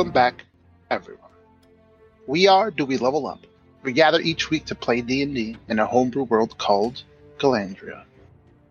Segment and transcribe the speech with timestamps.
[0.00, 0.46] Welcome back,
[0.90, 1.30] everyone.
[2.26, 3.40] We are Do We Level Up?
[3.82, 7.02] We gather each week to play D&D in a homebrew world called
[7.36, 8.04] Galandria.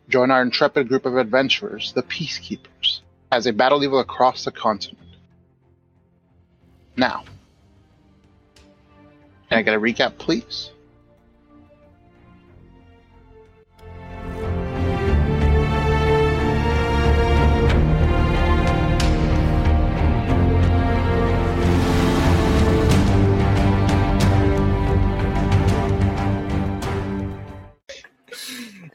[0.10, 3.02] Join our intrepid group of adventurers, the Peacekeepers,
[3.32, 5.06] as they battle evil across the continent.
[6.98, 7.26] Now,
[9.50, 10.72] can I get a recap, please?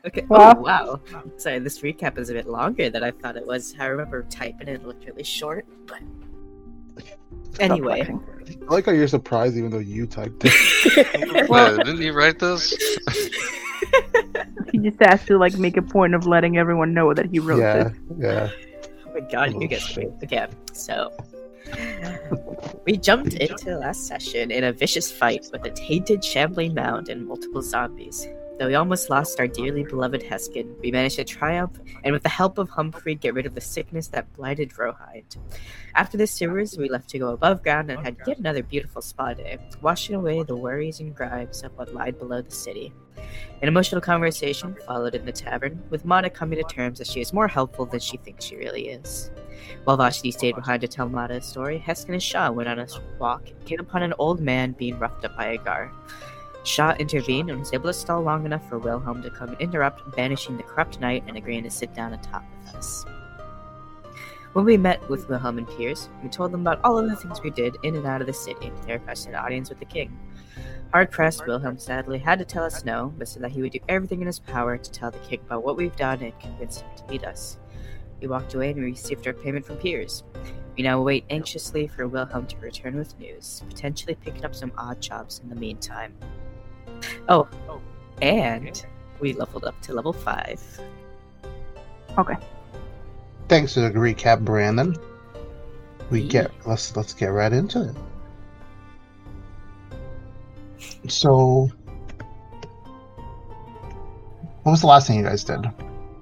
[0.06, 0.24] Okay.
[0.28, 0.54] Wow.
[0.56, 1.00] Oh, wow.
[1.36, 3.74] Sorry, this recap is a bit longer than I thought it was.
[3.78, 6.00] I remember typing it, it looked really short, but
[7.58, 8.02] anyway.
[8.68, 11.48] I like how you're surprised even though you typed it.
[11.48, 12.74] Well- Yeah, didn't you write this?
[14.72, 17.60] He just has to like make a point of letting everyone know that he wrote
[17.60, 17.92] yeah, this.
[18.18, 18.50] yeah.
[19.06, 20.08] Oh my god, you guys wait.
[20.24, 21.12] Okay, so
[22.84, 27.24] we jumped into last session in a vicious fight with a tainted shambling mound and
[27.24, 28.26] multiple zombies.
[28.56, 32.28] Though we almost lost our dearly beloved Heskin, we managed to triumph and with the
[32.28, 35.36] help of Humphrey get rid of the sickness that blighted Rohind.
[35.96, 39.34] After the sewers, we left to go above ground and had yet another beautiful spa
[39.34, 42.92] day, washing away the worries and gripes of what lied below the city.
[43.60, 47.32] An emotional conversation followed in the tavern, with Mata coming to terms that she is
[47.32, 49.32] more helpful than she thinks she really is.
[49.82, 52.86] While Vashti stayed behind to tell Mata a story, Heskin and Shaw went on a
[53.18, 55.90] walk and came upon an old man being roughed up by a gar.
[56.64, 60.16] Shaw intervened and was able to stall long enough for Wilhelm to come and interrupt,
[60.16, 63.04] banishing the corrupt knight and agreeing to sit down and talk with us.
[64.54, 67.42] When we met with Wilhelm and Piers, we told them about all of the things
[67.42, 68.72] we did in and out of the city.
[68.86, 70.18] They requested an audience with the king.
[70.92, 73.80] Hard pressed, Wilhelm sadly had to tell us no, but said that he would do
[73.88, 76.88] everything in his power to tell the king about what we've done and convince him
[76.96, 77.58] to meet us.
[78.20, 80.22] We walked away and we received our payment from Piers.
[80.76, 85.00] We now wait anxiously for Wilhelm to return with news, potentially picking up some odd
[85.00, 86.14] jobs in the meantime.
[87.28, 87.48] Oh,
[88.22, 88.84] and
[89.20, 90.80] we leveled up to level 5.
[92.18, 92.34] Okay.
[93.48, 94.96] Thanks for the recap, Brandon.
[96.10, 96.28] We Yeah.
[96.30, 97.96] get let's let's get right into it.
[101.10, 101.70] So,
[104.62, 105.66] what was the last thing you guys did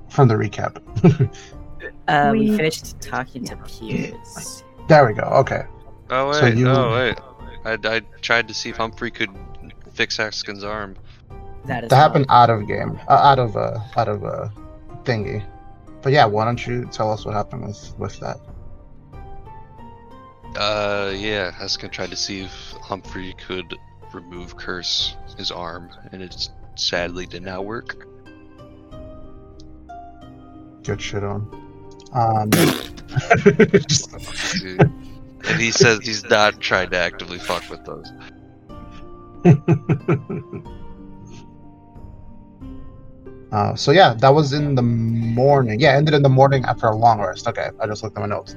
[0.09, 0.81] from the recap?
[2.09, 4.65] Uh, we, We- finished talking to Piers.
[4.89, 5.23] there we go.
[5.23, 5.63] Okay.
[6.11, 7.17] Oh wait, So you- oh wait.
[7.65, 9.31] I, I tried to see if Humphrey could
[9.95, 10.97] fix Heskin's arm.
[11.67, 14.49] That is That happened out of game, uh, out of uh, out of uh,
[15.05, 15.45] thingy.
[16.03, 18.39] But yeah, why don't you tell us what happened with with that?
[20.57, 23.75] Uh, yeah, Heskin tried to see if Humphrey could
[24.13, 28.07] remove Curse, his arm, and it sadly did not work.
[30.83, 31.49] Good shit on.
[32.13, 32.51] Um,
[35.49, 38.11] and he says he's not trying to actively fuck with those.
[43.53, 45.81] uh, so yeah, that was in the morning.
[45.81, 47.49] Yeah, ended in the morning after a long rest.
[47.49, 48.57] Okay, I just looked at my notes.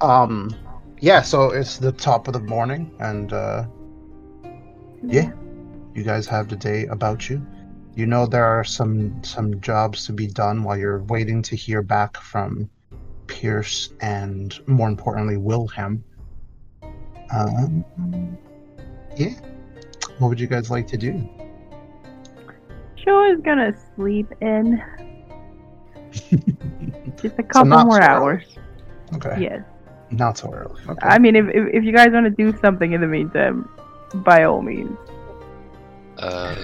[0.00, 0.54] Um,
[1.00, 3.66] yeah, so it's the top of the morning, and uh,
[5.02, 5.30] yeah,
[5.94, 7.44] you guys have the day about you.
[7.94, 11.82] You know there are some some jobs to be done while you're waiting to hear
[11.82, 12.68] back from
[13.26, 16.04] Piers and more importantly Wilhelm.
[17.34, 17.84] Um,
[19.16, 19.34] yeah,
[20.18, 21.28] what would you guys like to do?
[22.96, 24.82] Joe is gonna sleep in
[27.20, 28.44] just a couple not more so hours.
[29.14, 29.62] Okay, Yes.
[30.10, 30.80] not so early.
[30.88, 30.98] Okay.
[31.06, 33.68] I mean, if, if if you guys want to do something in the meantime,
[34.14, 34.96] by all means.
[36.18, 36.56] Uh,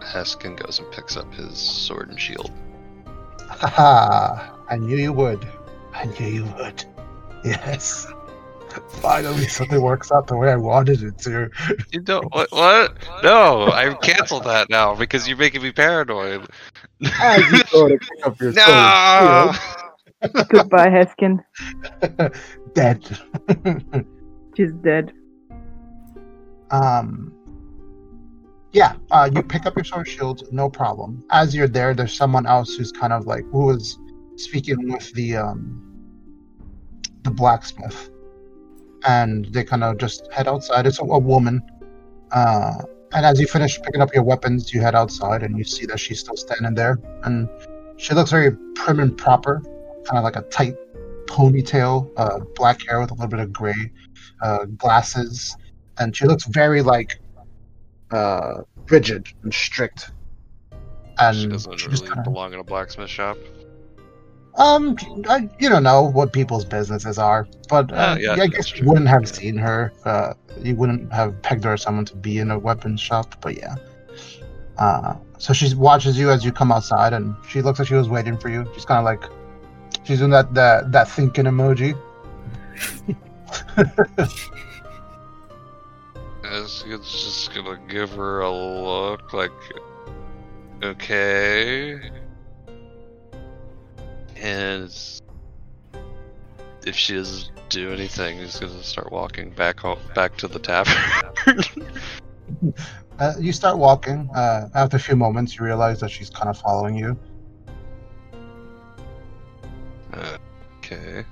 [0.00, 2.50] Heskin goes and picks up his sword and shield.
[3.48, 5.46] Haha, I knew you would.
[5.94, 6.84] I knew you would.
[7.44, 8.06] Yes.
[9.00, 11.50] Finally, something works out the way I wanted it to.
[11.90, 12.50] You don't what?
[12.52, 12.96] What?
[13.22, 16.48] No, I canceled that now because you're making me paranoid.
[17.20, 19.52] As you go to pick up your No.
[20.48, 21.42] Goodbye, Heskin.
[22.74, 23.18] dead.
[24.56, 25.12] She's dead.
[26.70, 27.32] um.
[28.72, 31.22] Yeah, uh, you pick up your sword shield, no problem.
[31.30, 33.98] As you're there, there's someone else who's kind of like who was
[34.36, 35.92] speaking with the um
[37.22, 38.10] the blacksmith,
[39.04, 40.86] and they kind of just head outside.
[40.86, 41.62] It's a, a woman,
[42.30, 42.74] uh,
[43.14, 46.00] and as you finish picking up your weapons, you head outside and you see that
[46.00, 47.48] she's still standing there, and
[47.96, 49.60] she looks very prim and proper,
[50.04, 50.74] kind of like a tight
[51.26, 53.92] ponytail, uh, black hair with a little bit of gray,
[54.42, 55.56] uh, glasses,
[55.98, 57.20] and she looks very like
[58.10, 60.10] uh, rigid and strict.
[61.18, 63.36] And she doesn't she really kinda- belong in a blacksmith shop.
[64.56, 68.76] Um, I, you don't know what people's businesses are, but uh, Ah, yeah, I guess
[68.76, 69.92] you wouldn't have seen her.
[70.04, 73.56] Uh, you wouldn't have pegged her as someone to be in a weapons shop, but
[73.56, 73.76] yeah.
[74.76, 78.08] Uh, so she watches you as you come outside, and she looks like she was
[78.08, 78.70] waiting for you.
[78.74, 79.30] She's kind of like,
[80.04, 81.98] she's doing that that that thinking emoji.
[86.44, 89.52] It's just gonna give her a look like,
[90.82, 92.10] okay.
[94.42, 94.92] And
[96.84, 101.62] if she doesn't do anything, he's gonna start walking back home, back to the tavern.
[103.18, 104.28] Uh, you start walking.
[104.34, 107.16] Uh, after a few moments, you realize that she's kind of following you.
[110.78, 111.24] okay.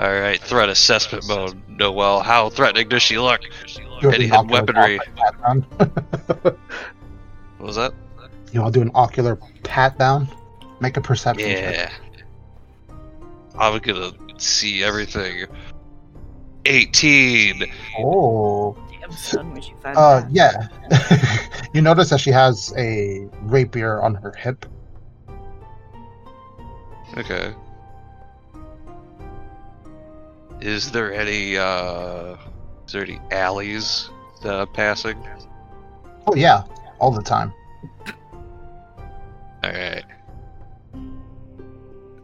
[0.00, 1.60] Alright, threat assessment mode.
[1.68, 3.40] Noel, how threatening does she look?
[4.02, 5.00] Any hidden to do an weaponry?
[5.00, 5.66] ocular pat down?
[7.58, 7.92] What was that?
[8.52, 10.28] you want to do an ocular pat down?
[10.82, 11.74] Make a perception check.
[11.76, 12.94] Yeah.
[13.56, 15.46] I'm gonna see everything.
[16.66, 17.62] 18!
[17.98, 18.76] Oh.
[18.90, 20.30] Damn son, where'd you find Uh, that?
[20.32, 21.58] yeah.
[21.72, 24.66] you notice that she has a rapier on her hip.
[27.16, 27.54] Okay.
[30.60, 32.36] Is there any uh
[32.86, 34.10] is there any alleys
[34.42, 35.16] that I'm passing?
[36.26, 36.64] Oh yeah,
[36.98, 37.52] all the time.
[39.64, 40.04] Alright.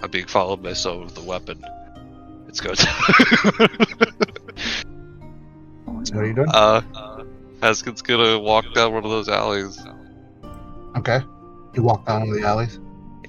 [0.00, 1.64] I'm being followed by someone with a weapon.
[2.48, 2.78] It's good.
[5.84, 6.48] what are you doing?
[6.48, 6.82] uh
[7.60, 9.78] Heskin's gonna walk down one of those alleys.
[10.96, 11.20] Okay.
[11.74, 12.78] You walk down one of the alleys.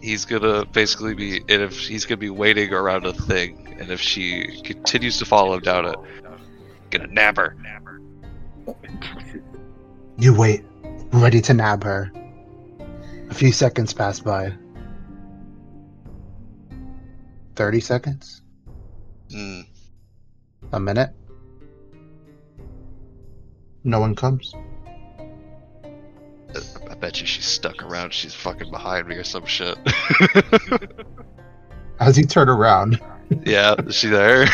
[0.01, 3.99] He's gonna basically be and if he's gonna be waiting around a thing, and if
[3.99, 5.95] she continues to follow him down it,
[6.91, 7.55] gonna nab her.
[10.17, 10.63] You wait,
[11.11, 12.11] ready to nab her.
[13.29, 14.53] A few seconds pass by.
[17.59, 18.41] Thirty seconds.
[19.29, 19.59] Hmm.
[20.71, 21.09] A minute.
[23.83, 24.55] No one comes.
[26.89, 28.13] I bet you she's stuck around.
[28.13, 29.77] She's fucking behind me or some shit.
[31.99, 33.01] As you turn around,
[33.43, 34.47] yeah, is she there?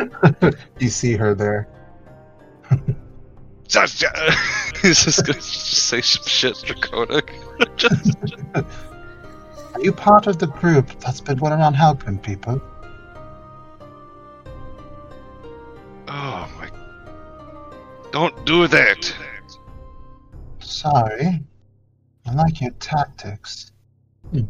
[0.78, 1.68] you see her there.
[4.80, 7.34] He's just gonna just say some shit draconic.
[9.78, 12.60] Are you part of the group that's been going around helping people?
[16.08, 16.68] Oh my!
[18.10, 19.14] Don't do that.
[20.58, 21.44] Sorry.
[22.26, 23.70] I like your tactics.
[24.32, 24.46] Hmm.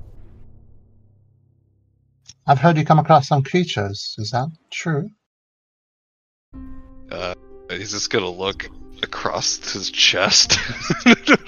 [2.47, 4.15] I've heard you come across some creatures.
[4.17, 5.11] Is that true?
[7.13, 7.35] Uh,
[7.69, 8.71] he's just gonna look
[9.03, 10.59] across his chest.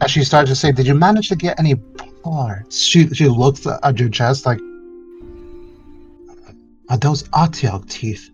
[0.00, 1.74] As she starts to say, Did you manage to get any
[2.70, 4.60] She, she looks at your chest like,
[6.88, 8.30] Are those Artiog teeth?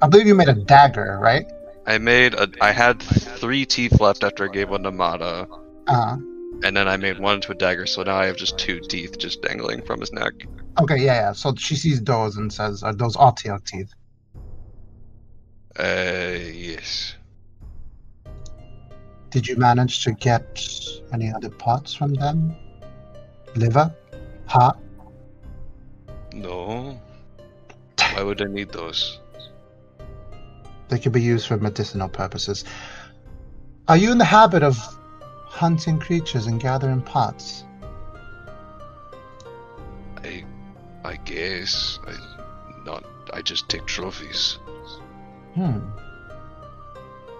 [0.00, 1.46] I believe you made a dagger, right?
[1.86, 2.48] I made a.
[2.60, 5.48] I had three teeth left after I gave one to Mata,
[5.86, 6.16] Uh,
[6.62, 7.86] and then I made one into a dagger.
[7.86, 10.34] So now I have just two teeth just dangling from his neck.
[10.80, 11.32] okay, yeah, yeah.
[11.32, 13.92] So she sees those and says, Are those Artiog teeth?
[15.78, 17.14] Uh, yes.
[19.30, 20.62] Did you manage to get
[21.12, 22.56] any other parts from them?
[23.54, 23.94] Liver?
[24.46, 24.78] Heart?
[26.32, 26.98] No.
[28.12, 29.20] Why would I need those?
[30.88, 32.64] They could be used for medicinal purposes.
[33.88, 34.76] Are you in the habit of
[35.44, 37.64] hunting creatures and gathering parts?
[40.24, 40.44] I,
[41.04, 42.14] I guess I,
[42.84, 43.04] not.
[43.32, 44.58] I just take trophies.
[45.54, 45.80] Hmm.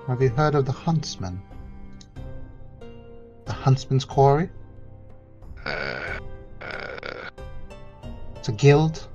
[0.06, 1.40] Have you heard of the Huntsman?
[3.48, 4.50] The Huntsman's Quarry?
[5.64, 6.18] Uh,
[6.60, 7.30] uh,
[8.36, 9.08] It's a guild?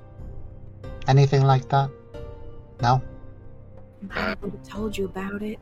[1.07, 1.89] Anything like that?
[2.81, 3.01] No?
[4.11, 5.59] I would have told you about it.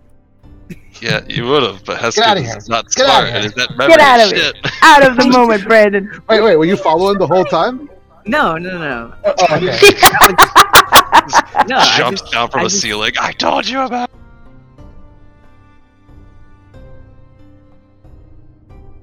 [1.01, 2.57] yeah, you would have, but Get outta Heskins here.
[2.57, 3.25] is not Get smart.
[3.25, 3.45] outta and here.
[3.47, 4.55] is that Get out of shit.
[4.81, 6.09] Out of the moment, Brandon.
[6.29, 7.89] Wait, wait, were you following the whole time?
[8.25, 9.65] No, no, no, Oh, okay.
[11.67, 11.75] no.
[11.77, 13.11] I Jumps just- down from I the just- ceiling.
[13.19, 14.09] I told you about.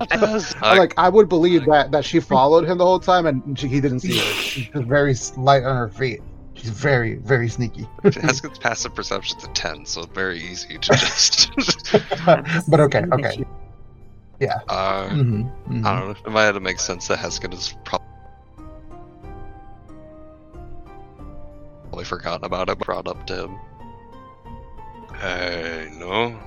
[0.62, 3.80] like, I would believe that, that she followed him the whole time and she, he
[3.80, 4.22] didn't see her.
[4.22, 6.20] She's just very light on her feet.
[6.54, 7.86] She's very, very sneaky.
[8.02, 11.52] Heskin's passive perception's a 10, so very easy to just.
[12.68, 13.44] but okay, okay.
[14.68, 16.16] uh, Mm-hmm, I don't know.
[16.26, 18.02] It might have to make sense that Heskin is prob-
[21.84, 23.58] probably forgotten about it, brought up to him.
[25.20, 26.38] Hey, no.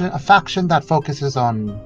[0.00, 1.80] A faction that focuses on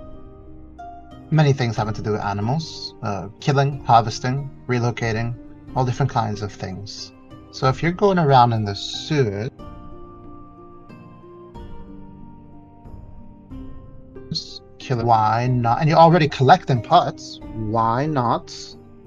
[1.31, 5.35] many things having to do with animals uh, killing, harvesting, relocating,
[5.75, 7.13] all different kinds of things.
[7.51, 9.51] So if you're going around in the sewers,
[14.79, 15.81] kill why not?
[15.81, 17.41] And you're already collecting parts.
[17.55, 18.55] Why not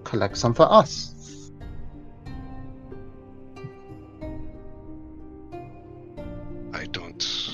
[0.03, 1.51] collect some for us?
[6.73, 7.48] I don't.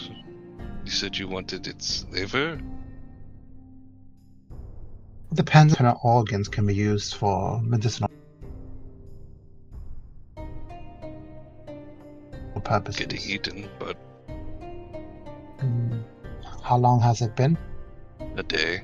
[0.96, 2.58] Said you wanted its liver?
[5.34, 8.10] Depends on how organs can be used for medicinal
[12.64, 13.06] purposes.
[13.06, 13.98] Getting eaten, but
[15.60, 16.00] Hmm.
[16.64, 17.58] How long has it been?
[18.38, 18.82] a day.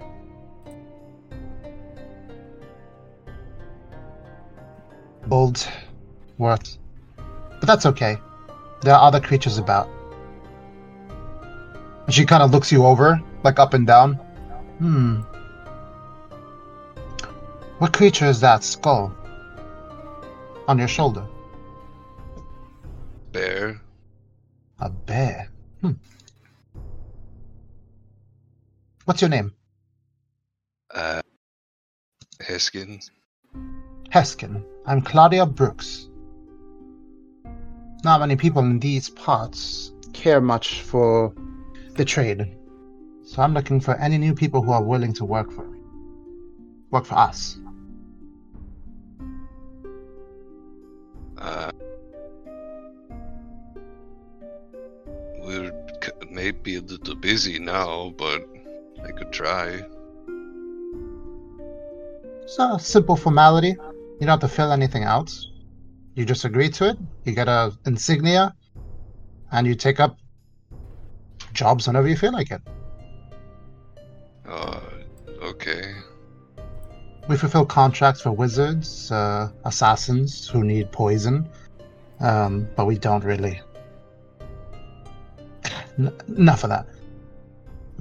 [5.27, 5.65] Bold
[6.37, 6.77] worth.
[7.15, 8.17] But that's okay.
[8.81, 9.87] There are other creatures about.
[12.11, 14.15] And she kind of looks you over, like up and down.
[14.79, 15.21] Hmm.
[17.77, 19.15] What creature is that skull?
[20.67, 21.25] On your shoulder?
[23.31, 23.79] Bear?
[24.81, 25.47] A bear.
[25.79, 25.93] Hmm.
[29.05, 29.53] What's your name?
[30.93, 31.21] Uh.
[32.41, 33.09] Heskin?
[34.09, 34.65] Heskin.
[34.85, 36.09] I'm Claudia Brooks.
[38.03, 41.33] Not many people in these parts care much for
[42.01, 42.57] the trade.
[43.23, 45.79] So I'm looking for any new people who are willing to work for me.
[46.89, 47.59] Work for us.
[51.37, 51.71] Uh.
[55.43, 55.71] We're
[56.03, 58.41] c- maybe a little busy now, but
[59.07, 59.67] I could try.
[62.41, 63.75] It's a simple formality.
[64.17, 65.31] You don't have to fill anything out.
[66.15, 66.97] You just agree to it.
[67.25, 68.55] You get a insignia,
[69.51, 70.17] and you take up
[71.53, 72.61] jobs whenever you feel like it.
[74.47, 74.79] Uh.
[75.41, 75.95] Okay.
[77.27, 81.49] We fulfill contracts for wizards, uh, assassins who need poison,
[82.19, 83.59] um, but we don't really.
[85.97, 86.87] N- enough of that.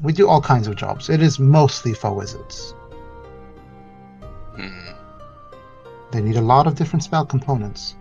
[0.02, 1.11] We do all kinds of jobs.
[1.11, 2.75] It is mostly for wizards.
[4.57, 4.92] Hmm.
[6.12, 7.97] They need a lot of different spell components.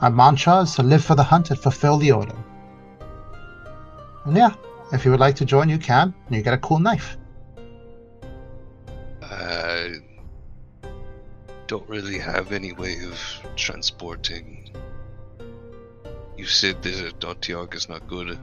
[0.00, 2.36] Our mantra is to live for the hunt and fulfill the order.
[4.26, 4.54] And yeah,
[4.92, 6.12] if you would like to join, you can.
[6.26, 7.16] And you get a cool knife.
[9.22, 9.94] I
[11.66, 13.18] don't really have any way of
[13.56, 14.70] transporting.
[16.36, 18.38] You said that Dontiog is not good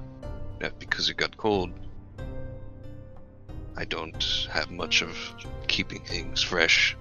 [0.63, 1.71] not because it got cold.
[3.75, 5.17] I don't have much of
[5.67, 6.95] keeping things fresh.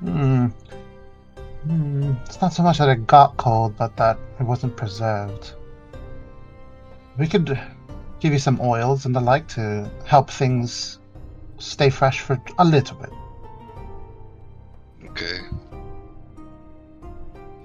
[0.00, 0.46] Hmm.
[1.66, 2.12] Hmm.
[2.24, 5.52] It's not so much that it got cold, but that it wasn't preserved.
[7.18, 7.58] We could
[8.24, 10.98] give you some oils and the like to help things
[11.58, 13.10] stay fresh for a little bit.
[15.10, 15.40] Okay.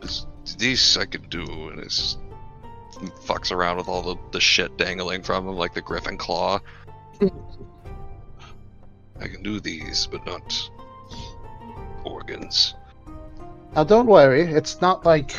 [0.01, 2.17] 'Cause These I could do, and it's
[3.23, 6.59] fucks around with all the, the shit dangling from him, like the griffin claw.
[7.21, 7.29] I
[9.29, 10.69] can do these, but not
[12.03, 12.75] organs.
[13.77, 14.41] Now, don't worry.
[14.41, 15.33] It's not like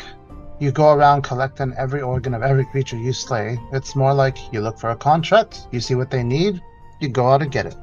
[0.61, 3.57] you go around collecting every organ of every creature you slay.
[3.73, 6.61] It's more like you look for a contract, you see what they need,
[6.99, 7.75] you go out and get it.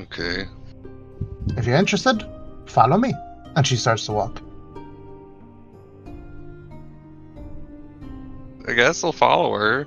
[0.00, 0.46] Okay.
[1.58, 2.26] If you're interested,
[2.64, 3.12] follow me.
[3.54, 4.40] And she starts to walk.
[8.66, 9.86] I guess I'll follow her.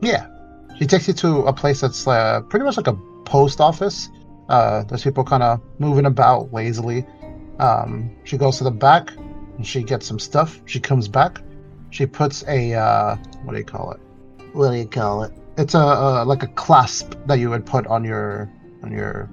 [0.00, 0.28] Yeah.
[0.78, 2.94] She takes you to a place that's uh, pretty much like a
[3.24, 4.10] post office.
[4.48, 7.04] Uh, there's people kind of moving about lazily.
[7.58, 9.10] Um, she goes to the back
[9.56, 10.60] and she gets some stuff.
[10.66, 11.40] She comes back.
[11.90, 14.00] She puts a uh, what do you call it?
[14.52, 15.32] What do you call it?
[15.56, 18.50] It's a, a like a clasp that you would put on your
[18.82, 19.30] on your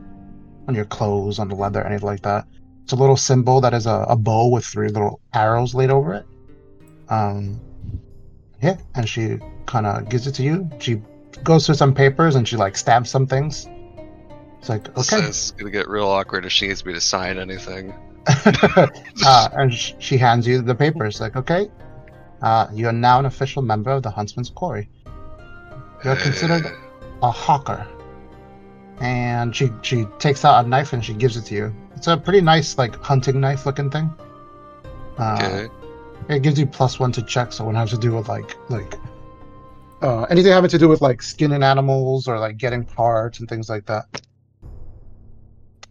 [0.68, 2.46] on your clothes, on the leather, anything like that.
[2.84, 6.14] It's a little symbol that is a, a bow with three little arrows laid over
[6.14, 6.26] it.
[7.10, 7.60] Um,
[8.62, 10.70] yeah, and she kind of gives it to you.
[10.80, 11.02] She
[11.44, 13.68] goes through some papers and she like stamps some things.
[14.60, 17.40] It's like This okay, is gonna get real awkward if she needs me to sign
[17.40, 17.94] anything.
[19.26, 21.20] uh, and sh- she hands you the papers.
[21.20, 21.70] Like okay,
[22.42, 24.90] uh, you are now an official member of the Huntsman's Quarry.
[26.04, 26.66] You're considered
[27.22, 27.88] a hawker.
[29.00, 31.76] And she she takes out a knife and she gives it to you.
[31.96, 34.14] It's a pretty nice like hunting knife looking thing.
[35.18, 35.70] Uh, okay.
[36.30, 38.96] It gives you plus one to check, so it has to do with like like
[40.02, 43.70] uh, anything having to do with like skinning animals or like getting parts and things
[43.70, 44.06] like that.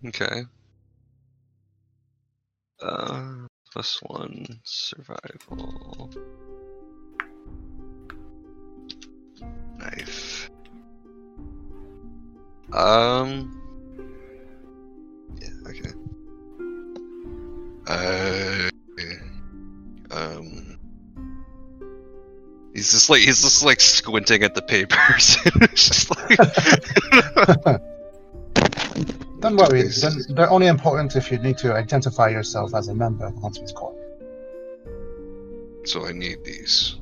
[0.07, 0.43] Okay.
[2.83, 6.11] Uh, plus one survival.
[9.79, 10.51] Knife.
[12.73, 13.61] Um.
[15.41, 15.49] Yeah.
[15.69, 15.91] Okay.
[17.87, 18.71] Uh.
[20.11, 20.79] Um.
[22.75, 25.37] He's just like he's just like squinting at the papers.
[25.45, 26.39] it's just like.
[29.41, 33.25] Don't worry, then they're only important if you need to identify yourself as a member
[33.27, 33.97] of the Huntsman's Quarry.
[35.85, 36.97] so I need these.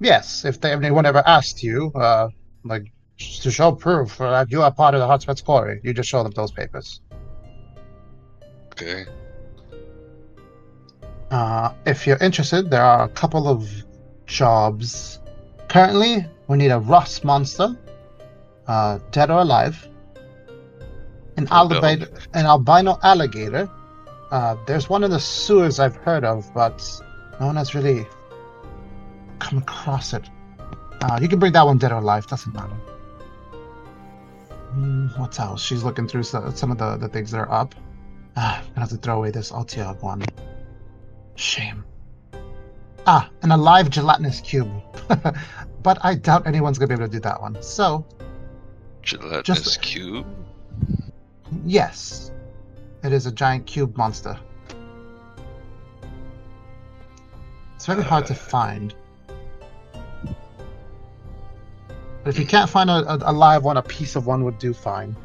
[0.00, 2.28] Yes, if they, anyone ever asked you, uh,
[2.62, 6.22] like, to show proof that you are part of the Huntsman's Quarry, you just show
[6.22, 7.00] them those papers.
[8.72, 9.06] Okay.
[11.30, 13.68] Uh, if you're interested, there are a couple of
[14.26, 15.20] jobs.
[15.68, 17.76] Currently, we need a rust monster,
[18.66, 19.88] uh, dead or alive,
[21.38, 21.56] an, no.
[21.56, 23.70] alligator, an albino alligator.
[24.30, 26.84] Uh, there's one in the sewers I've heard of, but
[27.40, 28.06] no one has really
[29.38, 30.28] come across it.
[31.00, 32.74] Uh, you can bring that one dead or alive, doesn't matter.
[34.72, 35.62] Hmm, what else?
[35.62, 37.74] She's looking through some, some of the, the things that are up.
[38.36, 40.22] Ah, I'm gonna have to throw away this Altiog one.
[41.36, 41.84] Shame.
[43.06, 44.70] Ah, an alive gelatinous cube.
[45.82, 47.62] but I doubt anyone's gonna be able to do that one.
[47.62, 48.04] So,
[49.02, 50.26] Gelatinous Just- cube.
[51.64, 52.30] Yes,
[53.04, 54.38] it is a giant cube monster.
[57.76, 58.36] It's very hard to Uh.
[58.36, 58.94] find.
[62.24, 64.58] But if you can't find a, a, a live one, a piece of one would
[64.58, 65.16] do fine.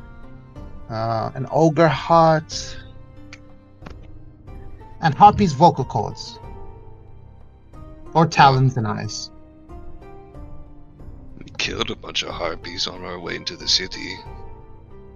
[0.90, 2.78] Uh, an ogre heart.
[5.02, 6.40] And Harpy's vocal cords.
[8.14, 9.32] Or talons and eyes.
[11.40, 14.18] We killed a bunch of harpies on our way into the city.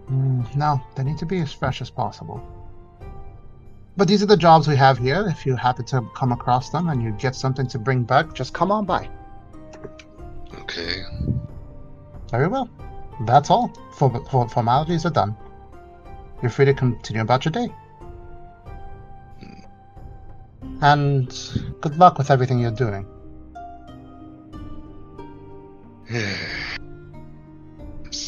[0.10, 2.42] Mm, no, they need to be as fresh as possible.
[3.98, 5.28] But these are the jobs we have here.
[5.28, 8.54] If you happen to come across them and you get something to bring back, just
[8.54, 9.10] come on by.
[10.60, 11.02] Okay.
[12.30, 12.70] Very well.
[13.26, 13.74] That's all.
[13.94, 15.36] For, for formalities are done.
[16.42, 17.70] You're free to continue about your day.
[20.82, 21.28] And
[21.82, 23.08] good luck with everything you're doing.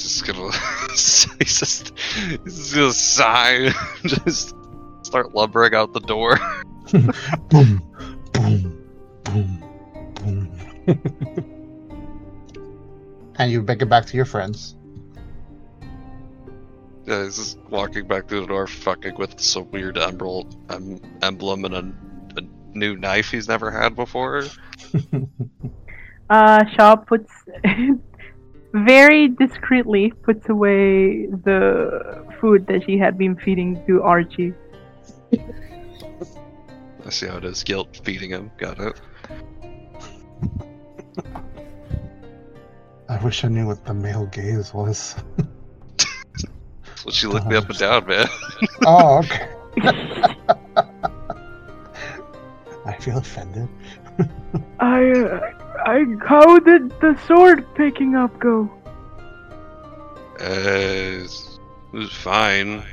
[0.09, 0.51] He's just gonna.
[1.37, 1.93] he's just.
[2.43, 3.69] He's just gonna sigh.
[4.03, 4.55] just
[5.03, 6.39] start lumbering out the door.
[7.49, 7.83] boom,
[8.33, 8.83] boom,
[9.23, 9.63] boom,
[10.15, 10.51] boom.
[13.35, 14.75] and you make it back to your friends.
[17.05, 21.65] Yeah, he's just walking back through the door, fucking with some weird emerald um, emblem
[21.65, 21.93] and a,
[22.39, 22.41] a
[22.73, 24.45] new knife he's never had before.
[26.31, 27.31] Uh, Shaw puts
[28.73, 34.53] very discreetly puts away the food that she had been feeding to Archie.
[37.05, 37.63] I see how it is.
[37.63, 38.51] Guilt feeding him.
[38.57, 39.01] Got it.
[43.09, 45.15] I wish I knew what the male gaze was.
[47.03, 48.27] well, she looked me up and down, man.
[48.85, 49.49] oh, okay.
[52.85, 53.67] I feel offended.
[54.79, 55.51] I, uh,
[55.85, 58.69] I, how did the sword picking up go?
[60.39, 61.59] Uh, it
[61.91, 62.83] was fine.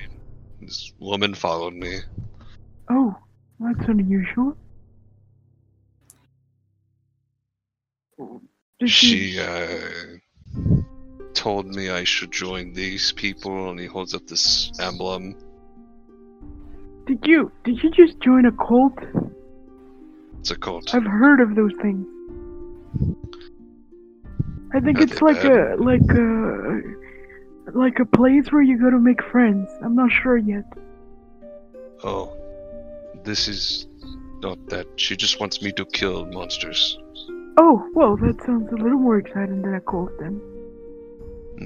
[0.61, 1.99] This woman followed me.
[2.91, 3.15] Oh,
[3.61, 4.57] that's unusual.
[8.79, 10.19] Did She uh,
[11.35, 15.37] told me I should join these people, and he holds up this emblem.
[17.07, 18.99] Did you did you just join a cult?
[20.41, 20.95] It's a cult.
[20.95, 22.07] I've heard of those things.
[24.75, 25.79] I think it's like bad?
[25.79, 26.83] a like a
[27.73, 29.69] like a place where you go to make friends.
[29.83, 30.65] I'm not sure yet.
[32.05, 32.37] Oh,
[33.25, 33.87] this is
[34.43, 34.87] not that.
[34.97, 36.99] She just wants me to kill monsters.
[37.59, 40.41] Oh, well, that sounds a little more exciting than a cult then.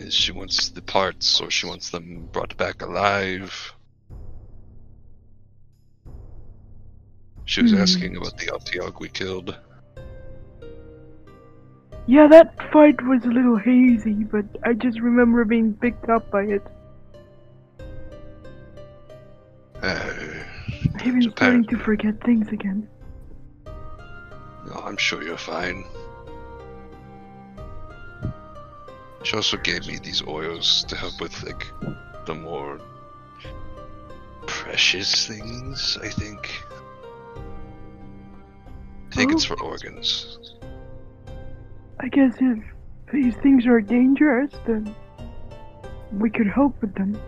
[0.09, 3.75] She wants the parts, or she wants them brought back alive.
[7.45, 7.79] She was Hmm.
[7.79, 9.59] asking about the Altiog we killed.
[12.11, 16.43] Yeah, that fight was a little hazy, but I just remember being picked up by
[16.43, 16.67] it.
[19.81, 20.13] Uh,
[20.97, 22.89] Maybe I'm starting to forget things again.
[23.69, 25.85] oh, I'm sure you're fine.
[29.23, 31.65] She also gave me these oils to help with like
[32.27, 32.81] the more
[34.49, 35.97] precious things.
[36.03, 36.51] I think.
[39.13, 39.55] I think it's Oh.
[39.55, 40.57] for organs.
[42.03, 42.59] I guess if
[43.13, 44.95] these things are dangerous, then
[46.13, 47.21] we could help with them.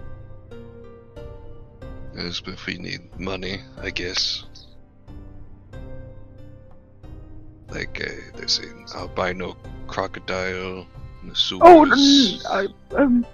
[2.16, 4.44] Yes, but if we need money, I guess.
[7.68, 9.56] Like, uh, there's an albino
[9.88, 10.86] crocodile
[11.22, 12.44] in the sewers.
[12.46, 13.26] Oh, I, um,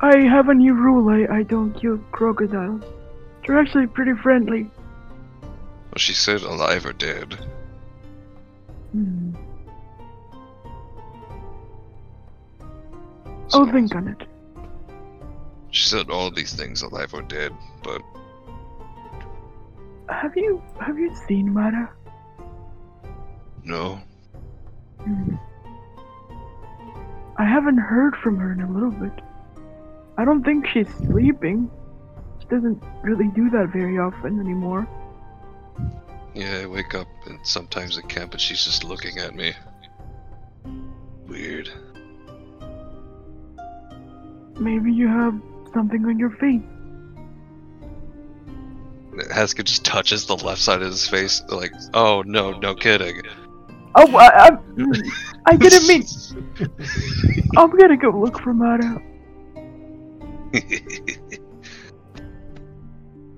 [0.00, 1.10] I have a new rule.
[1.10, 2.82] I, I don't kill crocodiles.
[3.46, 4.70] They're actually pretty friendly.
[5.42, 7.34] Well, she said alive or dead.
[8.92, 9.34] Hmm.
[13.52, 14.26] I'll think on it.
[15.70, 17.52] She said all these things, alive or dead,
[17.82, 18.02] but
[20.08, 21.90] Have you have you seen Mara?
[23.64, 24.00] no.
[25.00, 25.34] Hmm.
[27.38, 29.12] I haven't heard from her in a little bit.
[30.18, 31.70] I don't think she's sleeping.
[32.40, 34.86] She doesn't really do that very often anymore.
[36.34, 39.54] Yeah, I wake up and sometimes I can't, but she's just looking at me.
[41.26, 41.70] Weird.
[44.62, 45.34] Maybe you have
[45.74, 46.62] something on your face.
[49.30, 53.22] Heskin just touches the left side of his face, like, oh no, no kidding.
[53.94, 54.50] Oh, I, I,
[55.46, 56.04] I didn't mean.
[57.56, 59.02] I'm gonna go look for Mara.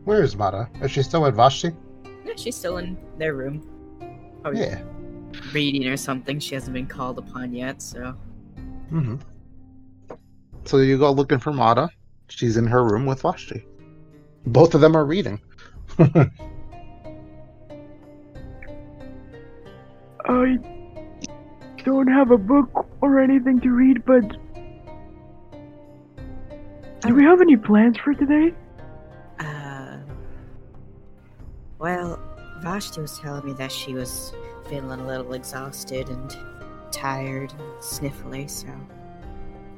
[0.05, 0.71] Where is Mara?
[0.83, 1.71] Is she still at Vashti?
[2.25, 3.67] Yeah, she's still in their room.
[4.43, 4.83] Probably Yeah.
[5.53, 6.39] reading or something.
[6.39, 8.15] She hasn't been called upon yet, so.
[8.91, 9.17] hmm
[10.64, 11.90] So you go looking for Mara.
[12.29, 13.64] She's in her room with Vashti.
[14.46, 15.40] Both of them are reading.
[20.27, 20.59] I
[21.85, 24.37] don't have a book or anything to read, but.
[27.00, 28.55] Do we have any plans for today?
[29.38, 29.98] Uh,
[31.79, 32.18] well,
[32.61, 34.33] Vashti was telling me that she was
[34.68, 36.35] feeling a little exhausted and
[36.90, 38.68] tired and sniffly, so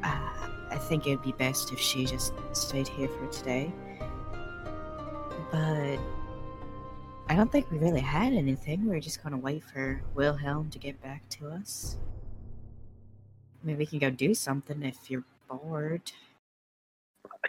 [0.04, 3.72] uh, I think it'd be best if she just stayed here for today.
[5.50, 5.98] But
[7.30, 8.86] I don't think we really had anything.
[8.86, 11.96] We are just gonna wait for Wilhelm to get back to us.
[13.62, 16.12] Maybe we can go do something if you're bored.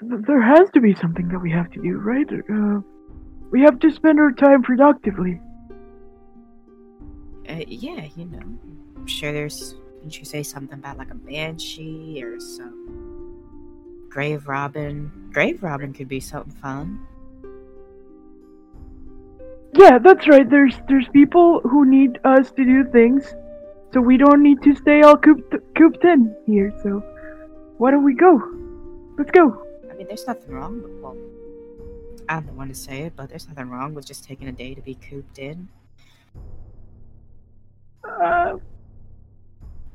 [0.02, 2.28] There has to be something that we have to do, right?
[2.32, 2.80] Uh,
[3.52, 5.42] we have to spend our time productively.
[7.50, 8.40] Uh, yeah, you know.
[8.96, 9.76] I'm sure there's.
[10.00, 13.07] Didn't you say something about like a banshee or some
[14.18, 15.30] grave robin?
[15.32, 17.06] Grave robin could be something fun.
[19.76, 20.50] Yeah, that's right.
[20.50, 23.36] There's there's people who need us to do things,
[23.94, 26.74] so we don't need to stay all cooped cooped in here.
[26.82, 27.04] So
[27.78, 28.42] why don't we go?
[29.20, 29.64] Let's go.
[29.92, 30.94] I mean, there's nothing wrong with.
[31.00, 31.16] Well,
[32.28, 34.74] I don't want to say it, but there's nothing wrong with just taking a day
[34.74, 35.68] to be cooped in.
[38.04, 38.58] Uh,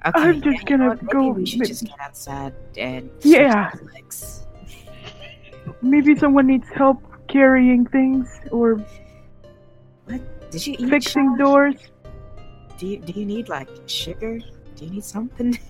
[0.05, 3.09] Okay, I'm just gonna what, maybe go- We should ma- just get outside and.
[3.23, 3.71] Yeah.
[5.81, 8.77] maybe someone needs help carrying things or
[10.07, 10.21] What?
[10.51, 10.88] Did you eat?
[10.91, 11.38] fixing Sean?
[11.38, 11.75] doors.
[12.79, 14.38] Do you do you need like sugar?
[14.77, 15.57] Do you need something?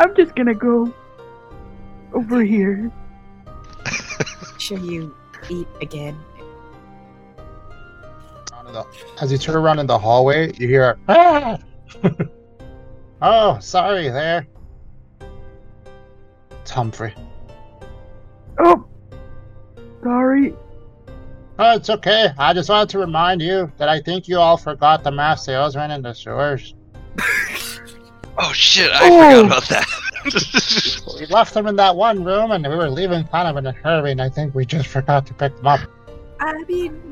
[0.00, 0.92] I'm just gonna go
[2.12, 2.90] over here.
[4.58, 5.14] sure you
[5.48, 6.18] eat again.
[8.74, 11.58] Around in the- As you turn around in the hallway, you hear, ah!
[13.22, 14.46] oh, sorry there.
[16.62, 17.14] It's Humphrey.
[18.58, 18.84] Oh,
[20.02, 20.54] sorry.
[21.58, 22.30] Oh, it's okay.
[22.38, 25.90] I just wanted to remind you that I think you all forgot the mass salesman
[25.90, 26.74] in the sewers.
[28.42, 29.42] Oh shit, I Oh.
[29.42, 31.06] forgot about that.
[31.20, 33.72] We left them in that one room and we were leaving kind of in a
[33.72, 35.80] hurry, and I think we just forgot to pick them up.
[36.38, 37.09] I mean,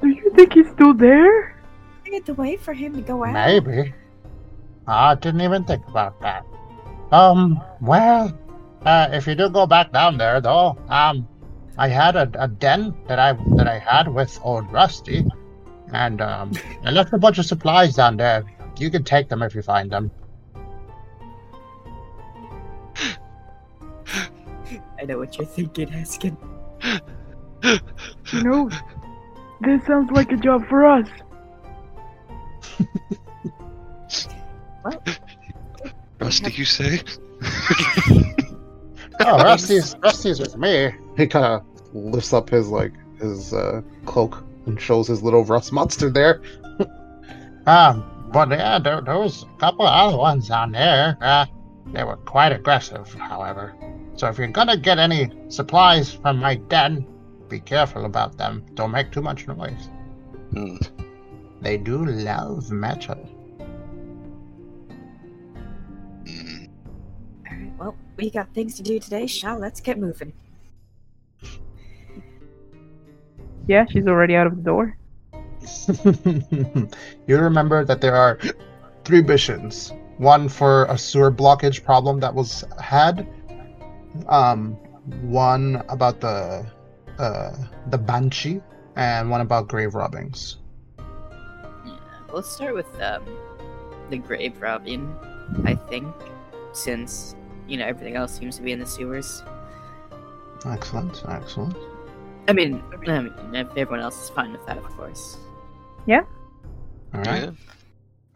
[0.00, 1.56] Do you think he's still there?
[2.06, 3.32] I had to wait for him to go out.
[3.32, 3.92] Maybe.
[4.86, 6.44] I didn't even think about that.
[7.12, 8.36] Um, well,
[8.84, 11.28] uh, if you do go back down there, though, um,
[11.76, 15.26] I had a, a den that I that I had with old Rusty,
[15.92, 16.52] and um,
[16.84, 18.44] I left a bunch of supplies down there.
[18.78, 20.10] You can take them if you find them.
[25.00, 26.36] I know what you're thinking, Heskin.
[28.32, 28.70] You know,
[29.60, 31.08] this sounds like a job for us.
[34.82, 35.20] What?
[36.20, 37.00] Rusty, you say?
[39.22, 40.92] Oh, Rusty's Rusty's with me.
[41.16, 45.72] He kind of lifts up his like his uh, cloak and shows his little rust
[45.72, 46.40] monster there.
[47.66, 51.18] um, but yeah, there, there was a couple of other ones down there.
[51.20, 51.44] Uh,
[51.92, 53.74] they were quite aggressive, however.
[54.16, 57.06] So if you're gonna get any supplies from my den,
[57.50, 58.64] be careful about them.
[58.74, 59.88] Don't make too much noise.
[60.52, 60.76] Hmm.
[61.60, 63.18] They do love metal.
[67.46, 69.54] Alright, well, we got things to do today, Shaw.
[69.56, 70.32] Let's get moving.
[73.66, 74.96] Yeah, she's already out of the door.
[77.26, 78.38] you remember that there are
[79.04, 83.26] three missions one for a sewer blockage problem that was had.
[84.28, 84.76] Um,
[85.22, 86.66] one about the
[87.20, 87.54] uh,
[87.88, 88.60] the banshee,
[88.96, 90.56] and one about grave robbings.
[91.86, 91.98] Yeah,
[92.32, 93.22] we'll start with um,
[94.08, 95.14] the grave robbing,
[95.64, 96.14] I think,
[96.72, 97.36] since
[97.68, 99.42] you know everything else seems to be in the sewers.
[100.64, 101.76] Excellent, excellent.
[102.48, 105.36] I mean, I mean, if everyone else is fine with that, of course.
[106.06, 106.22] Yeah.
[107.14, 107.44] All right.
[107.44, 107.50] Yeah.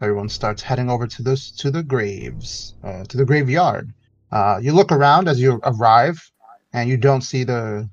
[0.01, 3.91] Everyone starts heading over to this to the graves, uh, to the graveyard.
[4.31, 6.31] Uh, you look around as you arrive,
[6.73, 7.89] and you don't see the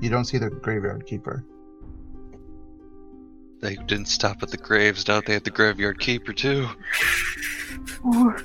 [0.00, 1.44] you don't see the graveyard keeper.
[3.60, 6.68] They didn't stop at the graves, now they had the graveyard keeper too.
[8.04, 8.36] Or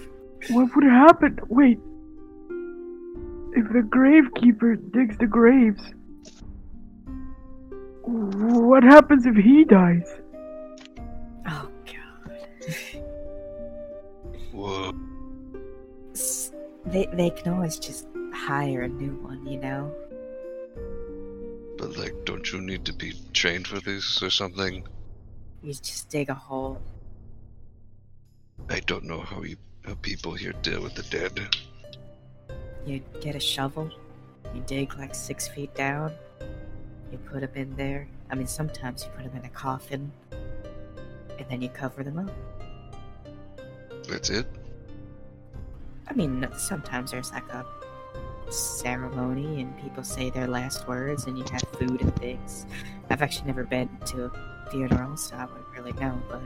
[0.50, 1.40] what would happen?
[1.48, 1.80] Wait.
[3.54, 5.82] If the gravekeeper digs the graves,
[8.04, 10.08] what happens if he dies?
[11.50, 12.38] Oh god.
[14.52, 14.94] Whoa.
[16.86, 19.92] They they can always just hire a new one, you know.
[21.78, 24.88] But like, don't you need to be trained for this or something?
[25.62, 26.82] You just dig a hole.
[28.70, 31.56] I don't know how you how people here deal with the dead.
[32.86, 33.90] You get a shovel.
[34.54, 36.14] You dig like six feet down.
[37.12, 38.08] You put them in there.
[38.30, 42.32] I mean, sometimes you put them in a coffin, and then you cover them up.
[44.10, 44.48] That's it.
[46.10, 47.66] I mean, sometimes there's like a
[48.50, 52.66] ceremony and people say their last words and you have food and things.
[53.10, 56.42] I've actually never been to a funeral, so I wouldn't really know, but.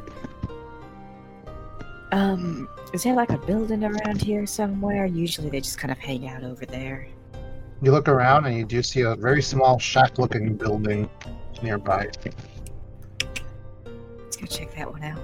[2.12, 5.06] Um, is there like a building around here somewhere?
[5.06, 7.08] Usually they just kind of hang out over there.
[7.82, 11.10] You look around and you do see a very small shack-looking building
[11.64, 12.10] nearby.
[13.86, 15.20] Let's go check that one out.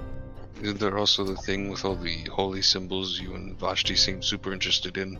[0.62, 4.52] Isn't there also the thing with all the holy symbols you and Vashti seem super
[4.52, 5.18] interested in?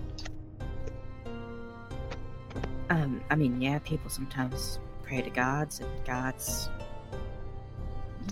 [2.90, 6.68] Um, I mean, yeah, people sometimes pray to gods, and gods.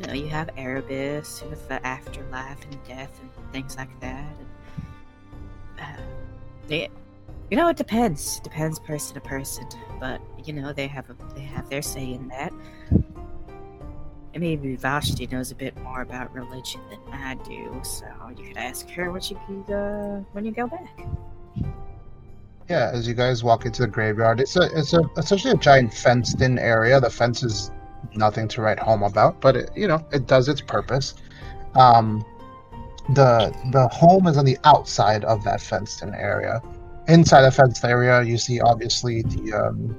[0.00, 4.36] You know, you have Erebus with the afterlife and death and things like that.
[4.38, 6.02] And, uh,
[6.68, 6.88] they,
[7.50, 8.38] you know, it depends.
[8.38, 9.66] It depends person to person,
[10.00, 12.52] but you know, they have a, they have their say in that.
[12.90, 18.58] And maybe Vashti knows a bit more about religion than I do, so you could
[18.58, 20.98] ask her what you could uh, when you go back.
[22.68, 25.94] Yeah, as you guys walk into the graveyard, it's a it's a essentially a giant
[25.94, 27.00] fenced-in area.
[27.00, 27.70] The fence is
[28.14, 31.14] nothing to write home about, but it, you know it does its purpose.
[31.76, 32.24] Um,
[33.14, 36.60] the the home is on the outside of that fenced-in area.
[37.06, 39.94] Inside the fenced area, you see obviously the um,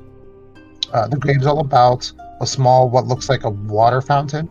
[0.91, 4.49] uh, the graves all about a small what looks like a water fountain.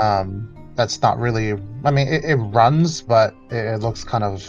[0.00, 1.52] Um, that's not really.
[1.84, 4.44] I mean, it, it runs, but it, it looks kind of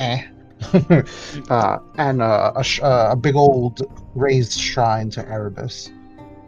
[0.00, 0.22] eh.
[1.50, 3.82] uh, and uh, a, sh- uh, a big old
[4.14, 5.90] raised shrine to Erebus.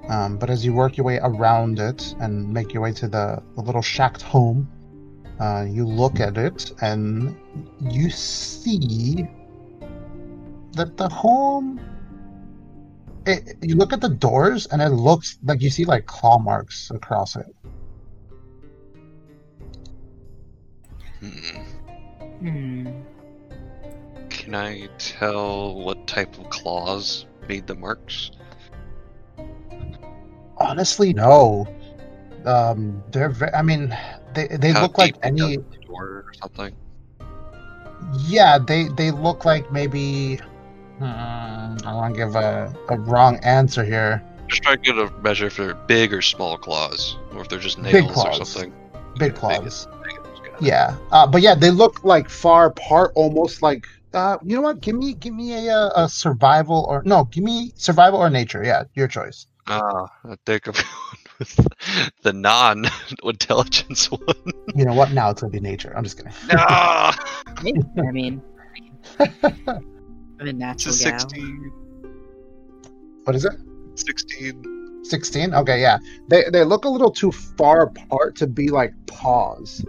[0.09, 3.42] Um, but as you work your way around it and make your way to the,
[3.55, 4.68] the little shacked home,
[5.40, 7.37] uh, you look at it and
[7.81, 9.27] you see
[10.72, 11.81] that the home.
[13.27, 16.90] It, you look at the doors and it looks like you see like claw marks
[16.90, 17.57] across it.
[21.20, 21.62] Hmm.
[22.40, 23.13] Hmm.
[24.44, 28.30] Can I tell what type of claws made the marks?
[30.59, 31.66] Honestly, no.
[32.44, 33.30] Um, they're.
[33.30, 33.96] Ve- I mean,
[34.35, 35.57] they they How look like any.
[35.87, 36.76] door or something.
[38.26, 40.37] Yeah, they they look like maybe.
[40.98, 44.22] Hmm, I don't want to give a, a wrong answer here.
[44.48, 47.59] Just try to get a measure if they're big or small claws, or if they're
[47.59, 48.74] just nails or something.
[49.18, 49.88] Big claws.
[50.04, 50.20] Big-.
[50.61, 53.87] Yeah, uh, but yeah, they look like far apart, almost like.
[54.14, 54.81] Uh, you know what?
[54.81, 58.62] Give me give me a, uh, a survival or no, give me survival or nature.
[58.64, 59.46] Yeah, your choice.
[59.66, 60.74] Ah, I think I'm
[61.38, 61.66] with
[62.22, 64.20] the non-intelligence one.
[64.77, 65.12] You know what?
[65.12, 65.92] Now it's gonna be nature.
[65.96, 66.33] I'm just kidding.
[66.53, 67.11] no,
[67.62, 67.83] Maybe.
[67.98, 68.42] I mean,
[69.18, 69.29] I'm
[70.40, 71.72] a it's natural a 16.
[73.24, 73.55] What is it?
[73.96, 75.03] 16.
[75.05, 75.98] 16 okay yeah
[76.29, 79.85] they they look a little too far apart to be like paws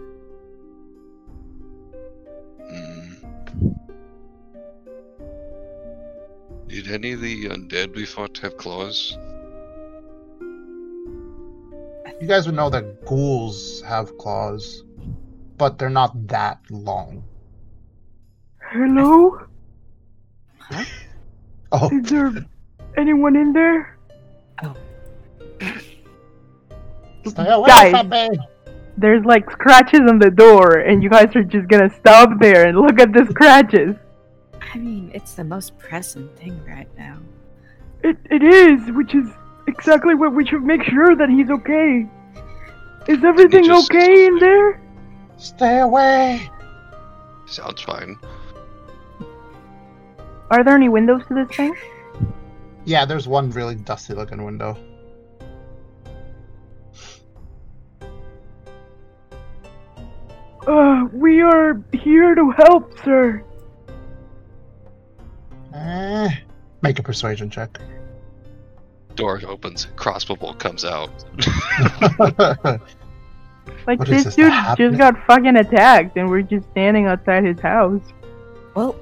[6.75, 9.17] Did any of the undead we fought have claws?
[12.19, 14.83] you guys would know that ghouls have claws
[15.57, 17.23] but they're not that long
[18.59, 19.39] Hello?
[21.71, 22.33] oh Is there
[22.97, 23.97] anyone in there?
[24.61, 24.75] Oh.
[27.25, 27.91] stay away Guys.
[27.91, 28.29] from me
[28.97, 32.77] there's like scratches on the door, and you guys are just gonna stop there and
[32.77, 33.95] look at the scratches.
[34.75, 37.17] I mean, it's the most pressing thing right now.
[38.03, 39.25] It it is, which is
[39.67, 42.05] exactly what we should make sure that he's okay.
[43.07, 44.81] Is everything just- okay in there?
[45.37, 46.49] Stay away.
[47.45, 48.17] Sounds fine.
[50.51, 51.73] Are there any windows to this thing?
[52.83, 54.77] Yeah, there's one really dusty looking window.
[60.67, 63.43] Uh, we are here to help, sir.
[65.75, 66.29] Eh,
[66.81, 67.77] make a persuasion check.
[69.15, 71.09] Door opens, crossbow bolt comes out.
[73.87, 74.91] Like What is this this, dude the happening?
[74.91, 78.01] just got fucking attacked, and we're just standing outside his house.
[78.75, 78.95] Well,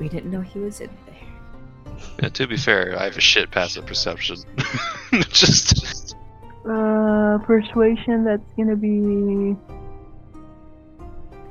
[0.00, 1.98] we didn't know he was in there.
[2.22, 4.38] Yeah, to be fair, I have a shit passive perception.
[5.30, 6.16] Just
[6.68, 8.24] Uh, persuasion.
[8.24, 9.56] That's gonna be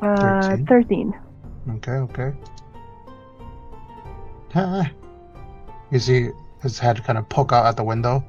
[0.02, 0.66] uh Thirteen.
[0.68, 1.20] thirteen.
[1.76, 2.34] okay, okay.
[4.56, 6.30] You see
[6.62, 8.24] his head kind of poke out at the window.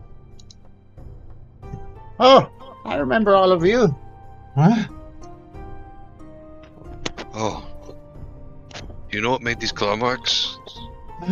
[2.18, 2.50] Oh,
[2.84, 3.94] I remember all of you.
[4.54, 4.88] What?
[7.34, 7.66] oh,
[9.10, 10.58] you know what made these claw marks?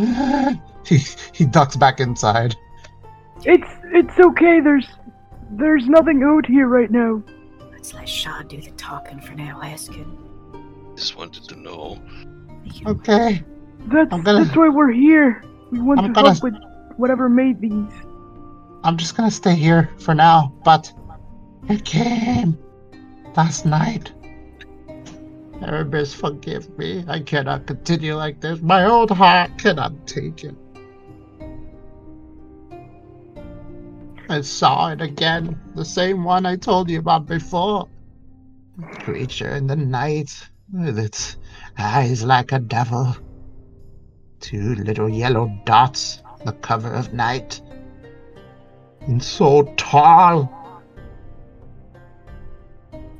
[0.85, 0.97] he
[1.33, 2.55] he ducks back inside.
[3.43, 4.59] It's it's okay.
[4.59, 4.87] There's
[5.51, 7.23] there's nothing out here right now.
[7.71, 10.17] Let's let Shaw do the talking for now, Heskin.
[10.95, 11.99] Just wanted to know.
[12.63, 13.43] We can Okay.
[13.87, 15.43] That's gonna- that's why we're here.
[15.71, 16.55] We want I'm to gonna- help with
[16.97, 17.91] whatever made these.
[18.83, 20.91] I'm just gonna stay here for now, but
[21.69, 22.57] it came
[23.35, 24.11] last night.
[25.61, 27.05] Erebus, forgive me.
[27.07, 28.61] I cannot continue like this.
[28.61, 30.55] My old heart cannot take it.
[34.29, 35.59] I saw it again.
[35.75, 37.87] The same one I told you about before.
[38.99, 41.37] Creature in the night, with its
[41.77, 43.15] eyes like a devil.
[44.41, 47.61] Two little yellow dots, on the cover of night
[49.01, 50.51] and so tall.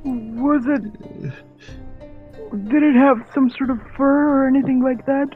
[0.04, 0.84] Was it?
[2.70, 5.36] Did it have some sort of fur or anything like that?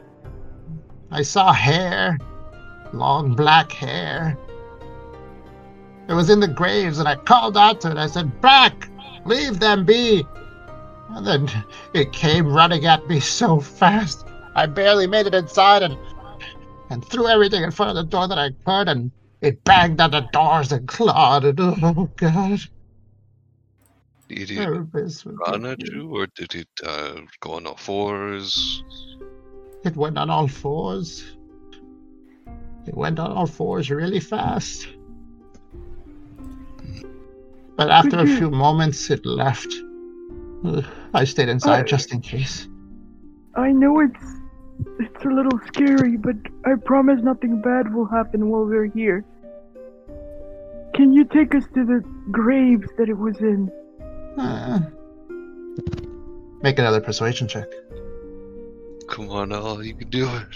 [1.10, 2.18] I saw hair,
[2.92, 4.36] long black hair.
[6.08, 7.96] It was in the graves, and I called out to it.
[7.96, 8.88] I said, Back!
[9.24, 10.24] Leave them be!
[11.10, 11.48] And then
[11.94, 14.26] it came running at me so fast.
[14.56, 15.98] I barely made it inside and,
[16.88, 19.10] and threw everything in front of the door that I could, and
[19.42, 21.44] it banged on the doors and clawed.
[21.44, 22.60] And oh, God.
[24.28, 24.66] Did it
[25.26, 28.82] run at you, or did it uh, go on all fours?
[29.84, 31.36] It went on all fours.
[32.86, 34.88] It went on all fours really fast.
[37.76, 39.72] But after a few moments, it left.
[41.12, 42.68] I stayed inside Uh, just in case.
[43.54, 44.35] I know it's
[44.98, 49.24] it's a little scary, but I promise nothing bad will happen while we're here.
[50.94, 53.70] Can you take us to the graves that it was in?
[54.38, 54.80] Uh,
[56.62, 57.68] make another persuasion check.
[59.08, 60.46] Come on, all you can do it.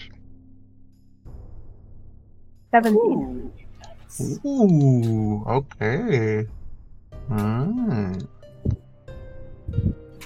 [2.73, 3.53] Seventeen.
[4.45, 6.47] Ooh, okay.
[7.31, 8.27] Mm.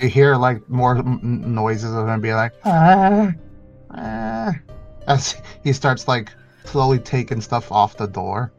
[0.00, 3.32] You hear like more m- m- noises of him being like, ah,
[3.96, 4.52] ah,
[5.06, 6.30] as he starts like
[6.64, 8.52] slowly taking stuff off the door.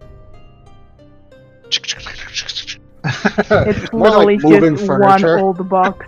[1.65, 1.93] It's
[3.93, 5.35] literally like just furniture.
[5.35, 6.05] one old box.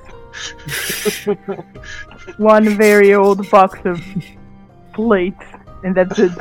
[2.37, 4.01] one very old box of
[4.93, 5.43] plates,
[5.83, 6.31] and that's it.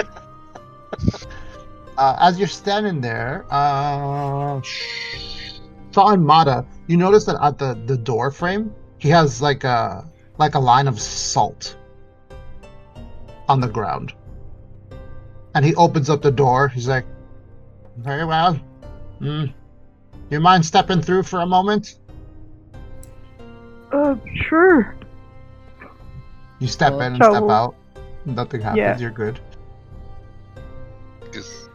[1.99, 4.61] uh, as you're standing there, uh,
[5.93, 10.05] Shaw and Mata, you notice that at the, the door frame, he has like a
[10.39, 11.77] like a line of salt
[13.49, 14.13] on the ground.
[15.55, 16.69] And he opens up the door.
[16.69, 17.05] He's like,
[17.97, 18.55] "Very well.
[19.21, 19.45] Hmm.
[20.31, 21.97] You mind stepping through for a moment?"
[23.93, 24.17] Uh,
[24.49, 24.95] sure.
[26.59, 27.75] You step Well, in and so- step out.
[28.25, 28.79] Nothing happens.
[28.79, 28.99] Yeah.
[28.99, 29.39] You're good.
[31.21, 31.69] Because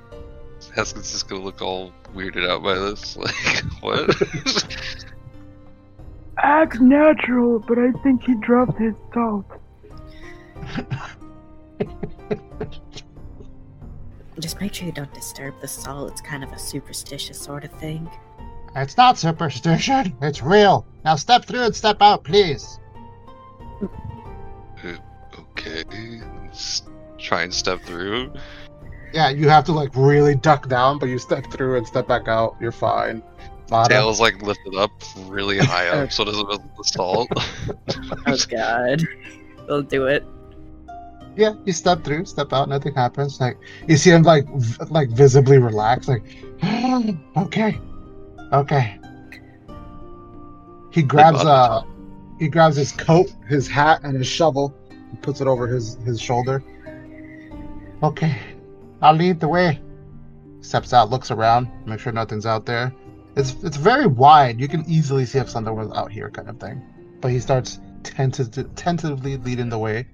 [0.75, 3.15] Heskin's is gonna look all weirded out by this.
[3.17, 4.15] Like, what?
[6.37, 9.45] Acts natural, but I think he dropped his salt.
[14.39, 16.07] Just make sure you don't disturb the soul.
[16.07, 18.09] It's kind of a superstitious sort of thing.
[18.75, 20.15] It's not superstition.
[20.21, 20.85] It's real.
[21.03, 22.79] Now step through and step out, please.
[24.83, 24.95] Uh,
[25.39, 25.83] okay.
[26.51, 26.83] S-
[27.17, 28.33] Try and step through.
[29.13, 32.27] Yeah, you have to like really duck down, but you step through and step back
[32.27, 32.55] out.
[32.59, 33.21] You're fine.
[33.69, 33.93] Lada.
[33.93, 34.91] Tail's like lifted up
[35.27, 37.27] really high up, so it doesn't the assault.
[38.25, 39.03] Oh god.
[39.67, 40.25] We'll do it.
[41.35, 43.39] Yeah, you step through, step out, nothing happens.
[43.39, 43.57] Like
[43.87, 46.23] you see him like v- like visibly relaxed, like
[47.37, 47.79] okay,
[48.51, 48.99] okay.
[50.91, 51.83] He grabs uh
[52.39, 56.19] he grabs his coat, his hat, and his shovel, and puts it over his his
[56.19, 56.63] shoulder.
[58.03, 58.37] Okay,
[59.01, 59.79] I'll lead the way.
[60.61, 62.93] Steps out, looks around, make sure nothing's out there.
[63.35, 64.59] It's it's very wide.
[64.59, 66.81] You can easily see if something was out here, kind of thing.
[67.21, 70.07] But he starts tentative, tentatively leading the way.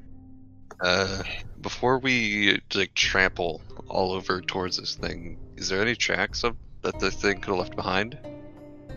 [0.80, 1.23] Uh,
[1.61, 6.99] before we like trample all over towards this thing, is there any tracks of that
[6.99, 8.17] the thing could have left behind?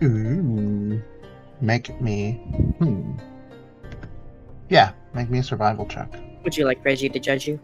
[0.03, 1.03] Ooh.
[1.61, 2.33] Make me.
[2.79, 3.13] Hmm.
[4.69, 6.13] Yeah, make me a survival check.
[6.45, 7.61] Would you like Reggie to judge you?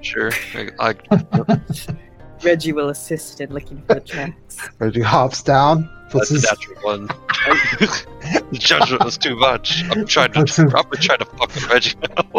[0.00, 0.30] Sure.
[0.54, 0.94] I, I
[2.44, 4.58] Reggie will assist in looking for the tracks.
[4.78, 7.06] Reggie hops down, puts that's a his, natural one.
[8.50, 9.82] the judgment was too much.
[9.90, 10.40] I'm trying to.
[10.40, 12.32] That's a- I'm probably trying to fuck with Reggie now.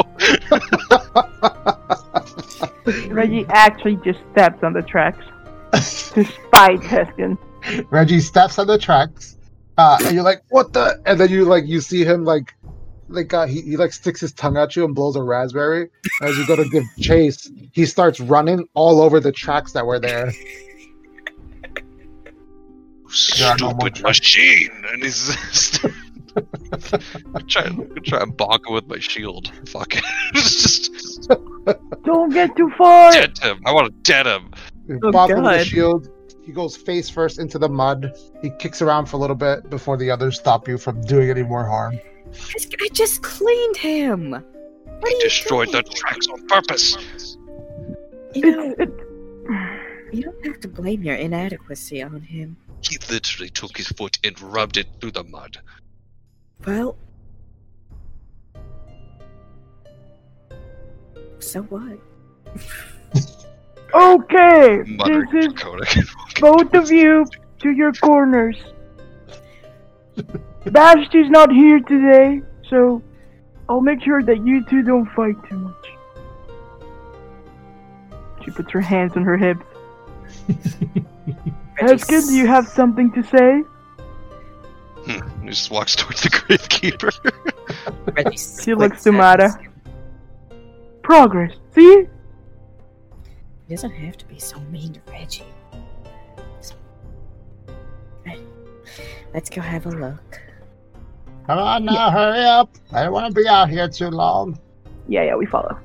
[3.14, 5.24] Reggie actually just steps on the tracks
[5.74, 7.38] to spite Heskin.
[7.90, 9.38] Reggie steps on the tracks,
[9.78, 12.54] uh, and you're like, "What the?" And then you like you see him like,
[13.08, 15.90] like uh, he, he like sticks his tongue at you and blows a raspberry.
[16.22, 20.00] As you go to give chase, he starts running all over the tracks that were
[20.00, 20.32] there.
[23.38, 25.28] There are no more Stupid machine, and he's.
[25.28, 25.82] just
[27.48, 27.64] try,
[28.04, 29.52] try and bonk him with my shield.
[29.70, 30.04] Fuck it.
[30.34, 30.92] just
[32.04, 33.12] Don't get too far.
[33.14, 33.62] dead him.
[33.66, 34.52] I want to dead him.
[35.04, 36.10] Oh, bop with the shield.
[36.44, 38.12] He goes face first into the mud.
[38.42, 41.44] He kicks around for a little bit before the others stop you from doing any
[41.44, 41.98] more harm.
[42.82, 44.32] I just cleaned him.
[44.32, 47.38] What He you destroyed the tracks on purpose.
[48.34, 48.76] You know,
[50.12, 52.58] you don't have to blame your inadequacy on him.
[52.82, 55.58] He literally took his foot and rubbed it through the mud.
[56.66, 56.98] Well,
[61.40, 62.00] so what?
[63.94, 65.46] okay, Muttering this
[65.96, 66.10] is
[66.40, 67.26] both of you
[67.60, 68.58] to your corners.
[70.66, 73.02] Vashti's not here today, so
[73.70, 75.88] I'll make sure that you two don't fight too much.
[78.44, 79.66] She puts her hands on her hips.
[81.80, 83.64] Heskin, do you have something to say?
[85.06, 87.12] Hmm, he just walks towards the gravekeeper.
[88.16, 89.58] Reggie She looks squints to Mata.
[91.04, 91.54] Progress.
[91.74, 92.08] See?
[93.68, 95.44] He doesn't have to be so mean to Reggie.
[98.26, 98.42] Right.
[99.34, 100.42] Let's go have a look.
[101.48, 102.72] Come on now, hurry up!
[102.92, 104.60] I don't want to be out here too long.
[105.08, 105.78] Yeah, yeah, we follow.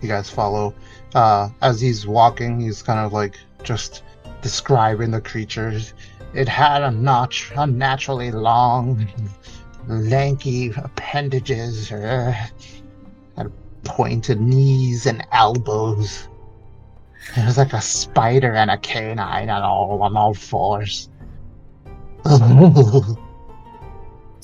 [0.00, 0.74] You guys follow.
[1.14, 4.02] Uh, as he's walking, he's kind of like just
[4.40, 5.92] describing the creatures.
[6.32, 9.06] It had a notch, unnaturally long,
[9.86, 12.34] lanky appendages, uh,
[13.36, 13.52] had
[13.84, 16.28] pointed knees and elbows.
[17.36, 21.10] It was like a spider and a canine on all on all fours.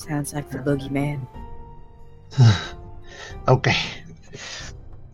[0.09, 1.27] Sounds like the boogeyman.
[3.47, 3.75] okay.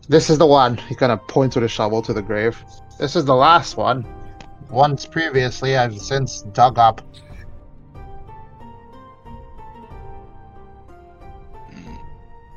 [0.08, 0.78] This is the one.
[0.78, 2.64] He kind of points with a shovel to the grave.
[2.98, 4.06] This is the last one.
[4.70, 7.02] Once previously, I've since dug up.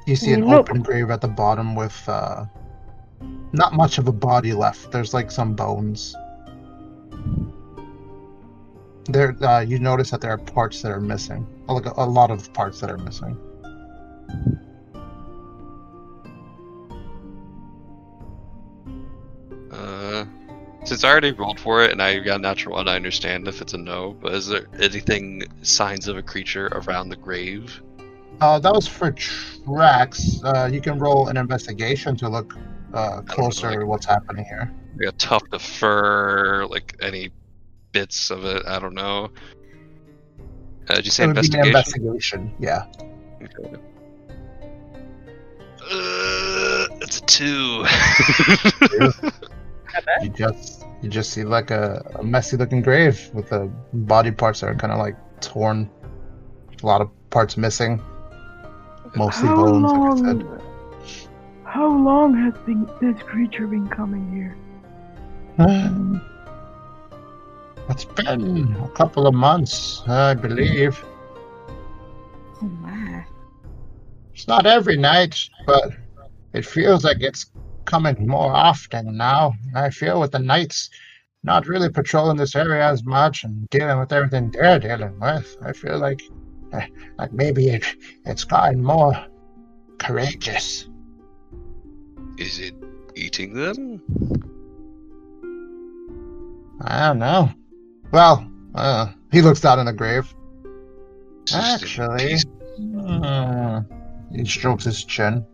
[0.07, 0.69] You see an Nope.
[0.69, 2.45] open grave at the bottom with uh,
[3.51, 4.93] not much of a body left.
[4.93, 6.15] There's like some bones.
[9.09, 11.45] There, uh, you notice that there are parts that are missing.
[11.69, 13.37] Like a, a lot of parts that are missing.
[19.71, 20.25] Uh,
[20.83, 23.73] since I already rolled for it and I got natural one, I understand if it's
[23.73, 24.17] a no.
[24.19, 27.81] But is there anything signs of a creature around the grave?
[28.41, 30.41] Uh, that was for tracks.
[30.43, 32.57] Uh, you can roll an investigation to look
[32.93, 34.73] uh, closer like- at what's happening here.
[34.97, 37.31] Like a tuft of fur, like any
[37.91, 38.65] bits of it?
[38.65, 39.29] I don't know.
[40.89, 41.67] Uh, did you say It would be an investigation?
[41.67, 42.53] investigation.
[42.59, 42.85] Yeah.
[43.43, 43.75] Okay.
[45.81, 47.85] Uh, it's a two.
[50.21, 54.61] You just you just see like a, a messy looking grave with the body parts
[54.61, 55.89] that are kind of like torn.
[56.83, 58.01] A lot of parts missing.
[59.15, 60.43] Mostly How bones, like I said.
[60.43, 60.61] long?
[61.63, 64.55] How long has the, this creature been coming here?
[65.57, 66.21] Um,
[67.89, 71.03] It's been a couple of months, I believe.
[72.61, 73.25] Oh my.
[74.33, 75.91] It's not every night, but
[76.53, 77.47] it feels like it's
[77.85, 79.53] coming more often now.
[79.75, 80.89] I feel with the knights
[81.43, 85.57] not really patrolling this area as much and dealing with everything they're dealing with.
[85.61, 86.21] I feel like
[86.73, 86.87] eh,
[87.17, 87.85] like maybe it
[88.25, 89.15] it's gotten more
[89.97, 90.87] courageous.
[92.37, 92.75] Is it
[93.15, 94.01] eating them?
[96.81, 97.51] I don't know.
[98.11, 100.33] Well, uh, he looks down in the grave.
[101.53, 102.35] Actually,
[103.05, 103.81] uh,
[104.31, 105.45] he strokes his chin.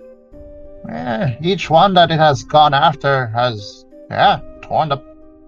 [0.89, 4.97] Eh, each one that it has gone after has, yeah, torn the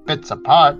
[0.05, 0.78] bits apart.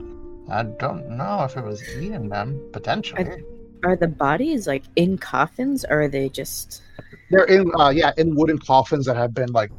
[0.49, 3.43] I don't know if it was eating them, potentially.
[3.84, 6.82] Are the bodies like in coffins or are they just
[7.30, 9.71] They're in, uh, yeah, in wooden coffins that have been, like,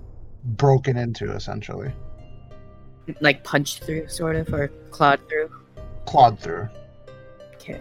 [0.45, 1.93] broken into, essentially.
[3.21, 5.51] like punched through, sort of, or clawed through?
[6.09, 6.67] Clawed through.
[7.57, 7.79] Okay.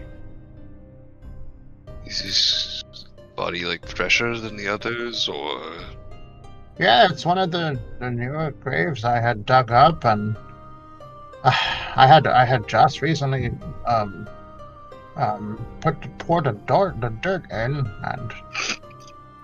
[2.06, 2.84] Is this
[3.38, 5.62] body like fresher than the others, or
[6.78, 10.36] Yeah, it's one of the, the newer graves I had dug up, and
[11.46, 11.52] uh,
[11.96, 13.50] I had I had just recently
[13.86, 14.28] um
[15.16, 18.34] um put poured the dirt the dirt in, and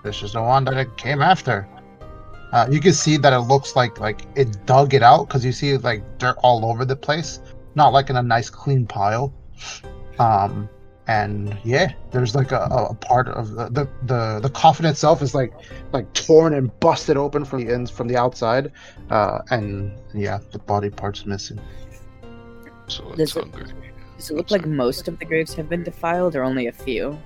[0.02, 1.66] this is the one that it came after.
[2.52, 5.52] Uh, you can see that it looks like like it dug it out because you
[5.52, 7.40] see like dirt all over the place,
[7.74, 9.32] not like in a nice clean pile.
[10.18, 10.68] Um,
[11.06, 15.20] and yeah, there's like a, a a part of the, the the the coffin itself
[15.20, 15.52] is like
[15.92, 18.72] like torn and busted open from the ends from the outside,
[19.10, 21.60] uh, and yeah, the body part's missing.
[22.86, 23.72] so Does it's it- hungry?
[24.16, 27.18] Does it look like most of the graves have been defiled or only a few?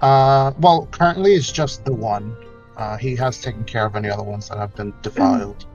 [0.00, 2.34] Uh, well, currently it's just the one.
[2.76, 5.66] Uh, he has taken care of any other ones that have been defiled.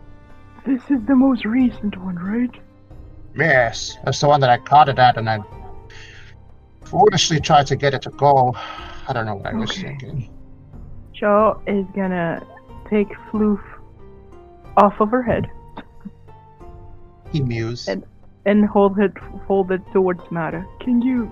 [0.66, 2.50] This is the most recent one, right?
[3.38, 5.40] Yes, that's the one that I caught it at, and I
[6.84, 8.56] foolishly tried to get it to go.
[9.08, 10.30] I don't know what I was thinking.
[11.14, 12.46] Shaw is gonna
[12.90, 13.62] take Floof
[14.78, 15.50] off of her head
[17.32, 17.90] He mused.
[17.90, 18.06] And-
[18.46, 20.66] and hold it hold it towards Mata.
[20.80, 21.30] Can you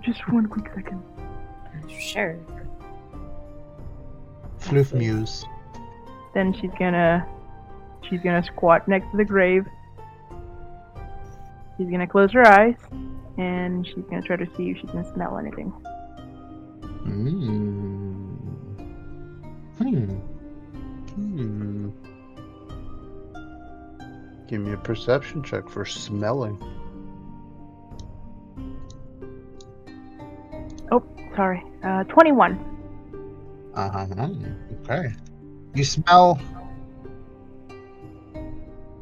[0.00, 1.02] just one quick second?
[1.88, 2.36] Sure.
[4.58, 5.46] Floof mused.
[6.34, 7.26] Then she's gonna
[8.02, 9.66] she's gonna squat next to the grave.
[11.82, 12.76] She's gonna close her eyes
[13.38, 15.72] and she's gonna try to see if she can smell anything.
[17.02, 18.36] Mm.
[19.78, 20.04] Hmm.
[21.16, 21.88] Hmm.
[24.46, 26.56] Give me a perception check for smelling.
[30.92, 31.02] Oh,
[31.34, 31.64] sorry.
[31.82, 33.72] Uh, 21.
[33.74, 34.28] Uh huh.
[34.84, 35.12] Okay.
[35.74, 36.40] You smell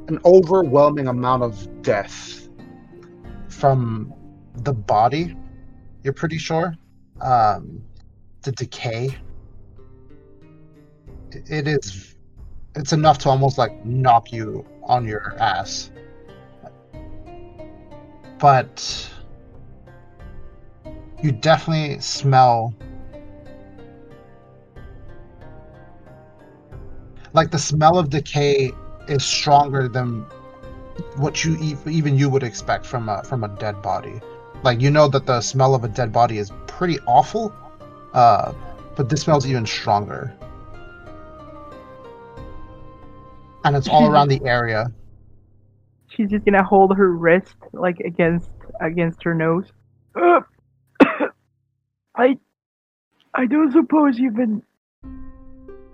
[0.09, 2.40] an overwhelming amount of death
[3.61, 4.13] from
[4.55, 5.37] the body.
[6.03, 6.75] You're pretty sure.
[7.21, 7.83] Um,
[8.43, 9.17] the decay.
[11.33, 12.17] It is.
[12.75, 15.91] It's enough to almost like knock you on your ass.
[18.39, 19.11] But
[21.23, 22.75] you definitely smell
[27.33, 28.73] like the smell of decay
[29.09, 30.25] is stronger than
[31.17, 34.21] what you ev- even you would expect from a from a dead body.
[34.63, 37.53] Like you know that the smell of a dead body is pretty awful,
[38.13, 38.53] uh,
[38.97, 40.35] but this smells even stronger,
[43.65, 44.93] and it's all around the area.
[46.09, 49.67] She's just gonna hold her wrist like against against her nose.
[50.15, 50.41] Uh,
[52.15, 52.37] I
[53.35, 54.63] I don't suppose you've been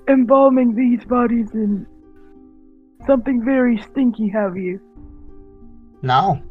[0.08, 1.86] embalming these bodies in
[3.06, 4.80] something very stinky, have you?
[6.02, 6.42] Now,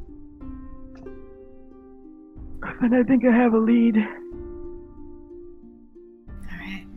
[2.81, 3.97] And I think I have a lead.
[6.51, 6.87] Alright.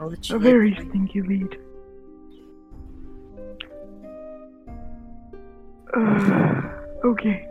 [0.00, 1.58] I'll let you A very the stinky lead.
[5.96, 6.62] Uh,
[7.04, 7.46] okay.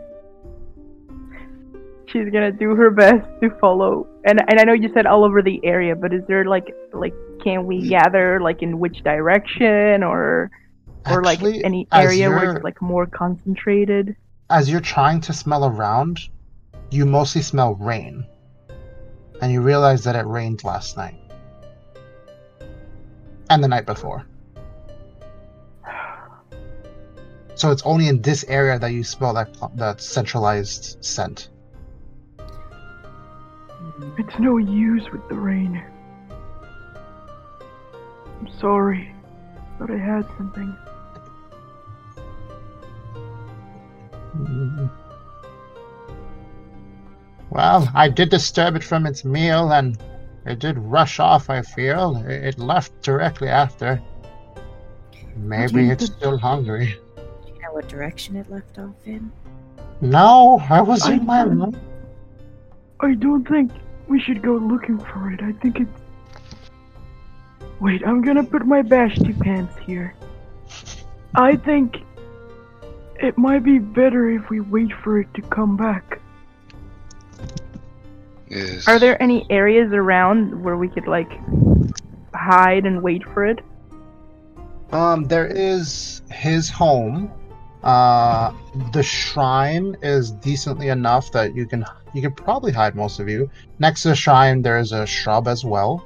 [2.06, 5.42] She's gonna do her best to follow, and and I know you said all over
[5.42, 7.12] the area, but is there like like
[7.44, 10.50] can we gather like in which direction or
[11.06, 14.16] or like any area where it's like more concentrated?
[14.50, 16.20] As you're trying to smell around,
[16.90, 18.26] you mostly smell rain.
[19.40, 21.18] And you realize that it rained last night.
[23.50, 24.26] And the night before.
[27.54, 31.50] So it's only in this area that you smell that that centralized scent.
[34.16, 35.82] It's no use with the rain.
[38.40, 39.12] I'm sorry.
[39.78, 40.76] but I had something.
[47.50, 49.98] Well, I did disturb it from its meal, and
[50.44, 51.48] it did rush off.
[51.50, 54.00] I feel it it left directly after.
[55.36, 56.96] Maybe it's but- still hungry.
[57.16, 59.30] Do you know what direction it left off in?
[60.00, 61.80] No, I was I in my don't- room.
[63.00, 63.72] I don't think
[64.08, 65.40] we should go looking for it.
[65.42, 65.88] I think it.
[67.80, 70.14] Wait, I'm gonna put my Vashti pants here.
[71.36, 71.98] I think
[73.18, 76.20] it might be better if we wait for it to come back.
[78.48, 78.88] Yes.
[78.88, 81.30] Are there any areas around where we could like
[82.34, 83.60] hide and wait for it?
[84.90, 87.30] Um, there is his home.
[87.82, 88.52] Uh,
[88.92, 93.50] the shrine is decently enough that you can you can probably hide most of you.
[93.78, 96.04] Next to the shrine, there is a shrub as well.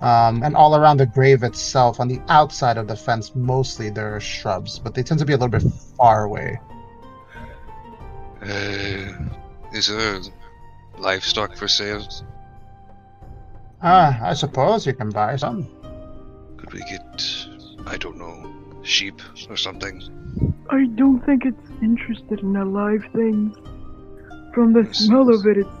[0.00, 4.16] Um, and all around the grave itself, on the outside of the fence, mostly there
[4.16, 6.58] are shrubs, but they tend to be a little bit far away.
[8.40, 9.12] Uh,
[9.74, 10.20] is there
[10.98, 12.06] livestock for sale?
[13.82, 15.68] Ah, I suppose you can buy some.
[16.56, 17.24] Could we get,
[17.86, 19.20] I don't know, sheep
[19.50, 20.02] or something?
[20.70, 23.56] I don't think it's interested in alive things.
[24.54, 25.79] From the smell of it, it's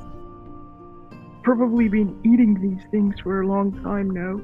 [1.42, 4.40] probably been eating these things for a long time now.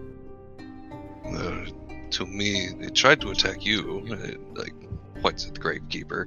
[1.36, 1.66] Uh,
[2.10, 4.04] to me, it tried to attack you.
[4.06, 4.74] It, like,
[5.20, 6.26] points at the gravekeeper.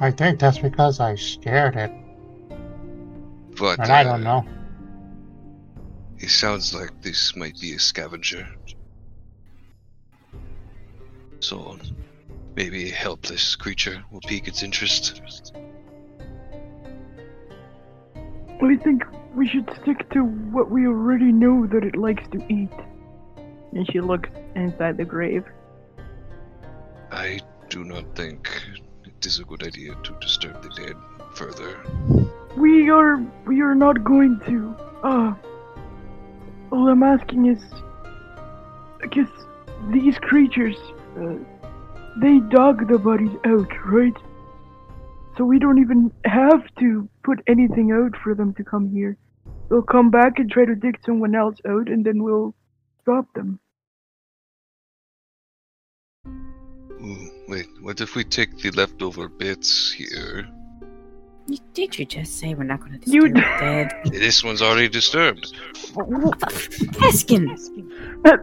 [0.00, 1.92] I think that's because I scared it,
[3.56, 4.44] But and I uh, don't know.
[6.18, 8.48] It sounds like this might be a scavenger.
[11.40, 11.78] So,
[12.56, 15.22] maybe a helpless creature will pique its interest.
[18.62, 22.72] I think we should stick to what we already know that it likes to eat.
[23.72, 25.44] And she looks inside the grave.
[27.10, 28.48] I do not think
[29.04, 30.96] it is a good idea to disturb the dead
[31.34, 31.76] further.
[32.56, 34.76] We are we are not going to.
[35.02, 35.34] Uh
[36.70, 37.62] all I'm asking is
[39.02, 39.28] I guess
[39.90, 40.76] these creatures
[41.20, 41.34] uh,
[42.16, 44.16] they dug the bodies out, right?
[45.36, 49.16] So we don't even have to put anything out for them to come here.
[49.70, 52.54] They'll come back and try to dig someone else out and then we'll
[53.02, 53.58] stop them.
[56.26, 60.46] Hmm, wait, what if we take the leftover bits here?
[61.46, 63.92] You- Did you just say we're not going to You disturb the dead?
[64.12, 65.52] This one's already disturbed.
[65.94, 67.50] Heskin!
[68.24, 68.36] Uh,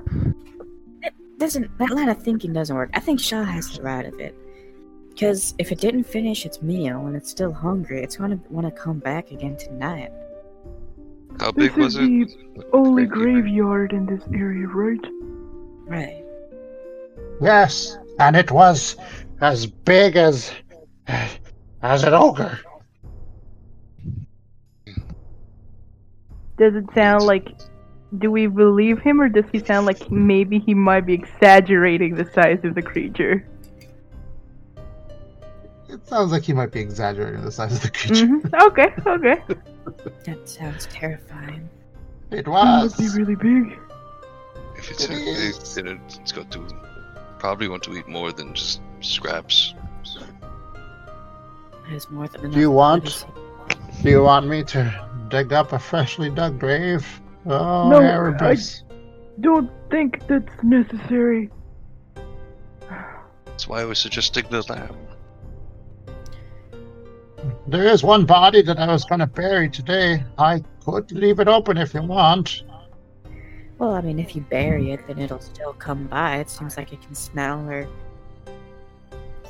[1.02, 2.92] that doesn't that line of thinking doesn't work.
[2.94, 4.36] I think Shaw has the right of it.
[5.12, 8.72] Because if it didn't finish its meal and it's still hungry, it's gonna want to
[8.72, 10.12] come back again tonight.
[11.40, 12.66] How This big was is it?
[12.74, 15.00] Only graveyard in this area, right?
[15.86, 16.24] Right.
[17.42, 18.96] Yes, and it was
[19.42, 20.52] as big as
[21.82, 22.60] as an ogre.
[26.58, 27.50] Does it sound like
[28.18, 32.30] do we believe him or does he sound like maybe he might be exaggerating the
[32.34, 33.48] size of the creature?
[35.92, 38.26] It sounds like he might be exaggerating the size of the creature.
[38.26, 39.44] hmm Okay, okay.
[40.26, 41.70] That sounds terrifying.
[42.32, 42.98] It It was.
[42.98, 43.78] must be really big.
[44.78, 45.76] If it's It a big, is.
[45.76, 46.66] then it- it's got to
[47.40, 49.74] probably want to eat more than just scraps.
[51.90, 52.54] There's more than enough.
[52.54, 53.26] Do you want-
[54.02, 54.82] Do you want me to
[55.30, 57.06] dig up a freshly dug grave?
[57.46, 58.84] Oh, No, Erebus.
[59.42, 61.50] Don't think that's necessary.
[63.46, 64.96] That's why I was suggesting the lamb.
[67.68, 70.24] There is one body that I was going to bury today.
[70.38, 72.64] I could leave it open if you want.
[73.78, 76.38] Well, I mean, if you bury it, then it'll still come by.
[76.38, 77.88] It seems like it can smell or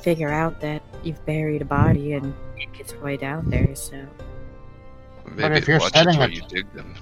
[0.00, 3.74] figure out that you've buried a body and it gets way down there.
[3.74, 3.96] So
[5.24, 6.94] Or Maybe if you're setting where it- you dig them.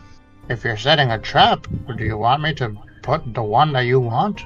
[0.49, 4.01] If you're setting a trap, do you want me to put the one that you
[4.01, 4.43] want?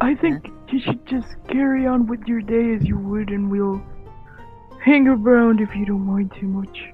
[0.00, 3.82] I think you should just carry on with your day as you would, and we'll
[4.82, 6.84] hang around if you don't mind too much.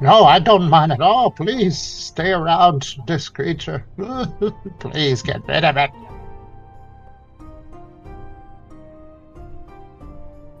[0.00, 1.30] No, I don't mind at all.
[1.30, 3.86] Please stay around this creature.
[4.80, 5.90] Please get rid of it.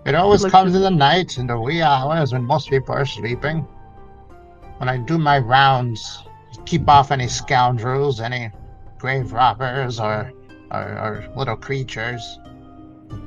[0.06, 3.06] It always Look- comes in the night, in the wee hours when most people are
[3.06, 3.66] sleeping.
[4.78, 6.22] When I do my rounds,
[6.66, 8.50] keep off any scoundrels, any
[8.98, 10.32] grave robbers, or
[10.70, 12.38] or, or little creatures.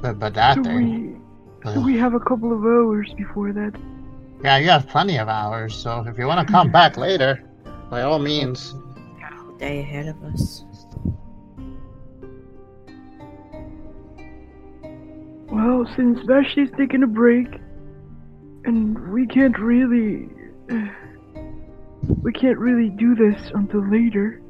[0.01, 1.21] But, but that So thing,
[1.63, 3.73] we, so we have a couple of hours before that.
[4.43, 5.75] yeah, you have plenty of hours.
[5.75, 7.41] So if you want to come back later,
[7.89, 8.73] by all means.
[9.19, 10.63] got a whole day ahead of us.
[15.49, 17.47] Well, since Vashti's taking a break,
[18.65, 20.29] and we can't really.
[22.21, 24.41] we can't really do this until later.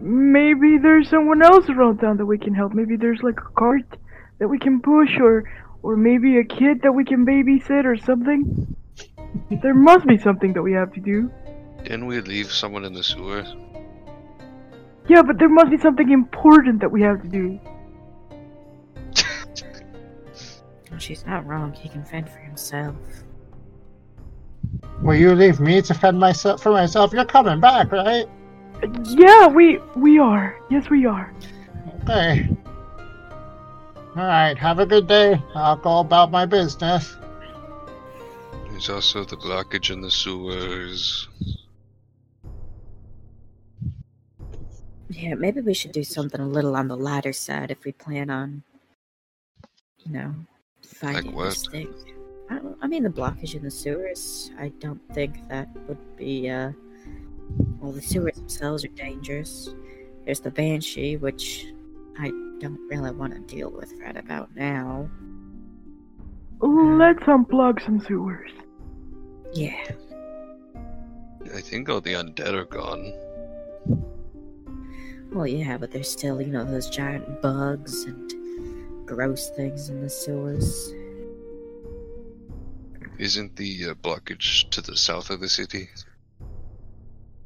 [0.00, 2.72] Maybe there's someone else around town that we can help.
[2.72, 3.84] Maybe there's like a cart
[4.38, 5.44] that we can push, or
[5.82, 8.76] or maybe a kid that we can babysit or something.
[9.62, 11.30] there must be something that we have to do.
[11.82, 13.44] Didn't we leave someone in the sewer?
[15.08, 17.60] Yeah, but there must be something important that we have to do.
[20.92, 21.72] Oh, she's not wrong.
[21.72, 22.96] He can fend for himself.
[25.02, 27.12] Will you leave me to fend myself for myself?
[27.12, 28.26] You're coming back, right?
[29.04, 30.58] Yeah, we we are.
[30.70, 31.32] Yes, we are.
[32.02, 32.48] Okay.
[34.16, 35.40] Alright, have a good day.
[35.54, 37.16] I'll go about my business.
[38.70, 41.28] There's also the blockage in the sewers.
[45.10, 48.30] Yeah, maybe we should do something a little on the lighter side if we plan
[48.30, 48.62] on,
[49.98, 50.34] you know,
[50.82, 51.50] fighting what?
[51.50, 51.92] this thing.
[52.48, 54.50] I, don't, I mean, the blockage in the sewers.
[54.58, 56.48] I don't think that would be.
[56.48, 56.72] uh
[57.80, 59.74] Well, the sewers themselves are dangerous.
[60.24, 61.66] There's the banshee, which
[62.18, 62.28] I
[62.58, 65.08] don't really want to deal with right about now.
[66.60, 68.50] Let's unplug some sewers.
[69.52, 69.76] Yeah,
[71.54, 73.12] I think all the undead are gone.
[75.32, 78.32] well, yeah, but there's still, you know, those giant bugs and
[79.06, 80.92] gross things in the sewers.
[83.18, 85.88] Isn't the uh, blockage to the south of the city?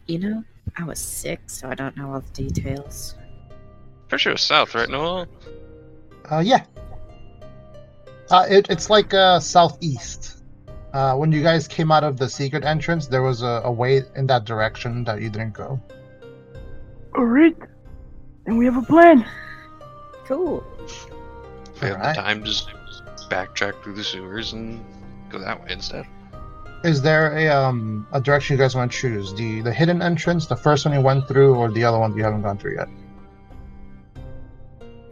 [0.06, 0.44] You know,
[0.76, 3.14] I was sick, so I don't know all the details.
[4.08, 5.26] For sure, south, right, Noel?
[6.30, 6.64] Uh, yeah.
[8.30, 10.42] Uh, it, it's like uh, southeast.
[10.92, 14.02] Uh, when you guys came out of the secret entrance, there was a, a way
[14.14, 15.80] in that direction that you didn't go.
[17.16, 17.56] Alright.
[18.44, 19.26] Then we have a plan.
[20.24, 20.64] Cool.
[20.84, 22.14] If we have Alright.
[22.14, 22.68] the time, just
[23.30, 24.84] backtrack through the sewers and
[25.30, 26.06] go that way instead.
[26.84, 29.32] Is there a um a direction you guys want to choose?
[29.32, 32.22] The the hidden entrance, the first one you went through, or the other one you
[32.22, 32.88] haven't gone through yet?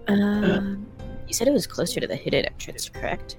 [0.09, 0.87] Um,
[1.27, 3.37] you said it was closer to the hidden entrance, correct?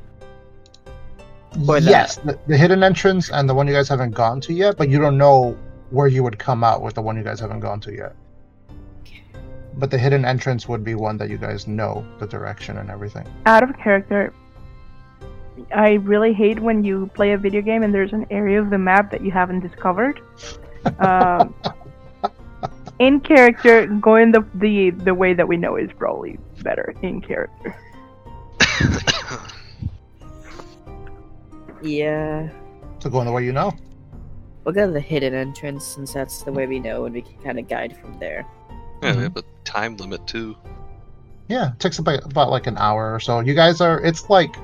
[1.68, 4.54] Or the- yes, the, the hidden entrance and the one you guys haven't gone to
[4.54, 5.56] yet, but you don't know
[5.92, 8.16] where you would come out with the one you guys haven't gone to yet.
[9.76, 13.28] But the hidden entrance would be one that you guys know the direction and everything.
[13.46, 14.34] Out of character,
[15.74, 18.78] I really hate when you play a video game and there's an area of the
[18.78, 20.22] map that you haven't discovered.
[21.00, 21.56] Um,
[23.00, 27.74] in character, going the, the the way that we know is probably better in character.
[31.84, 32.50] Yeah.
[33.00, 33.74] So going the way you know.
[34.64, 37.38] We'll go to the hidden entrance since that's the way we know and we can
[37.44, 38.46] kind of guide from there.
[39.02, 40.56] Yeah, we have a time limit too.
[41.50, 43.42] Yeah, it takes about about like an hour or so.
[43.42, 44.00] You guys are.
[44.00, 44.56] It's like,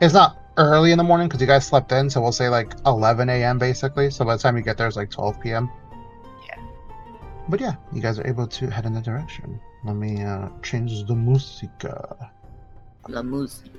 [0.00, 2.74] it's not early in the morning because you guys slept in, so we'll say like
[2.86, 3.58] 11 a.m.
[3.58, 4.10] basically.
[4.10, 5.70] So by the time you get there, it's like 12 p.m.
[6.46, 6.58] Yeah.
[7.48, 9.60] But yeah, you guys are able to head in the direction.
[9.84, 12.30] Let me uh, change the musica.
[13.08, 13.70] La music.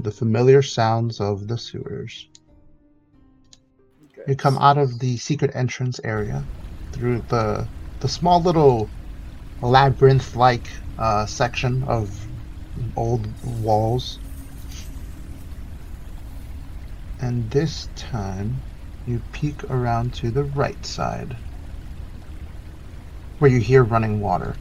[0.00, 2.28] The familiar sounds of the sewers.
[4.26, 6.46] You come out of the secret entrance area
[6.92, 7.68] through the
[8.00, 8.90] the small little
[9.60, 10.68] labyrinth-like
[10.98, 12.26] uh, section of
[12.96, 13.26] old
[13.62, 14.18] walls.
[17.20, 18.62] And this time,
[19.06, 21.36] you peek around to the right side,
[23.38, 24.54] where you hear running water.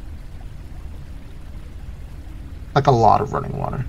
[2.74, 3.86] Like a lot of running water.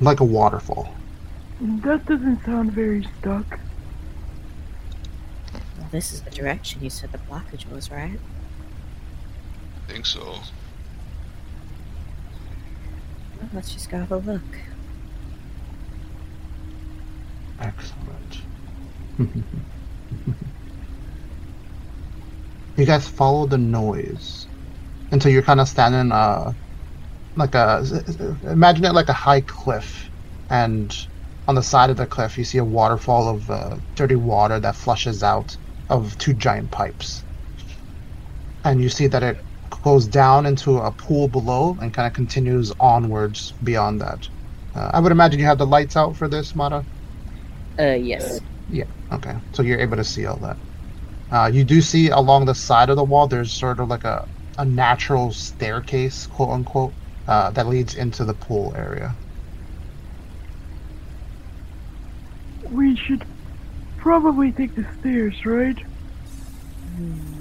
[0.00, 0.94] Like a waterfall.
[1.60, 3.58] That doesn't sound very stuck.
[5.78, 8.18] Well, this is the direction you said the blockage was, right?
[9.76, 10.38] I think so.
[13.52, 14.42] Let's just go have a look.
[17.60, 18.40] Excellent.
[22.76, 24.46] you guys follow the noise
[25.10, 26.52] until you're kind of standing uh
[27.36, 27.84] like a
[28.44, 30.08] imagine it like a high cliff
[30.50, 31.06] and
[31.48, 34.76] on the side of the cliff you see a waterfall of uh, dirty water that
[34.76, 35.56] flushes out
[35.88, 37.24] of two giant pipes
[38.64, 39.38] and you see that it
[39.70, 44.28] goes down into a pool below and kind of continues onwards beyond that
[44.74, 46.86] uh, i would imagine you have the lights out for this mata
[47.78, 48.40] Uh, yes.
[48.68, 48.84] yeah.
[49.12, 49.36] Okay.
[49.52, 50.58] So you're able to see all that.
[51.30, 53.28] Uh, you do see along the side of the wall.
[53.28, 56.96] There's sort of like a a natural staircase, quote unquote,
[57.26, 59.18] uh, that leads into the pool area.
[62.70, 63.24] We should
[63.96, 65.78] probably take the stairs, right?
[66.96, 67.37] Hmm.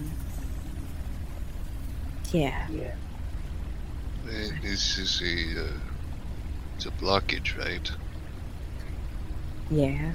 [2.31, 2.67] Yeah.
[4.25, 5.71] Uh, This is a uh,
[6.75, 7.91] it's a blockage, right?
[9.71, 10.13] Yeah.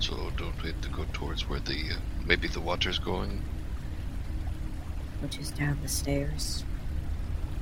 [0.00, 1.96] So don't we have to go towards where the uh,
[2.26, 3.42] maybe the water's going?
[5.20, 6.64] Which is down the stairs.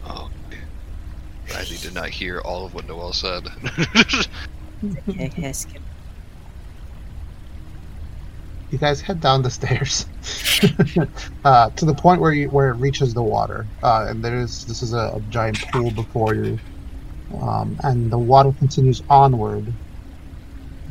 [0.05, 0.61] Oh, okay.
[1.53, 3.45] Riley did not hear all of what Noel said.
[5.09, 5.81] Okay, Heskin.
[8.73, 10.07] You guys head down the stairs
[11.45, 14.83] uh, to the point where you, where it reaches the water, uh, and there's this
[14.83, 16.59] is a, a giant pool before you,
[17.39, 19.71] um, and the water continues onward.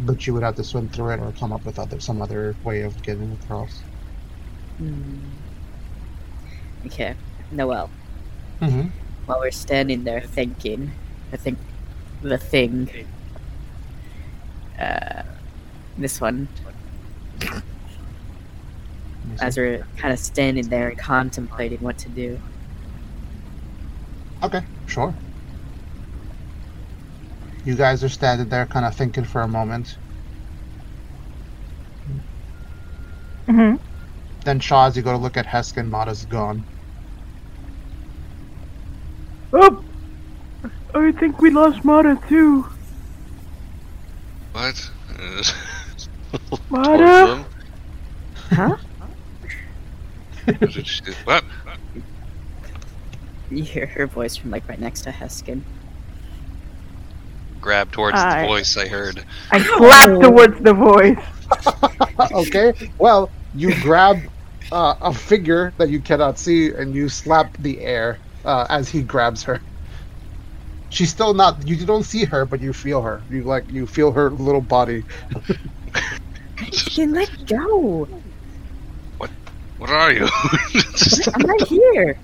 [0.01, 2.55] But you would have to swim through it or come up with other some other
[2.63, 3.79] way of getting across.
[4.77, 5.17] Hmm.
[6.86, 7.15] Okay,
[7.49, 7.89] Noel.
[8.61, 8.89] Mm-hmm.
[9.25, 10.91] While we're standing there thinking,
[11.34, 11.57] I think
[12.21, 13.07] the thing.
[14.79, 15.23] Uh,
[15.97, 16.47] this one,
[19.39, 22.39] as we're kind of standing there and contemplating what to do.
[24.43, 25.13] Okay, sure.
[27.63, 29.97] You guys are standing there, kind of thinking for a moment.
[33.45, 33.75] hmm
[34.45, 36.63] Then Shaw, as you go to look at Heskin, Mata's gone.
[39.53, 39.84] Oh!
[40.93, 42.67] I think we lost Mata too.
[44.53, 44.91] what?
[46.69, 47.45] Mata?
[48.51, 48.77] Huh?
[50.46, 50.84] Towards them?
[51.06, 51.44] Did what?
[53.50, 55.62] You hear her voice from like right next to Heskin.
[57.60, 59.24] Grab towards I- the voice I heard.
[59.52, 61.18] I slap towards the voice.
[62.32, 64.18] okay, well, you grab
[64.72, 69.02] uh, a figure that you cannot see and you slap the air uh, as he
[69.02, 69.60] grabs her.
[70.89, 71.68] She's still not.
[71.68, 73.22] You don't see her, but you feel her.
[73.30, 75.04] You like you feel her little body.
[76.56, 78.08] Heskin, let go!
[79.82, 80.27] What are you?
[81.34, 82.15] I'm right here!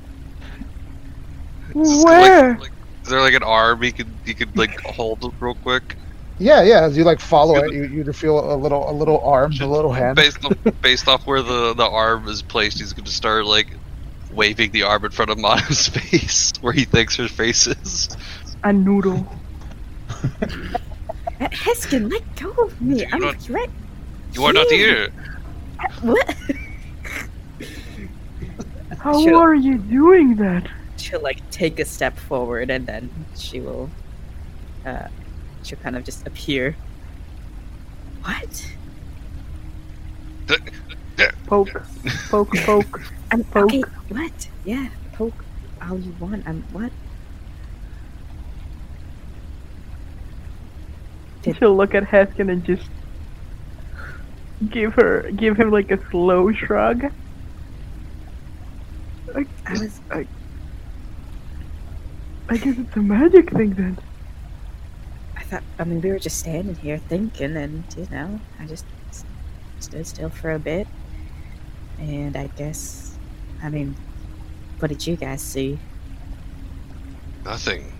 [1.73, 2.49] just Where?
[2.51, 5.95] Like, like, is there like an arm he could he could like hold real quick?
[6.37, 6.83] Yeah, yeah.
[6.83, 9.91] As you like follow it, you you feel a little a little arm, a little
[9.91, 10.17] hand.
[10.17, 10.53] Based off
[10.83, 13.69] based off where the the arm is placed, he's gonna start like
[14.31, 18.07] waving the arm in front of Mata's face where he thinks her face is.
[18.63, 19.25] A noodle.
[21.39, 22.99] Heskin, let go of me!
[22.99, 23.69] You're I'm not- right.
[24.33, 25.09] You are not here.
[26.01, 26.35] What?
[28.99, 29.39] How Sure.
[29.39, 30.67] are you doing that?
[30.99, 33.93] she'll like take a step forward and then she will
[34.85, 35.07] uh
[35.61, 36.79] she'll kind of just appear
[38.23, 38.77] what
[41.47, 41.69] Poke.
[42.29, 42.99] Poke, poke.
[43.31, 43.71] I'm Poke.
[43.71, 45.45] okay what yeah poke
[45.81, 46.91] all you want i'm what
[51.59, 52.89] She'll look at Heskin and just
[54.69, 57.03] give her, give him like a slow shrug.
[59.67, 60.01] I, i was
[62.49, 63.97] I guess it's a magic thing then.
[65.37, 68.87] i thought i mean we were just standing here thinking and you know i just
[69.79, 70.89] stood still for a bit
[71.97, 73.19] and i guess
[73.61, 73.97] i mean
[74.79, 75.81] what did you guys see
[77.45, 77.97] Nothing.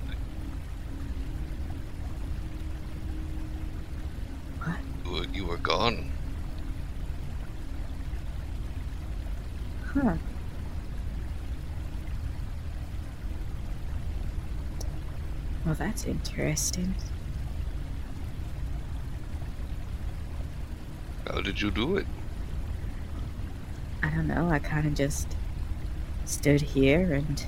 [4.64, 4.82] What?
[5.04, 6.14] You were, you were gone.
[9.94, 10.18] huh
[15.68, 16.96] well that's interesting
[21.28, 22.08] How did you do it?
[24.02, 24.50] I don't know.
[24.50, 25.36] I kind of just
[26.24, 27.46] stood here and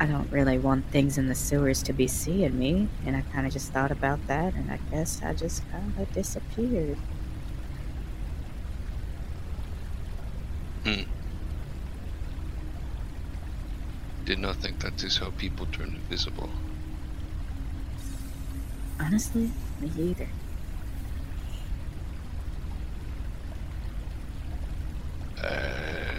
[0.00, 2.88] I don't really want things in the sewers to be seeing me.
[3.04, 6.10] And I kind of just thought about that and I guess I just kind of
[6.14, 6.96] disappeared.
[10.84, 11.02] Hmm.
[14.24, 16.48] Did not think that is how people turn invisible.
[19.02, 19.50] Honestly,
[19.80, 20.28] me either.
[25.42, 26.14] Uh,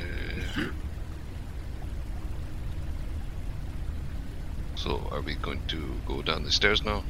[4.75, 7.03] so, are we going to go down the stairs now?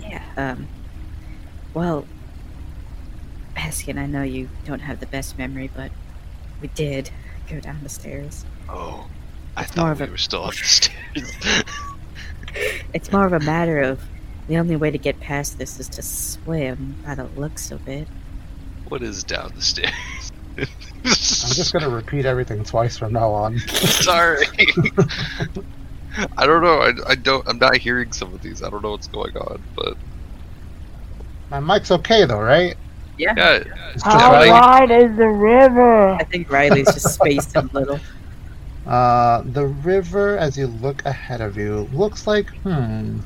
[0.00, 0.68] Yeah, um.
[1.74, 2.06] Well,
[3.56, 5.90] Heskin, I know you don't have the best memory, but
[6.60, 7.10] we did
[7.48, 8.44] go down the stairs.
[8.68, 9.06] Oh,
[9.56, 11.64] I It's thought we a- were still up the stairs.
[12.94, 13.98] It's more of a matter of
[14.48, 18.08] the only way to get past this is to swim by the looks of it.
[18.88, 19.92] what is down the stairs?
[20.58, 20.66] I'm
[21.04, 23.58] just gonna repeat everything twice from now on.
[23.68, 24.46] Sorry.
[26.36, 26.78] I don't know.
[26.80, 27.46] I, I don't.
[27.48, 28.62] I'm not hearing some of these.
[28.62, 29.96] I don't know what's going on, but
[31.50, 32.76] My mic's okay though, right?
[33.18, 33.34] Yeah.
[33.36, 33.56] yeah.
[33.94, 34.50] It's just How Right.
[34.50, 36.10] wide is the river?
[36.10, 38.00] I think Riley's just spaced a little.
[38.86, 43.20] Uh, the river, as you look ahead of you, looks like hmm,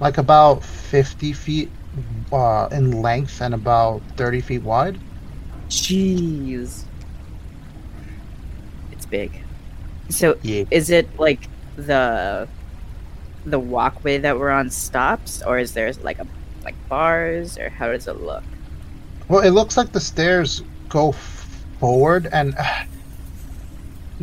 [0.00, 1.70] like about fifty feet
[2.32, 4.98] uh, in length and about 30 feet wide.
[5.68, 6.84] Jeez.
[8.92, 9.42] It's big.
[10.10, 10.64] So Yeah.
[10.70, 12.48] is it like the
[13.44, 16.26] the walkway that we're on stops or is there like a
[16.64, 18.44] like bars or how does it look?
[19.28, 22.54] Well, it looks like the stairs go f- forward and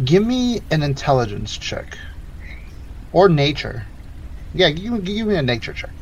[0.03, 1.97] give me an intelligence check
[3.11, 3.86] or nature.
[4.53, 5.95] Yeah, give, give me a nature check.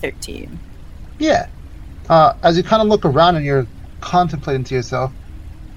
[0.00, 0.62] 13.
[1.18, 1.48] Yeah.
[2.08, 3.68] Uh, as you kind of look around and you're
[4.02, 5.12] contemplating to yourself,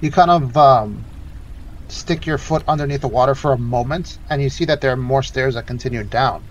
[0.00, 1.08] you kind of um,
[1.90, 4.96] stick your foot underneath the water for a moment, and you see that there are
[4.98, 6.48] more stairs that continue down.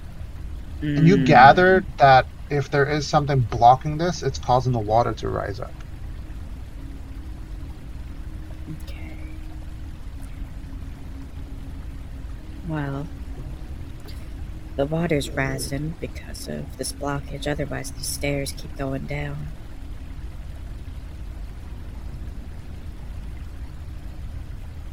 [0.96, 1.20] And you Mm.
[1.20, 5.79] gather that if there is something blocking this, it's causing the water to rise up.
[12.70, 13.08] Well,
[14.76, 17.48] the water's rising because of this blockage.
[17.48, 19.48] Otherwise, these stairs keep going down.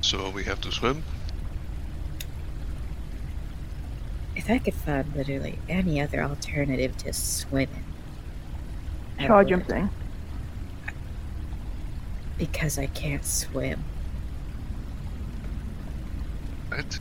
[0.01, 1.03] So we have to swim?
[4.35, 7.85] If I could find literally any other alternative to swimming,
[9.19, 9.73] I Shaw would, jumps
[12.39, 13.85] because I can't swim.
[16.69, 16.99] What?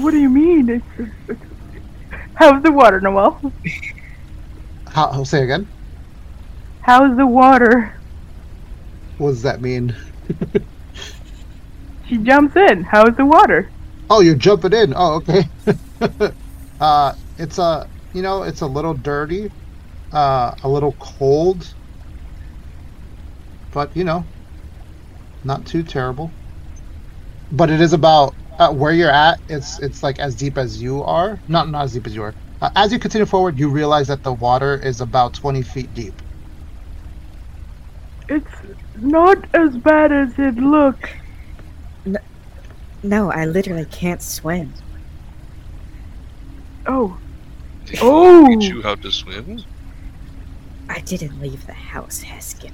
[0.00, 0.68] What do you mean?
[0.68, 1.40] It's, it's, it's
[2.34, 3.52] How's the water, Noel?
[4.86, 5.66] How, I'll say again.
[6.82, 7.98] How's the water?
[9.18, 9.94] What does that mean?
[12.08, 12.84] She jumps in.
[12.84, 13.70] How's the water?
[14.10, 14.92] Oh, you're jumping in.
[14.94, 15.48] Oh, okay.
[16.80, 19.50] uh, it's a, you know, it's a little dirty,
[20.12, 21.72] uh, a little cold,
[23.72, 24.24] but you know,
[25.44, 26.30] not too terrible.
[27.52, 29.40] But it is about uh, where you're at.
[29.48, 31.38] It's it's like as deep as you are.
[31.48, 32.34] Not not as deep as you are.
[32.62, 36.22] Uh, as you continue forward, you realize that the water is about 20 feet deep.
[38.28, 38.54] it's
[38.96, 41.10] not as bad as it looks.
[42.06, 42.20] No,
[43.02, 44.72] no, I literally can't swim.
[46.86, 47.18] Oh,
[47.86, 48.46] Did Oh!
[48.46, 49.64] teach you how to swim?
[50.88, 52.72] I didn't leave the house, Heskin.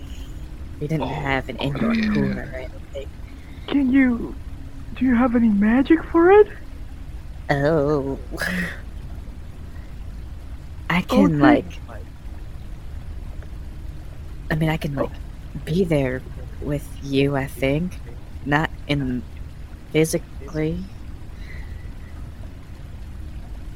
[0.81, 2.13] We didn't Oh, have an oh, indoor yeah.
[2.13, 3.11] pool or anything.
[3.67, 4.39] can you?
[5.01, 6.47] Do you have any magic for it?
[7.49, 8.21] Oh.
[10.91, 11.43] I can, Okay.
[11.43, 11.81] like.
[14.51, 15.11] I mean, I can, like,
[15.65, 16.23] be there
[16.61, 17.99] with you, I think.
[18.45, 19.23] Not in.
[19.93, 20.85] physically.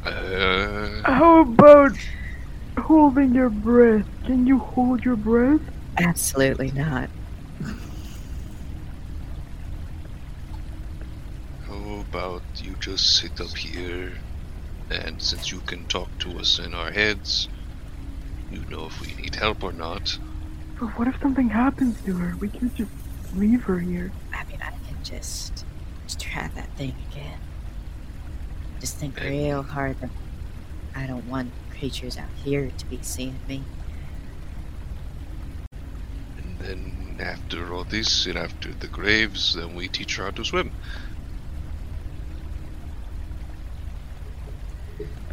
[0.05, 1.97] Uh, How about
[2.79, 4.07] holding your breath?
[4.27, 5.63] Can you hold your breath?
[5.97, 7.09] Absolutely not.
[11.67, 14.13] how about you just sit up here,
[14.89, 17.49] and since you can talk to us in our heads,
[18.53, 20.17] you know if we need help or not.
[20.79, 22.37] But what if something happens to her?
[22.37, 22.93] We can't just
[23.35, 24.13] leave her here.
[24.33, 25.65] I mean, I can just.
[26.07, 27.41] just try that thing again.
[28.81, 30.11] Just think And- real hard that
[30.95, 33.63] I don't want creatures out here to be seeing me.
[36.37, 40.45] And then after all this, and after the graves, then we teach her how to
[40.45, 40.71] swim.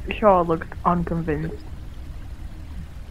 [0.09, 1.65] Shaw looks unconvinced.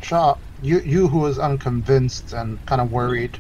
[0.02, 3.38] Shaw, you you who is unconvinced and kind of worried,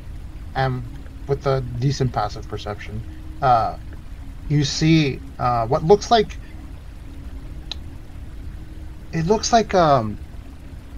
[0.54, 0.90] and
[1.28, 3.06] with a decent passive perception,
[3.40, 3.76] uh,
[4.48, 6.40] you see uh, what looks like
[9.12, 10.18] it looks like um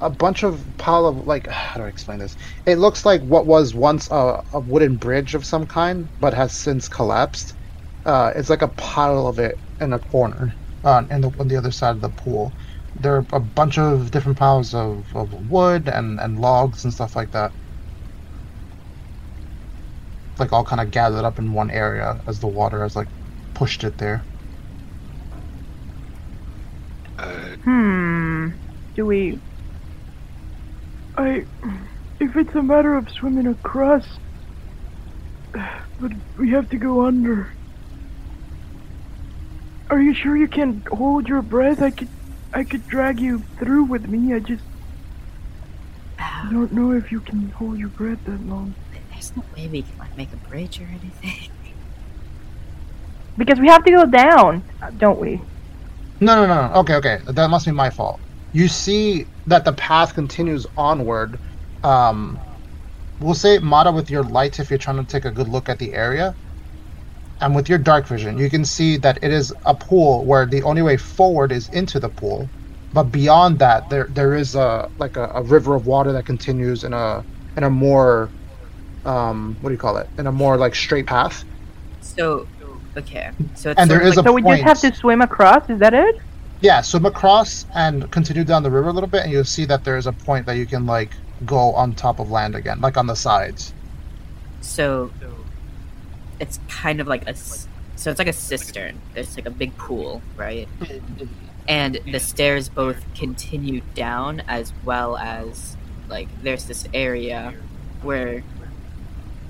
[0.00, 2.36] a bunch of pile of like how do I explain this?
[2.66, 6.54] It looks like what was once a, a wooden bridge of some kind, but has
[6.54, 7.54] since collapsed.
[8.06, 11.56] Uh, it's like a pile of it in a corner, uh, in the on the
[11.56, 12.54] other side of the pool
[12.94, 17.16] there are a bunch of different piles of, of wood and, and logs and stuff
[17.16, 17.52] like that.
[20.38, 23.08] Like all kind of gathered up in one area as the water has like
[23.54, 24.28] pushed it there.
[27.18, 28.48] Uh, Hmm.
[28.94, 29.40] Do we?
[31.16, 31.46] I.
[32.20, 34.06] If it's a matter of swimming across.
[35.98, 37.56] But we have to go under.
[39.92, 41.82] Are you sure you can hold your breath?
[41.82, 42.08] I could.
[42.54, 44.32] I could drag you through with me.
[44.32, 44.64] I just
[46.18, 48.74] I don't know if you can hold your breath that long.
[49.10, 51.50] There's no way we can like make a bridge or anything.
[53.36, 54.64] Because we have to go down,
[54.96, 55.42] don't we?
[56.20, 56.74] No, no, no, no.
[56.80, 57.18] Okay, okay.
[57.26, 58.18] That must be my fault.
[58.52, 61.38] You see that the path continues onward.
[61.82, 62.38] Um,
[63.20, 65.78] we'll say, Mata, with your lights, if you're trying to take a good look at
[65.78, 66.34] the area,
[67.42, 70.62] and with your dark vision, you can see that it is a pool where the
[70.62, 72.48] only way forward is into the pool,
[72.92, 76.84] but beyond that, there there is a like a, a river of water that continues
[76.84, 77.24] in a
[77.56, 78.30] in a more
[79.04, 81.44] um what do you call it in a more like straight path.
[82.00, 82.46] So,
[82.96, 83.32] okay.
[83.54, 85.20] So it's And there sort of is like, a So we just have to swim
[85.20, 85.68] across.
[85.68, 86.16] Is that it?
[86.60, 89.84] Yeah, swim across and continue down the river a little bit, and you'll see that
[89.84, 91.10] there is a point that you can like
[91.44, 93.74] go on top of land again, like on the sides.
[94.60, 95.10] so
[96.42, 99.00] it's kind of like a so it's like a cistern.
[99.14, 100.68] There's like a big pool, right?
[101.68, 105.76] And the stairs both continue down as well as
[106.08, 107.54] like there's this area
[108.02, 108.42] where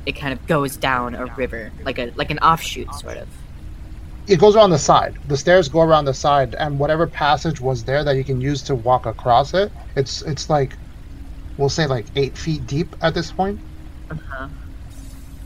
[0.04, 3.28] it kind of goes down a river, like a like an offshoot sort of.
[4.28, 5.16] It goes around the side.
[5.28, 8.60] The stairs go around the side, and whatever passage was there that you can use
[8.62, 10.76] to walk across it, it's it's like,
[11.56, 13.58] we'll say like eight feet deep at this point.
[14.10, 14.48] Uh-huh.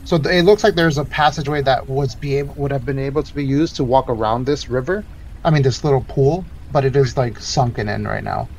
[0.07, 3.23] So it looks like there's a passageway that was be able, would have been able
[3.23, 5.05] to be used to walk around this river.
[5.43, 8.49] I mean this little pool, but it is like sunken in right now.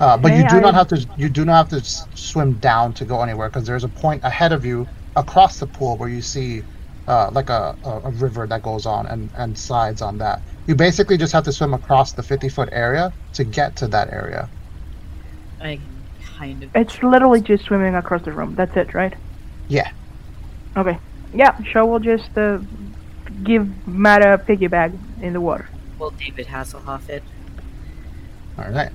[0.00, 2.58] Uh, but you Hey, do not have to you do not have to s- swim
[2.58, 6.08] down to go anywhere because there's a point ahead of you across the pool where
[6.10, 6.64] you see
[7.08, 10.42] uh, like a, a, a river that goes on and, and slides on that.
[10.66, 14.08] You basically just have to swim across the 50 foot area to get to that
[14.12, 14.50] area.
[15.60, 15.88] I
[16.38, 18.54] kind of It's literally just swimming across the room.
[18.56, 19.14] That's it, right?
[19.68, 19.90] Yeah.
[20.76, 20.98] Okay.
[21.34, 21.58] Yeah.
[21.72, 22.58] So we'll just uh,
[23.44, 25.68] give Matt a piggy bag in the water.
[25.98, 27.22] Well, David Hasselhoff it.
[28.58, 28.90] All right.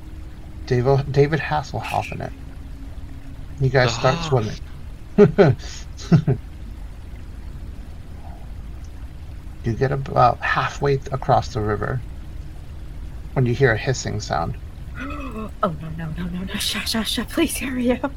[0.66, 2.34] David David Hasselhoff in it.
[3.60, 4.28] You guys start Ah.
[4.30, 4.56] swimming.
[9.64, 12.00] you get about halfway across the river
[13.34, 14.56] when you hear a hissing sound.
[15.00, 16.54] oh no no no no no!
[16.56, 17.30] Shut shut shut!
[17.30, 18.12] Please hurry up!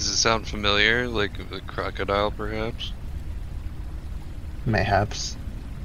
[0.00, 1.06] Does it sound familiar?
[1.06, 2.92] Like a crocodile, perhaps?
[4.64, 5.36] Mayhaps.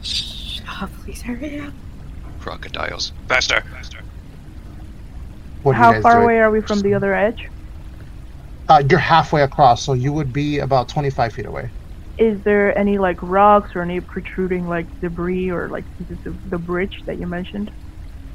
[0.04, 0.90] Shut up!
[1.04, 1.74] Please hurry up!
[2.40, 3.12] Crocodiles.
[3.28, 3.60] Faster!
[3.74, 4.00] Faster!
[5.64, 7.50] What How far away are we from the other edge?
[8.70, 11.70] Uh, you're halfway across, so you would be about 25 feet away.
[12.18, 16.58] Is there any like rocks or any protruding like debris or like pieces of the
[16.58, 17.70] bridge that you mentioned?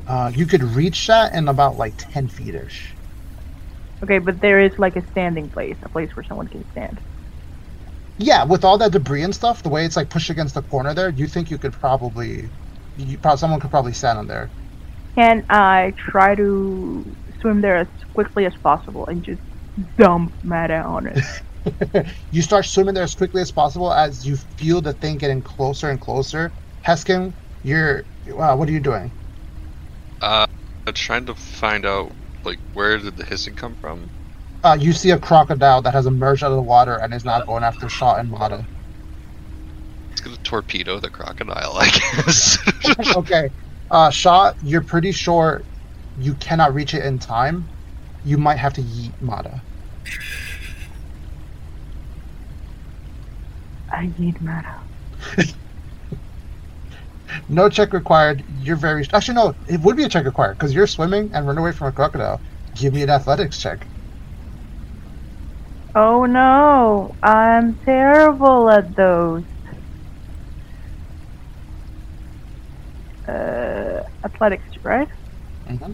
[0.06, 2.92] Uh, you could reach that in about like 10 feet ish.
[4.04, 7.00] Okay, but there is like a standing place, a place where someone can stand.
[8.18, 10.94] Yeah, with all that debris and stuff, the way it's like pushed against the corner
[10.94, 12.50] there, you think you could probably,
[12.96, 14.52] you, probably someone could probably stand on there.
[15.18, 19.40] Can I try to swim there as quickly as possible and just
[19.98, 21.18] dump Mata on it?
[22.30, 25.90] you start swimming there as quickly as possible as you feel the thing getting closer
[25.90, 26.54] and closer.
[26.86, 28.06] Heskin, you're,
[28.38, 29.14] uh, what are you doing?
[30.20, 30.46] Uh,
[30.86, 34.08] I'm trying to find out, like, where did the hissing come from?
[34.62, 37.42] Uh, you see a crocodile that has emerged out of the water and is now
[37.44, 38.64] going after Shaw and Mata.
[40.12, 42.58] It's gonna torpedo the crocodile, I guess.
[43.16, 43.50] okay,
[43.90, 45.62] uh, Shaw, you're pretty sure
[46.18, 47.66] you cannot reach it in time.
[48.24, 49.62] You might have to yeet Mata.
[53.90, 54.80] I need Mata.
[57.48, 58.44] No check required.
[58.60, 59.06] You're very.
[59.12, 61.88] Actually, no, it would be a check required because you're swimming and run away from
[61.88, 62.40] a crocodile.
[62.76, 63.86] Give me an athletics check.
[65.94, 69.44] Oh no, I'm terrible at those.
[73.26, 75.08] Uh, athletics, right?
[75.68, 75.92] Mm-hmm.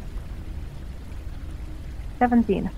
[2.19, 2.71] 17.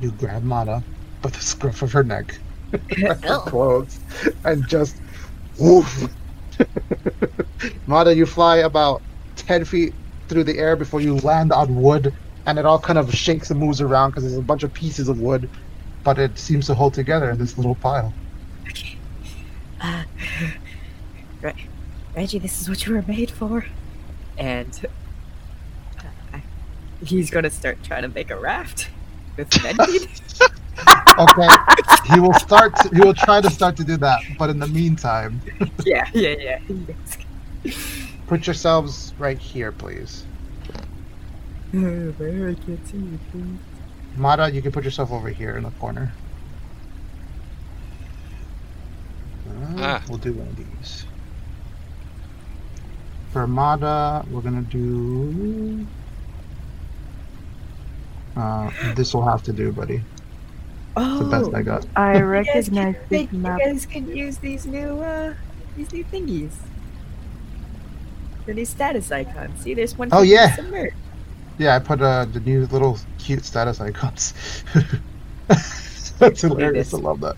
[0.00, 0.82] You grab Mata
[1.22, 2.40] by the scruff of her neck,
[2.72, 3.98] her clothes,
[4.44, 5.00] and just
[5.58, 6.08] woof.
[7.86, 9.02] Mata, you fly about
[9.36, 9.94] ten feet
[10.28, 12.14] through the air before you land on wood,
[12.46, 15.08] and it all kind of shakes and moves around because there's a bunch of pieces
[15.08, 15.48] of wood,
[16.04, 18.12] but it seems to hold together in this little pile.
[18.68, 18.96] Okay.
[19.80, 20.04] Uh,
[21.42, 21.66] Re-
[22.16, 23.64] Reggie, this is what you were made for.
[24.38, 24.86] And
[25.98, 26.38] uh,
[27.04, 28.88] he's gonna start trying to make a raft
[29.36, 30.08] with mending.
[31.18, 31.48] Okay,
[32.14, 32.74] he will start.
[32.76, 35.40] To, he will try to start to do that, but in the meantime,
[35.84, 36.58] yeah, yeah,
[37.64, 37.72] yeah.
[38.26, 40.24] Put yourselves right here, please.
[41.72, 43.58] Where I can't see you, please.
[44.16, 46.12] Mata, you can put yourself over here in the corner.
[49.48, 50.02] Uh, Ah.
[50.08, 51.04] We'll do one of these.
[53.32, 55.86] For Mata, we're gonna do.
[58.36, 60.02] Uh, this will have to do, buddy.
[60.96, 61.86] It's the best I Oh, got.
[61.96, 63.58] I recognize can, this you map.
[63.60, 65.34] guys can use these new, uh,
[65.76, 66.52] these new thingies.
[68.46, 69.60] The new status icons.
[69.62, 70.08] See, there's one.
[70.12, 70.54] Oh, yeah.
[70.56, 70.96] submerged.
[71.58, 74.34] Yeah, I put uh, the new little cute status icons.
[76.18, 76.92] That's hilarious.
[76.94, 77.36] I love that.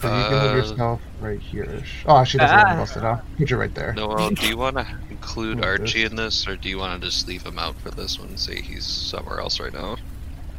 [0.00, 1.82] So you can move Uh, yourself right here.
[2.06, 2.76] Oh, actually, doesn't Ah.
[2.76, 3.22] bust it out.
[3.38, 3.92] Put you right there.
[3.94, 6.10] Noel, do you want to include Archie this.
[6.10, 8.28] in this, or do you want to just leave him out for this one?
[8.30, 9.96] and Say he's somewhere else right now.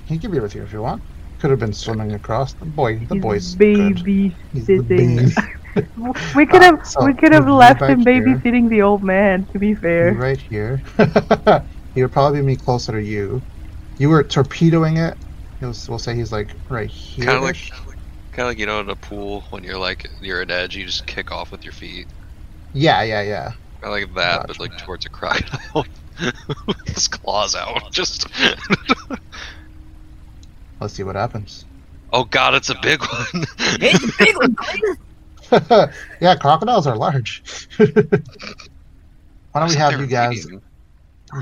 [0.06, 1.02] He can be with you if you want.
[1.44, 2.53] Could have been swimming across.
[2.53, 4.34] The boy, the He's boy's baby
[4.64, 5.30] sitting.
[6.38, 8.22] We could have so we could have left back him here.
[8.22, 9.45] babysitting the old man.
[9.48, 10.82] To be fair, right here.
[11.95, 13.41] he would probably be closer to you.
[13.98, 15.18] You were torpedoing it.
[15.60, 17.26] He'll, we'll say he's like right here.
[17.26, 17.90] Kind of like, kind
[18.38, 21.06] of like you know, in a pool when you're like you're at edge, you just
[21.07, 22.07] kick off with your feet.
[22.72, 23.52] Yeah, yeah, yeah.
[23.82, 24.61] Kind of like that, but Gotcha.
[24.61, 25.86] like towards a crocodile.
[26.68, 27.91] with His claws out.
[27.91, 28.28] Just.
[30.84, 31.64] Let's see what happens.
[32.12, 33.46] oh God, it's a big one.
[33.60, 34.56] It's a big one.
[36.20, 37.42] Yeah, crocodiles are large.
[37.78, 40.62] Why don't we have you guys medium?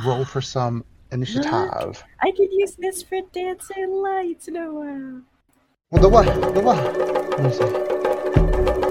[0.06, 2.04] roll for some initiative?
[2.22, 5.22] I could use this for dancing lights, Noah.
[5.90, 6.26] Well, the what?
[6.54, 6.78] The what?
[7.32, 7.64] Let me see.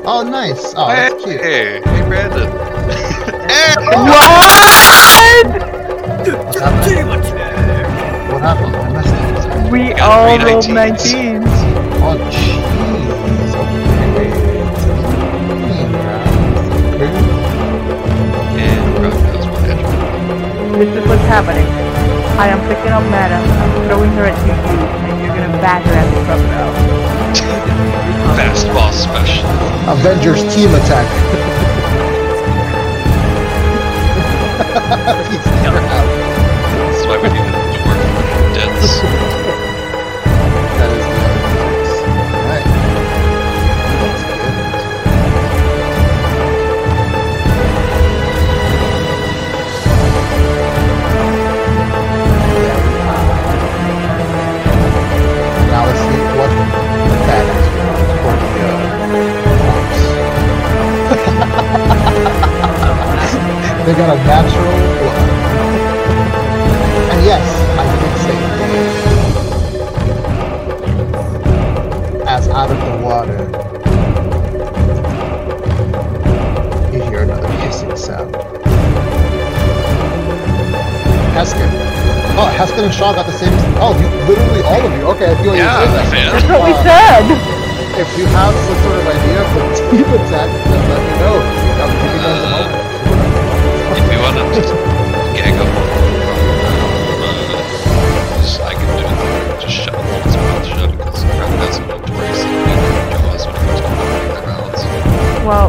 [0.06, 0.74] Oh, nice.
[0.76, 1.40] Oh, hey, that's cute.
[1.40, 2.48] hey, hey, Brandon.
[3.48, 4.22] hey, What
[4.82, 5.62] happened?
[8.32, 8.79] What happened?
[9.70, 9.88] I missed it.
[9.88, 11.44] we got all three rolled 19s.
[11.44, 11.44] 19s.
[12.02, 12.70] Oh, jeez.
[13.54, 14.30] Okay.
[18.58, 20.78] and crocodiles will catch you.
[20.78, 21.66] This is what's happening.
[22.38, 23.36] I am picking up Mata.
[23.36, 26.74] I'm throwing her at you, and you're gonna batter at the crocodile.
[28.36, 29.46] Fast boss special.
[29.88, 31.06] Avengers team attack.
[35.30, 36.06] Piece of crap.
[36.90, 37.52] That's why we need to
[37.86, 37.98] work
[39.34, 39.39] with
[63.90, 64.70] They got a natural
[65.02, 65.18] blood.
[67.10, 67.42] And yes,
[67.74, 68.38] I did say
[72.24, 73.34] as out of the water,
[76.94, 78.32] you hear another hissing sound.
[81.34, 81.66] Heskin.
[82.38, 83.52] Oh, Heskin and Shaw got the same.
[83.82, 85.02] Oh, you literally all of you.
[85.18, 86.12] Okay, I feel you Yeah, say that.
[86.12, 86.30] man.
[86.30, 87.26] That's what we said.
[87.98, 91.42] If you have some sort of idea for team attack, then let me know.
[91.82, 92.39] I'll
[94.30, 94.72] you want to
[95.56, 95.74] up on
[96.62, 97.30] uh,
[98.40, 99.60] just, I can do it.
[99.60, 101.24] Just shut hold his mouth shut because
[102.64, 103.54] big jaws when.
[105.44, 105.68] Well,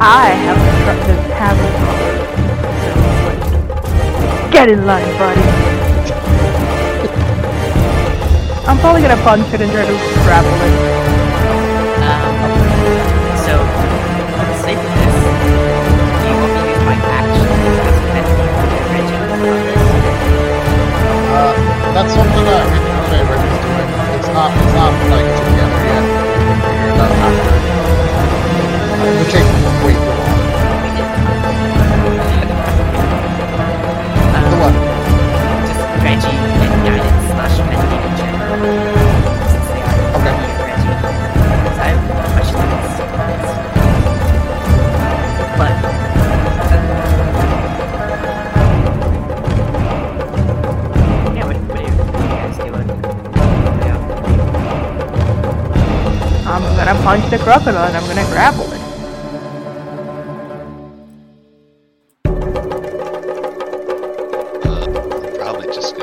[0.00, 0.58] I have
[1.32, 1.74] tablet.
[4.52, 5.40] Get in line, buddy.
[8.66, 9.92] I'm probably gonna punch it and try to
[10.24, 10.60] grapple
[11.06, 11.09] it.
[21.94, 23.90] That's something that we can say Reggie's doing.
[24.18, 26.04] It's not, it's not like together yet.
[26.38, 27.58] We can figure it out after.
[29.18, 29.48] You take
[57.02, 58.80] punch the crocodile and I'm gonna grapple it.
[64.66, 65.96] Uh, probably just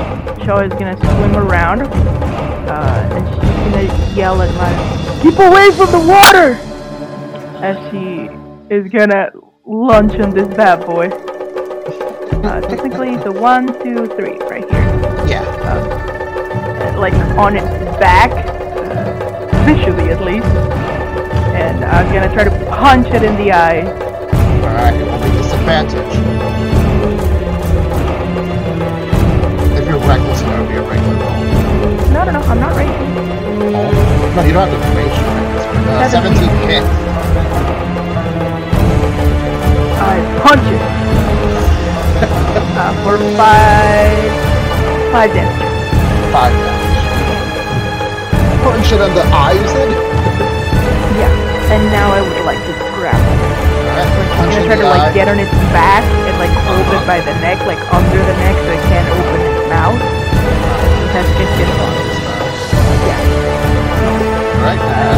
[0.45, 5.91] Shaw is gonna swim around, uh, and she's gonna yell at Maya, "Keep away from
[5.91, 6.57] the water!"
[7.63, 8.31] As she
[8.71, 9.31] is gonna
[9.67, 11.11] lunge on this bad boy.
[12.45, 15.43] Uh, technically, it's a one, two, three, right here, Yeah.
[15.65, 17.67] uh, like on its
[17.99, 20.47] back, uh, visually at least.
[21.55, 23.83] And I'm gonna try to punch it in the eye.
[24.63, 26.38] Alright, it will be disadvantage.
[32.33, 32.73] No, no, I'm not.
[32.73, 34.35] Oh.
[34.37, 35.29] No, you don't have to rage your
[35.97, 36.53] Uh, 17 Seventeen.
[36.69, 36.85] hit.
[39.99, 40.83] I punch it.
[42.77, 44.31] uh, for five,
[45.13, 45.65] five damage.
[46.33, 46.77] 5 damage.
[48.63, 49.91] Punch it on the eye, you said?
[51.17, 51.73] Yeah.
[51.73, 53.39] And now I would like to grab it.
[53.89, 55.15] Alright, I'm gonna try to like eye.
[55.15, 58.57] get on its back and like hold it by the neck, like under the neck,
[58.61, 60.01] so it can't open its mouth.
[61.13, 61.49] That's good.
[61.59, 62.08] Get on.
[64.77, 65.09] Yeah.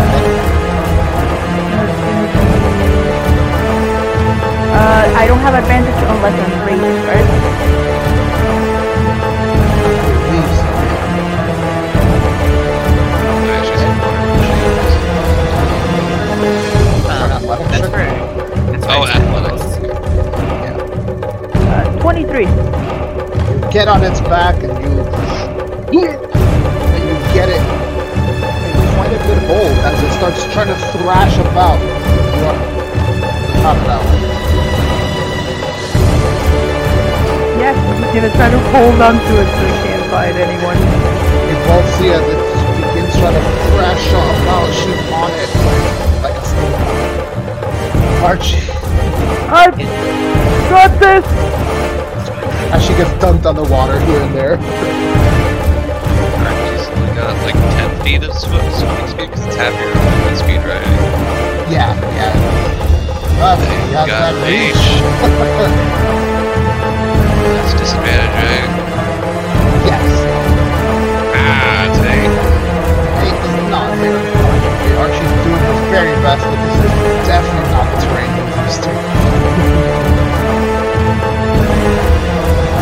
[3.70, 7.26] Alright, uh, I don't have advantage unless I'm raging, right?
[10.30, 10.58] leaves.
[13.50, 14.94] Actually, some water shields.
[17.36, 17.90] Athletic that's check?
[17.90, 18.02] for.
[18.70, 19.62] That's for Oh, examples.
[19.62, 19.96] athletics.
[21.66, 22.44] Uh, 23.
[22.46, 24.99] You get on its back and you
[29.50, 32.54] quite a bit hold as it starts trying to thrash about your
[33.20, 34.04] the crocodile.
[37.58, 40.78] Yeah, he's gonna try to hold on to it so he can't fight anyone.
[41.48, 42.38] You both see as it
[42.80, 45.50] begins trying to thrash about, she's on it
[46.22, 46.78] like a snake.
[48.22, 49.86] Archie,
[50.70, 51.24] got this!
[52.72, 55.09] as she gets dumped on the water here and there.
[58.00, 60.62] Alright, she's got like 10 feet of swimming speed because it's half your movement speed,
[60.64, 60.84] right?
[61.70, 62.32] Yeah, yeah.
[63.38, 64.76] Well, has Got that reach.
[67.50, 68.68] That's disadvantage, right?
[69.84, 70.06] yes.
[71.36, 72.32] Ah, eight.
[73.24, 74.96] Eight does not hit Archie.
[75.00, 76.92] Archie's doing his very best, but this is
[77.28, 78.90] definitely not the terrain he's used to.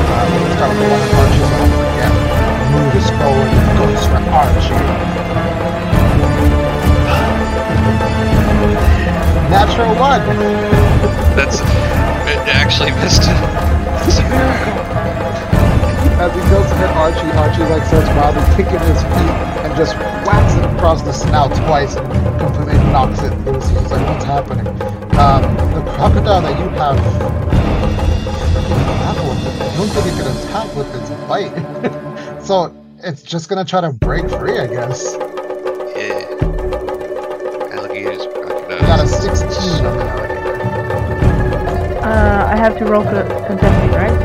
[0.09, 0.27] uh,
[0.57, 1.97] start with one Archie's own
[2.78, 2.84] again.
[2.84, 4.74] Move is forward and goes for Archie.
[9.50, 10.22] Natural one.
[11.36, 11.60] That's
[12.28, 13.36] it actually missed it.
[14.06, 14.74] It's a miracle.
[16.18, 19.34] As he goes to Archie, Archie like starts wildly kicking his feet
[19.64, 19.94] and just
[20.26, 23.68] whacks it across the snout twice and completely knocks it loose.
[23.68, 24.66] He's like, what's happening?
[25.18, 25.42] Um,
[25.74, 26.98] the crocodile that you have
[29.09, 32.05] I don't think it can attack with its bite.
[32.48, 35.16] so it's just gonna try to break free, I guess.
[35.94, 36.24] Yeah.
[37.76, 38.80] Alligators, You crocodiles.
[38.88, 40.56] got a 16 on the alligator.
[42.00, 44.18] Uh, I have to roll co- contesting, right?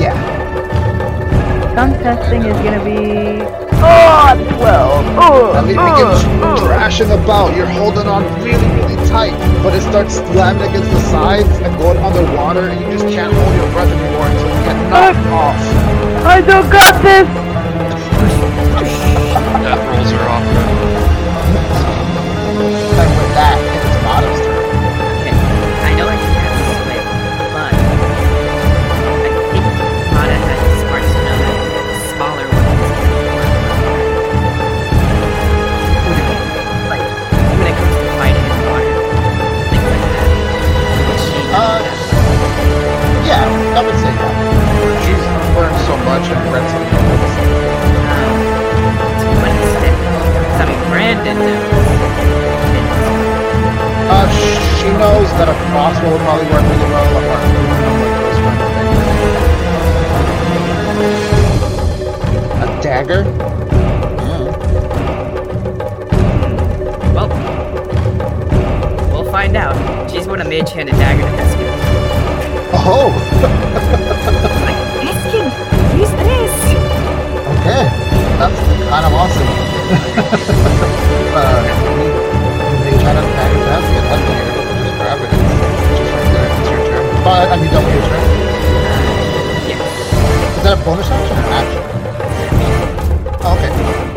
[0.00, 0.12] Yeah.
[1.76, 3.46] Contesting is gonna be.
[3.80, 5.06] Oh, 12!
[5.16, 6.66] Oh, And it oh, begins oh.
[6.66, 7.54] thrashing about.
[7.54, 11.98] You're holding on really, really tight, but it starts slamming against the sides and going
[11.98, 16.26] underwater, and you just can't hold your breath anymore until you get knocked off.
[16.26, 17.47] I don't got this!
[55.78, 57.16] Crossbow would probably work really well.
[57.16, 57.38] Or,
[62.64, 63.22] a dagger?
[67.14, 67.28] Well,
[69.12, 69.76] we'll find out.
[70.10, 71.68] She's going to mage hand a dagger to Heskin.
[72.72, 73.12] Oh,
[74.64, 75.46] Like, Heskin,
[75.98, 76.54] use this!
[77.60, 77.84] okay.
[78.38, 79.48] That's kind of awesome.
[81.34, 81.62] uh,
[82.84, 84.47] they try to back it up, get up
[87.28, 88.24] But, I mean, double your turn.
[89.68, 89.76] Yeah.
[90.56, 91.82] Is that a bonus action or an action?
[93.44, 93.68] Oh, okay.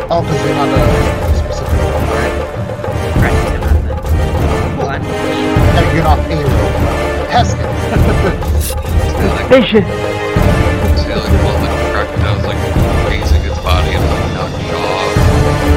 [0.08, 0.80] Oh, because you're not a
[1.36, 2.32] specific one, right?
[3.20, 3.92] Right, so not the
[4.80, 5.04] one.
[5.76, 6.80] No, you're not a rogue.
[7.28, 7.68] Heskin.
[8.64, 9.84] Say like, Vicious.
[11.04, 12.60] say like one of the crocodiles like
[13.12, 14.88] raising its body and like knock jaw,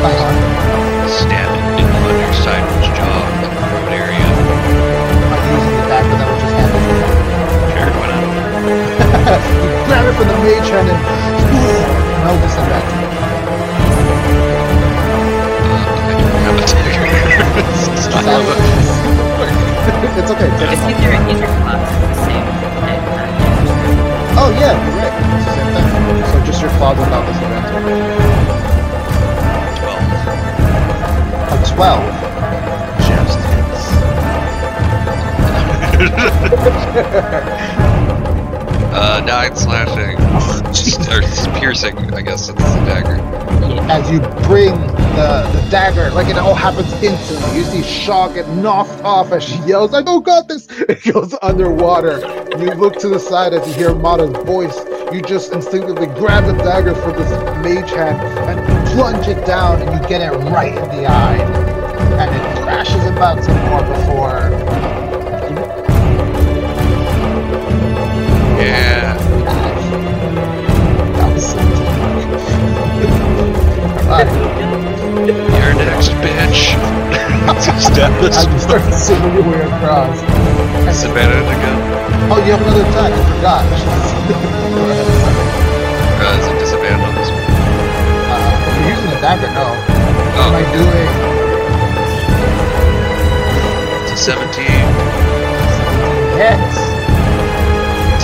[0.08, 1.12] Uh-huh.
[1.20, 3.12] stab it in the underside of its jaw,
[3.44, 4.24] like the throat area.
[4.24, 6.25] Not using the dagger that
[8.66, 9.42] not?
[9.62, 11.02] you grab it from the mage hand and
[12.26, 13.04] no disadvantage.
[15.26, 17.56] Uh, I don't have a.
[17.96, 18.46] It's not Seven.
[18.46, 18.60] a-
[20.18, 20.48] it's okay.
[20.48, 20.90] It's Just okay.
[20.92, 21.14] use your,
[21.62, 22.46] claws the same.
[22.46, 22.98] uh,
[24.38, 25.14] Oh yeah, you're right.
[25.36, 25.86] It's the same thing.
[26.32, 27.72] So just your claws without disadvantage.
[29.80, 30.04] Twelve.
[31.52, 32.04] A twelve.
[33.06, 33.40] Just
[38.98, 40.16] Uh, nine slashing.
[41.12, 43.18] or piercing, I guess it's the dagger.
[43.92, 44.72] as you bring
[45.18, 47.58] the, the dagger, like it all happens instantly.
[47.58, 50.68] You see Shaw get knocked off as she yells, I don't got this!
[50.88, 52.20] It goes underwater.
[52.58, 54.78] You look to the side as you hear Mata's voice.
[55.14, 57.30] You just instinctively grab the dagger from this
[57.62, 58.18] mage hand
[58.50, 61.38] and plunge it down, and you get it right in the eye.
[62.18, 64.55] And it crashes about some more before.
[74.16, 76.72] You're next, bitch.
[77.84, 78.38] Stab this.
[78.38, 80.20] I just started singing your way across.
[80.88, 81.80] Disadvantage again.
[82.32, 83.12] Oh, you have another attack.
[83.12, 83.66] I forgot.
[86.16, 87.44] Uh, is it disadvantage on this one?
[87.44, 88.40] Uh,
[88.82, 89.68] you're using a dagger, no.
[89.68, 91.10] What am I Oh, doing?
[94.02, 94.66] it's a 17.
[96.40, 96.78] Hits.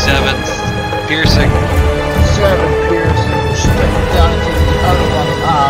[0.01, 0.47] Seventh.
[1.07, 1.51] Piercing.
[2.33, 3.37] Seven piercing.
[3.59, 5.60] Straight down into the other one's eyes.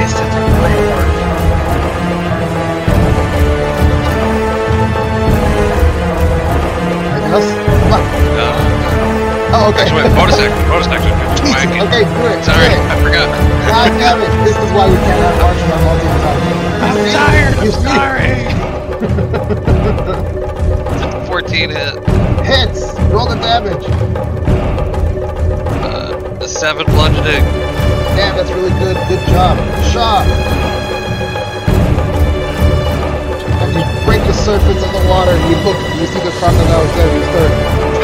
[0.00, 2.14] Instant great work.
[7.34, 7.58] Anything?
[7.90, 8.02] What?
[8.38, 8.70] Uh,
[9.56, 9.82] Oh, okay.
[9.82, 10.68] actually, wait, bonus action.
[10.68, 11.10] Bonus action.
[11.86, 12.44] Okay, do it.
[12.44, 12.90] Sorry, do it.
[12.90, 13.28] I forgot.
[13.66, 14.30] God damn it.
[14.44, 14.96] This is why we
[15.42, 15.98] Archie on.
[16.82, 17.54] I'm tired.
[17.58, 18.34] I'm sorry.
[21.26, 21.94] 14 hit.
[22.44, 22.80] Hits.
[23.12, 24.53] Roll the damage.
[26.44, 27.40] A 7 bludgeoning.
[28.20, 28.96] Damn, that's really good.
[29.08, 29.56] Good job.
[29.88, 30.26] Shot.
[33.64, 37.08] As you break the surface of the water, you look, you see the crocodiles there,
[37.16, 37.48] you start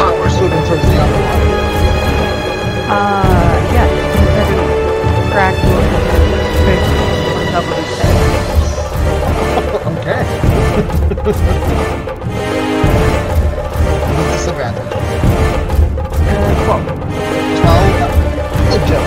[0.00, 1.52] power swimming towards the underwater.
[2.88, 3.84] Uh, yeah.
[4.08, 4.64] Instead of
[5.36, 5.52] crack
[6.64, 6.88] fish
[7.36, 8.16] on top of his head.
[10.00, 10.24] Okay.
[11.12, 11.28] With
[14.32, 14.96] disadvantage.
[16.24, 16.99] Uh, twelve.
[18.70, 18.80] 12.
[18.80, 19.04] Good job.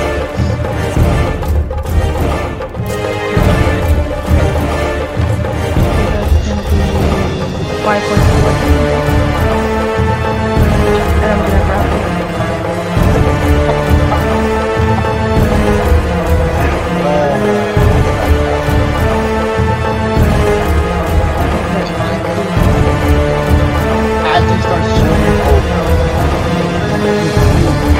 [6.11, 6.77] That's gonna be
[7.83, 8.83] five points of bludgeoning.
[11.23, 11.83] And I'm gonna grab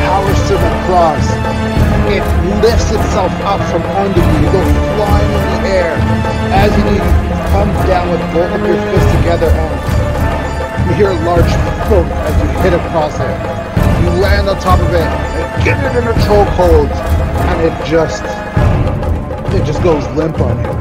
[0.06, 1.43] power swim across.
[2.06, 2.24] It
[2.62, 4.46] lifts itself up from under you.
[4.46, 4.62] You go
[4.96, 5.96] flying in the air.
[6.52, 7.00] As you do, you
[7.54, 11.52] come down with both of your fists together and you hear a large
[11.88, 13.36] thump as you hit across it.
[14.04, 18.24] You land on top of it and get it in a chokehold and it just
[19.54, 20.72] it just goes limp on you.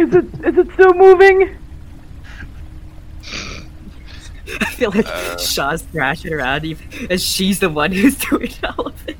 [0.00, 1.56] Is it is it still moving?
[4.60, 5.38] I feel like Uh.
[5.38, 9.16] Shaw's thrashing around even as she's the one who's doing all of it.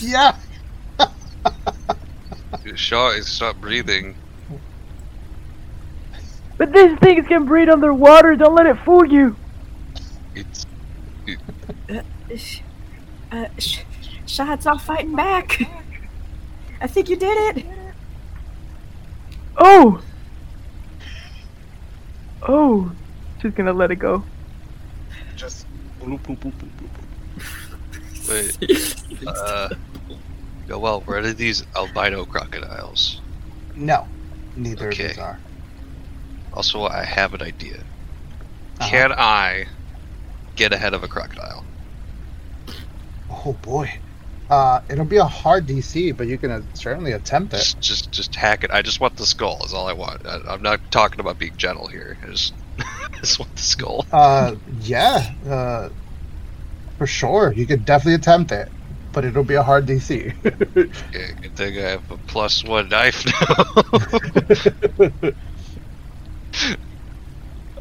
[0.00, 0.36] Yeah.
[2.74, 4.14] Shaw is stop breathing.
[6.58, 8.36] But these things can breathe underwater.
[8.36, 9.36] Don't let it fool you.
[10.34, 10.66] It's
[12.36, 12.60] Sh-
[13.32, 13.80] Uh, Sh-
[14.26, 15.60] Shaw, it's all fighting back.
[16.80, 17.66] I think you did it.
[19.56, 20.00] Oh!
[22.42, 22.92] Oh!
[23.40, 24.24] She's gonna let it go.
[28.28, 28.56] Wait.
[29.26, 29.68] Uh,
[30.68, 33.20] yeah, well, where are these albino crocodiles?
[33.74, 34.06] no.
[34.56, 35.04] Neither Okay.
[35.04, 35.38] of these are.
[36.52, 37.78] Also, I have an idea.
[38.80, 38.88] Uh-huh.
[38.90, 39.66] Can I
[40.56, 41.64] get ahead of a crocodile?
[43.30, 43.92] Oh boy.
[44.50, 47.58] Uh, it'll be a hard DC, but you can uh, certainly attempt it.
[47.58, 48.70] Just, just, just hack it.
[48.70, 49.62] I just want the skull.
[49.64, 50.24] Is all I want.
[50.26, 52.16] I, I'm not talking about being gentle here.
[52.22, 52.54] I just,
[53.20, 54.06] Just want the skull.
[54.12, 55.32] Uh, yeah.
[55.48, 55.88] Uh,
[56.98, 58.68] for sure, you could definitely attempt it,
[59.12, 60.34] but it'll be a hard DC.
[60.44, 63.32] Okay, good thing I have a plus one knife now.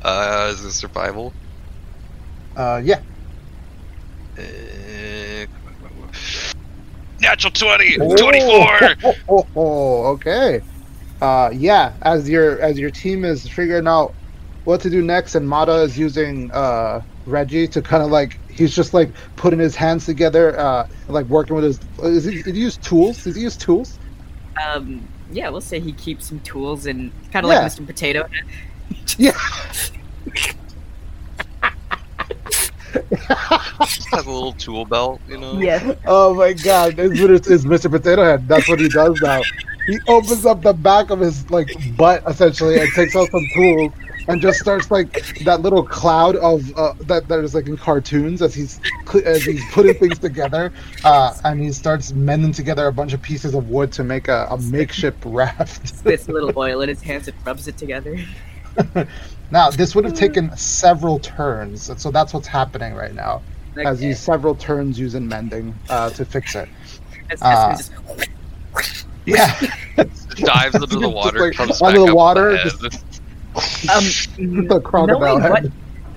[0.03, 1.33] uh, is it survival?
[2.55, 3.01] uh, yeah.
[4.37, 4.43] Uh.
[7.19, 7.95] Natural 20!
[7.97, 8.15] 24!
[8.23, 10.61] Oh, oh, oh, oh, okay.
[11.19, 11.93] Uh, yeah.
[12.03, 14.13] As your as your team is figuring out
[14.67, 18.75] what to do next, and Mata is using uh Reggie to kind of like he's
[18.75, 21.79] just like putting his hands together, uh, like working with his.
[22.03, 23.23] Is he, did he use tools?
[23.23, 23.97] Does he use tools?
[24.61, 27.59] Um, yeah, we'll say he keeps some tools and kind of Yeah.
[27.61, 27.85] like Mr.
[27.85, 28.27] Potato.
[29.17, 29.31] Yeah.
[33.85, 35.59] Just has a little tool belt, you know?
[35.59, 35.97] Yes.
[36.05, 37.89] Oh my god, it's, it's, it's Mr.
[37.89, 38.47] Potato Head.
[38.47, 39.41] That's what he does now.
[39.85, 43.93] He opens up the back of his like butt essentially and takes out some tools
[44.27, 48.41] and just starts like that little cloud of uh, that that is like in cartoons
[48.41, 48.79] as he's
[49.25, 50.71] as he's putting things together,
[51.03, 54.47] uh, and he starts mending together a bunch of pieces of wood to make a,
[54.49, 55.93] a makeshift raft.
[56.05, 58.17] With a little oil in his hands and rubs it together.
[59.49, 63.41] Now this would have taken several turns, so that's what's happening right now.
[63.77, 64.07] As Okay.
[64.07, 66.67] he's several turns using mending uh, to fix it.
[67.29, 67.91] As- as uh,
[68.75, 69.57] we just- Yeah.
[70.35, 73.16] Dives into the water, like, comes under back the water, with the head.
[73.57, 74.03] Um,
[74.67, 75.51] the crocodile knowing head.
[75.51, 75.63] what,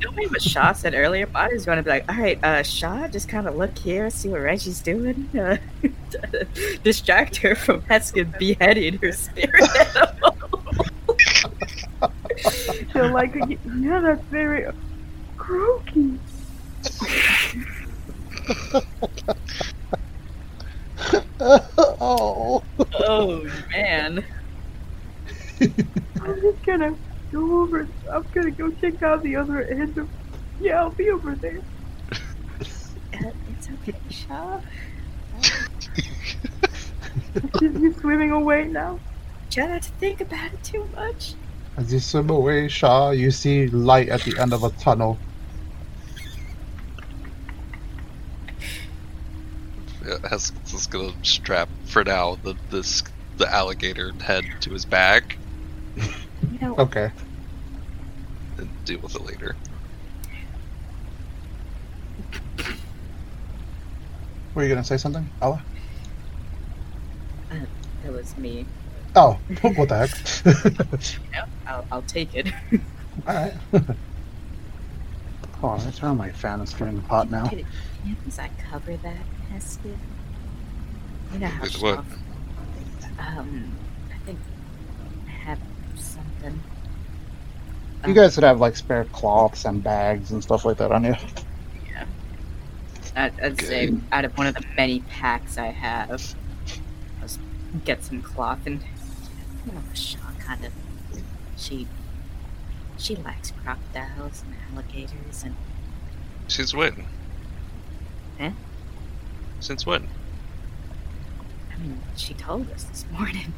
[0.01, 3.29] knowing what Shaw said earlier, Body's going to be like, all right, uh, Shaw, just
[3.29, 5.29] kind of look here, see what Reggie's doing.
[5.41, 5.57] Uh,
[6.83, 9.63] distract her from Heskin beheading her spirit
[9.97, 10.37] animal.
[12.93, 13.35] She'll like,
[13.79, 14.71] yeah, that's very
[15.37, 16.19] croaky.
[21.41, 22.63] oh.
[22.99, 24.25] oh, man.
[25.61, 26.97] I'm just gonna
[27.33, 27.89] go over.
[28.11, 30.09] I'm gonna go check out the other end of.
[30.61, 31.61] Yeah, I'll be over there.
[32.13, 34.61] Uh, it's okay, Shaw.
[37.63, 38.99] Is he swimming away now?
[39.51, 41.35] Try not to think about it too much.
[41.77, 45.19] As you swim away, Shaw, you see light at the end of a tunnel.
[50.07, 53.03] Yeah, Haskell's just gonna strap for now the this
[53.37, 55.37] the alligator head to his back
[56.43, 57.11] You know, Okay.
[58.59, 59.57] and deal with it later.
[64.55, 65.63] Were you gonna say something, Ella?
[68.03, 68.65] that was me.
[69.15, 70.11] Oh, what the heck?
[71.25, 72.53] You know, I'll, I'll take it.
[73.27, 73.53] Alright.
[75.61, 76.61] Hold on, I turn on my fan.
[76.63, 77.47] It's getting hot now.
[77.49, 77.65] Could
[78.05, 79.17] you please I cover that,
[79.53, 79.97] Heskin?
[81.35, 81.99] You know how With what?
[83.19, 83.73] Um,
[84.13, 84.39] I think
[85.29, 85.59] I have
[85.97, 86.25] something.
[88.07, 91.15] You guys would have like spare cloths and bags and stuff like that on you.
[93.15, 96.09] I'd, I'd say out of one of the many packs I have,
[97.21, 97.39] let's
[97.85, 98.81] get some cloth and
[99.67, 100.73] you know, Shaw kind of
[101.57, 101.87] she
[102.97, 105.57] she likes crocodiles and alligators and
[106.49, 107.05] Since when?
[108.39, 108.51] Huh?
[109.61, 110.09] Since when?
[111.73, 113.53] I mean she told us this morning.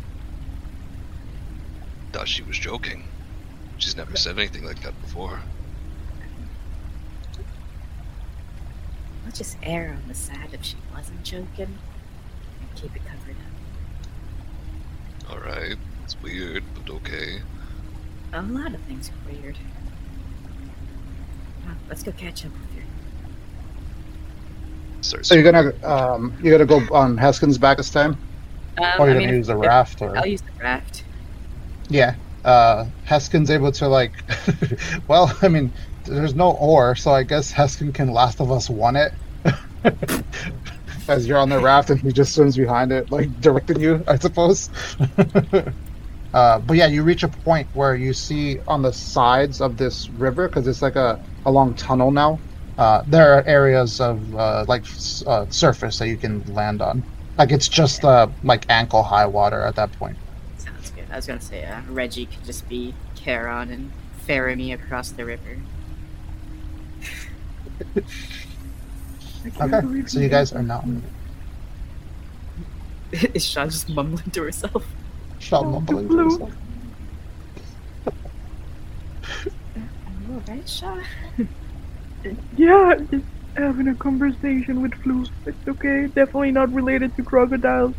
[2.12, 3.05] Thought she was joking.
[3.78, 5.40] She's never said anything like that before.
[9.24, 11.78] I'll just err on the side if she wasn't joking
[12.60, 13.36] and keep it covered
[15.26, 15.32] up.
[15.32, 17.40] Alright, it's weird, but okay.
[18.32, 19.56] A lot of things are weird.
[21.64, 22.82] Well, let's go catch up with her.
[25.01, 28.16] Starts So you're gonna um you're gonna go on Heskin's back this time?
[28.78, 31.05] Um, Or you're I gonna mean, use the raft or I'll use the raft.
[31.93, 32.14] Yeah.
[32.44, 34.12] Uh Heskin's able to like
[35.09, 35.73] well, I mean,
[36.05, 39.12] there's no ore, so I guess Heskin can Last of Us one it.
[41.09, 44.16] As you're on the raft and he just swims behind it, like directing you, I
[44.16, 44.70] suppose.
[46.35, 50.09] uh, but yeah, you reach a point where you see on the sides of this
[50.10, 52.40] river, because it's like a, a long tunnel now.
[52.78, 54.85] Uh, there are areas of uh, like
[55.27, 57.05] uh, surface that you can land on.
[57.36, 60.19] Like it's just uh, like ankle high water at that point.
[61.12, 61.12] Sounds good.
[61.12, 65.24] I was gonna say uh, Reggie could just be Charon and ferry me across the
[65.24, 65.59] river.
[69.60, 70.84] Okay, so you guys are now.
[73.34, 74.86] Is Sean just mumbling to herself?
[75.40, 76.28] Shall Oh, mumbling to blue.
[76.28, 76.52] himself.
[80.30, 81.02] Oh, right, Sean.
[82.56, 83.24] Yeah, just
[83.56, 85.26] having a conversation with Flu.
[85.44, 86.06] It's okay.
[86.06, 87.94] Definitely not related to crocodiles.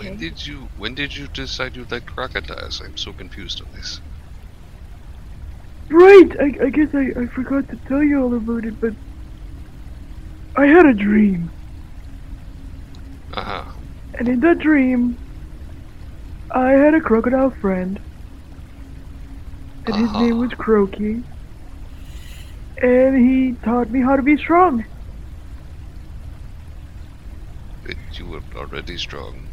[0.00, 0.16] Okay.
[0.16, 2.80] When did you when did you decide you like crocodiles?
[2.84, 4.00] I'm so confused on this.
[5.90, 6.28] Right.
[6.40, 8.92] I, I guess I, I forgot to tell you all about it, but
[10.56, 11.52] I had a dream,
[13.34, 13.74] Uh huh.
[14.18, 15.18] and in that dream,
[16.54, 18.00] I had a crocodile friend,
[19.86, 21.24] and his name was Croaky,
[22.82, 24.84] and he taught me how to be strong.
[27.82, 29.49] But you were already strong.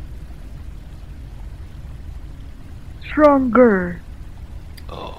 [3.22, 4.00] Stronger.
[4.90, 5.18] Oh,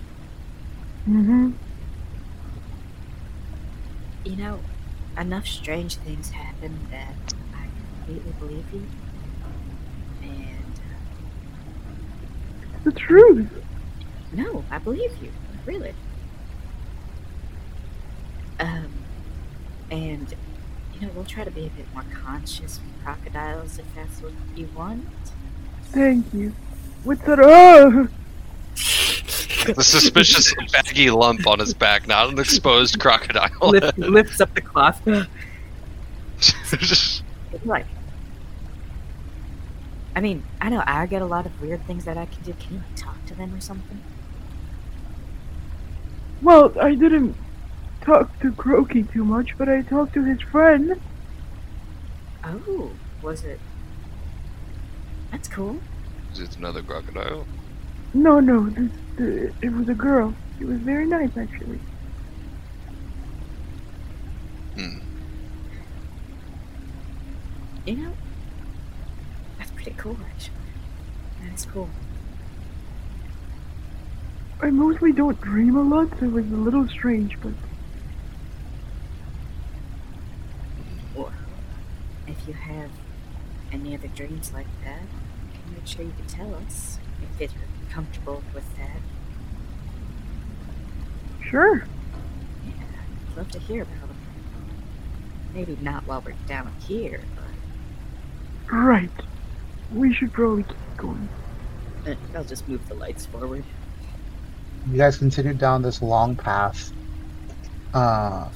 [1.09, 1.51] Mm-hmm.
[4.25, 4.61] You know,
[5.19, 7.15] enough strange things happen that
[7.57, 7.67] I
[8.05, 8.87] completely believe you.
[10.23, 10.81] And
[12.85, 13.51] The truth.
[13.53, 13.61] uh,
[14.31, 15.33] no, I believe you,
[15.67, 15.93] really.
[18.61, 18.93] Um,
[19.91, 20.33] and
[20.95, 24.35] you know, we'll try to be a bit more conscious with crocodiles if that's what
[24.55, 25.05] you want.
[25.91, 26.55] Thank you.
[27.09, 27.41] What's that?
[27.41, 28.07] Oh!
[29.65, 33.49] the suspicious baggy lump on his back, not an exposed crocodile.
[33.63, 35.01] Lift, lifts up the cloth.
[37.65, 37.87] Like,
[40.15, 42.53] I mean, I know I get a lot of weird things that I can do.
[42.53, 44.03] Can you like, talk to them or something?
[46.43, 47.35] Well, I didn't
[48.03, 51.01] talk to Croaky too much, but I talked to his friend.
[52.45, 52.91] Oh,
[53.23, 53.61] was it?
[55.33, 55.81] That's cool.
[56.39, 57.49] Is it another crocodile?
[58.15, 60.33] No, no, this, uh, it was a girl.
[60.57, 61.81] She was very nice, actually.
[64.77, 64.99] Hmm.
[67.85, 68.13] You know,
[69.59, 70.55] that's pretty cool, actually.
[71.43, 71.89] That's cool.
[74.63, 77.53] I mostly don't dream a lot, so it was a little strange, but
[81.17, 81.33] Or
[82.29, 82.91] if you have
[83.73, 85.18] any other dreams like that, you can make
[85.89, 86.99] sure you can tell us
[87.39, 89.01] if you're comfortable with that.
[91.49, 91.85] sure.
[92.67, 92.73] Yeah,
[93.31, 94.17] I'd love to hear about them.
[95.55, 99.11] Maybe not while we're down here, but Right.
[99.95, 101.29] We should probably keep going.
[102.07, 103.65] eh, I'll just move the lights forward.
[104.91, 106.93] You guys continue down this long path.
[107.95, 108.49] Uh,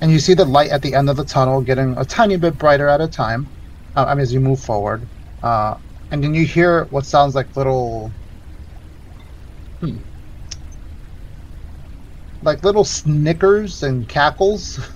[0.00, 2.58] and you see the light at the end of the tunnel getting a tiny bit
[2.58, 3.46] brighter at a time.
[3.94, 5.06] Uh, I mean, as you move forward.
[5.42, 5.76] Uh,
[6.10, 8.10] and then you hear what sounds like little.
[9.80, 9.96] Hmm.
[12.42, 14.80] Like little snickers and cackles.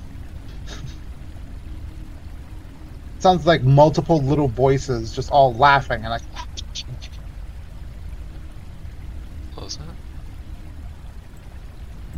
[3.19, 6.23] sounds like multiple little voices just all laughing and like.
[9.55, 9.87] What was that?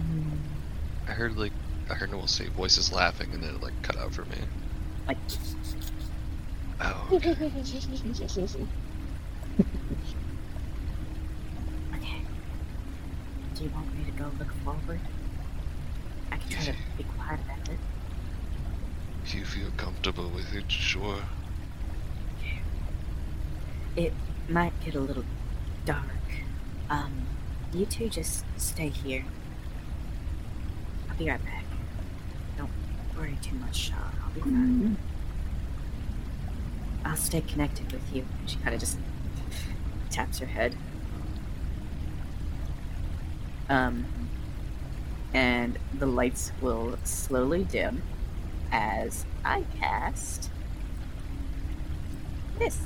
[0.00, 0.38] Mm,
[1.08, 1.52] I heard like
[1.90, 4.38] I heard Noel say voices laughing, and then it like cut out for me.
[5.06, 5.18] like,
[6.80, 7.34] Oh, okay.
[11.94, 12.20] okay.
[13.54, 15.00] Do you want me to go look forward?
[16.32, 17.78] I can try to be quiet about it.
[19.24, 21.20] if you feel comfortable with it, sure.
[23.96, 24.12] It
[24.48, 25.24] might get a little
[25.84, 26.04] dark.
[26.90, 27.26] Um,
[27.72, 29.24] you two just stay here.
[31.08, 31.64] I'll be right back.
[32.58, 32.70] Don't
[33.16, 33.94] worry too much, Shaw.
[34.22, 34.96] I'll be fine.
[37.04, 38.24] I'll stay connected with you.
[38.46, 38.98] She kind of just
[40.16, 40.74] taps her head.
[43.68, 44.06] Um,
[45.34, 48.02] and the lights will slowly dim
[48.72, 50.50] as I cast
[52.58, 52.80] this.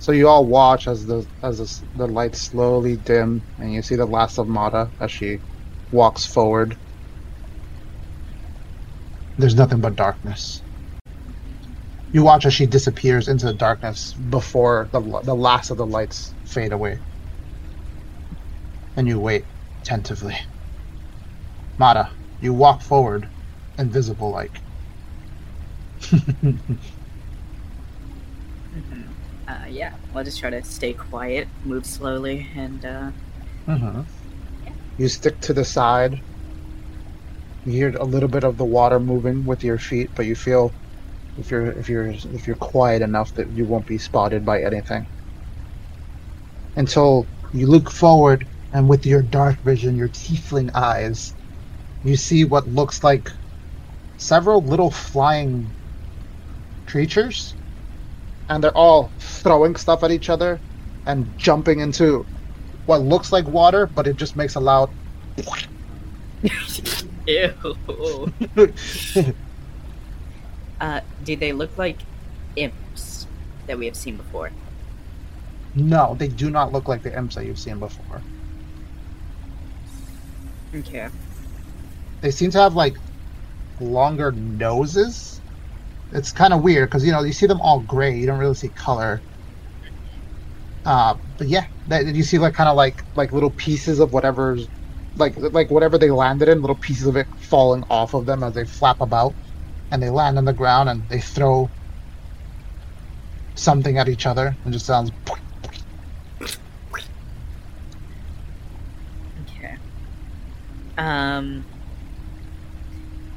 [0.00, 3.94] So you all watch as the as the, the lights slowly dim, and you see
[3.94, 5.38] the last of Mata as she
[5.92, 6.76] walks forward.
[9.38, 10.62] There's nothing but darkness.
[12.12, 16.34] You watch as she disappears into the darkness before the the last of the lights
[16.44, 17.00] fade away,
[18.96, 19.46] and you wait
[19.82, 20.36] attentively.
[21.78, 22.10] Mata,
[22.40, 23.30] you walk forward,
[23.78, 24.62] invisible like.
[29.48, 33.12] Uh, yeah, I'll just try to stay quiet, move slowly, and uh,
[33.68, 34.02] Mm-hmm.
[34.96, 36.22] You stick to the side.
[37.64, 40.76] You hear a little bit of the water moving with your feet, but you feel
[41.38, 45.06] if you're if you're if you're quiet enough that you won't be spotted by anything.
[46.76, 51.34] Until you look forward and with your dark vision, your tiefling eyes,
[52.04, 53.30] you see what looks like
[54.18, 55.68] several little flying
[56.86, 57.54] creatures.
[58.48, 60.58] And they're all throwing stuff at each other
[61.06, 62.24] and jumping into
[62.86, 64.90] what looks like water, but it just makes a loud
[67.26, 68.32] Ew.
[70.80, 72.02] Uh, do they look like
[72.56, 73.26] imps
[73.66, 74.50] that we have seen before?
[75.74, 78.22] No, they do not look like the imps that you've seen before.
[80.74, 81.08] Okay.
[82.20, 82.96] They seem to have like
[83.80, 85.40] longer noses.
[86.12, 88.16] It's kind of weird because you know you see them all gray.
[88.16, 89.20] You don't really see color.
[90.84, 94.68] Uh, but yeah, that, you see like kind of like like little pieces of whatever's
[95.16, 98.54] like like whatever they landed in, little pieces of it falling off of them as
[98.54, 99.34] they flap about,
[99.90, 101.70] and they land on the ground and they throw
[103.54, 105.10] something at each other and just sounds.
[109.50, 109.76] Okay.
[110.96, 111.64] Um,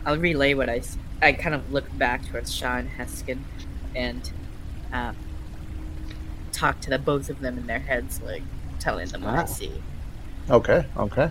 [0.05, 0.81] I'll relay what I.
[1.23, 3.41] I kind of look back towards Sean Heskin
[3.95, 4.31] and
[4.91, 5.15] um,
[6.51, 8.41] talk to the both of them in their heads, like
[8.79, 9.71] telling them what I see.
[10.49, 10.83] Okay.
[10.97, 11.29] Okay.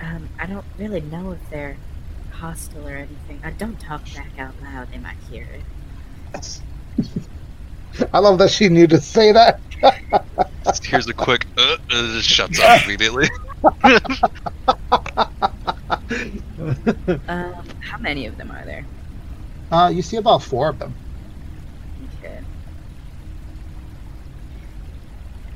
[0.00, 1.76] Um, I don't really know if they're
[2.32, 3.40] hostile or anything.
[3.44, 5.46] I don't talk back out loud; they might hear
[6.34, 6.60] it.
[8.12, 9.60] I love that she knew to say that.
[10.82, 13.28] Here's a quick, uh, and it shuts off immediately.
[17.28, 18.84] Um, how many of them are there?
[19.72, 20.94] uh, you see about four of them.
[22.18, 22.38] Okay.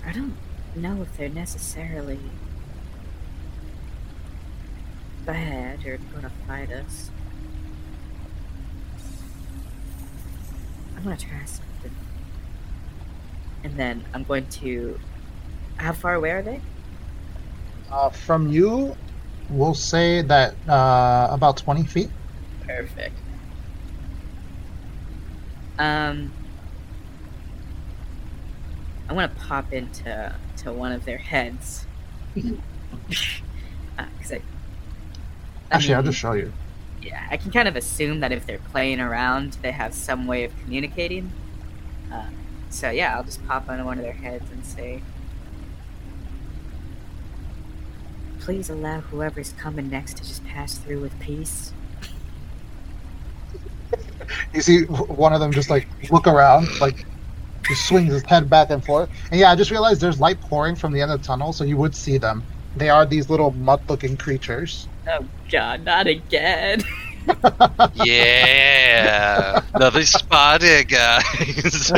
[0.06, 0.34] I don't
[0.74, 2.18] know if they're necessarily
[5.26, 7.10] bad you're gonna fight us.
[10.96, 11.94] I'm gonna try something.
[13.64, 14.98] And then I'm going to.
[15.76, 16.60] How far away are they?
[17.90, 18.96] Uh, from you,
[19.48, 22.10] we'll say that uh, about 20 feet.
[22.66, 23.16] Perfect.
[25.78, 26.30] Um,
[29.08, 31.86] I want to pop into to one of their heads.
[33.96, 34.40] Because I,
[35.70, 36.52] I Actually, I'll just show you.
[37.02, 40.44] yeah, I can kind of assume that if they're playing around, they have some way
[40.44, 41.32] of communicating.
[42.12, 42.26] Uh,
[42.70, 45.02] so yeah, I'll just pop onto one of their heads and say,
[48.40, 51.72] "Please allow whoever's coming next to just pass through with peace."
[54.54, 57.06] You see one of them just like look around, like
[57.66, 59.10] he swings his head back and forth.
[59.30, 61.64] And yeah, I just realized there's light pouring from the end of the tunnel, so
[61.64, 62.44] you would see them.
[62.76, 64.89] They are these little mud-looking creatures.
[65.06, 66.80] Oh God, not again!
[67.94, 71.92] yeah, another spider, guys.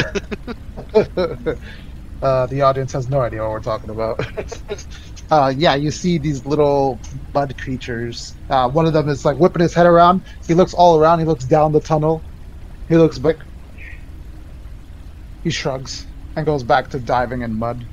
[2.23, 4.21] uh, the audience has no idea what we're talking about.
[5.31, 7.03] uh, yeah, you see these little
[7.35, 8.39] mud creatures.
[8.51, 10.27] Uh, one of them is like whipping his head around.
[10.47, 11.21] He looks all around.
[11.21, 12.27] He looks down the tunnel.
[12.89, 13.37] He looks back.
[15.43, 16.07] He shrugs
[16.37, 17.92] and goes back to diving in mud.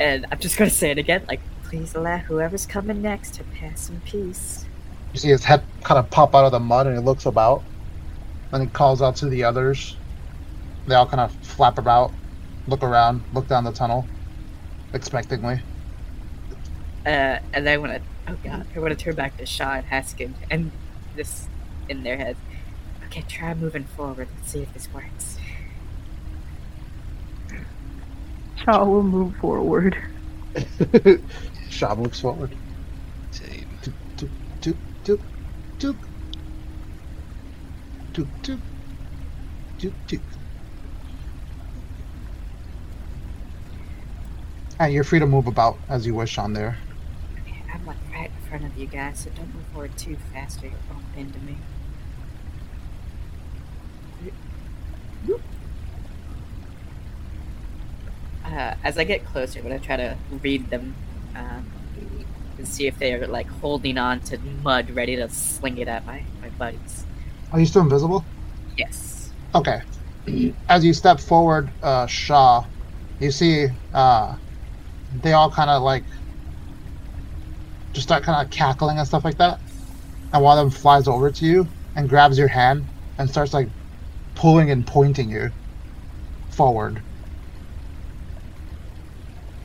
[0.00, 3.90] And I'm just gonna say it again, like, please allow whoever's coming next to pass
[3.90, 4.64] in peace.
[5.12, 7.62] You see his head kind of pop out of the mud and he looks about.
[8.52, 9.96] And he calls out to the others.
[10.86, 12.12] They all kind of flap about,
[12.66, 14.06] look around, look down the tunnel,
[14.92, 15.60] expectingly.
[17.06, 19.86] Uh, and I want to, oh god, I want to turn back to Shaw and
[19.86, 20.72] Heskin and
[21.14, 21.46] this
[21.88, 22.38] in their heads.
[23.06, 24.28] Okay, try moving forward.
[24.36, 25.36] Let's see if this works.
[28.64, 29.96] Shaw will move forward.
[31.70, 32.54] Shaw looks forward.
[33.30, 33.66] Same.
[44.80, 46.76] And ah, you're free to move about as you wish on there.
[47.42, 50.62] Okay, I'm like right in front of you guys, so don't move forward too fast
[50.62, 51.56] or you'll bump into me.
[58.50, 60.94] Uh, as I get closer, I'm gonna try to read them
[61.36, 61.60] uh,
[62.58, 66.04] and see if they are like holding on to mud, ready to sling it at
[66.06, 67.04] my, my buddies.
[67.52, 68.24] Are you still invisible?
[68.76, 69.30] Yes.
[69.54, 69.80] Okay.
[70.68, 72.64] As you step forward, uh, Shaw,
[73.20, 74.36] you see uh,
[75.22, 76.04] they all kind of like
[77.92, 79.60] just start kind of cackling and stuff like that.
[80.32, 81.66] And one of them flies over to you
[81.96, 82.84] and grabs your hand
[83.18, 83.68] and starts like
[84.34, 85.50] pulling and pointing you
[86.50, 87.02] forward.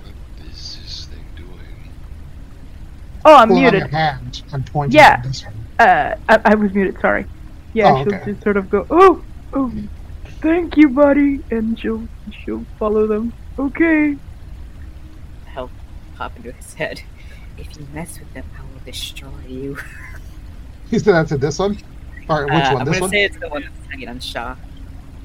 [0.02, 1.92] What is this thing doing?
[3.26, 3.92] Oh, I'm pulling on your muted.
[3.94, 5.14] hand and pointing Yeah.
[5.14, 5.54] at this one.
[5.80, 7.00] Uh, I, I was muted.
[7.02, 7.26] Sorry.
[7.74, 8.32] Yeah, Oh, she'll okay.
[8.32, 9.22] just sort of go, oh,
[9.54, 9.72] oh,
[10.42, 12.08] thank you, buddy, and she'll
[12.44, 13.34] she'll follow them.
[13.60, 14.16] Okay.
[15.48, 15.72] Help
[16.16, 17.02] pop into his head.
[17.58, 19.78] If you mess with them, I will destroy you.
[20.90, 21.42] He said that's it.
[21.42, 21.78] This one.
[22.30, 22.82] All right, which Uh, one?
[22.82, 23.10] I'm This gonna one.
[23.10, 24.56] say it's the one that's hanging on Shaw.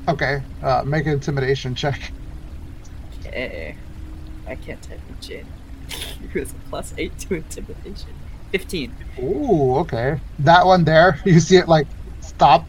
[0.08, 0.42] Okay.
[0.62, 2.12] Uh, make an intimidation check.
[3.32, 3.72] Eh,
[4.48, 5.46] I can't type in Jin.
[5.90, 8.10] It was a plus eight to intimidation.
[8.52, 8.94] Fifteen.
[9.20, 10.20] Ooh, okay.
[10.40, 11.86] That one there, you see it like
[12.20, 12.66] stop.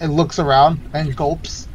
[0.00, 1.68] It looks around and gulps,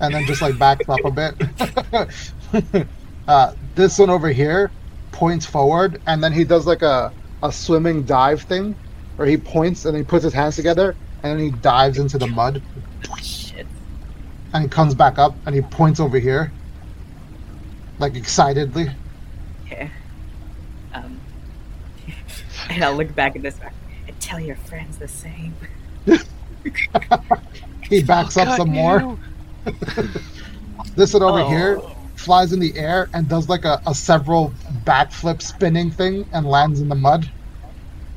[0.00, 2.86] and then just like backs up a bit.
[3.28, 4.70] uh, this one over here
[5.12, 7.12] points forward, and then he does like a
[7.42, 8.74] a swimming dive thing,
[9.16, 12.26] where he points and he puts his hands together, and then he dives into the
[12.26, 12.62] mud,
[13.22, 13.66] Shit.
[14.52, 16.52] and he comes back up, and he points over here,
[17.98, 18.90] like excitedly.
[19.70, 19.88] Yeah.
[20.94, 21.20] Um.
[22.70, 23.74] and I'll look back at this back
[24.08, 25.54] and tell your friends the same.
[27.88, 29.18] He backs up some more.
[30.96, 31.48] This one over Oh.
[31.48, 31.80] here
[32.16, 34.52] flies in the air and does like a, a several
[34.84, 37.28] backflip spinning thing and lands in the mud.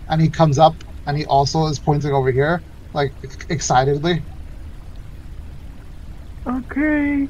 [0.10, 0.76] And he comes up
[1.06, 2.62] and he also is pointing over here,
[2.94, 3.12] like
[3.50, 4.22] excitedly.
[6.46, 7.28] Okay.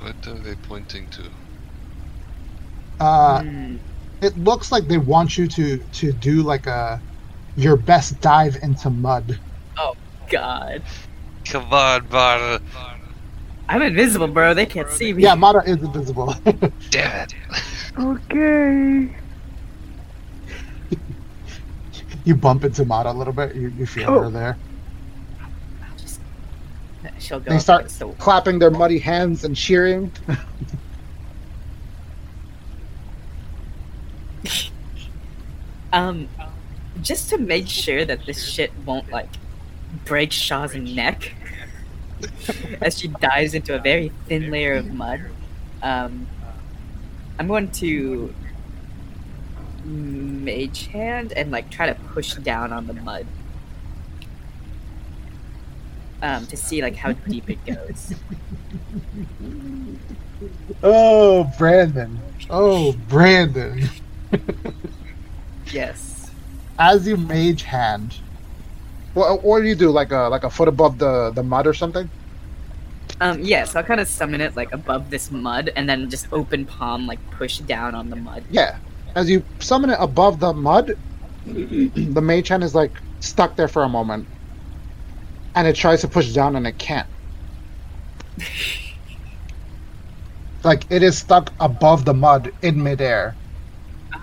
[0.00, 1.22] What are they pointing to?
[3.00, 3.76] Uh, Hmm.
[4.20, 7.00] it looks like they want you to to do like a
[7.56, 9.38] your best dive into mud.
[9.78, 9.94] Oh
[10.28, 10.82] God.
[11.46, 12.60] Come on, Mata.
[13.68, 14.52] I'm invisible, bro.
[14.54, 15.22] They can't see me.
[15.22, 16.34] Yeah, Mata is invisible.
[16.90, 17.34] Damn it.
[17.98, 19.16] Okay.
[22.24, 23.54] you bump into Mata a little bit.
[23.54, 24.22] You, you feel Oh.
[24.24, 24.56] her there.
[25.82, 26.20] I'll just.
[27.18, 27.50] She'll go.
[27.52, 30.12] They start the- clapping their muddy hands and cheering.
[35.92, 36.28] Um,
[37.02, 39.28] just to make sure that this shit won't like
[40.04, 41.34] break Shaw's neck
[42.80, 45.20] as she dives into a very thin layer of mud.
[45.82, 46.26] Um,
[47.38, 48.34] I'm going to
[49.84, 53.26] mage hand and like try to push down on the mud.
[56.22, 58.14] Um, to see like how deep it goes.
[60.82, 62.18] Oh, Brandon.
[62.50, 63.88] Oh, Brandon.
[65.72, 66.30] Yes.
[66.78, 68.18] As you mage hand,
[69.14, 69.90] what, what do you do?
[69.90, 72.08] Like a like a foot above the the mud or something?
[73.20, 76.32] Um, yeah, so I'll kind of summon it like above this mud and then just
[76.32, 78.44] open palm like push down on the mud.
[78.50, 78.78] Yeah.
[79.14, 80.96] As you summon it above the mud,
[81.46, 84.26] the mage hand is like stuck there for a moment,
[85.54, 87.08] and it tries to push down and it can't.
[90.64, 93.34] like it is stuck above the mud in midair.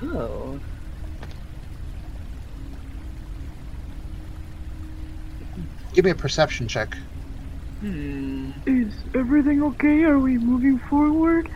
[0.01, 0.59] Oh.
[5.97, 6.95] Give me a perception check.
[7.79, 8.51] Hmm.
[8.67, 10.03] Is everything okay?
[10.03, 11.49] Are we moving forward?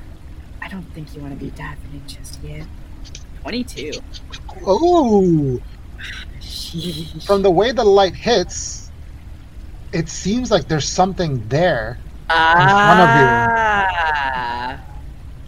[0.64, 2.66] I don't think you want to be diving in just yet.
[3.42, 3.92] 22.
[4.66, 5.62] Oh,
[6.40, 7.24] Sheesh.
[7.24, 8.90] from the way the light hits,
[9.94, 12.00] it seems like there's something there.
[12.32, 12.64] Ah.
[12.64, 12.68] In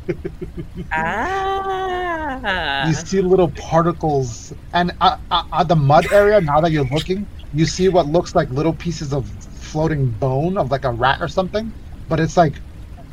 [0.06, 0.86] front of you.
[0.92, 2.86] ah.
[2.88, 6.42] You see little particles, and uh, uh, at the mud area.
[6.42, 10.72] Now that you're looking, you see what looks like little pieces of floating bone of
[10.72, 11.72] like a rat or something,
[12.10, 12.54] but it's like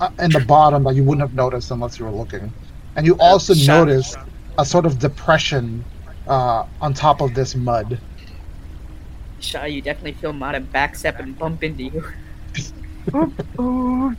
[0.01, 2.53] uh, in the bottom that you wouldn't have noticed unless you were looking.
[2.97, 4.17] And you also Shut- notice
[4.59, 5.85] a sort of depression
[6.27, 7.99] uh, on top of this mud.
[9.41, 12.05] Shaw, you definitely feel Mata backstep and bump into you.
[13.59, 14.15] Oh,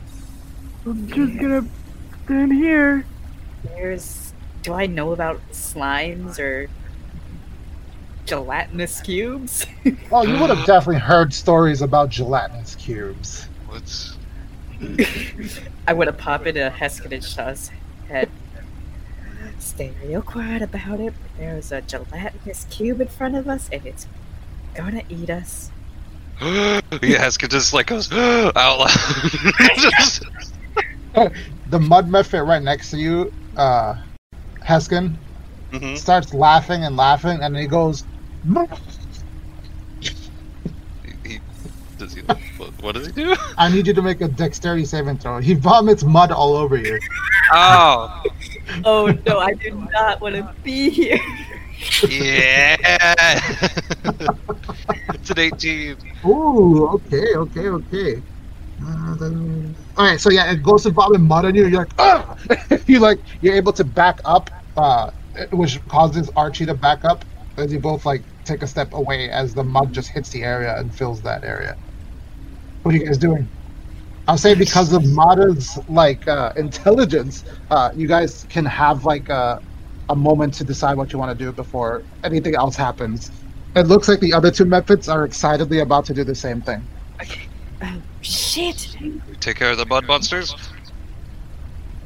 [0.84, 1.64] I'm just gonna
[2.24, 3.06] stand here.
[3.64, 4.34] There's.
[4.62, 6.68] Do I know about slimes or
[8.36, 9.66] gelatinous cubes?
[10.10, 13.46] Oh, you would have definitely heard stories about gelatinous cubes.
[13.66, 14.16] What's
[15.86, 17.70] I would have popped into Heskin and Shaw's
[18.08, 18.30] head.
[19.58, 21.12] Stay real quiet about it.
[21.20, 24.06] but There's a gelatinous cube in front of us, and it's
[24.74, 25.70] gonna eat us.
[26.40, 28.88] yeah, Heskin just like goes out loud.
[29.76, 30.24] Just-
[31.68, 33.94] The mud mephit right next to you, uh,
[34.62, 35.16] Heskin,
[35.70, 35.96] Mhm.
[35.98, 38.04] starts laughing and laughing, and he goes,
[40.02, 40.10] he,
[41.24, 41.40] he,
[41.98, 43.34] does he, what, what does he do?
[43.58, 45.38] I need you to make a dexterity saving throw.
[45.38, 46.98] He vomits mud all over you.
[47.52, 48.22] Oh,
[48.84, 51.20] Oh no, I do not want to be here.
[52.08, 52.76] yeah.
[55.14, 55.96] it's an 18.
[56.24, 58.22] Ooh, okay, okay, okay.
[58.84, 59.16] Uh.
[59.96, 61.66] All right, so yeah, it goes to vomit mud on you.
[61.66, 62.36] You're like, ah!
[62.86, 65.10] you like, you're able to back up uh,
[65.52, 67.24] which causes Archie to back up
[67.56, 70.78] as you both like take a step away as the mud just hits the area
[70.78, 71.76] and fills that area.
[72.82, 73.48] What are you guys doing?
[74.28, 79.60] I'll say because of Mata's like uh, intelligence, uh, you guys can have like a,
[80.08, 83.30] a moment to decide what you want to do before anything else happens.
[83.74, 86.82] It looks like the other two mephits are excitedly about to do the same thing.
[87.80, 88.96] Uh, shit.
[89.00, 90.54] We take care of the mud monsters.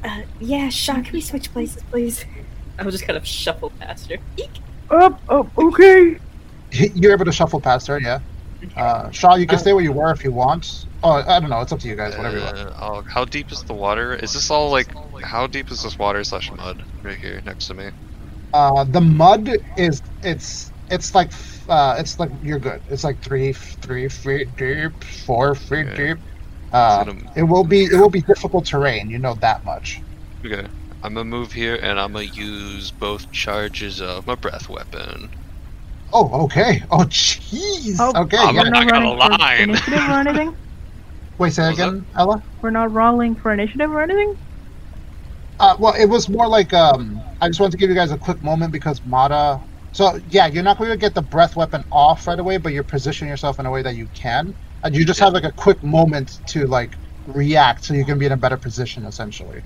[0.03, 2.25] Uh, yeah, Sean, can we switch places, please?
[2.79, 4.17] I will just kind of shuffle past her.
[4.37, 4.49] Eek.
[4.89, 6.17] Up, up, okay.
[6.71, 8.19] You're able to shuffle past her, yeah.
[8.75, 10.85] Uh, Shaw, you can stay where you were if you want.
[11.03, 11.61] Oh, I don't know.
[11.61, 12.17] It's up to you guys.
[12.17, 12.57] Whatever you want.
[12.57, 14.15] Uh, oh, how deep is the water?
[14.15, 14.87] Is this all like?
[15.23, 17.89] How deep is this water slash mud right here next to me?
[18.53, 21.31] Uh, the mud is it's it's like
[21.69, 22.81] uh, it's like you're good.
[22.89, 26.13] It's like three three feet deep, four feet Okay.
[26.13, 26.17] deep.
[26.71, 29.09] Uh, it it will be it will be difficult terrain.
[29.09, 30.01] You know that much.
[30.45, 30.67] Okay,
[31.03, 35.29] I'm gonna move here and I'm gonna use both charges of my breath weapon.
[36.13, 36.81] Oh, okay.
[36.89, 37.97] Oh, jeez.
[37.99, 38.37] Oh, okay.
[38.37, 38.63] I'm yeah.
[38.63, 39.55] We're not not gonna rolling for lie.
[39.55, 40.55] initiative or anything.
[41.37, 42.43] Wait, say that What was Ella.
[42.61, 44.35] We're not rolling for initiative or anything.
[45.59, 48.17] Uh, well, it was more like um, I just wanted to give you guys a
[48.17, 49.61] quick moment because Mata.
[49.91, 52.83] So yeah, you're not going to get the breath weapon off right away, but you're
[52.83, 55.83] positioning yourself in a way that you can, and you just have like a quick
[55.83, 59.61] moment to like react, so you can be in a better position essentially.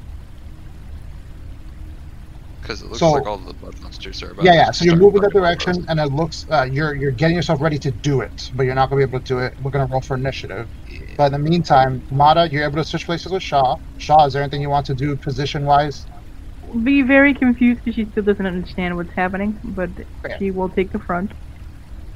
[2.71, 4.71] Because it looks So- like all the mud monsters are about Yeah, yeah.
[4.71, 7.35] So you're moving that burning all of direction, and it looks uh, you're you're getting
[7.35, 9.53] yourself ready to do it, but you're not going to be able to do it.
[9.61, 10.67] We're going to roll for initiative.
[10.87, 10.91] us.
[10.93, 10.99] Yeah.
[11.17, 13.77] But in the meantime, Mata, you're able to switch places with Shaw.
[13.97, 16.05] Shaw, is there anything you want to do position wise?
[16.81, 19.89] Be very confused because she still doesn't understand what's happening, but
[20.21, 20.37] Fair.
[20.39, 21.33] she will take the front.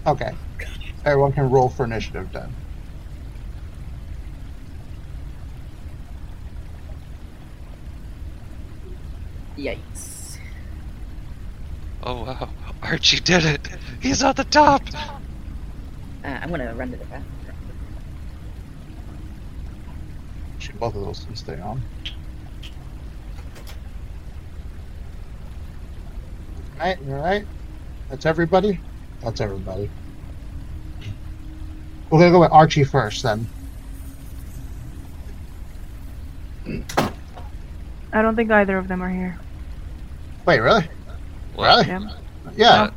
[0.07, 0.31] Okay.
[1.03, 2.49] Everyone can roll for initiative then.
[9.57, 10.14] Yikes.
[12.05, 12.49] Oh wow,
[12.83, 13.67] Archie did it!
[13.99, 14.83] He's at the top.
[14.93, 17.25] Uh, I'm gonna run to the bathroom.
[20.59, 21.81] Should both of those can stay on.
[26.77, 27.47] Alright, alright.
[28.09, 28.79] That's everybody?
[29.21, 29.89] That's everybody.
[32.11, 33.47] We're gonna go with Archie first then.
[38.13, 39.39] I don't think either of them are here.
[40.45, 40.87] Wait, really?
[41.55, 41.87] What?
[41.87, 41.87] Really?
[41.87, 42.09] Yeah.
[42.55, 42.91] Yeah.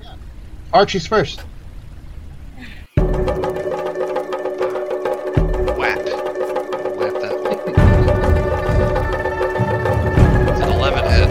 [0.73, 1.41] Archie's first.
[5.77, 5.99] Whap.
[6.99, 7.35] Whap that.
[10.49, 11.31] It's 11 hit.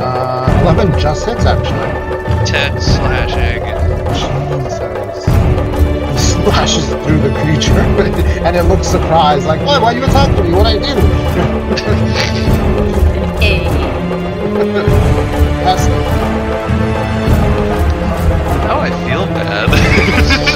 [0.00, 2.46] Uh, 11 just hits actually.
[2.46, 3.62] 10 slashing.
[4.14, 5.26] Jesus.
[6.12, 7.72] He slashes through the creature
[8.46, 9.82] and it looks surprised, like, what?
[9.82, 10.52] Why you attacking me?
[10.52, 10.94] What'd I do?
[13.38, 13.68] Hey.
[15.62, 16.27] That's Now
[19.44, 20.38] bad.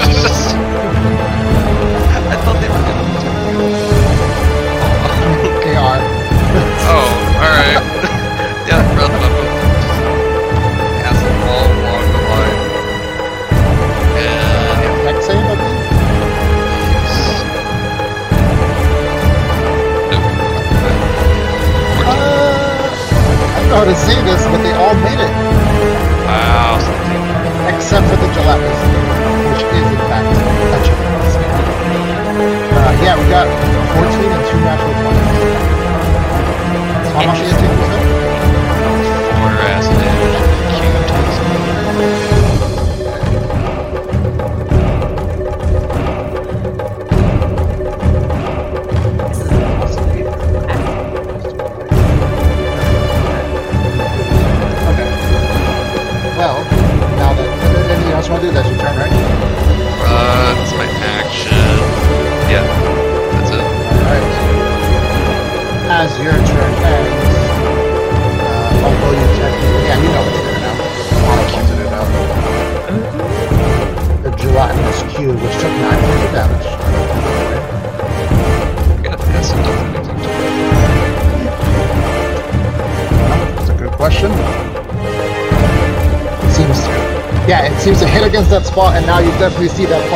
[89.42, 90.11] that part like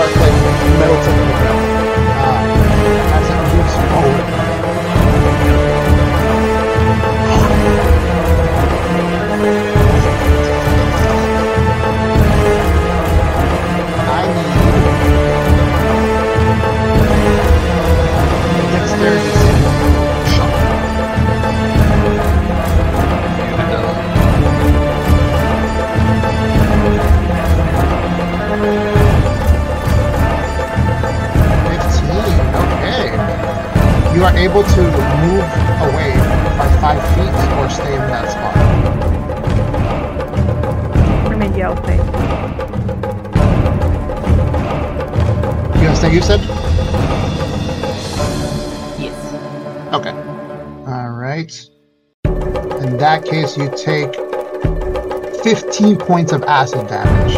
[55.76, 57.36] 15 points of acid damage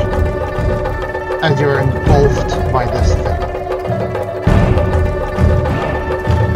[1.43, 3.41] as you're engulfed by this thing.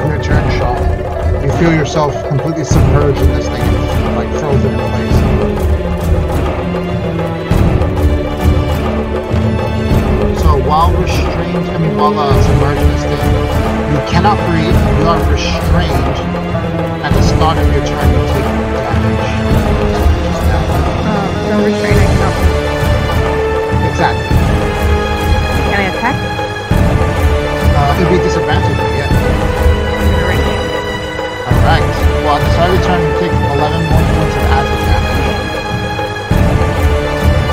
[0.07, 1.43] Your turn, Shaw.
[1.43, 3.67] You feel yourself completely submerged in this thing,
[4.15, 5.19] like frozen in place.
[10.41, 13.19] So while restrained, I mean, while uh, submerged in this thing,
[13.91, 14.79] you cannot breathe.
[15.01, 16.17] You are restrained.
[17.03, 18.72] At the start of your turn, you take.
[21.53, 22.33] Um, so restrain, I cannot.
[23.93, 24.25] Exactly.
[25.69, 26.17] Can I attack?
[27.77, 29.13] Uh, it'd be disadvantage, but yeah.
[29.13, 30.65] I'm gonna right hand.
[31.53, 31.85] Alright.
[32.25, 35.29] Well, at the start of your turn, you take 11 more points of acid damage.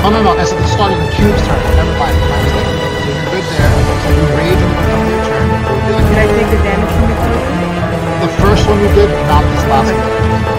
[0.00, 1.60] Oh, no, no, that's at the start of the cube's turn.
[1.76, 2.16] Never mind.
[2.24, 2.72] My mistake.
[3.04, 3.68] So you're good there.
[4.00, 5.44] So you rage in the your turn.
[5.44, 7.52] You'll be like, Did I take the damage from the poison?
[8.24, 10.49] the first one you did, not this last one.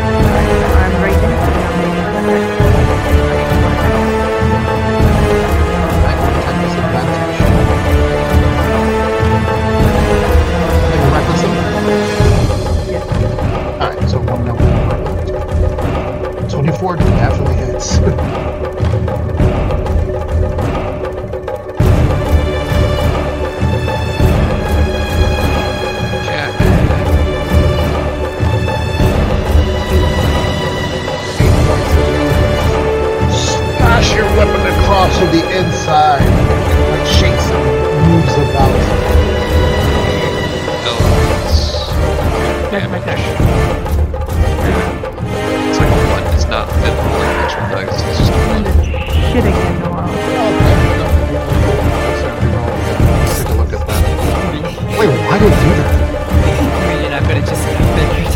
[16.82, 17.98] 24 definitely hits.
[26.26, 26.49] Cat.
[31.38, 32.49] Eight points of damage.
[33.78, 36.26] Smash your weapon across from the inside.
[36.26, 37.64] It like shakes and
[38.10, 38.74] moves about.
[40.88, 41.58] Elements.
[42.72, 43.90] Damage.
[46.52, 46.68] Turn.
[46.68, 47.28] It's like a one.
[47.45, 47.88] It's not physical damage.
[47.88, 48.64] It's just a one.
[49.32, 50.11] Shit again, Noel.
[53.36, 54.03] Take a look at that.
[54.99, 55.95] Wait, why did it do that?
[57.02, 58.36] You're not gonna just finish.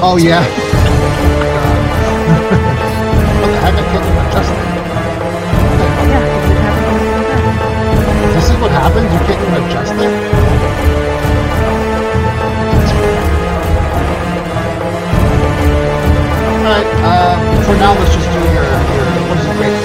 [0.00, 0.44] Oh yeah.
[3.40, 3.74] what the heck?
[3.74, 4.56] I can't even adjust it.
[6.08, 8.34] Yeah, it just happened all the time.
[8.34, 9.12] This is what happens.
[9.12, 10.23] You can't even adjust it.
[17.84, 19.76] Now, let's just do your, your what is it, rate?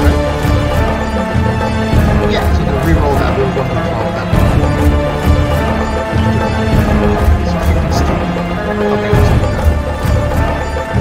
[0.00, 0.16] Right?
[2.32, 3.36] Yeah, so then re-roll that.
[3.36, 4.32] We'll go to 12 then.
[7.44, 8.16] So 50 still.
[8.96, 9.12] Okay,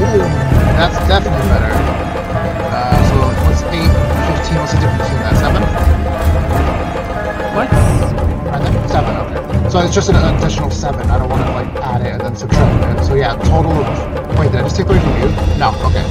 [0.04, 0.20] Ooh,
[0.76, 1.72] that's definitely better.
[1.72, 3.88] Uh, so what's 8,
[4.44, 5.40] 15, what's the difference between that?
[5.40, 5.64] 7?
[7.56, 7.72] What?
[8.52, 9.40] And then 7, okay.
[9.70, 11.10] So it's just an additional 7.
[11.10, 13.06] I don't want to like add it and then subtract it.
[13.06, 14.23] So yeah, total of.
[14.38, 15.30] Wait, did I just take away from you?
[15.58, 16.04] No, okay.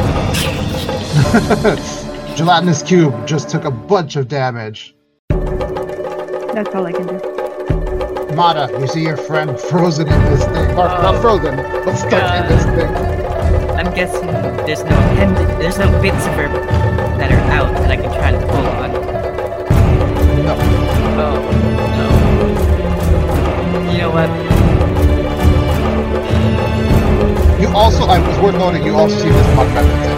[2.37, 4.95] Gelatinous Cube just took a bunch of damage.
[5.29, 8.35] That's all I can do.
[8.35, 10.71] Mata, you see your friend frozen in this thing.
[10.71, 12.91] Or not frozen, but stuck in this uh, thing.
[13.77, 14.27] I'm guessing
[14.67, 16.49] there's no end, there's no bits of her
[17.19, 18.93] that are out that I can try to pull on.
[20.45, 20.57] No.
[21.19, 21.41] Oh
[23.87, 23.93] no.
[23.93, 24.52] You know what?
[27.83, 30.12] Also, I was worth noting, you also see this mud that's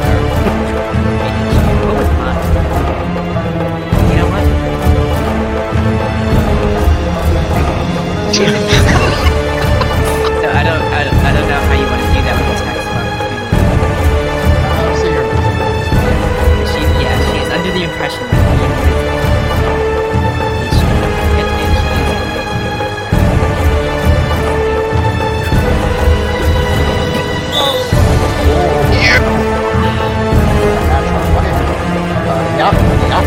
[32.65, 33.21] Yeah.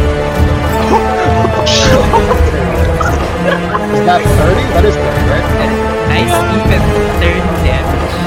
[3.94, 4.66] is that 30?
[4.74, 5.46] That is 30, right?
[6.10, 6.82] Nice, even
[7.22, 8.27] 30 damage.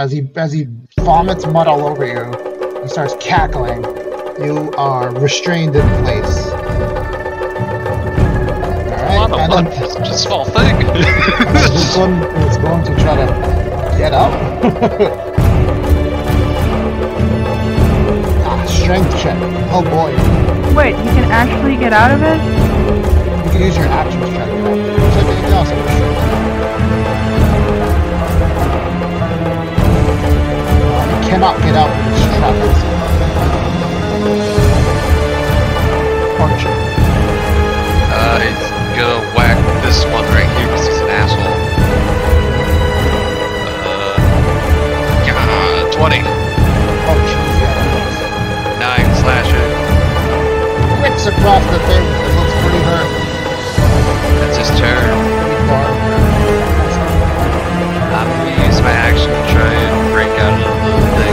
[0.00, 0.66] As he as he
[1.00, 3.84] vomits mud all over you, and starts cackling.
[4.42, 6.46] You are restrained in place.
[8.96, 10.78] All Not a And then it's just a small thing.
[10.78, 12.14] this one
[12.48, 13.26] is going to try to
[13.98, 14.32] get up.
[18.46, 19.36] ah, strength check.
[19.70, 20.16] Oh boy.
[20.74, 22.40] Wait, you can actually get out of it?
[23.44, 24.48] You can use your actions check.
[24.48, 25.99] Just like anything else.
[31.40, 32.60] Cannot get out with this trapped.
[36.36, 36.68] Archer.
[38.12, 38.60] uh, he's
[38.92, 41.56] gonna whack this one right here because he's an asshole.
[43.88, 44.20] Uh,
[45.24, 46.20] yeah, 20.
[47.08, 49.72] Oh, jeez, yeah, that Nine slashing.
[51.00, 52.04] Rips across the thing.
[52.04, 53.08] It looks pretty hurt.
[54.44, 55.08] That's his turn.
[58.12, 61.29] I'm gonna use my action to try and break out of the thing.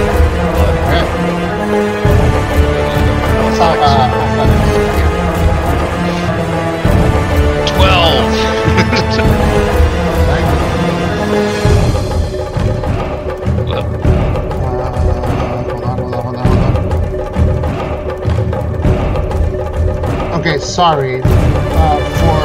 [20.78, 21.22] Sorry.
[21.26, 22.38] Uh, for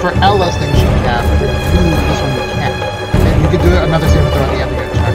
[0.00, 1.22] for Ella's thing, she can.
[1.38, 2.74] You, this one you can't.
[3.14, 5.14] And you can do another saving throw at the end of your turn.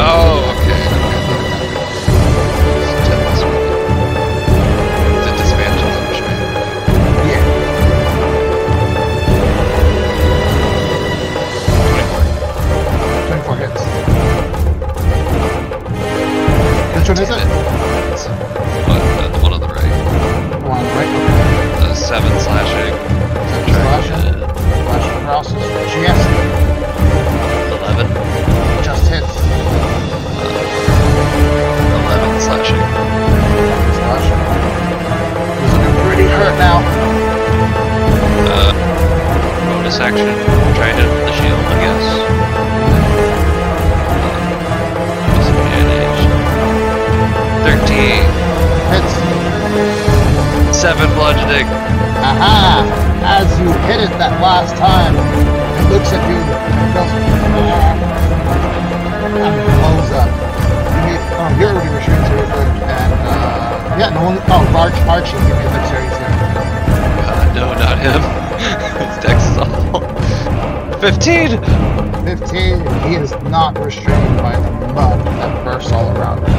[0.00, 0.80] Oh, okay.
[5.26, 6.40] The disadvantage on restraint.
[7.28, 7.44] yeah.
[13.28, 13.82] 24 hits.
[16.96, 17.49] Which one is it?
[22.10, 22.90] Seven slashing.
[23.50, 25.54] Seven slashing.
[26.02, 26.22] Is
[27.70, 28.06] Eleven.
[28.82, 29.34] just hits.
[31.94, 32.82] Eleven slashing.
[33.94, 34.42] Slashing.
[35.60, 36.82] He's looking pretty hurt now.
[38.50, 38.72] Uh,
[39.70, 40.34] bonus action.
[40.74, 42.04] Try and hit with the shield, I guess.
[45.38, 46.20] Disadvantage.
[47.62, 48.39] Thirteen.
[50.80, 51.68] Seven bludgeoning.
[52.24, 52.80] Aha!
[53.20, 57.12] As you hit it that last time, it looks at you and goes,
[57.68, 58.00] "Ah,"
[59.28, 60.32] and blows up.
[60.88, 62.48] You need, oh, you're already restrained, so you're.
[62.88, 66.64] And, uh, yeah, no one, oh, Arch, Archie, give me a dexterity saving throw.
[66.64, 68.24] Uh, no, not him.
[69.04, 70.00] His dex is awful.
[70.96, 71.60] Fifteen.
[72.24, 76.56] 15, he is not restrained by the mud that bursts all around him.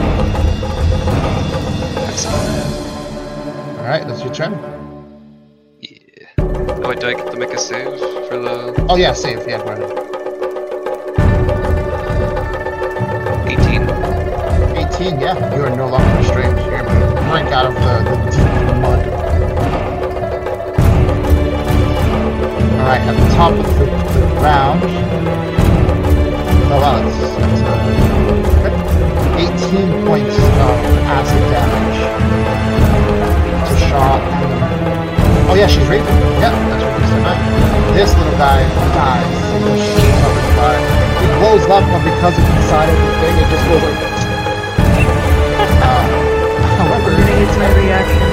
[3.91, 4.53] Alright, that's your turn.
[5.81, 6.27] Yeah.
[6.39, 7.89] Oh wait, do I get to make a save
[8.30, 9.84] for the Oh, yeah, save, yeah, go ahead.
[13.51, 13.81] 18?
[15.11, 16.57] 18, yeah, you are no longer restrained.
[16.59, 19.07] You're break out of the, the deep mud.
[22.80, 24.84] Alright, at the top of the, the round.
[26.72, 27.89] Oh wow, that's, that's uh,
[29.68, 30.43] 18 points of
[31.11, 33.10] acid damage
[33.91, 35.51] to Shaw.
[35.51, 36.07] Oh yeah, she's raging.
[36.39, 37.38] Yeah, that's what you said.
[37.91, 38.63] This little guy
[38.95, 39.27] dies.
[39.51, 40.80] He just shoots up his butt.
[41.19, 43.99] He blows up, but because it's inside of the thing, it just goes like
[45.81, 46.03] uh,
[46.80, 48.23] however, It's my reaction.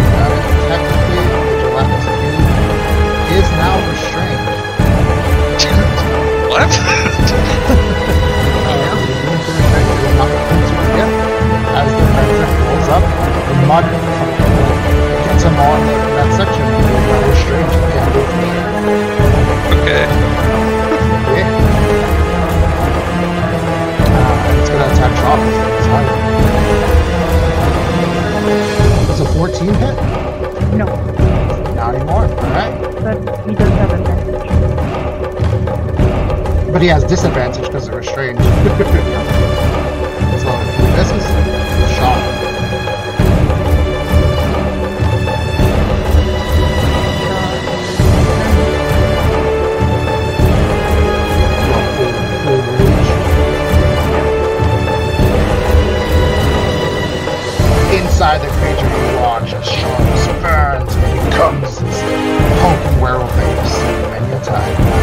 [0.00, 0.32] uh,
[0.72, 4.48] technically, the gelatinous cube is now restrained.
[6.48, 6.72] What?
[8.62, 8.88] Uh, the
[9.26, 11.10] room for restraint is not complete yet.
[11.76, 13.02] As the predator pulls up,
[13.48, 16.62] the mud gets him them all in that- in that section.
[16.62, 17.72] That strange.
[17.92, 18.20] Can't do.
[19.82, 20.04] Okay.
[21.34, 21.48] Yeah.
[24.14, 25.36] Uh, it's gonna attack Shaw.
[25.78, 26.16] It's higher.
[29.08, 29.94] Does a 14 hit?
[30.74, 30.86] No,
[31.74, 32.24] Not anymore.
[32.24, 32.74] Alright.
[33.02, 33.16] but
[33.48, 34.32] he does have advantage.
[36.72, 38.38] But he has disadvantage because of restrained.
[40.42, 40.50] so
[40.96, 41.10] this
[63.00, 65.01] werewolf that you've seen many a time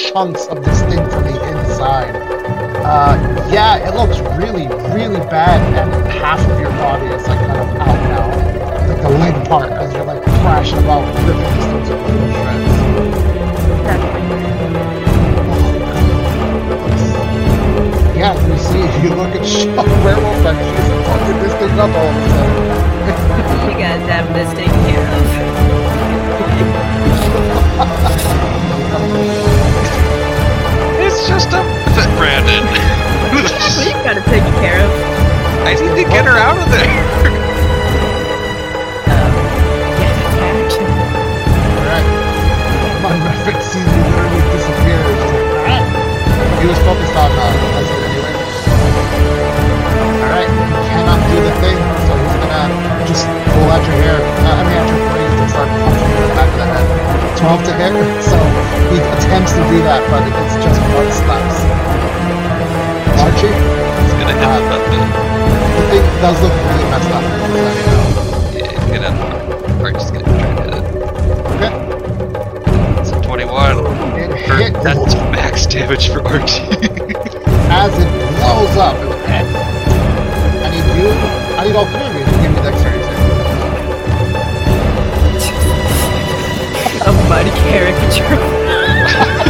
[0.00, 2.14] chunks of this thing from the inside.
[2.80, 3.16] Uh,
[3.52, 7.68] yeah, it looks really, really bad, and half of your body is like kind of
[7.76, 8.28] out now.
[8.88, 12.74] Like the leg part, as you're like crashing about, ripping these things to little shreds.
[13.84, 14.50] That's my turn.
[18.16, 21.92] Yeah, you see, if you look at Shaw Werewolf, and she's fucking this thing up
[21.94, 22.70] all of a sudden.
[23.70, 25.06] You guys have this taken care
[29.56, 29.59] of.
[31.10, 31.58] It's just a
[31.90, 32.62] fit, Brandon.
[33.34, 33.42] Well,
[33.82, 34.90] you gotta take care of.
[35.66, 36.86] I need to get her out of there.
[39.10, 39.34] Um,
[39.98, 40.86] yeah, that's my action.
[41.82, 42.06] Alright.
[43.02, 45.02] My reference sees you literally disappear.
[45.02, 45.82] Just like, alright.
[46.62, 48.34] He was focused on uh, Leslie anyway.
[50.22, 50.50] Alright,
[50.94, 52.70] cannot do the thing, so he's gonna
[53.10, 54.14] just pull out your hair,
[54.46, 56.70] uh, I mean out your brains and start punching you in the back of the
[56.70, 56.89] head.
[57.40, 58.36] 12 to hit, so
[58.92, 61.58] he attempts to do that, but it's just one slaps.
[63.24, 65.00] Archie, It's gonna hit Uh, the button.
[65.72, 67.24] the thing does look really messed up.
[67.24, 68.04] just let you know.
[68.92, 69.16] Yeah, up.
[69.80, 70.84] Or just gonna try to hit it.
[71.56, 71.72] Okay,
[73.00, 73.78] It's a 21.
[73.78, 76.60] it For, hit that's max damage for Archie.
[77.72, 78.96] as it blows up.
[80.60, 81.08] I need you,
[81.56, 82.99] I need all three of you to give me dexterity
[87.10, 89.40] A mud caricature.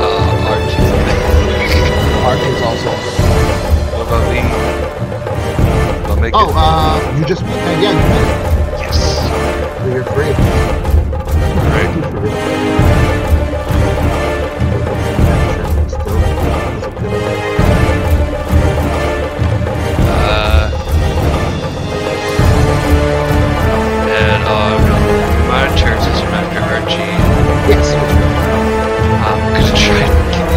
[0.00, 0.90] uh, Archie's
[2.24, 2.90] Archie's also.
[3.92, 4.40] What about me?
[6.10, 6.54] I'll make Oh, it.
[6.56, 7.46] uh, you just, uh,
[7.80, 8.38] yeah, you made it.
[8.80, 8.98] yes.
[9.78, 10.32] So you're free.
[11.72, 12.11] Right.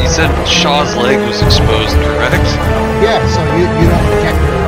[0.06, 2.46] You said Shaw's leg was exposed, correct?
[3.02, 4.62] Yeah, so you, you don't get your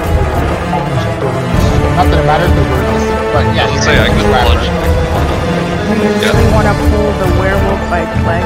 [0.74, 1.46] arms burned.
[1.94, 4.26] Not that it matters because we're resistant, but yeah, I you was say I could
[4.34, 4.66] grab plunge.
[4.66, 4.74] her.
[4.74, 6.34] Do you Yeah.
[6.34, 8.42] really want to pull the werewolf by its leg?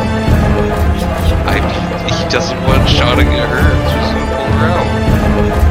[1.47, 1.63] I
[2.11, 3.71] he doesn't want Shaw to get hurt.
[3.87, 4.83] So he's gonna pull her out.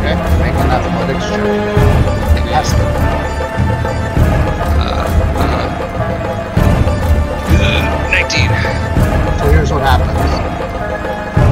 [0.01, 1.45] Okay, make an athletics check.
[2.49, 2.81] Has to.
[4.81, 5.05] Uh,
[7.61, 8.49] uh, 19.
[9.39, 10.40] So here's what happens.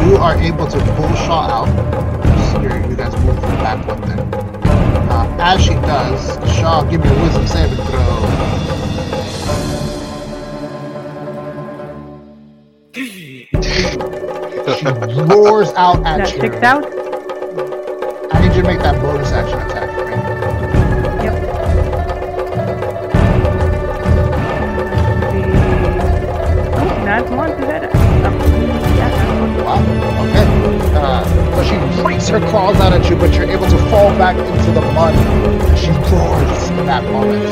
[0.08, 1.68] You are able to pull Shaw out.
[2.52, 4.20] So you're- you guys move back one thing.
[5.10, 6.20] Uh, as she does,
[6.56, 8.24] Shaw, give me a wisdom saving throw.
[14.78, 16.38] She roars out at That you.
[16.38, 16.84] sticks out?
[18.32, 19.77] I need you to make that bonus action attack
[31.64, 34.80] She rakes her claws out at you, but you're able to fall back into the
[34.92, 35.14] mud.
[35.14, 37.44] And she roars in that moment.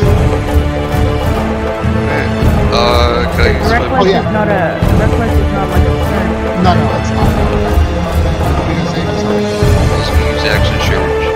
[2.73, 4.21] Uh, can I use Reckless Oh, yeah.
[4.21, 6.29] is not a reckless is not like a turn.
[6.65, 7.27] No, no, it's not.
[7.27, 9.03] What are you gonna say?
[9.23, 9.45] Sorry.
[9.87, 11.27] bonus to use action surge?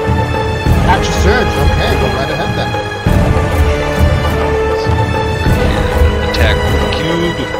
[0.90, 1.52] Action surge.
[1.64, 2.70] Okay, go right ahead then.
[6.30, 7.59] Attack with the cube.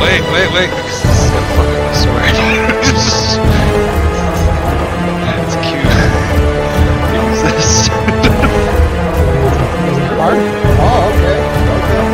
[0.00, 0.70] Wait, wait, wait!
[0.70, 2.22] This is a fucking sword.
[5.42, 5.92] it's cute.
[7.14, 7.70] Use this.
[9.88, 10.38] Is hard?
[10.78, 11.38] Oh, okay.
[11.78, 12.04] Okay.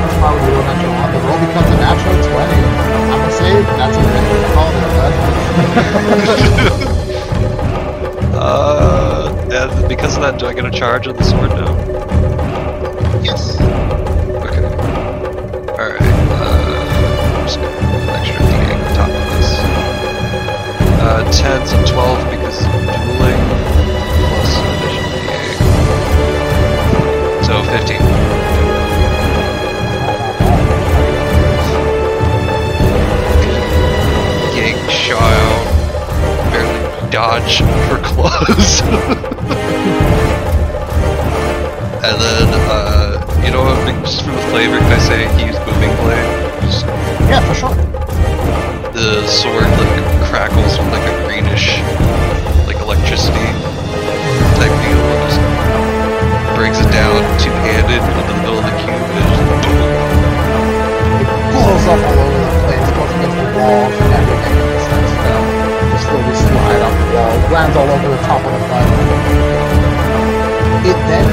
[0.00, 1.10] That's probably the natural one.
[1.12, 2.34] The roll becomes a natural 20.
[2.94, 4.22] I'm gonna say that's what they
[4.54, 5.14] called it, bud.
[8.36, 11.83] uh, and because of that, do I get a charge on the sword now?
[21.38, 23.44] 10, so 12 because of dueling,
[24.18, 25.58] plus d8.
[27.44, 28.00] So 15.
[34.54, 34.78] Yank
[35.10, 35.64] out,
[36.52, 38.80] barely dodge her claws.
[42.04, 45.58] and then, uh, you know what, just for the flavor, can I say he used
[45.66, 46.62] moving blade?
[46.62, 46.86] Just
[47.28, 47.74] Yeah, for sure.
[48.92, 51.23] the sword like crackles with like a
[53.14, 53.46] electricity
[54.58, 55.38] type deal just
[56.58, 59.62] brings it down two-handed into the middle of the cube and just boom.
[61.54, 65.30] blows up all over the place, goes against the walls and everything, it starts to
[65.94, 68.88] just slowly slide off the wall, lands all over the top of the mud.
[70.86, 71.26] It then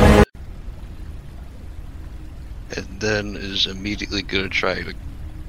[2.77, 4.93] and then is immediately gonna try to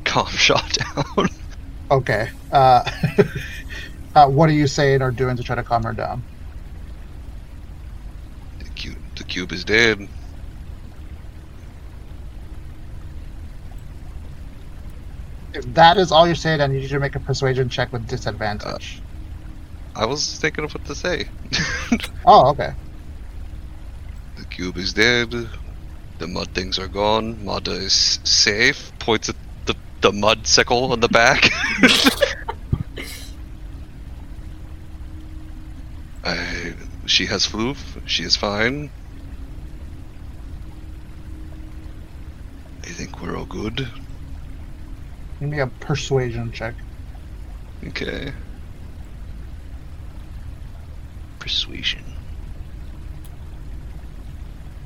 [0.05, 1.29] calm Shaw down.
[1.91, 2.31] okay.
[2.51, 2.91] Uh,
[4.15, 6.23] uh, what are you saying or doing to try to calm her down?
[8.59, 10.09] the, cube, the cube is dead.
[15.55, 18.07] If that is all you're saying, I need you to make a persuasion check with
[18.07, 19.03] disadvantage.
[19.95, 21.29] I was thinking of what to say.
[22.25, 22.73] oh, okay.
[24.37, 25.35] the cube is dead.
[26.19, 27.45] The mud things are gone.
[27.45, 28.93] Mata is safe.
[28.99, 29.37] Points at
[29.67, 31.51] the, the mud sickle on the back.
[36.25, 36.75] I,
[37.13, 37.77] she has floof.
[38.07, 38.91] She is fine.
[42.83, 43.87] I think we're all good.
[45.39, 46.75] Give me a persuasion check.
[47.89, 48.33] Okay.
[51.39, 52.03] Persuasion.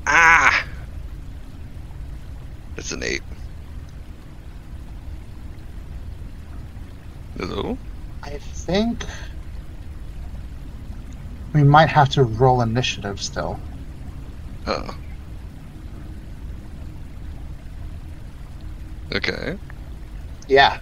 [0.05, 0.65] Ah!
[2.75, 3.23] That's an eight.
[7.37, 7.77] Hello?
[8.21, 9.05] I think
[11.53, 13.59] we might have to roll initiative still.
[14.65, 14.89] Oh.
[19.13, 19.57] Okay.
[20.47, 20.79] Yeah.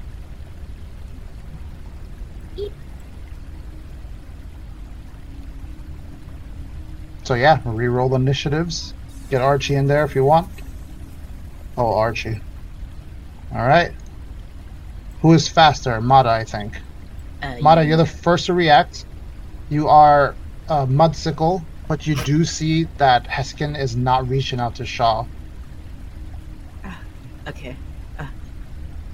[7.24, 8.94] So yeah, re-roll initiatives.
[9.30, 10.50] Get Archie in there if you want.
[11.78, 12.40] Oh, Archie.
[13.52, 13.92] All right.
[15.22, 16.00] Who is faster?
[16.02, 16.78] Mata, I think.
[17.42, 19.06] Uh, Mata, you- you're the first to react.
[19.70, 20.36] You are
[20.68, 25.26] a mudsicle, but you do see that Heskin is not reaching out to Shaw.
[27.48, 27.76] Okay.
[28.18, 28.26] Uh,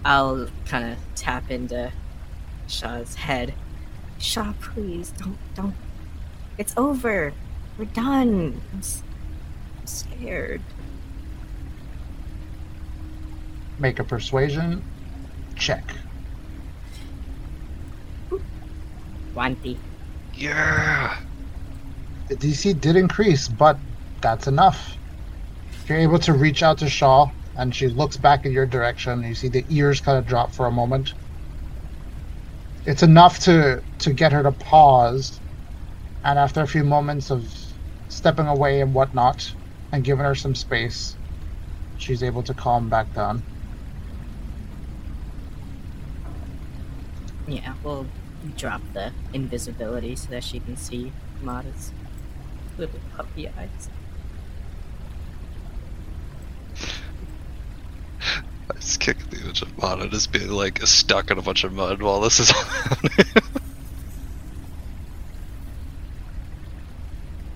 [0.06, 1.92] I'll kind of tap into
[2.68, 3.54] Shaw's head.
[4.20, 5.76] Shaw, please don't don't.
[6.58, 7.34] It's over.
[7.78, 8.62] We're done.
[8.72, 9.04] I'm, s-
[9.80, 10.62] I'm scared.
[13.80, 14.82] Make a persuasion
[15.56, 15.84] check.
[19.36, 19.78] Wanty.
[20.34, 21.18] Yeah!
[22.28, 23.78] The DC did increase, but
[24.22, 24.96] that's enough.
[25.88, 29.24] You're able to reach out to Shaw, and she looks back in your direction.
[29.24, 31.14] You see the ears kind of drop for a moment.
[32.86, 35.40] It's enough to to get her to pause,
[36.24, 37.54] and after a few moments of
[38.10, 39.54] stepping away and whatnot,
[39.92, 41.16] and giving her some space,
[41.98, 43.44] she's able to calm back down.
[47.48, 48.08] Yeah, we'll
[48.58, 51.12] drop the invisibility so that she can see
[51.42, 51.92] Mata's
[52.78, 53.90] little puppy eyes.
[58.70, 61.74] I just kicked the image of Mana just being like stuck in a bunch of
[61.74, 63.44] mud while this is all happening.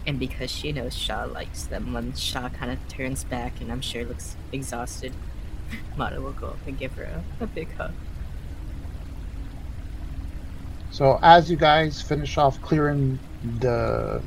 [0.07, 3.81] And because she knows Shaw likes them, when Shaw kind of turns back and I'm
[3.81, 5.13] sure looks exhausted,
[5.97, 7.91] Mata will go up and give her a, a big hug.
[10.91, 13.19] So as you guys finish off clearing
[13.59, 14.21] the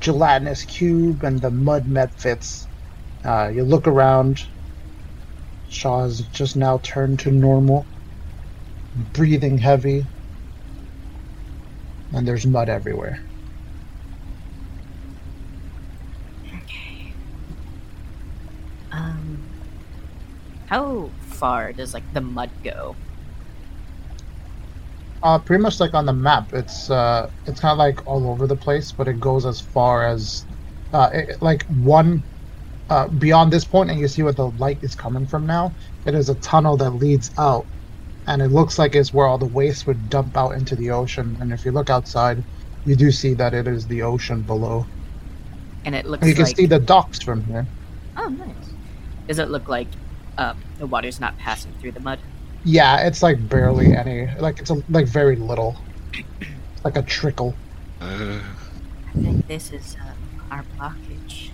[0.00, 2.66] gelatinous cube and the mud mephits,
[3.24, 4.46] uh, you look around.
[5.68, 7.86] Shaw's just now turned to normal,
[9.12, 10.04] breathing heavy,
[12.12, 13.20] and there's mud everywhere.
[16.48, 17.12] Okay.
[18.90, 19.38] Um,
[20.66, 22.96] how far does like the mud go?
[25.22, 26.52] Uh, pretty much like on the map.
[26.54, 30.06] It's uh, it's kind of like all over the place, but it goes as far
[30.06, 30.44] as,
[30.94, 32.22] uh, it, like one,
[32.88, 35.72] uh, beyond this point, and you see where the light is coming from now.
[36.06, 37.66] It is a tunnel that leads out,
[38.26, 41.36] and it looks like it's where all the waste would dump out into the ocean.
[41.40, 42.42] And if you look outside,
[42.86, 44.86] you do see that it is the ocean below.
[45.84, 47.66] And it looks And you can like see the docks from here.
[48.16, 48.54] oh nice.
[49.28, 49.88] Does it look like
[50.38, 52.18] um, the water's not passing through the mud?
[52.64, 54.28] Yeah, it's like barely any.
[54.38, 55.76] Like it's a, like very little,
[56.84, 57.54] like a trickle.
[58.00, 58.40] Uh,
[59.08, 61.50] I think this is uh, our blockage.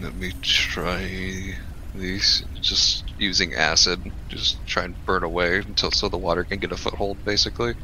[0.00, 1.54] let me try
[1.94, 2.44] these.
[2.60, 4.00] Just using acid.
[4.28, 7.74] Just try and burn away until so the water can get a foothold, basically.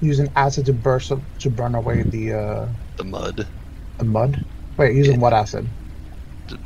[0.00, 3.46] Using acid to burst to burn away the uh, The mud.
[3.98, 4.44] the mud.
[4.76, 5.66] Wait, using what acid?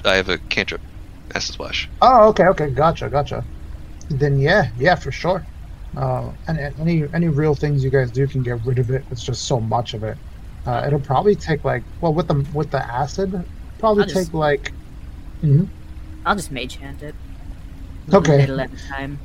[0.05, 0.81] I have a cantrip.
[1.35, 1.91] Acid splash.
[2.01, 3.47] Oh, okay, okay, gotcha, gotcha.
[4.11, 5.47] Then yeah, yeah, for sure.
[5.97, 9.07] Uh, and, and any any real things you guys do can get rid of it.
[9.11, 10.19] It's just so much of it.
[10.67, 13.33] Uh, it'll probably take like well with the with the acid,
[13.79, 14.75] probably I'll just- take like.
[15.45, 15.71] Mhm.
[16.25, 17.17] I'll just mage hand it.
[18.13, 18.39] Okay.
[18.41, 19.21] Little at a time.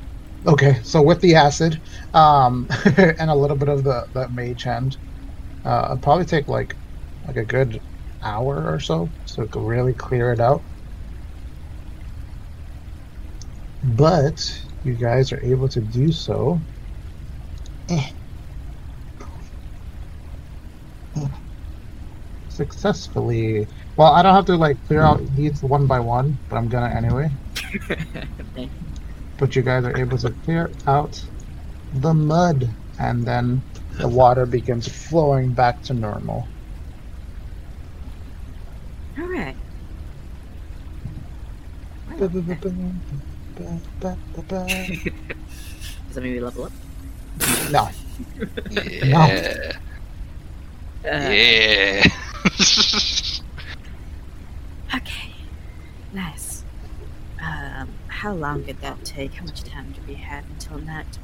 [0.47, 1.81] Okay, so with the acid,
[2.13, 2.67] um,
[2.97, 4.97] and a little bit of the the mage hand,
[5.65, 6.75] uh, it'll probably take like
[7.25, 7.81] like a good
[8.23, 10.65] hour or so, so it could really clear it out.
[13.85, 14.37] But
[14.83, 16.59] you guys are able to do so.
[17.89, 18.09] Eh.
[21.17, 21.27] Eh.
[22.49, 23.67] Successfully.
[23.97, 26.93] Well, I don't have to like clear out these one by one, but I'm gonna
[26.93, 27.29] anyway
[29.37, 31.21] but you guys are able to clear out
[31.93, 33.61] the mud and then
[33.97, 36.47] the water begins flowing back to normal
[39.17, 39.55] All right.
[43.55, 44.17] Does
[46.13, 46.71] that mean we level up?
[47.71, 47.89] no
[48.69, 49.71] Yeah.
[51.05, 52.03] Uh, Yeah.
[54.95, 55.31] Okay.
[56.13, 56.63] Nice.
[57.41, 59.33] Um, how long did that take?
[59.33, 61.17] How much time do we have until night?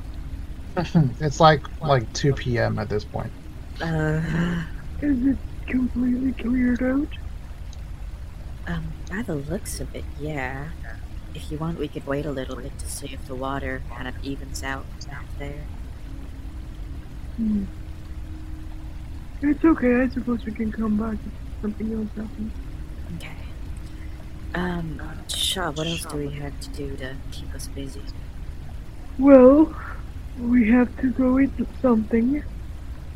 [1.20, 3.32] it's like like 2 p.m at this point
[3.82, 4.22] Uh,
[5.02, 5.38] Is it
[5.68, 7.08] completely cleared out?
[8.68, 10.70] um, by the looks of it, yeah.
[11.34, 14.08] If you want, we could wait a little bit to see if the water kind
[14.08, 15.64] of evens out back there.
[17.38, 17.64] Hmm.
[19.42, 20.02] It's okay.
[20.02, 22.54] I suppose we can come back if something else happens.
[23.18, 23.32] Okay.
[24.54, 28.02] Um, Shaw, what else do we have to do to keep us busy?
[29.18, 29.74] Well,
[30.40, 31.52] we have to go eat
[31.82, 32.44] something,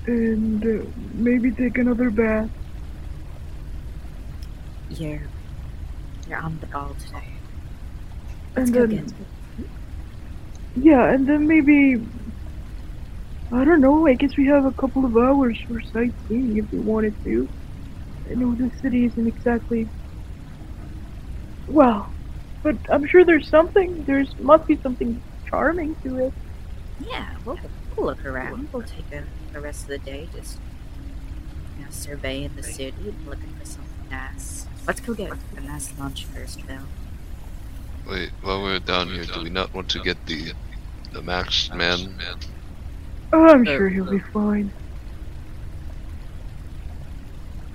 [0.07, 2.49] and uh, maybe take another bath.
[4.89, 5.23] You're,
[6.29, 7.33] you're on the ball today.
[8.55, 9.13] Let's And go then, get
[10.75, 12.05] yeah, and then maybe
[13.51, 14.07] I don't know.
[14.07, 17.47] I guess we have a couple of hours for sightseeing if we wanted to.
[18.29, 19.87] I know the city isn't exactly
[21.67, 22.11] well,
[22.63, 24.03] but I'm sure there's something.
[24.05, 26.33] There's must be something charming to it.
[26.99, 27.59] Yeah, we'll,
[27.95, 28.69] we'll look around.
[28.73, 29.23] We'll take a,
[29.53, 30.59] the rest of the day just
[31.77, 34.65] you know, surveying the city and looking for something nice.
[34.87, 36.81] Let's go get a nice lunch first, Phil.
[38.07, 40.53] Wait, while we're down here, do we not want to get the
[41.11, 42.19] the max man?
[43.33, 44.71] Oh, I'm sure he'll be fine.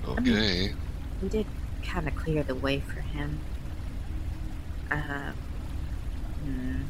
[0.07, 0.73] Okay.
[1.21, 1.45] We did
[1.83, 3.39] kind of clear the way for him.
[4.89, 5.31] Uh,
[6.43, 6.81] hmm.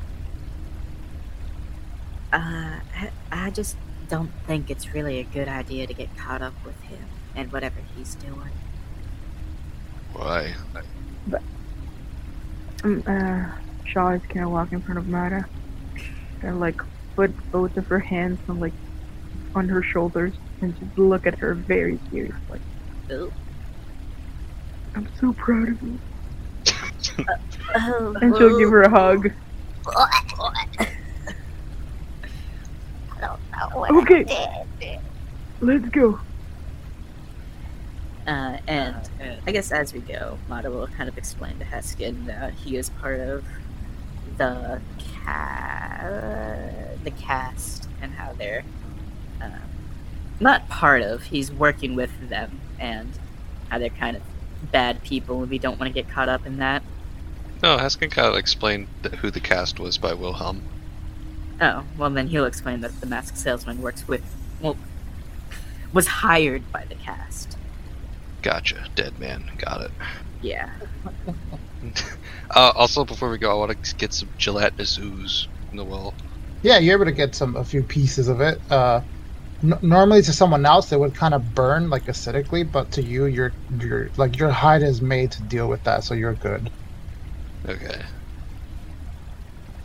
[2.31, 3.75] Uh, I, I just
[4.07, 7.05] don't think it's really a good idea to get caught up with him
[7.35, 8.51] and whatever he's doing.
[10.13, 10.53] Why?
[12.83, 13.51] Um, uh,
[13.85, 15.45] Shaw is kind of walking in front of Mata
[16.41, 16.79] and like
[17.15, 18.73] put both of her hands on like
[19.53, 22.59] on her shoulders and just look at her very seriously.
[24.95, 25.99] I'm so proud of you.
[27.75, 29.31] Oh, And she'll give her a hug.
[34.03, 34.25] Okay,
[35.59, 36.19] let's go.
[38.27, 38.95] Uh, and
[39.47, 42.89] I guess as we go, Mata will kind of explain to Heskin that he is
[42.89, 43.43] part of
[44.37, 44.81] the
[45.15, 46.09] ca-
[47.03, 48.63] the cast and how they're
[49.41, 49.49] uh,
[50.39, 51.23] not part of.
[51.23, 53.09] He's working with them and
[53.69, 54.23] how they're kind of
[54.71, 56.83] bad people, and we don't want to get caught up in that.
[57.63, 58.87] No, Heskin kind of explained
[59.19, 60.61] who the cast was by Wilhelm.
[61.59, 64.23] Oh, well, then he'll explain that the masked salesman works with,
[64.59, 64.77] well,
[65.93, 67.57] was hired by the cast.
[68.41, 68.85] Gotcha.
[68.95, 69.45] Dead man.
[69.57, 69.91] Got it.
[70.41, 70.67] Yeah.
[72.53, 76.15] Uh, also, before we go, I want to get some gelatinous ooze in the well.
[76.63, 78.59] Yeah, you're able to get some a few pieces of it.
[78.69, 79.01] Uh,
[79.63, 83.25] n- normally to someone else, it would kind of burn like acidically, but to you,
[83.27, 86.71] your your like your hide is made to deal with that, so you're good.
[87.67, 88.01] Okay.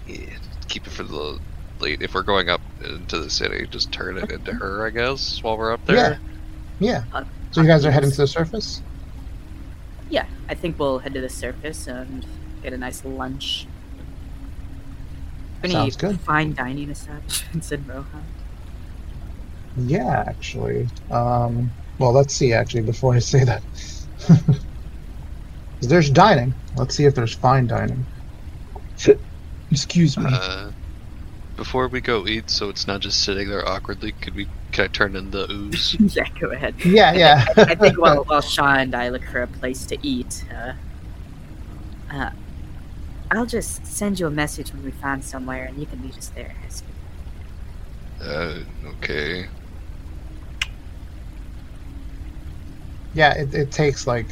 [0.07, 0.39] Yeah,
[0.69, 1.39] keep it for the
[1.81, 2.01] late.
[2.01, 5.59] If we're going up into the city, just turn it into her, I guess, while
[5.59, 6.23] we're up there.
[6.79, 7.05] Yeah.
[7.13, 8.83] Uh, So you guys are heading to the surface.
[10.11, 12.27] Yeah, I think we'll head to the surface and
[12.63, 13.67] get a nice lunch.
[15.63, 16.21] Any Sounds good.
[16.21, 18.25] fine dining establishments in Rohan?
[19.77, 20.89] Yeah, actually.
[21.11, 22.53] Um, well, let's see.
[22.53, 23.63] Actually, before I say that,
[25.81, 26.55] there's dining.
[26.77, 28.07] Let's see if there's fine dining.
[29.71, 30.27] Excuse me.
[30.33, 30.71] Uh,
[31.57, 34.47] before we go eat, so it's not just sitting there awkwardly, could we?
[34.73, 35.97] Can I turn in the ooze?
[36.17, 36.75] yeah, go ahead.
[36.85, 37.45] yeah, yeah.
[37.57, 40.75] I think while, while Shaw and I look for a place to eat, uh,
[42.13, 42.31] uh,
[43.31, 46.29] I'll just send you a message when we find somewhere and you can meet us
[46.29, 46.55] there.
[46.65, 46.85] Heskin.
[48.21, 49.47] Uh, okay.
[53.15, 54.29] Yeah, it, it takes like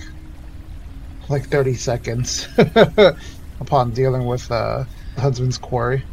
[1.31, 2.49] like 30 seconds
[3.61, 6.05] upon dealing with uh, the Huntsman's Quarry.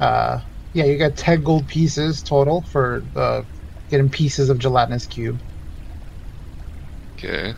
[0.00, 0.40] Uh,
[0.74, 3.42] yeah, you got 10 gold pieces total for uh,
[3.90, 5.38] getting pieces of gelatinous cube.
[7.16, 7.54] Okay.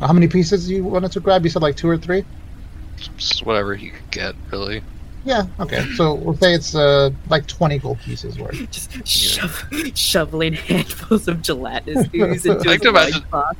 [0.00, 1.44] How many pieces you wanted to grab?
[1.44, 2.24] You said like two or three?
[3.16, 4.82] Just whatever he could get, really.
[5.24, 5.84] Yeah, okay.
[5.94, 8.70] So we'll say it's uh, like 20 gold pieces worth.
[8.70, 9.64] Just shove,
[9.94, 13.56] shoveling handfuls of gelatinous cubes into I like his to imagine- loincloth.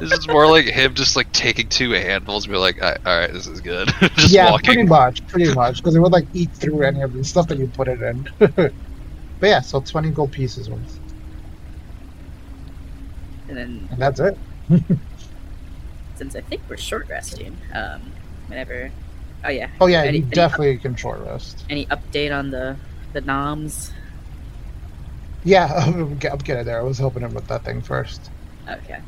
[0.00, 3.32] This is more like him just like taking two handfuls and be like, all right,
[3.32, 3.88] this is good.
[4.16, 4.66] just yeah, walking.
[4.66, 7.58] pretty much, pretty much, because it would like eat through any of the stuff that
[7.58, 8.28] you put it in.
[8.38, 8.72] but
[9.42, 10.98] yeah, so 20 gold pieces worth.
[13.48, 14.36] And then, And that's it.
[16.16, 18.00] since I think we're short resting, um,
[18.46, 18.90] whenever.
[19.44, 19.68] Oh, yeah.
[19.80, 21.64] Oh yeah, Any- you any definitely can short rest.
[21.70, 22.76] Any update on the
[23.12, 23.90] the noms?
[25.42, 26.78] Yeah, I'm get- I'm getting there.
[26.78, 28.30] I was helping him with that thing first.
[28.68, 29.00] Okay.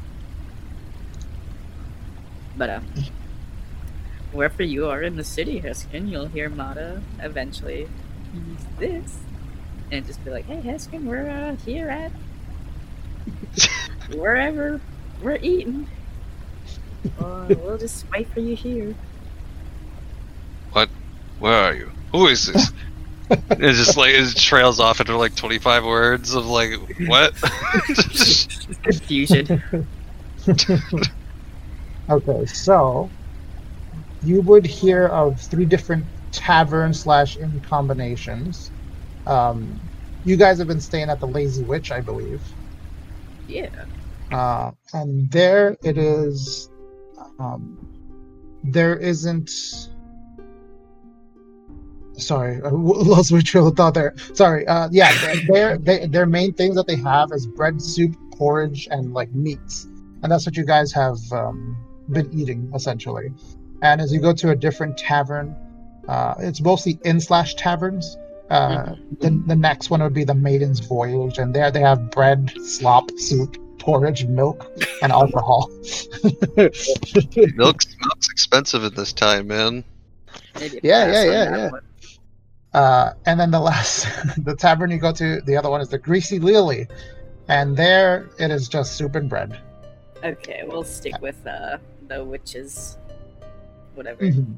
[2.56, 2.80] But uh,
[4.32, 7.88] wherever you are in the city, Heskin, you'll hear Mata eventually
[8.34, 9.18] use this
[9.90, 12.12] and just be like, "Hey, Heskin, we're uh, here at
[14.14, 14.80] wherever
[15.22, 15.88] we're eating.
[17.18, 18.94] Uh, we'll just wait for you here."
[20.72, 20.88] What?
[21.38, 21.90] Where are you?
[22.12, 22.72] Who is this?
[23.30, 26.72] it just like it trails off into like 25 words of like,
[27.06, 27.34] what?
[28.82, 29.62] Confusion.
[32.10, 33.10] Okay, so
[34.22, 38.72] you would hear of three different tavern slash inn combinations.
[39.26, 39.80] Um,
[40.24, 42.42] you guys have been staying at the Lazy Witch, I believe.
[43.46, 43.68] yeah.
[44.30, 46.70] Uh, and there it is.
[47.38, 47.78] Um,
[48.64, 49.50] there isn't.
[52.16, 54.14] Sorry, I lost my trail of thought there.
[54.32, 54.66] Sorry.
[54.66, 55.12] Uh, yeah,
[55.48, 59.84] their their main things that they have is bread, soup, porridge, and like meats,
[60.22, 61.76] and that's what you guys have um,
[62.12, 63.32] been eating essentially.
[63.82, 65.56] And as you go to a different tavern,
[66.08, 68.16] uh, it's mostly inn slash taverns.
[68.50, 72.52] Uh, the, the next one would be the Maiden's Voyage, and there they have bread,
[72.62, 74.70] slop, soup, porridge, milk,
[75.02, 75.70] and alcohol.
[76.56, 76.86] Milk's,
[77.56, 79.84] milk's expensive at this time, man.
[80.60, 81.70] Yeah, yeah, yeah, yeah.
[82.74, 84.06] Uh, and then the last,
[84.44, 86.86] the tavern you go to, the other one is the Greasy Lily,
[87.48, 89.58] and there it is just soup and bread.
[90.24, 91.78] Okay, we'll stick with uh,
[92.18, 92.98] the is
[93.94, 94.24] Whatever.
[94.24, 94.54] Mhm.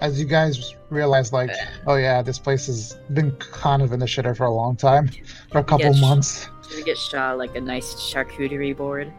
[0.00, 1.50] As you guys realize, like,
[1.86, 5.08] oh yeah, this place has been kind of in the shitter for a long time,
[5.50, 6.48] for a couple months.
[6.68, 9.10] Should we get Shaw like a nice charcuterie board?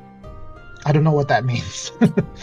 [0.88, 1.92] I don't know what that means.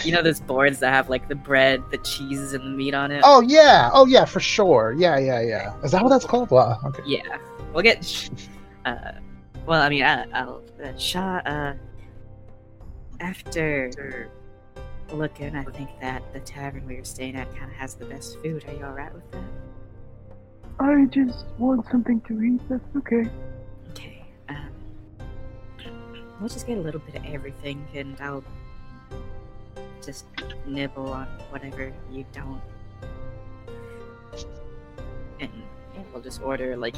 [0.03, 3.13] You know those boards that have like the bread, the cheeses, and the meat on
[3.13, 3.21] it?
[3.25, 4.95] oh yeah, oh yeah, for sure.
[4.99, 5.75] Yeah, yeah, yeah.
[5.85, 6.51] Is that what that's called?
[6.51, 6.81] Wow.
[6.87, 7.03] Okay.
[7.07, 7.39] Yeah.
[7.73, 8.31] We'll get.
[8.85, 9.13] Uh,
[9.65, 10.63] well, I mean, I, I'll.
[10.83, 11.75] Uh, Shaw, uh.
[13.21, 14.29] After
[15.13, 18.39] looking, I think that the tavern we were staying at kind of has the best
[18.43, 18.65] food.
[18.69, 19.43] Are you alright with that?
[20.81, 22.61] I just want something to eat.
[22.69, 23.29] That's okay.
[23.91, 24.25] Okay.
[24.49, 24.69] Um,
[26.41, 28.45] we'll just get a little bit of everything, and I'll
[30.03, 30.25] just
[30.67, 32.61] nibble on whatever you don't.
[35.41, 35.51] And
[35.95, 36.97] yeah, we'll just order like.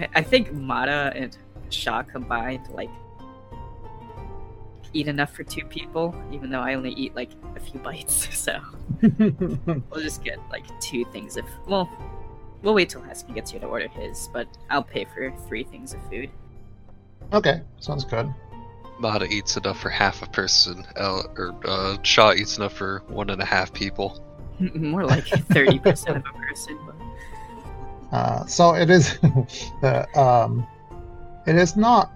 [0.00, 1.36] I, I think Mata and
[1.70, 2.90] Shaw combined like
[4.92, 8.28] eat enough for two people, even though I only eat like a few bites.
[8.38, 8.60] So
[9.02, 11.90] we'll just get like two things of well,
[12.62, 15.92] we'll wait till Hesky gets here to order his, but I'll pay for three things
[15.92, 16.30] of food.
[17.32, 18.32] Okay, sounds good.
[18.98, 23.30] Mata eats enough for half a person, uh, or uh, Shaw eats enough for one
[23.30, 24.24] and a half people.
[24.74, 26.78] More like thirty percent of a person.
[26.86, 28.16] But...
[28.16, 29.18] Uh, so it is,
[29.82, 30.66] uh, um,
[31.46, 32.10] it is not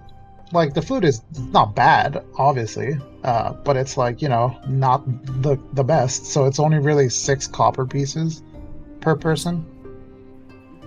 [0.53, 5.03] like the food is not bad, obviously, uh, but it's like you know not
[5.41, 6.25] the the best.
[6.27, 8.41] So it's only really six copper pieces
[9.01, 9.65] per person.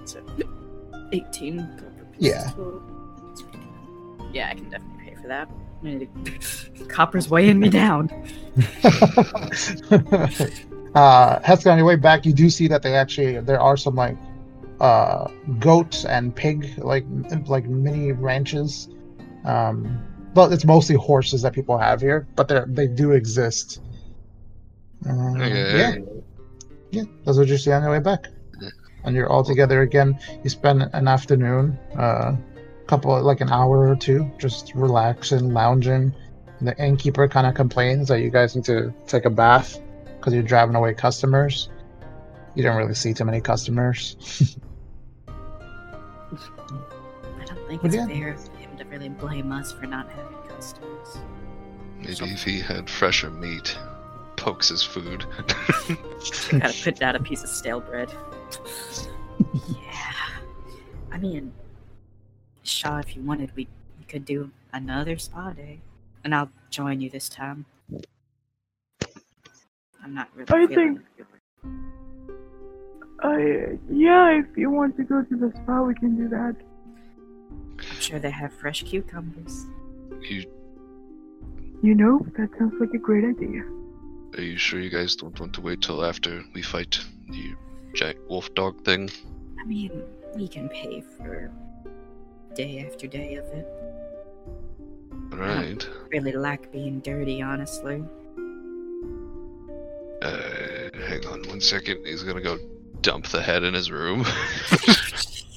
[0.05, 0.21] So,
[1.13, 1.59] eighteen.
[1.59, 2.51] copper pieces Yeah.
[2.51, 2.83] total.
[4.33, 5.49] Yeah, I can definitely pay for that.
[6.89, 8.11] Copper's weighing me down.
[10.95, 13.95] uh, Heston, on your way back, you do see that they actually there are some
[13.95, 14.17] like
[14.81, 15.29] uh,
[15.59, 17.05] goats and pig like
[17.47, 18.89] like mini ranches.
[19.47, 20.03] Um,
[20.35, 23.81] but it's mostly horses that people have here, but they they do exist.
[25.09, 25.79] Uh, Okay.
[25.79, 25.95] Yeah,
[26.91, 28.27] yeah, that's what you see on your way back.
[28.61, 28.69] Yeah.
[29.05, 30.19] And you're all together again.
[30.43, 32.37] You spend an afternoon, uh,
[32.87, 36.13] couple like an hour or two, just relaxing, lounging.
[36.59, 39.79] And the innkeeper kind of complains that you guys need to take a bath
[40.19, 41.69] because you're driving away customers.
[42.55, 44.17] You don't really see too many customers.
[45.29, 45.33] I
[47.45, 48.07] don't think But it's yeah.
[48.07, 48.51] fair of him to
[48.97, 51.19] really blame us for not having customers.
[51.99, 53.77] Maybe if he had fresher meat,
[54.37, 55.27] pokes his food.
[56.51, 58.11] Gotta put down a piece of stale bread.
[59.69, 60.13] yeah.
[61.13, 61.53] I mean,
[62.63, 63.69] Shaw, if you wanted, we,
[63.99, 65.81] we could do another spa day.
[66.25, 67.67] And I'll join you this time.
[70.03, 71.01] I'm not really I think.
[73.21, 76.57] I yeah, if you want to go to the spa, we can do that.
[77.79, 79.67] I'm sure they have fresh cucumbers.
[80.23, 80.45] you,
[81.83, 83.63] You know, that sounds like a great idea.
[84.37, 86.99] are you sure you guys don't want to wait till after we fight
[87.31, 87.55] the
[87.95, 89.11] giant wolf dog thing?
[89.61, 90.03] I mean,
[90.35, 91.51] we can pay for
[92.55, 93.67] day after day of it.
[95.33, 95.89] Alright.
[96.11, 98.03] Really like being dirty, honestly.
[100.23, 102.05] Uh, hang on one second.
[102.07, 102.59] He's gonna go
[103.03, 104.25] dump the head in his room.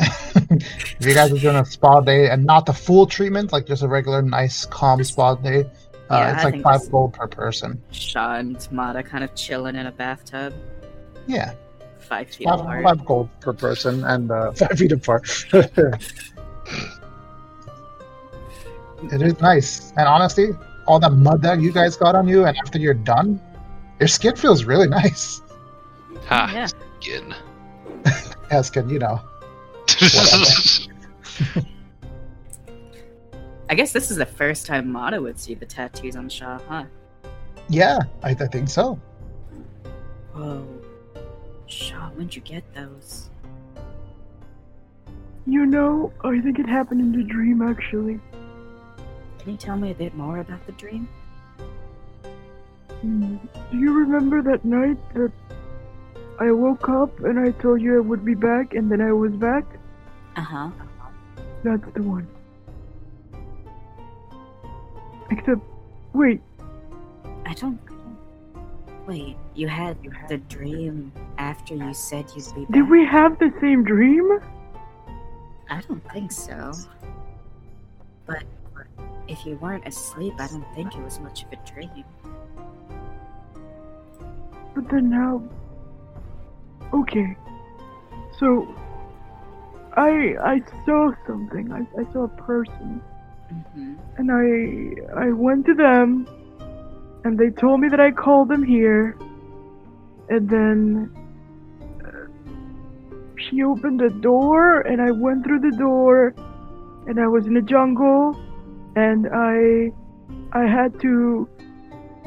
[0.00, 3.82] If you guys are doing a spa day and not the full treatment, like just
[3.82, 5.60] a regular, nice, calm spa day,
[6.10, 7.80] uh, Yeah, it's I like five gold per person.
[8.16, 10.54] And Mata kind of chilling in a bathtub,
[11.26, 11.52] Yeah,
[12.00, 12.84] five feet five, apart.
[12.84, 15.28] five gold per person and uh, five feet apart.
[15.52, 16.02] it
[19.22, 20.48] is nice, and honestly,
[20.86, 23.40] all that mud that you guys got on you, and after you're done,
[24.00, 25.41] your skin feels really nice.
[26.26, 26.50] Ha!
[26.52, 26.66] Yeah.
[27.00, 27.34] Skin.
[28.50, 29.20] As can you know.
[33.70, 36.84] I guess this is the first time Mata would see the tattoos on Shaw, huh?
[37.68, 39.00] Yeah, I, I think so.
[40.34, 40.66] Whoa.
[41.66, 43.30] Shaw, when'd you get those?
[45.46, 48.20] You know, I think it happened in the dream actually.
[49.38, 51.08] Can you tell me a bit more about the dream?
[53.00, 53.36] Hmm.
[53.70, 55.32] Do you remember that night that
[56.42, 59.30] I woke up and I told you I would be back and then I was
[59.30, 59.64] back?
[60.34, 60.70] Uh huh.
[61.62, 62.26] That's the one.
[65.30, 65.60] Except,
[66.12, 66.40] wait,
[67.46, 67.78] I don't.
[69.06, 69.96] Wait, you had
[70.28, 72.72] the dream after you said you'd be back?
[72.72, 74.40] did we have the same dream?
[75.70, 76.72] I don't think so.
[78.26, 78.42] But
[79.28, 82.04] if you weren't asleep, I don't think it was much of a dream.
[84.74, 85.40] But then now.
[86.92, 87.36] Okay.
[88.38, 88.74] So.
[89.94, 91.70] I I saw something.
[91.70, 93.02] I, I saw a person.
[93.52, 93.94] Mm-hmm.
[94.16, 96.26] And I I went to them
[97.24, 99.18] and they told me that I called them here.
[100.30, 101.12] And then
[102.02, 102.26] uh,
[103.36, 106.34] she opened the door and I went through the door
[107.06, 108.34] and I was in the jungle
[108.96, 109.92] and I
[110.52, 111.46] I had to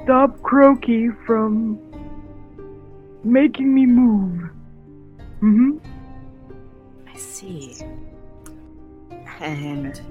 [0.04, 1.80] stop Croaky from
[3.24, 4.45] making me move.
[5.46, 5.80] Mhm.
[7.08, 7.78] I see.
[9.40, 10.02] And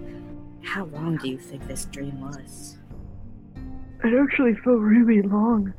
[0.63, 2.79] how long do you think this dream was?
[4.05, 5.75] It actually felt really long.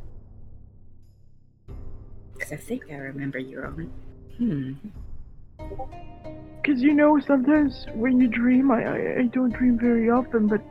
[2.34, 3.90] Because I think I remember you were on.
[4.38, 4.74] Hmm.
[6.62, 10.62] Because you know, sometimes when you dream, I, I I don't dream very often, but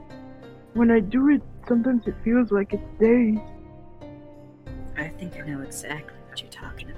[0.75, 3.39] when I do it, sometimes it feels like it's days.
[4.99, 6.91] I think I know exactly what you're talking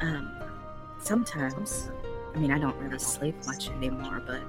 [0.00, 0.30] Um,
[0.98, 1.90] sometimes,
[2.34, 4.42] I mean, I don't really sleep much anymore, but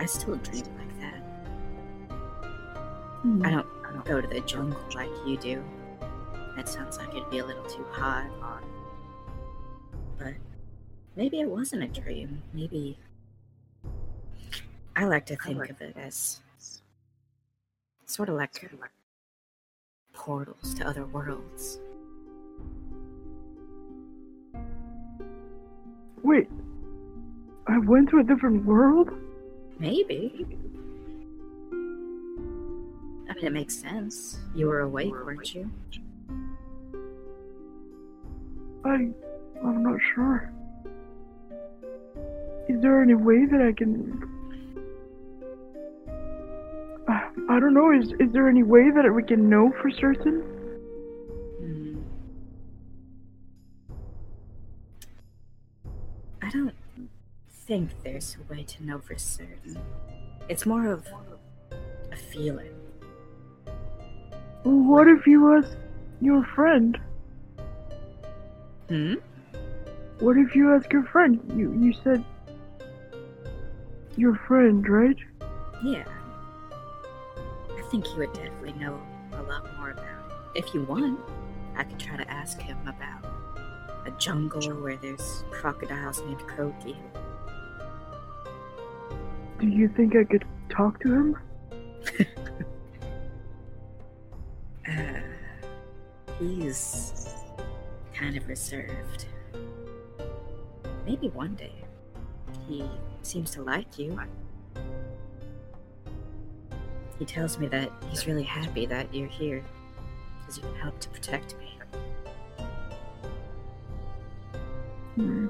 [0.00, 1.20] I still dream like that.
[3.22, 3.42] Hmm.
[3.44, 5.62] I don't go to the jungle like you do.
[6.56, 8.26] That sounds like it'd be a little too hot.
[10.18, 10.34] But
[11.14, 12.42] maybe it wasn't a dream.
[12.52, 12.98] Maybe.
[14.96, 16.40] I like to think of it as
[18.06, 18.50] sort of like
[20.12, 21.78] portals to other worlds.
[26.22, 26.48] Wait,
[27.66, 29.10] I went to a different world?
[29.78, 30.46] Maybe.
[33.28, 34.38] I mean, it makes sense.
[34.54, 35.70] You were awake, weren't you?
[38.84, 39.10] I.
[39.64, 40.52] I'm not sure.
[42.68, 44.22] Is there any way that I can.
[47.08, 47.90] I don't know.
[47.92, 50.57] Is is there any way that we can know for certain?
[56.48, 56.74] I don't
[57.50, 59.78] think there's a way to know for certain.
[60.48, 61.06] It's more of
[62.10, 62.72] a feeling.
[64.64, 65.76] Well, what if you ask
[66.22, 66.98] your friend?
[68.88, 69.16] Hmm?
[70.20, 71.38] What if you ask your friend?
[71.54, 72.24] You you said
[74.16, 75.18] your friend, right?
[75.84, 76.06] Yeah.
[77.76, 78.98] I think he would definitely know
[79.34, 80.64] a lot more about it.
[80.64, 81.20] If you want,
[81.76, 83.27] I could try to ask him about
[84.08, 86.96] a jungle where there's crocodiles named Croaky.
[89.60, 91.36] Do you think I could talk to him?
[94.88, 95.20] Uh,
[96.38, 97.34] he's
[98.14, 99.26] kind of reserved.
[101.04, 101.74] Maybe one day.
[102.66, 102.88] He
[103.20, 104.18] seems to like you.
[107.18, 109.62] He tells me that he's really happy that you're here
[110.40, 111.77] because you can help to protect me.
[115.18, 115.48] Hmm.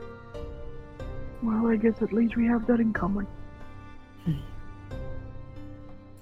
[1.43, 3.27] Well, I guess at least we have that in common.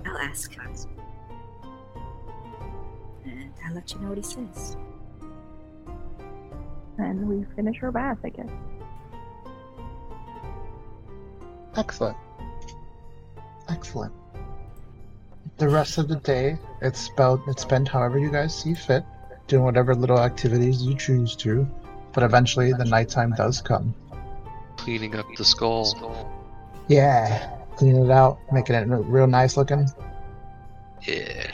[0.05, 0.69] I'll ask him.
[3.25, 4.77] And I'll let you know what he says.
[6.99, 8.51] And we finish our bath, I guess.
[11.77, 12.17] Excellent.
[13.69, 14.13] Excellent.
[15.59, 19.05] The rest of the day, it's spelled it's spent however you guys see fit,
[19.47, 21.69] doing whatever little activities you choose to.
[22.17, 23.95] But eventually, the nighttime does come.
[24.79, 26.33] Cleaning up the skull.
[26.89, 27.47] Yeah,
[27.77, 29.87] cleaning it out, making it real nice looking.
[31.07, 31.51] Yeah.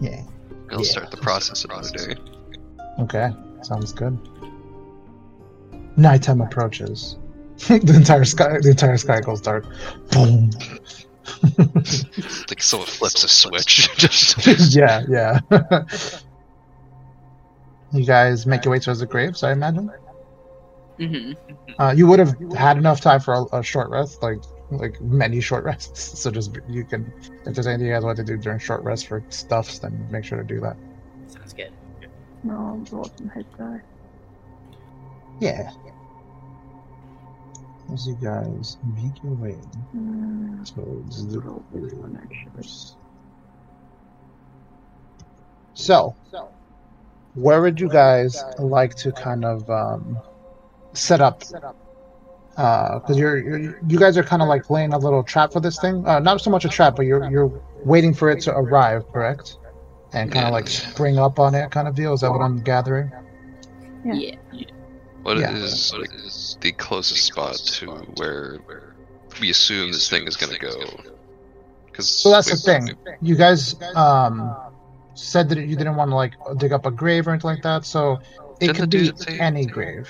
[0.00, 0.22] Yeah.
[0.70, 0.90] We'll Yeah.
[0.92, 2.14] start the process another day.
[3.00, 4.16] Okay, sounds good.
[5.96, 7.16] Nighttime approaches.
[7.66, 9.66] the entire sky, the entire sky goes dark.
[10.12, 10.50] Boom.
[12.48, 13.88] like someone flips a switch.
[13.96, 15.40] Just yeah, yeah.
[17.96, 19.90] You guys make your way towards the graves, I imagine.
[20.98, 21.32] Mm-hmm.
[21.78, 25.40] Uh, you would have had enough time for a, a short rest, like like many
[25.40, 26.18] short rests.
[26.20, 27.12] So just you can,
[27.46, 30.24] if there's anything you guys want to do during short rest for stuffs, then make
[30.24, 30.76] sure to do that.
[31.26, 31.72] Sounds good.
[32.42, 33.82] No, roll some hit die.
[35.40, 35.70] Yeah.
[37.92, 39.58] As you guys make your way
[39.94, 42.52] Mm, towards the roll this one actually.
[42.54, 42.96] graves.
[45.74, 46.16] So,
[47.36, 50.18] where would you guys like to kind of um,
[50.94, 51.40] set up?
[52.56, 55.78] Because you're, you're you guys are kind of like laying a little trap for this
[55.78, 56.06] thing.
[56.06, 57.52] Uh, not so much a trap, but you're you're
[57.84, 59.58] waiting for it to arrive, correct?
[60.12, 62.14] And kind of like spring up on it, kind of deal.
[62.14, 63.12] Is that what I'm gathering?
[64.04, 64.14] Yeah.
[64.52, 64.64] Yeah.
[65.22, 65.52] What Yeah.
[65.54, 66.10] is like,
[66.60, 68.60] the closest spot to where
[69.40, 70.70] we assume this thing is gonna go?
[71.86, 72.96] Because So that's the thing.
[73.20, 74.56] You guys um,
[75.18, 77.84] said that you didn't want to like dig up a grave or anything like that.
[77.84, 78.20] So
[78.60, 80.08] it Didn't could be dude say- any grave.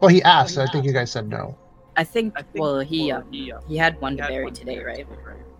[0.00, 0.58] Well, he asked.
[0.58, 1.56] I think you guys said no.
[1.96, 5.06] I think, well, he um, he had one to bury today, right?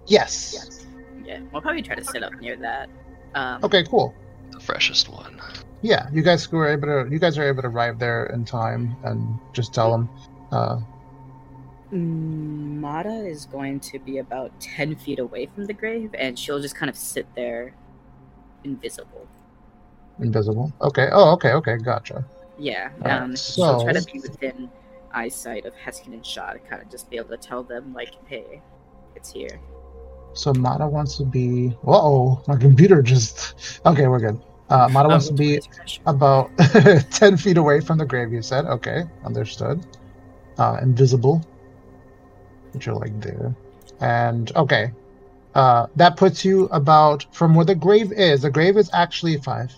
[0.07, 0.85] Yes.
[1.25, 1.41] Yeah.
[1.53, 2.89] We'll probably try to sit up near that.
[3.35, 3.85] Um, Okay.
[3.85, 4.15] Cool.
[4.51, 5.41] the freshest one.
[5.83, 7.11] Yeah, you guys were able to.
[7.11, 10.09] You guys are able to arrive there in time and just tell them.
[10.51, 10.81] Uh,
[11.93, 16.59] Mm, Mata is going to be about 10 feet away from the grave, and she'll
[16.61, 17.75] just kind of sit there
[18.65, 19.27] invisible.
[20.21, 20.73] invisible.
[20.81, 21.09] Okay.
[21.13, 21.53] Oh, okay.
[21.53, 21.77] Okay.
[21.79, 22.25] Gotcha.
[22.59, 22.91] Yeah.
[23.05, 24.71] Um, she'll try to be within
[25.13, 28.15] eyesight of Heskin and Shaw to kind of just be able to tell them, like,
[28.27, 28.63] hey,
[29.17, 29.61] it's here.
[30.35, 31.69] So Mata wants to be.
[31.83, 32.43] Whoa!
[32.47, 33.81] My computer just.
[33.85, 34.41] Okay, we're good.
[34.71, 35.61] Uh, Mata Oh, wants to be
[36.07, 36.51] about
[37.11, 38.65] 10 feet away from the grave, you said?
[38.65, 39.85] Okay, understood.
[40.59, 41.45] Uh, invisible,
[42.73, 43.55] which are like there.
[44.01, 44.93] And, okay.
[45.55, 49.75] Uh, that puts you about, from where the grave is, the grave is actually 5,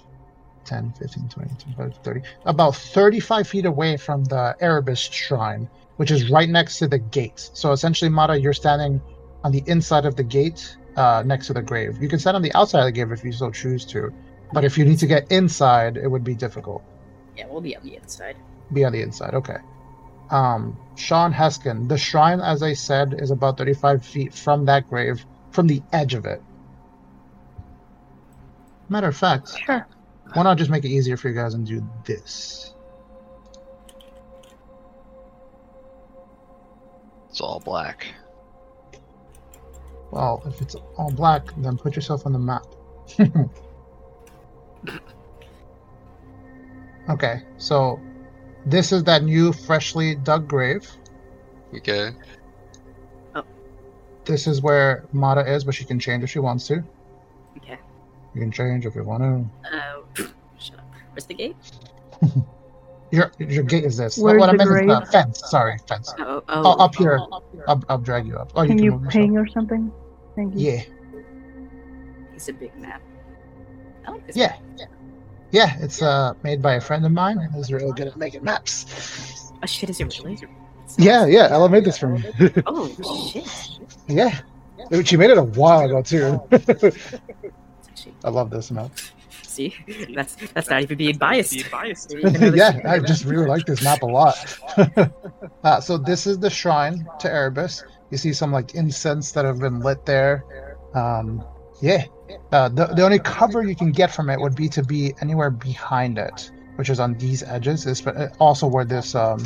[0.64, 6.30] 10, 15, 20, 25, 30, about 35 feet away from the Erebus shrine, which is
[6.30, 7.50] right next to the gate.
[7.54, 9.00] So essentially, Mata, you're standing
[9.42, 12.00] on the inside of the gate uh, next to the grave.
[12.00, 14.12] You can stand on the outside of the grave if you so choose to.
[14.52, 16.82] But if you need to get inside, it would be difficult.
[17.36, 18.36] Yeah, we'll be on the inside.
[18.72, 19.56] Be on the inside, okay.
[20.30, 25.24] Um, Sean Heskin, the shrine, as I said, is about 35 feet from that grave,
[25.54, 26.42] from the edge of it.
[28.88, 29.86] Matter of fact, Sure.
[30.34, 32.74] why not just make it easier for you guys and do this?
[37.30, 38.06] It's all black.
[40.10, 42.66] Well, if it's all black, then put yourself on the map.
[47.10, 48.00] okay, so
[48.66, 50.88] this is that new freshly dug grave.
[51.76, 52.10] Okay.
[54.24, 56.82] This is where Mata is, but she can change if she wants to.
[57.58, 57.78] Okay.
[58.34, 59.76] You can change if you want to.
[59.76, 60.26] Uh,
[60.58, 60.84] shut up.
[61.12, 61.56] Where's the gate?
[63.10, 64.18] Your your gate is this.
[64.18, 65.42] Where's what I the meant is the fence.
[65.48, 66.12] Sorry, fence.
[66.18, 67.20] Oh, Oh, oh, up here.
[67.68, 68.50] I'll, I'll drag you up.
[68.56, 69.92] Oh, Can you you can move ping or something?
[70.34, 70.72] Thank you.
[70.72, 70.88] yourself.
[72.34, 73.00] It's a big map.
[74.04, 74.36] I like this.
[74.36, 74.48] Yeah.
[74.48, 74.60] map.
[74.78, 74.86] Yeah,
[75.52, 75.76] yeah.
[75.84, 79.52] It's uh made by a friend of mine who's really good at making maps.
[79.62, 79.90] Oh shit!
[79.90, 80.36] Is it really?
[80.98, 81.48] Yeah, yeah.
[81.50, 82.24] Ella made this for me.
[82.66, 82.88] Oh
[83.32, 83.78] shit!
[84.08, 84.40] yeah,
[85.04, 86.40] she made it a while ago too.
[88.24, 88.90] I love this map.
[89.42, 89.74] see,
[90.14, 91.54] that's that's not even being biased.
[91.54, 94.36] yeah, I just really like this map a lot.
[95.64, 97.82] uh, so this is the shrine to Erebus.
[98.10, 100.44] You see some like incense that have been lit there.
[100.94, 101.44] Um,
[101.80, 102.04] yeah.
[102.52, 105.50] Uh, the, the only cover you can get from it would be to be anywhere
[105.50, 107.86] behind it, which is on these edges.
[107.86, 108.02] Is
[108.38, 109.44] also where this um,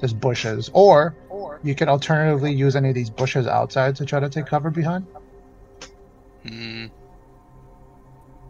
[0.00, 1.14] this bushes, or
[1.62, 5.06] you can alternatively use any of these bushes outside to try to take cover behind.
[6.46, 6.86] Hmm.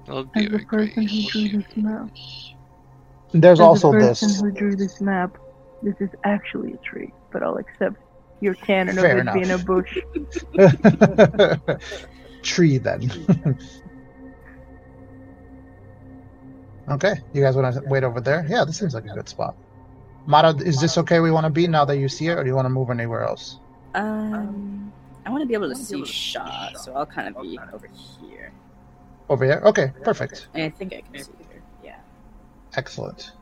[0.08, 2.10] As the person who drew this map,
[3.33, 4.20] There's as also the this.
[4.20, 5.36] person who drew this map,
[5.83, 7.97] this is actually a tree, but I'll accept
[8.41, 9.99] your canon Fair of it being a bush.
[12.42, 13.10] Tree then.
[16.91, 18.47] okay, you guys want to wait over there?
[18.49, 19.57] Yeah, this seems like a good spot.
[20.27, 21.21] Mata, is this okay?
[21.21, 22.91] We want to be now that you see it, or do you want to move
[22.91, 23.59] anywhere else?
[23.95, 24.93] Um,
[25.25, 27.89] I want to be able to see Shaw, so I'll kind of be over
[28.21, 28.53] here.
[29.29, 29.63] Over here.
[29.65, 30.49] Okay, perfect.
[30.55, 31.63] And I think I can see her.
[31.85, 31.97] Yeah.
[32.77, 33.33] Excellent.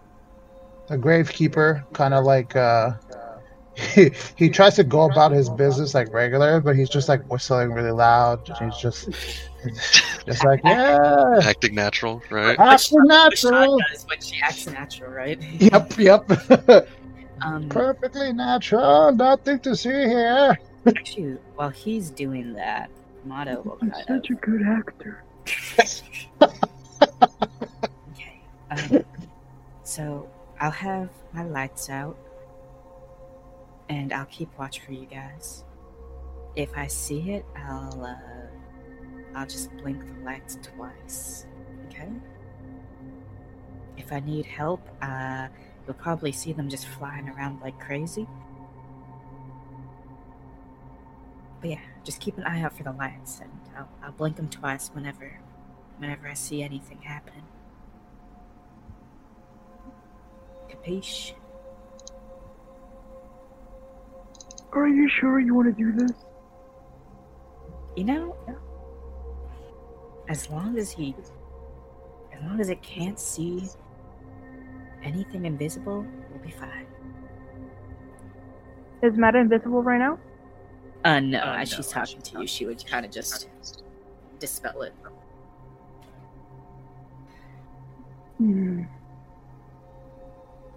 [0.89, 2.93] The gravekeeper kind of like uh
[3.77, 7.73] he, he tries to go about his business like regular, but he's just like whistling
[7.73, 8.49] really loud.
[8.61, 9.09] He's just
[10.27, 12.59] just like yeah, Acting natural, right?
[12.59, 13.79] acting natural.
[13.91, 15.41] does when she acts natural, right?
[15.61, 16.31] Yep, yep.
[17.43, 19.13] Um, Perfectly natural.
[19.13, 20.57] Nothing to see here.
[20.87, 22.89] actually, while he's doing that,
[23.25, 24.37] Mata will I'm kind such of.
[24.39, 25.23] a good actor.
[28.13, 28.41] Okay.
[28.71, 29.05] Um,
[29.83, 30.29] so
[30.61, 32.17] I'll have my lights out,
[33.89, 35.65] and I'll keep watch for you guys.
[36.57, 41.47] If I see it, I'll uh, I'll just blink the lights twice.
[41.87, 42.09] Okay.
[43.97, 45.49] If I need help, uh,
[45.87, 48.27] you'll probably see them just flying around like crazy.
[51.61, 54.49] But yeah, just keep an eye out for the lights, and I'll, I'll blink them
[54.49, 55.41] twice whenever,
[55.99, 57.43] whenever I see anything happen.
[60.69, 61.33] Capiche?
[64.75, 66.13] Are you sure you want to do this?
[67.97, 68.37] You know,
[70.29, 71.15] as long as he,
[72.33, 73.69] as long as it can't see
[75.05, 76.87] anything invisible, we'll be fine.
[79.03, 80.19] Is Mata invisible right now?
[81.05, 83.49] Uh, no, as she's talking to you, she would kind of just
[84.41, 84.95] dispel it.
[88.39, 88.83] Hmm.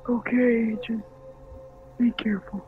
[0.07, 1.03] Okay, just
[1.97, 2.65] be careful.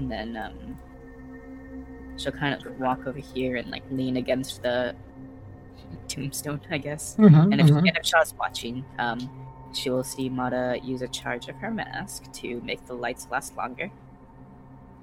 [0.00, 0.78] And then um,
[2.16, 4.96] she'll kind of walk over here and like lean against the
[6.08, 7.16] tombstone, I guess.
[7.18, 9.28] Mm-hmm, And if and if Shaw's watching, um,
[9.74, 13.54] she will see Mata use a charge of her mask to make the lights last
[13.58, 13.90] longer.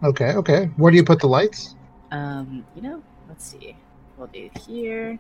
[0.04, 0.66] Okay, okay.
[0.78, 1.76] Where do you put the lights?
[2.10, 3.76] Um, you know, let's see.
[4.18, 5.20] We'll do here,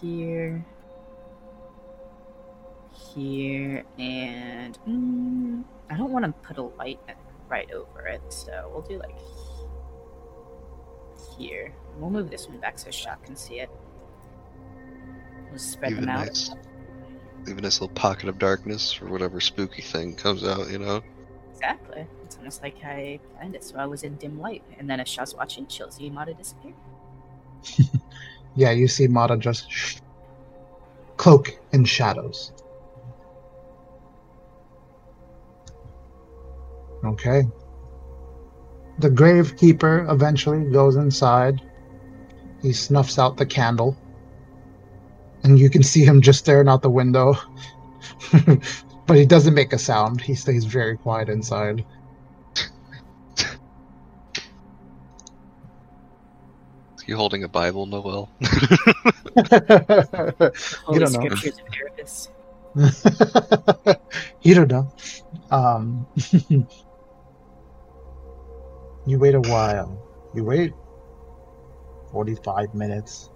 [0.00, 0.64] here,
[3.14, 6.98] here, and mm, I don't want to put a light
[7.48, 9.16] right over it, so we'll do like
[11.38, 11.72] here.
[11.98, 13.70] We'll move this one back so Shock can see it.
[15.50, 16.26] We'll spread Leave them out.
[16.26, 16.50] nice,
[17.46, 20.70] leave a nice little pocket of darkness for whatever spooky thing comes out.
[20.70, 21.02] You know.
[21.52, 22.06] Exactly.
[22.24, 25.08] It's almost like I planned it, so I was in dim light, and then as
[25.08, 26.72] Shaw's watching, she'll see Mata disappear.
[28.54, 30.02] Yeah, you see Mata just
[31.16, 32.50] cloak in shadows.
[37.04, 37.44] Okay.
[38.98, 41.62] The gravekeeper eventually goes inside.
[42.62, 43.96] He snuffs out the candle.
[45.44, 47.36] And you can see him just staring out the window.
[49.06, 50.20] but he doesn't make a sound.
[50.20, 51.84] He stays very quiet inside.
[56.96, 58.28] Is he holding a Bible, Noel?
[60.84, 61.36] Holy don't know.
[61.36, 62.28] scriptures
[64.42, 64.92] you don't know.
[65.50, 66.06] Um,
[69.10, 70.02] you wait a while.
[70.34, 70.74] You wait
[72.12, 73.30] 45 minutes.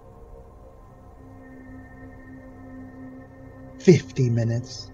[3.79, 4.91] 50 minutes.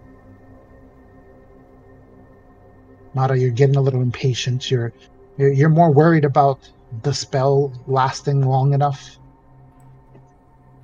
[3.13, 4.69] Mata, you're getting a little impatient.
[4.69, 4.93] You're,
[5.37, 6.69] you're you're more worried about
[7.03, 9.17] the spell lasting long enough.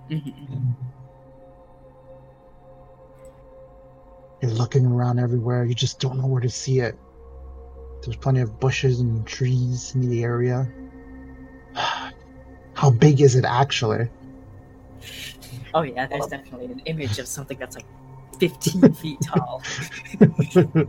[0.09, 0.75] Mhm.
[4.41, 5.65] You're looking around everywhere.
[5.65, 6.97] You just don't know where to see it.
[8.05, 10.67] There's plenty of bushes and trees in the area.
[12.73, 14.07] How big is it actually?
[15.73, 17.85] Oh yeah, there's definitely an image of something that's like
[18.39, 19.61] 15 feet tall.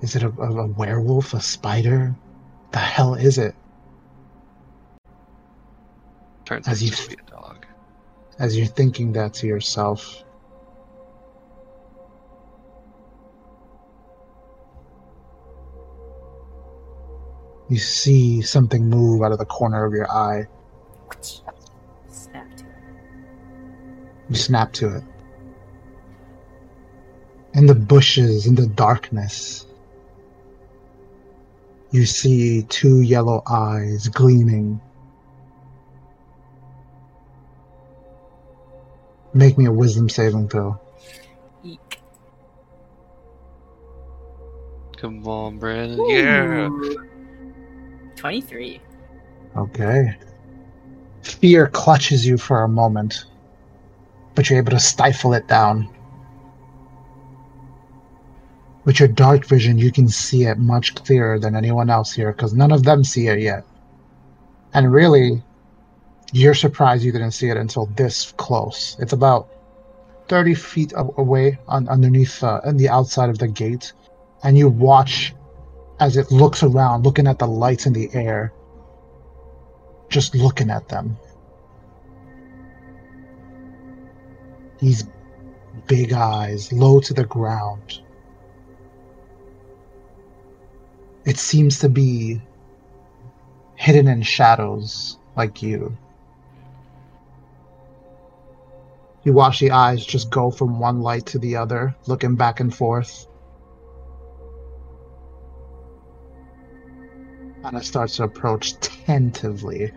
[0.00, 1.32] Is it a, a, a werewolf?
[1.32, 2.12] A spider?
[2.72, 3.54] The hell is it?
[6.44, 7.66] Turns As you- to be a dog.
[8.40, 10.24] As you're thinking that to yourself,
[17.68, 20.46] you see something move out of the corner of your eye.
[22.08, 22.70] Snap to it.
[24.28, 25.04] You snap to it.
[27.54, 29.66] In the bushes, in the darkness,
[31.90, 34.80] you see two yellow eyes gleaming.
[39.34, 40.80] Make me a wisdom saving throw.
[41.62, 42.00] Eek.
[44.96, 46.08] Come on, Brandon.
[46.08, 46.68] Yeah.
[48.22, 48.80] 23.
[49.56, 50.16] Okay.
[51.22, 53.24] Fear clutches you for a moment,
[54.36, 55.92] but you're able to stifle it down.
[58.84, 62.54] With your dark vision, you can see it much clearer than anyone else here because
[62.54, 63.64] none of them see it yet.
[64.72, 65.42] And really,
[66.32, 68.96] you're surprised you didn't see it until this close.
[69.00, 69.48] It's about
[70.28, 73.92] 30 feet away on underneath uh, on the outside of the gate,
[74.44, 75.34] and you watch
[76.02, 78.52] as it looks around, looking at the lights in the air
[80.08, 81.16] just looking at them.
[84.78, 85.04] These
[85.86, 88.00] big eyes, low to the ground.
[91.24, 92.42] It seems to be
[93.76, 95.96] hidden in shadows like you.
[99.22, 102.74] You watch the eyes just go from one light to the other, looking back and
[102.74, 103.28] forth.
[107.64, 109.92] And it starts to approach tentatively.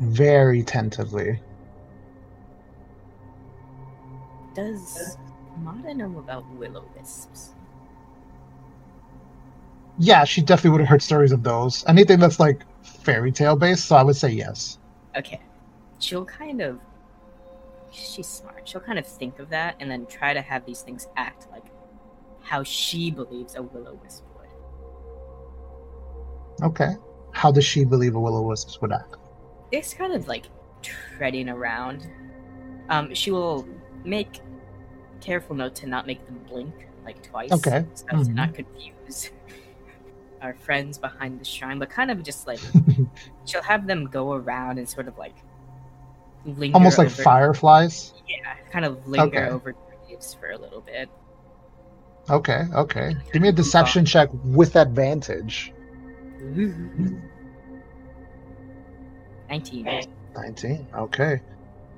[0.00, 1.40] Very tentatively.
[4.54, 5.16] Does
[5.58, 7.54] Mata know about willow wisps?
[9.98, 11.84] Yeah, she definitely would have heard stories of those.
[11.88, 14.78] Anything that's like fairy tale based, so I would say yes.
[15.16, 15.40] Okay.
[15.98, 16.78] She'll kind of.
[17.90, 18.68] She's smart.
[18.68, 21.64] She'll kind of think of that and then try to have these things act like
[22.42, 24.22] how she believes a willow wisp.
[26.62, 26.96] Okay.
[27.32, 29.16] How does she believe a will o wisps would act?
[29.70, 30.46] It's kind of like
[30.82, 32.06] treading around.
[32.88, 33.66] Um, she will
[34.04, 34.40] make
[35.20, 37.52] careful note to not make them blink like twice.
[37.52, 37.84] Okay.
[37.94, 39.30] So as to not confuse
[40.42, 42.60] our friends behind the shrine, but kind of just like
[43.44, 45.34] she'll have them go around and sort of like
[46.44, 48.14] linger Almost like over- fireflies.
[48.28, 49.48] Yeah, kind of linger Okay.
[49.50, 49.74] over
[50.06, 51.08] graves for a little bit.
[52.30, 53.14] Okay, okay.
[53.32, 55.72] Give me a deception check with advantage.
[56.40, 57.18] Mm-hmm.
[59.48, 60.02] Nineteen.
[60.36, 60.86] 19.
[60.94, 61.40] Okay.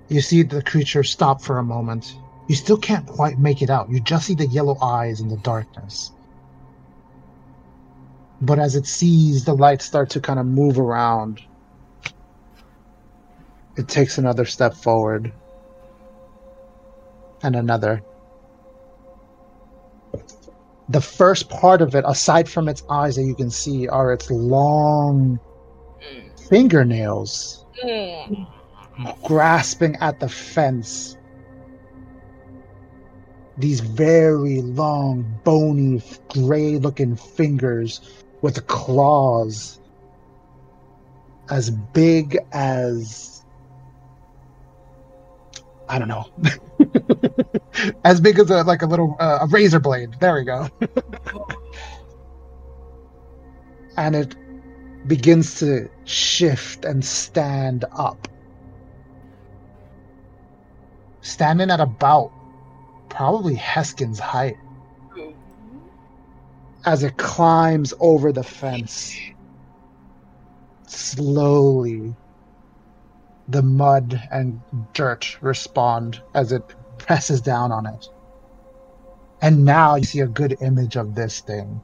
[0.09, 2.17] You see the creature stop for a moment.
[2.49, 3.91] You still can't quite make it out.
[3.91, 6.11] You just see the yellow eyes in the darkness.
[8.41, 11.43] But as it sees the light start to kind of move around,
[13.77, 15.33] it takes another step forward.
[17.43, 18.03] And another.
[20.91, 24.29] The first part of it, aside from its eyes that you can see, are its
[24.29, 25.39] long
[26.03, 26.49] mm.
[26.49, 28.47] fingernails mm.
[29.23, 31.17] grasping at the fence.
[33.57, 38.01] These very long, bony, gray looking fingers
[38.43, 39.79] with claws
[41.51, 43.45] as big as.
[45.89, 46.25] I don't know.
[48.05, 50.15] as big as a, like a little uh, a razor blade.
[50.21, 50.69] There we go.
[53.97, 54.37] and it
[55.07, 58.29] begins to shift and stand up.
[61.23, 62.33] Standing at about
[63.09, 64.57] probably Heskin's height
[66.87, 69.15] as it climbs over the fence.
[70.87, 72.15] Slowly,
[73.49, 74.61] the mud and
[74.93, 76.75] dirt respond as it
[77.11, 78.09] presses down on it.
[79.43, 81.81] And now you see a good image of this thing.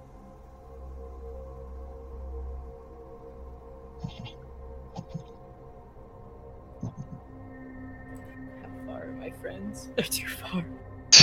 [8.62, 9.88] How far, my friends?
[9.96, 10.64] They're too far.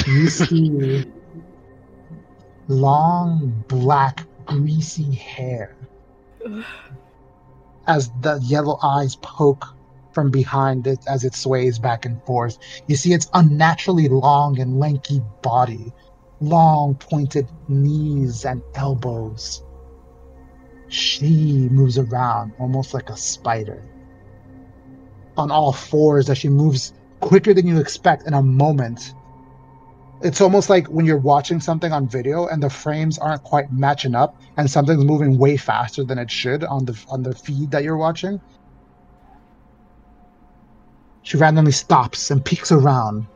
[0.05, 1.09] You see
[2.67, 5.77] long, black, greasy hair
[7.87, 9.65] as the yellow eyes poke
[10.13, 12.57] from behind it as it sways back and forth.
[12.87, 15.91] You see its unnaturally long and lanky body,
[16.39, 19.63] long, pointed knees and elbows.
[20.87, 23.83] She moves around almost like a spider.
[25.37, 29.13] On all fours, as she moves quicker than you expect in a moment.
[30.21, 34.15] It's almost like when you're watching something on video and the frames aren't quite matching
[34.15, 37.83] up and something's moving way faster than it should on the on the feed that
[37.83, 38.39] you're watching.
[41.23, 43.27] She randomly stops and peeks around.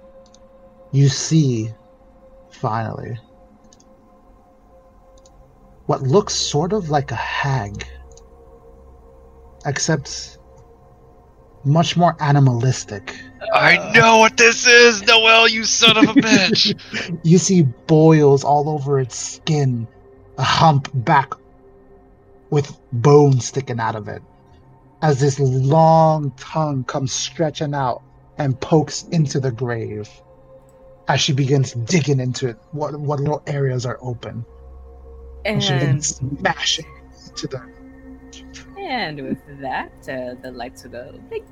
[0.91, 1.73] You see,
[2.49, 3.17] finally,
[5.85, 7.85] what looks sort of like a hag,
[9.65, 10.37] except
[11.63, 13.15] much more animalistic.
[13.53, 13.91] I uh.
[13.93, 17.19] know what this is, Noel, you son of a bitch.
[17.23, 19.87] you see boils all over its skin,
[20.37, 21.33] a hump back
[22.49, 24.21] with bone sticking out of it,
[25.01, 28.01] as this long tongue comes stretching out
[28.37, 30.09] and pokes into the grave.
[31.07, 34.45] As she begins digging into it, what what little areas are open,
[35.45, 36.85] and she And begins smashing
[37.27, 37.71] into them.
[38.77, 41.45] and with that, uh, the lights will go blink,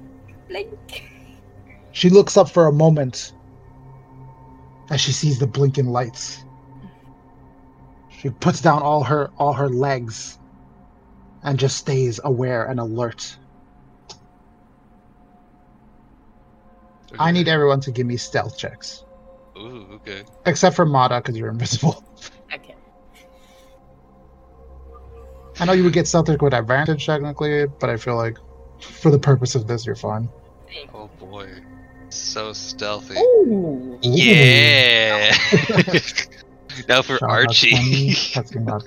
[0.49, 1.03] blink.
[1.91, 3.33] She looks up for a moment
[4.90, 6.43] as she sees the blinking lights.
[8.09, 10.38] She puts down all her all her legs
[11.45, 13.38] and just stays aware and alert.
[17.17, 19.06] I need everyone to give me stealth checks.
[19.57, 20.24] Ooh, okay.
[20.45, 22.03] Except for Mata because you're invisible.
[22.53, 22.75] Okay.
[25.59, 28.38] I know you would get stealth check with advantage technically, but I feel like
[28.80, 30.27] for the purpose of this you're fine.
[30.93, 31.48] Oh boy.
[32.09, 33.17] So stealthy.
[33.17, 33.98] Ooh.
[34.01, 35.33] Yeah.
[36.90, 37.69] now for Sean got Archie.
[37.69, 38.83] 20, Heskin got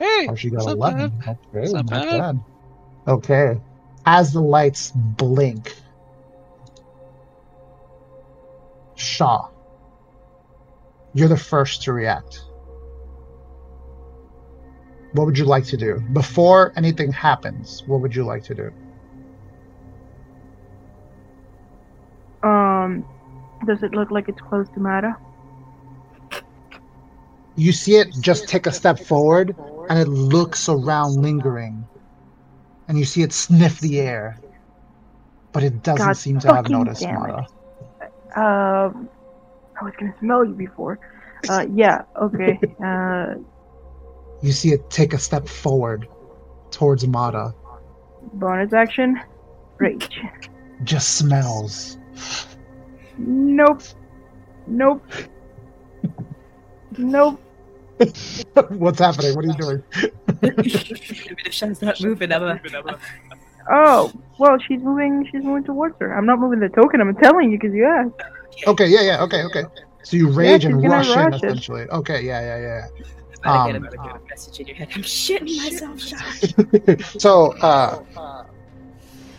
[0.00, 0.08] 5.
[0.08, 1.08] hey, Archie got it's not 11.
[1.18, 1.38] bad.
[1.52, 2.18] Okay, It's not not bad.
[2.20, 2.40] bad.
[3.08, 3.60] Okay.
[4.06, 5.74] As the lights blink,
[8.96, 9.48] Shaw,
[11.14, 12.40] you're the first to react.
[15.12, 16.00] What would you like to do?
[16.12, 18.72] Before anything happens, what would you like to do?
[22.42, 23.04] Um,
[23.66, 25.16] does it look like it's close to Mata?
[27.60, 29.54] You see it just take a step forward,
[29.90, 31.84] and it looks around lingering.
[32.88, 34.38] And you see it sniff the air.
[35.52, 37.18] But it doesn't God seem to have noticed damn it.
[37.18, 37.46] Mata.
[38.34, 39.10] Um,
[39.78, 40.98] I was gonna smell you before.
[41.50, 42.58] Uh, yeah, okay.
[42.82, 43.34] Uh,
[44.40, 46.08] You see it take a step forward
[46.70, 47.52] towards Mata.
[48.32, 49.20] bonus action,
[49.76, 50.18] rage.
[50.84, 51.98] Just smells.
[53.18, 53.82] Nope.
[54.66, 55.04] Nope.
[56.98, 57.40] Nope.
[58.70, 59.34] What's happening?
[59.36, 59.82] What are you doing?
[60.42, 62.60] if not moving, I'm
[63.70, 65.28] Oh, well, she's moving.
[65.30, 66.16] She's moving towards her.
[66.16, 67.00] I'm not moving the token.
[67.00, 68.66] I'm telling you because you asked.
[68.66, 69.64] Okay, yeah, yeah, okay, okay.
[70.02, 71.44] So you rage she's and gonna rush in rush it.
[71.44, 71.82] essentially.
[71.90, 72.86] Okay, yeah, yeah, yeah.
[73.44, 74.88] I get a, Um, I get a message in your head.
[74.94, 78.02] I'm shitting myself, so uh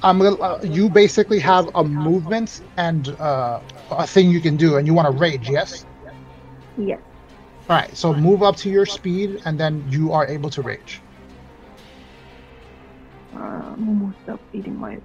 [0.04, 3.60] I'm gonna, uh, you basically have a movement and uh,
[3.92, 5.86] a thing you can do, and you want to rage, yes?
[6.78, 7.00] Yes.
[7.72, 11.02] All right, so move up to your speed, and then you are able to rage.
[13.34, 15.00] Uh, I'm almost up eating my.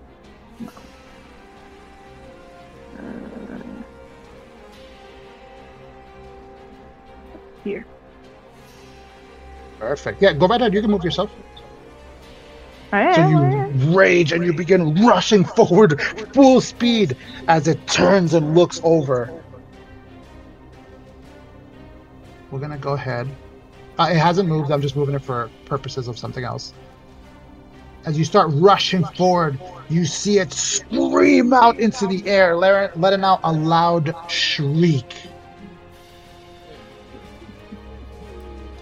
[2.98, 3.84] Uh,
[7.62, 7.86] here.
[9.78, 10.20] Perfect.
[10.20, 10.74] Yeah, go right ahead.
[10.74, 11.30] You can move yourself.
[12.92, 13.30] I So am.
[13.30, 13.72] you am.
[13.94, 16.02] rage and you begin rushing forward
[16.34, 19.35] full speed as it turns and looks over.
[22.56, 23.28] We're gonna go ahead.
[23.98, 24.70] Uh, it hasn't moved.
[24.70, 26.72] I'm just moving it for purposes of something else.
[28.06, 29.60] As you start rushing forward,
[29.90, 35.04] you see it scream out into the air, le- letting out a loud shriek.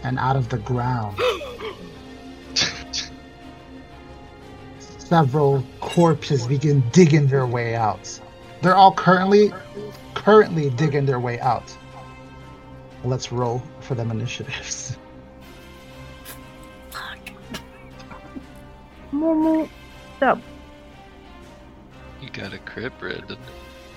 [0.04, 1.18] And out of the ground,
[4.78, 8.20] several corpses begin digging their way out.
[8.62, 9.52] They're all currently
[10.14, 11.76] currently digging their way out.
[13.04, 14.96] Let's roll for them initiatives.
[19.12, 19.68] Momo,
[20.16, 20.38] stop.
[22.20, 23.38] You got a crit, Brandon.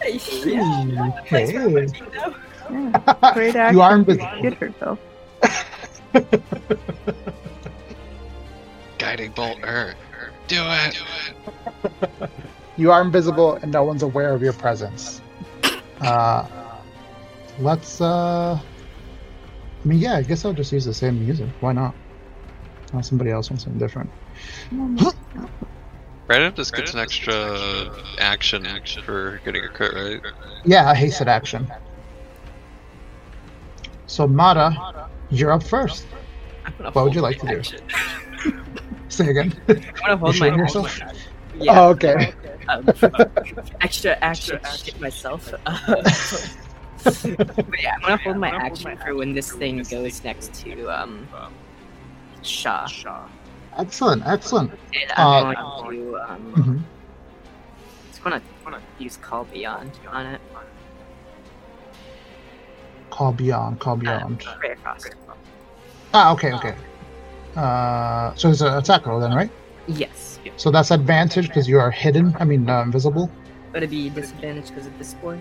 [0.05, 1.11] yeah.
[1.21, 1.53] Okay.
[1.53, 3.31] Yeah.
[3.33, 3.75] Great action.
[3.75, 4.55] you are to invisible.
[4.59, 4.99] herself.
[8.97, 9.93] Guiding bolt her.
[10.47, 11.01] Do it.
[12.77, 15.21] You are invisible and no one's aware of your presence.
[16.01, 16.45] Uh,
[17.59, 18.01] let's.
[18.01, 18.59] Uh,
[19.87, 21.47] I mean, yeah, I guess I'll just use the same music.
[21.61, 21.95] Why not?
[22.91, 24.09] Unless somebody else wants something different.
[24.69, 25.15] Momo,
[26.25, 30.33] Brandon just gets an extra action action for getting a crit, right?
[30.65, 31.71] Yeah, a hasted action.
[34.07, 36.05] So Mata, you're up first.
[36.91, 37.63] What would you like to do?
[39.07, 39.57] Say again.
[39.69, 40.59] I'm gonna hold my action.
[40.59, 40.99] yourself?
[41.55, 41.79] Yeah.
[41.79, 42.33] Oh, okay.
[42.67, 42.85] um,
[43.79, 45.53] extra action to shit myself.
[47.07, 51.27] but yeah, I'm gonna hold my action for when this thing goes next to um
[52.41, 52.87] Shaw.
[53.77, 54.71] Excellent, excellent.
[54.71, 56.77] And Uh, I'm going to um hmm
[58.09, 60.41] just gonna, gonna use Call Beyond on it.
[63.09, 64.43] Call beyond, call beyond.
[64.45, 65.05] Uh, right across.
[66.13, 66.75] Ah, okay, okay.
[67.55, 69.49] Uh, so it's an attack roll then, right?
[69.87, 70.39] Yes.
[70.57, 72.35] So that's advantage because you are hidden.
[72.39, 73.31] I mean, uh, invisible.
[73.73, 75.37] Would it be disadvantage because of this boy?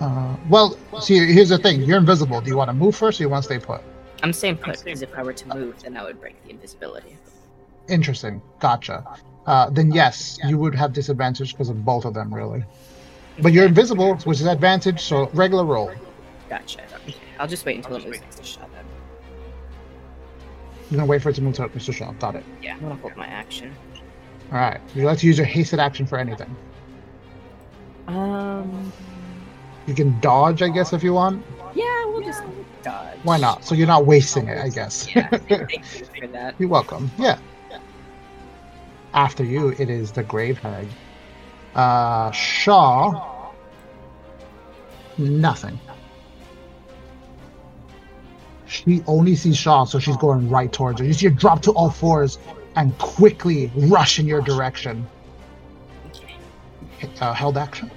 [0.00, 1.82] Uh, well, see, here's the thing.
[1.82, 2.40] You're invisible.
[2.40, 3.80] Do you want to move first, or you want to stay put?
[4.22, 7.16] I'm staying put because if I were to move, then I would break the invisibility.
[7.88, 8.42] Interesting.
[8.60, 9.04] Gotcha.
[9.46, 12.64] Uh, then yes, you would have disadvantage because of both of them, really.
[13.40, 15.00] But you're invisible, which is advantage.
[15.00, 15.92] So regular roll.
[16.48, 16.80] Gotcha.
[16.94, 17.14] Okay.
[17.38, 18.84] I'll just wait until it moves next to Shaw then.
[20.90, 21.92] You're gonna wait for it to move to Mr.
[21.92, 22.12] Shaw.
[22.12, 22.44] Got it.
[22.62, 23.74] Yeah, I'm gonna hold my action.
[24.52, 24.80] All right.
[24.88, 26.54] Would you like to use your hasted action for anything?
[28.06, 28.92] Um.
[29.86, 31.44] You can dodge, I guess, if you want.
[31.74, 32.42] Yeah, we'll just
[32.82, 33.18] dodge.
[33.22, 33.64] Why not?
[33.64, 35.08] So you're not wasting it, I guess.
[35.14, 35.28] Yeah.
[35.28, 36.54] Thank you for that.
[36.58, 37.10] You're welcome.
[37.18, 37.38] Yeah.
[39.14, 40.88] After you, it is the grave hag.
[41.74, 43.52] Uh, Shaw.
[45.18, 45.78] Nothing.
[48.66, 51.06] She only sees Shaw, so she's going right towards her.
[51.06, 52.38] You see her drop to all fours
[52.74, 55.06] and quickly rush in your direction.
[57.20, 57.90] Uh, held action.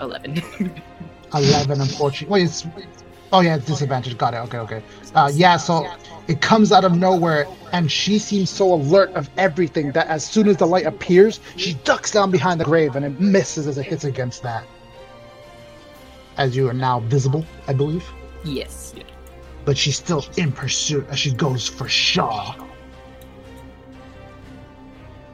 [0.00, 0.42] Oh, 11.
[1.34, 2.66] 11 unfortunately wait it's
[3.32, 4.82] oh yeah it's disadvantage got it okay okay.
[5.14, 5.86] Uh yeah so
[6.26, 10.48] it comes out of nowhere and she seems so alert of everything that as soon
[10.48, 13.84] as the light appears she ducks down behind the grave and it misses as it
[13.84, 14.64] hits against that.
[16.36, 18.04] As you are now visible i believe.
[18.42, 18.94] Yes.
[19.64, 22.56] but she's still in pursuit as she goes for shaw.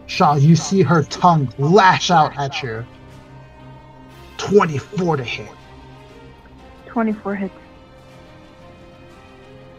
[0.07, 2.85] Shaw you see her tongue lash out at you
[4.39, 5.49] 24 to hit
[6.87, 7.55] 24 hits.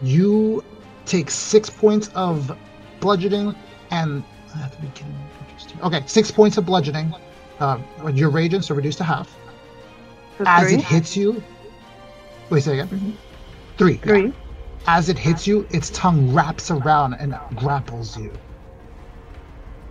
[0.02, 0.62] you
[1.06, 2.56] take six points of
[3.00, 3.54] bludgeoning
[3.90, 4.22] and
[4.56, 5.16] at the beginning
[5.82, 7.12] okay six points of bludgeoning
[7.60, 7.78] uh,
[8.14, 9.36] your raging so reduced to half
[10.38, 11.42] So as it hits you
[12.50, 13.16] wait say again Mhm.
[13.76, 14.00] three yeah.
[14.04, 14.32] Three.
[14.86, 18.32] as it hits you its tongue wraps around and grapples you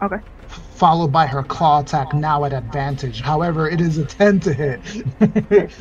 [0.02, 0.18] Okay.
[0.78, 4.82] Followed by her claw attack now at advantage however it is a 10 to hit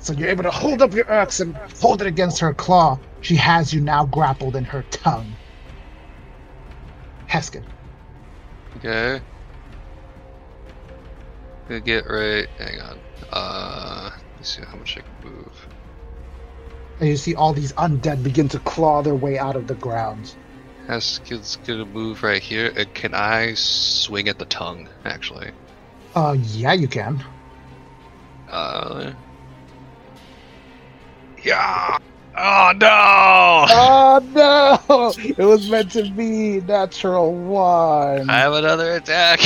[0.00, 3.36] so you're able to hold up your axe and hold it against her claw she
[3.36, 5.38] has you now grappled in her tongue
[7.30, 7.66] heskin
[8.76, 9.22] Okay.
[11.68, 12.48] Gonna get right.
[12.58, 13.02] Hang on.
[13.32, 15.68] Uh, let's see how much I can move.
[17.00, 20.36] and you see all these undead begin to claw their way out of the ground
[20.86, 22.72] Heskin's gonna move right here.
[22.76, 24.88] Uh, can I swing at the tongue?
[25.04, 25.50] Actually.
[26.14, 27.22] uh yeah you can
[28.48, 29.12] Uh.
[31.42, 31.98] Yeah.
[32.36, 33.66] Oh no!
[33.70, 39.40] oh no it was meant to be natural one I have another attack.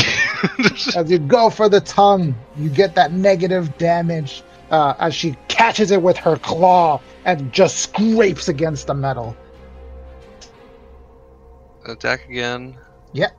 [0.96, 5.90] As you go for the tongue, you get that negative damage uh, as she catches
[5.90, 9.36] it with her claw and just scrapes against the metal.
[11.90, 12.76] Attack again.
[13.12, 13.30] Yeah.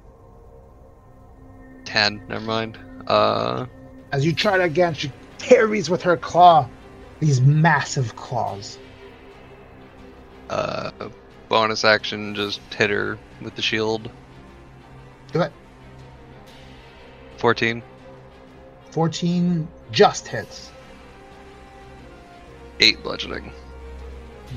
[1.85, 2.21] Ten.
[2.27, 2.77] Never mind.
[3.07, 3.65] Uh,
[4.11, 6.67] As you try to again, she parries with her claw.
[7.19, 8.77] These massive claws.
[10.49, 10.91] uh,
[11.49, 12.33] bonus action.
[12.35, 14.09] Just hit her with the shield.
[15.33, 15.51] Do it.
[17.37, 17.83] Fourteen.
[18.91, 20.71] 14 just hits.
[22.79, 23.51] Eight bludgeoning.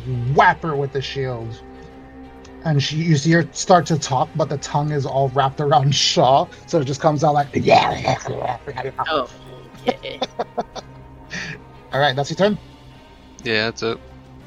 [0.07, 1.61] You whap her with the shield.
[2.65, 5.95] And she, you see her start to talk, but the tongue is all wrapped around
[5.95, 8.17] Shaw, so it just comes out like, yeah.
[9.09, 9.29] Oh,
[9.87, 10.19] yeah.
[11.93, 12.59] All right, that's your turn.
[13.45, 13.99] Yeah, that's it.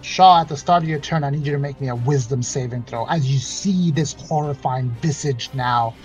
[0.01, 2.43] Shaw, at the start of your turn, I need you to make me a wisdom
[2.43, 5.95] saving throw as you see this horrifying visage now.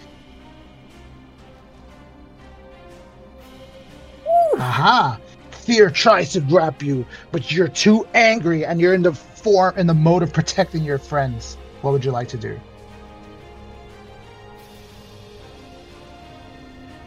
[4.58, 5.20] Aha!
[5.50, 9.86] Fear tries to grab you, but you're too angry and you're in the form in
[9.86, 11.56] the mode of protecting your friends.
[11.82, 12.60] What would you like to do?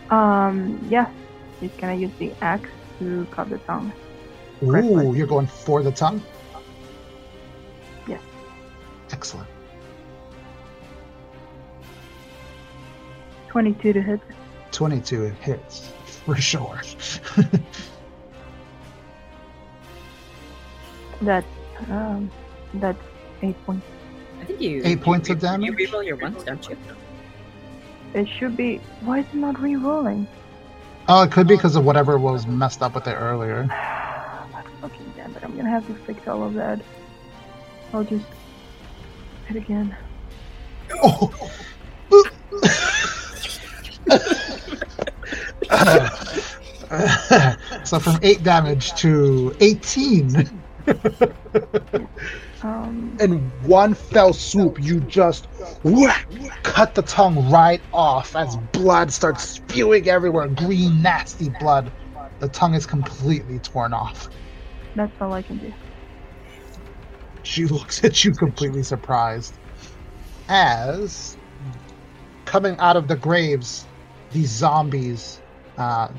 [0.09, 1.09] Um, yeah.
[1.59, 2.69] He's gonna use the axe
[2.99, 3.91] to cut the tongue.
[4.63, 6.21] Ooh, you're going for the tongue?
[8.07, 8.21] Yes.
[9.11, 9.47] Excellent.
[13.49, 14.19] 22 to hit.
[14.71, 15.91] 22 it hits
[16.25, 16.81] for sure.
[21.21, 21.45] That,
[21.89, 22.29] um,
[22.73, 23.01] that's
[23.41, 23.85] 8 points.
[24.43, 24.81] I think you.
[24.83, 25.79] Eight points you, of damage?
[25.79, 26.75] You reroll your ones, don't you?
[28.13, 28.81] It should be.
[28.99, 30.27] Why is it not re rolling?
[31.07, 33.63] oh, it could be because of whatever was messed up with it earlier.
[33.69, 35.45] God fucking damn it.
[35.45, 36.81] I'm gonna have to fix all of that.
[37.93, 38.25] I'll just
[39.47, 39.95] hit again.
[41.01, 41.31] Oh.
[47.85, 50.49] so from 8 damage to 18
[52.63, 55.47] Um, in one fell swoop you just
[55.83, 56.27] whack,
[56.63, 61.91] cut the tongue right off as blood starts spewing everywhere green nasty blood
[62.39, 64.29] the tongue is completely torn off
[64.95, 65.73] that's all I can do.
[67.43, 69.53] She looks at you completely surprised.
[70.49, 71.37] As
[72.45, 73.85] coming out of the graves,
[74.31, 75.41] these zombies,
[75.77, 76.09] uh,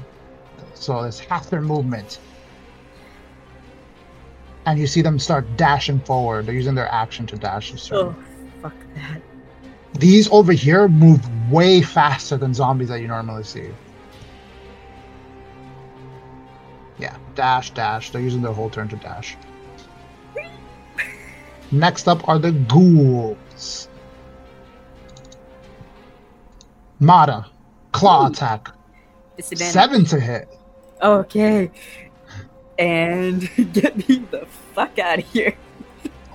[0.75, 2.19] so it's half their movement.
[4.67, 6.47] And you see them start dashing forward.
[6.47, 7.73] They're using their action to dash.
[7.93, 8.15] Oh,
[8.63, 9.21] fuck that.
[9.99, 11.21] These over here move
[11.51, 13.69] way faster than zombies that you normally see.
[16.99, 18.11] Yeah, dash, dash.
[18.11, 19.37] They're using their whole turn to dash.
[21.71, 23.89] Next up are the ghouls.
[27.01, 27.47] Mata,
[27.93, 28.31] claw Ooh.
[28.31, 28.69] attack,
[29.41, 30.49] seven to hit.
[31.03, 31.71] Okay.
[32.79, 35.57] And get me the fuck out of here.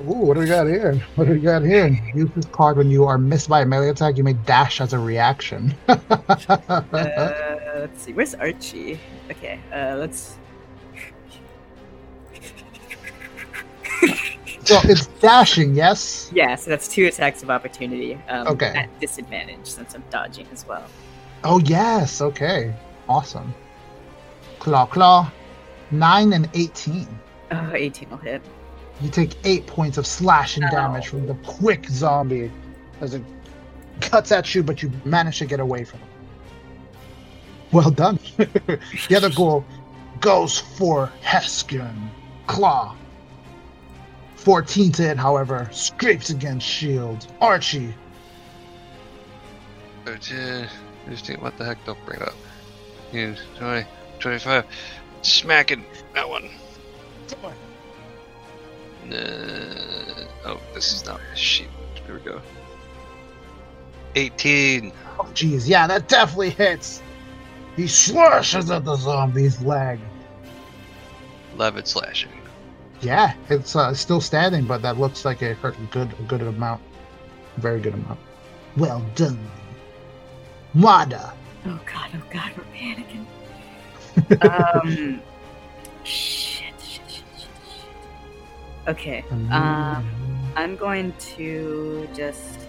[0.01, 0.95] Ooh, what do we got here?
[1.15, 1.87] What do we got here?
[2.15, 4.17] Use this card when you are missed by a melee attack.
[4.17, 5.75] You may dash as a reaction.
[5.89, 8.13] Uh, let's see.
[8.13, 8.99] Where's Archie?
[9.31, 9.59] Okay.
[9.71, 10.37] Uh, let's.
[14.65, 16.29] so it's dashing, yes.
[16.33, 16.55] Yeah.
[16.55, 18.15] So that's two attacks of opportunity.
[18.27, 18.73] Um, Okay.
[18.75, 20.85] At disadvantage since I'm dodging as well.
[21.43, 22.73] Oh yes, okay,
[23.07, 23.53] awesome.
[24.59, 25.31] Claw, claw,
[25.91, 27.07] nine and eighteen.
[27.51, 28.41] Oh, 18 will hit.
[29.01, 30.69] You take eight points of slashing Ow.
[30.69, 32.51] damage from the quick zombie
[33.01, 33.23] as it
[34.01, 36.05] cuts at you, but you manage to get away from it.
[37.71, 38.19] Well done.
[38.37, 39.63] the other ghoul
[40.19, 42.09] goes for Heskin.
[42.47, 42.95] Claw.
[44.35, 47.27] 14 to hit, however, scrapes against shield.
[47.41, 47.93] Archie.
[50.05, 50.67] 13,
[51.07, 51.83] 15, what the heck?
[51.85, 52.35] Don't bring it up.
[53.11, 53.87] Yeah, 20,
[54.19, 54.65] 25.
[55.21, 56.49] Smacking that one.
[59.11, 61.67] Uh, oh, this is not my sheet.
[62.05, 62.41] Here we go.
[64.15, 64.91] 18.
[65.19, 67.01] Oh, jeez, yeah, that definitely hits.
[67.75, 69.99] He slashes at the zombie's leg.
[71.55, 72.31] 11 slashing.
[73.01, 76.41] Yeah, it's uh, still standing, but that looks like it hurt a good, a good
[76.41, 76.81] amount.
[77.57, 78.19] Very good amount.
[78.77, 79.39] Well done.
[80.73, 81.33] Mata.
[81.65, 83.25] Oh god, oh god, we're panicking.
[84.41, 85.21] Um,
[86.03, 88.87] shit, shit, shit, shit, shit.
[88.87, 90.05] Okay, um,
[90.55, 92.59] I'm going to just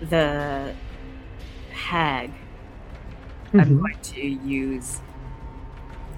[0.00, 0.74] the
[1.72, 2.30] hag.
[3.54, 3.80] I'm Mhm.
[3.80, 5.00] going to use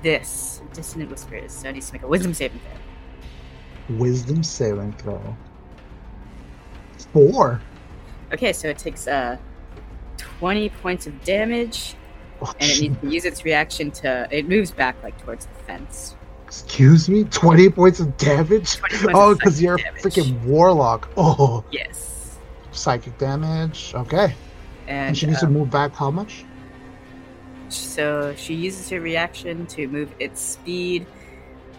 [0.03, 1.53] this dissonant whispers.
[1.53, 3.97] So I need to make a wisdom saving throw.
[3.97, 5.37] Wisdom saving throw.
[7.13, 7.61] Four.
[8.33, 9.37] Okay, so it takes uh
[10.19, 11.95] 20 points of damage,
[12.61, 14.29] and it needs to use its reaction to.
[14.31, 16.17] It moves back like towards the fence.
[16.47, 17.25] Excuse me?
[17.25, 18.81] 20 points of damage?
[18.81, 21.11] points Oh, because you're a freaking warlock.
[21.17, 22.39] Oh, Yes.
[22.73, 23.93] psychic damage.
[23.95, 24.35] Okay.
[24.87, 26.45] And, And, she needs to um, move back how much?
[27.69, 31.07] So she uses her reaction to move its speed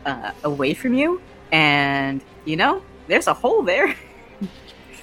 [0.05, 1.19] uh, away from you,
[1.51, 3.95] and you know, there's a hole there.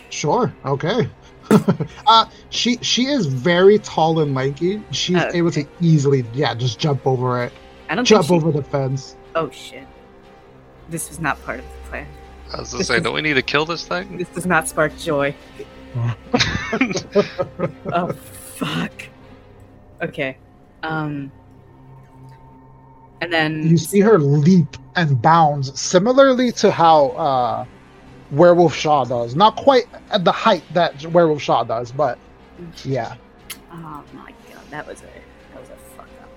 [0.09, 0.55] Sure.
[0.65, 1.11] Okay.
[2.07, 4.83] uh, she she is very tall and lanky.
[4.91, 7.53] She's Oh, able to easily, yeah, just jump over it,
[7.89, 8.47] I don't jump think she...
[8.49, 9.17] over the fence.
[9.35, 9.87] Oh shit!
[10.89, 12.07] This was not part of the plan.
[12.55, 14.17] I was gonna say, don't we need to kill this thing?
[14.19, 15.35] This does not spark joy.
[17.93, 18.93] Oh fuck.
[20.03, 20.37] Okay.
[20.83, 21.31] Um.
[23.23, 27.65] And then You see her leap and bounds, similarly to how uh,
[28.31, 29.35] Werewolf Shaw does.
[29.35, 32.19] Not quite at the height that Werewolf Shaw does, but
[32.85, 33.17] yeah.
[33.73, 35.05] Oh my god, that was a
[35.53, 36.29] that was a fuck up.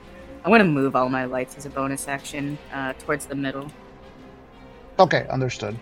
[0.44, 3.72] I'm gonna move all my lights as a bonus action uh, towards the middle.
[5.00, 5.78] Okay, understood.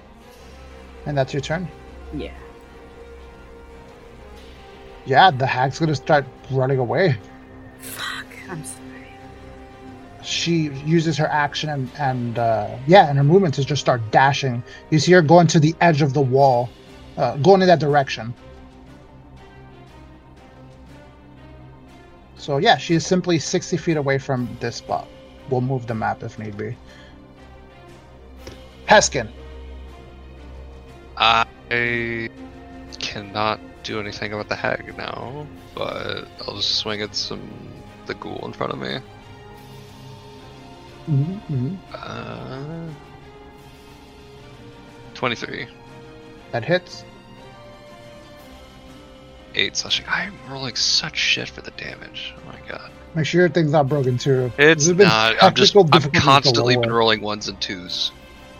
[1.05, 1.67] And that's your turn.
[2.13, 2.33] Yeah.
[5.05, 7.17] Yeah, the hag's gonna start running away.
[7.79, 8.25] Fuck.
[8.49, 8.76] I'm sorry.
[10.27, 14.61] She uses her action and, and uh, yeah, and her movement to just start dashing.
[14.89, 16.69] You see her going to the edge of the wall,
[17.15, 18.33] uh, going in that direction.
[22.35, 25.07] So yeah, she is simply sixty feet away from this spot.
[25.49, 26.75] We'll move the map if need be.
[28.85, 29.29] Heskin,
[31.15, 31.45] I
[32.99, 37.49] cannot do anything about the hag now, but I'll just swing at some
[38.07, 38.99] the ghoul in front of me.
[41.07, 41.75] Mm-hmm.
[41.93, 42.93] Uh,
[45.13, 45.67] Twenty-three,
[46.51, 47.03] that hits.
[49.55, 50.05] eight slashing.
[50.07, 52.35] I'm rolling such shit for the damage.
[52.37, 54.51] Oh my god, Make sure your thing's not broken too.
[54.59, 55.41] it's not.
[55.41, 55.75] I'm just.
[55.75, 58.11] I've constantly been rolling ones and twos,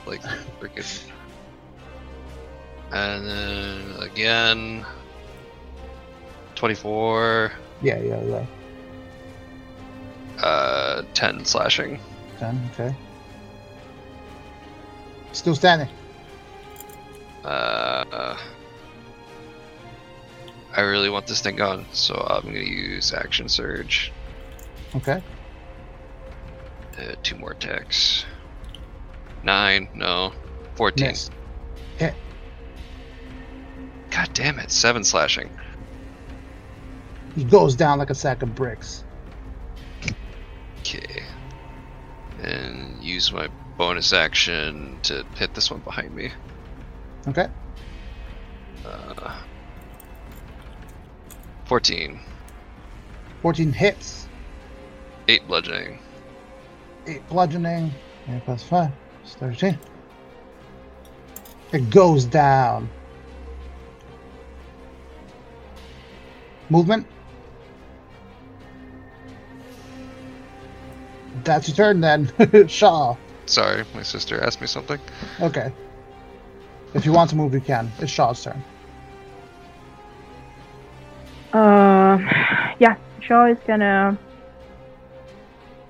[0.08, 0.22] like
[0.59, 1.03] freaking.
[2.92, 4.85] And then again,
[6.56, 7.51] twenty-four.
[7.84, 8.45] Yeah, yeah, yeah.
[10.43, 12.00] Uh, ten slashing.
[12.40, 12.70] Ten.
[12.74, 12.96] Okay.
[15.32, 15.90] Still standing.
[17.44, 18.38] Uh,
[20.76, 24.12] I really want this thing gone, so I'm gonna use action surge.
[24.96, 25.22] Okay.
[26.98, 28.26] Uh, two more attacks.
[29.44, 30.34] Nine, no,
[30.76, 31.08] fourteen.
[31.08, 31.30] Miss.
[34.10, 35.50] God damn it, seven slashing.
[37.36, 39.04] He goes down like a sack of bricks.
[40.80, 41.24] Okay,
[42.42, 46.32] and use my bonus action to hit this one behind me.
[47.28, 47.48] Okay.
[48.86, 49.42] Uh,
[51.66, 52.20] Fourteen.
[53.42, 54.28] 14 hits.
[55.28, 56.00] Eight bludgeoning.
[57.06, 57.92] 8 bludgeoning.
[58.28, 58.92] 8 plus 5.
[59.24, 59.78] It's 13.
[61.72, 62.90] It goes down.
[66.70, 67.06] Movement.
[71.44, 72.68] That's your turn then.
[72.68, 73.16] Shaw.
[73.46, 75.00] Sorry, my sister asked me something.
[75.42, 75.72] Okay.
[76.94, 77.92] If you want to move, you can.
[78.00, 78.62] It's Shaw's turn.
[81.54, 82.18] Uh,
[82.80, 84.18] yeah, Shaw is gonna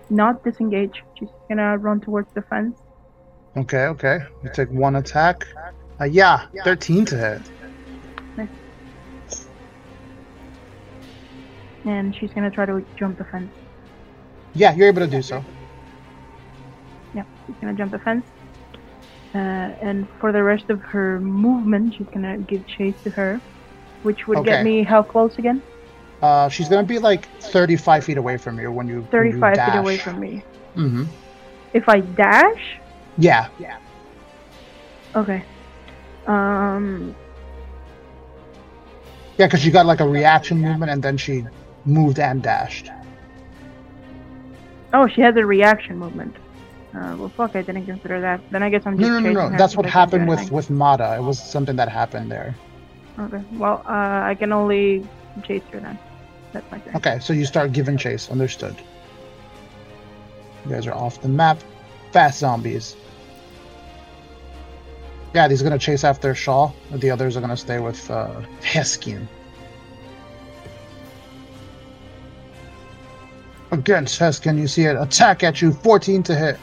[0.10, 1.04] not disengage.
[1.16, 2.80] She's gonna run towards the fence.
[3.56, 4.20] Okay, okay.
[4.44, 5.48] You take one attack.
[6.00, 7.52] Uh, yeah, 13 to hit.
[11.88, 13.52] and she's gonna try to jump the fence.
[14.58, 15.44] Yeah, you're able to do so.
[17.14, 18.26] Yeah, she's gonna jump the fence.
[19.36, 23.40] Uh, and for the rest of her movement, she's gonna give chase to her,
[24.04, 24.50] which would Okay.
[24.50, 25.62] get me how close again?
[26.22, 28.96] Uh, she's gonna be like 35 feet away from you when you.
[29.12, 29.76] when you 35 feet dash.
[29.76, 30.44] away from me.
[30.76, 31.04] Mm-hmm.
[31.74, 32.80] If I dash,
[33.20, 33.48] Yeah.
[33.60, 33.78] Yeah.
[35.16, 35.44] Okay.
[36.26, 37.16] Um,
[39.38, 41.46] Yeah, because she got like a reaction movement and then she
[41.86, 42.90] moved and dashed.
[44.94, 46.36] Oh, she has a reaction movement.
[46.94, 48.42] Uh, well, fuck, I didn't consider that.
[48.50, 49.58] Then I guess I'm just No, no, no, no.
[49.58, 51.16] That's what I can't do happened with with Mata.
[51.18, 52.56] It was something that happened there.
[53.20, 53.44] Okay.
[53.54, 55.06] Well, uh, I can only
[55.44, 56.00] chase her then.
[56.54, 56.96] That's my turn.
[56.96, 58.30] Okay, so you start giving chase.
[58.32, 58.76] Understood.
[60.66, 61.60] You guys are off the map.
[62.12, 62.96] Fast zombies.
[65.36, 66.72] Yeah, he's gonna chase after Shaw.
[66.92, 69.28] The others are gonna stay with uh, Heskin.
[73.72, 76.58] Against Heskin, you see it attack at you, 14 to hit,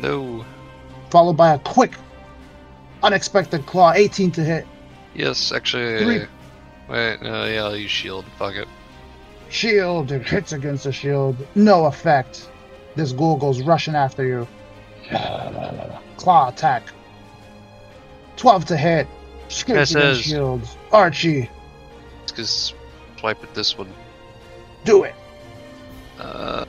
[0.00, 0.44] No.
[1.10, 1.94] followed by a quick,
[3.02, 4.66] unexpected claw, 18 to hit.
[5.14, 5.98] Yes, actually.
[6.04, 6.26] Three.
[6.88, 8.24] Wait, uh, yeah, I'll use shield.
[8.38, 8.68] Fuck it.
[9.48, 12.48] Shield, it hits against the shield, no effect.
[12.94, 14.46] This ghoul goes rushing after you.
[16.16, 16.84] Claw attack.
[18.36, 19.06] 12 to hit.
[19.48, 20.22] Scrapes against Misses.
[20.24, 20.76] shields.
[20.92, 21.50] Archie.
[22.34, 22.74] just
[23.18, 23.88] swipe at this one.
[24.84, 25.14] Do it.
[26.24, 26.64] Uh,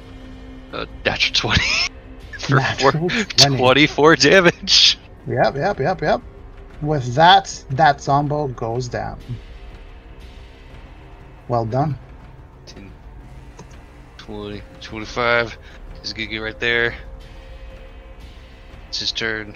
[0.73, 1.63] uh natural 20
[2.39, 3.57] for Natural four, 20.
[3.57, 4.97] 24 damage.
[5.27, 6.21] Yep, yep, yep, yep.
[6.81, 9.19] With that, that Zombo goes down.
[11.47, 11.97] Well done.
[12.65, 12.91] 10,
[14.17, 15.57] 20, 25.
[16.01, 16.93] He's gonna get right there.
[18.89, 19.55] It's his turn.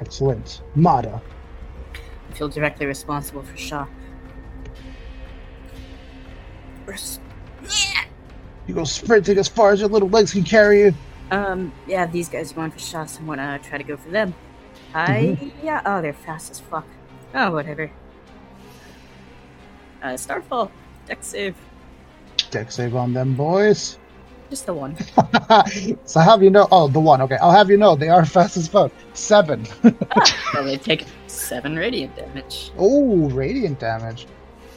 [0.00, 0.62] Excellent.
[0.74, 1.20] Mata.
[1.94, 3.86] I feel directly responsible for Shaw.
[6.86, 7.20] Res-
[8.70, 10.94] You go sprinting as far as your little legs can carry you.
[11.32, 13.18] Um, yeah, these guys are going for shots.
[13.18, 14.32] I want to try to go for them.
[14.94, 16.86] I, yeah, oh, they're fast as fuck.
[17.34, 17.90] Oh, whatever.
[20.00, 20.70] Uh, Starfall.
[21.08, 21.56] Dex save.
[22.52, 23.98] Dex save on them, boys.
[24.50, 24.96] Just the one.
[26.04, 26.68] so have you know.
[26.70, 27.20] Oh, the one.
[27.22, 28.92] Okay, I'll have you know they are fast as fuck.
[29.14, 29.64] Seven.
[30.52, 32.70] so they take seven radiant damage.
[32.78, 34.28] oh, radiant damage.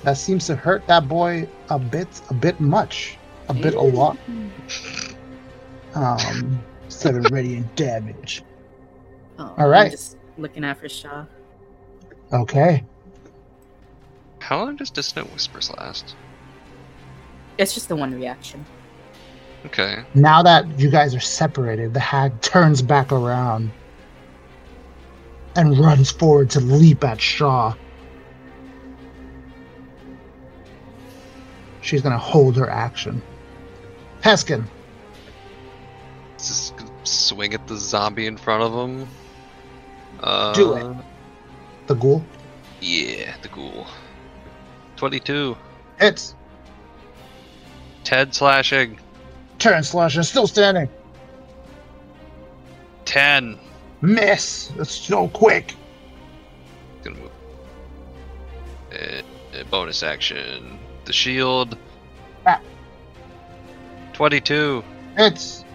[0.01, 4.17] That seems to hurt that boy a bit, a bit much, a bit a lot.
[5.95, 8.43] Um, instead of radiant damage.
[9.39, 9.85] Oh, All right.
[9.85, 11.25] I'm just looking out for Shaw.
[12.31, 12.83] Okay.
[14.39, 16.15] How long does Dissonant Whispers last?
[17.57, 18.65] It's just the one reaction.
[19.65, 20.03] Okay.
[20.13, 23.71] Now that you guys are separated, the hag turns back around
[25.55, 27.73] and runs forward to leap at Shaw.
[31.81, 33.21] She's gonna hold her action.
[34.23, 34.63] Heskin,
[36.37, 39.07] Just swing at the zombie in front of him.
[40.21, 40.95] Uh, Do it.
[41.87, 42.23] the ghoul.
[42.79, 43.85] Yeah, the ghoul.
[44.95, 45.57] 22.
[45.99, 46.35] Hits.
[48.05, 48.97] Ted slashing.
[49.59, 50.23] Turn slashing.
[50.23, 50.87] still standing.
[53.05, 53.59] 10.
[54.01, 54.67] Miss.
[54.77, 55.75] That's so quick.
[57.03, 57.31] Gonna move.
[58.93, 58.97] Uh,
[59.59, 60.79] uh, bonus action.
[61.05, 61.77] The shield.
[62.45, 62.61] Ah.
[64.13, 64.83] 22.
[65.17, 65.65] It's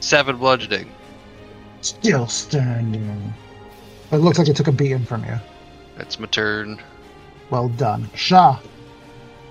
[0.00, 0.90] 7 bludgeoning.
[1.82, 3.34] Still standing.
[4.12, 5.38] It looks like it took a beating from you.
[5.96, 6.80] That's my turn.
[7.50, 8.08] Well done.
[8.14, 8.58] Shaw.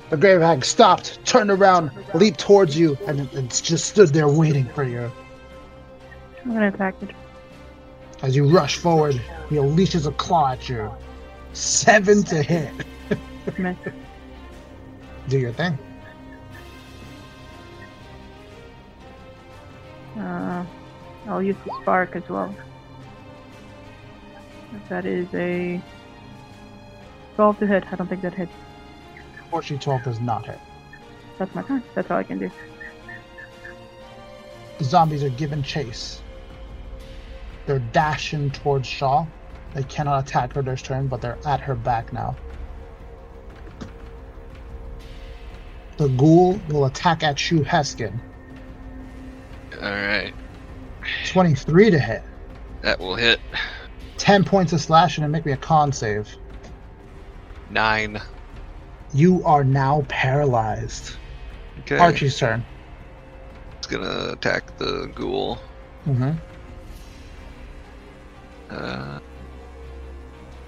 [0.09, 4.27] The grave hag stopped, turned around, leaped towards you, and it, it just stood there
[4.27, 5.11] waiting for you.
[6.43, 7.11] I'm gonna attack it.
[8.21, 10.91] As you rush forward, he unleashes a claw at you.
[11.53, 12.73] Seven to hit.
[15.29, 15.77] Do your thing.
[20.19, 20.65] Uh,
[21.27, 22.53] I'll use the spark as well.
[24.89, 25.81] That is a
[27.35, 27.85] 12 to hit.
[27.91, 28.51] I don't think that hits.
[29.49, 30.59] Fortune 12 does not hit.
[31.37, 31.83] That's my turn.
[31.95, 32.51] That's all I can do.
[34.77, 36.21] The zombies are given chase.
[37.65, 39.25] They're dashing towards Shaw.
[39.73, 42.35] They cannot attack her this turn, but they're at her back now.
[45.97, 48.19] The ghoul will attack at Shu Heskin.
[49.81, 50.33] Alright.
[51.27, 52.23] 23 to hit.
[52.81, 53.39] That will hit.
[54.17, 56.35] 10 points of slashing and make me a con save.
[57.69, 58.21] 9.
[59.13, 61.15] You are now paralyzed.
[61.81, 61.97] Okay.
[61.97, 62.65] Archie's turn.
[63.77, 65.57] It's gonna attack the ghoul.
[66.05, 66.31] Mm-hmm.
[68.69, 69.19] Uh,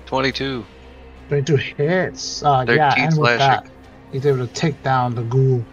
[0.06, 0.66] 22.
[1.28, 2.44] 22 hits.
[2.44, 3.38] Uh, 13 yeah, and with slashing.
[3.38, 3.68] that,
[4.12, 5.64] he's able to take down the ghoul.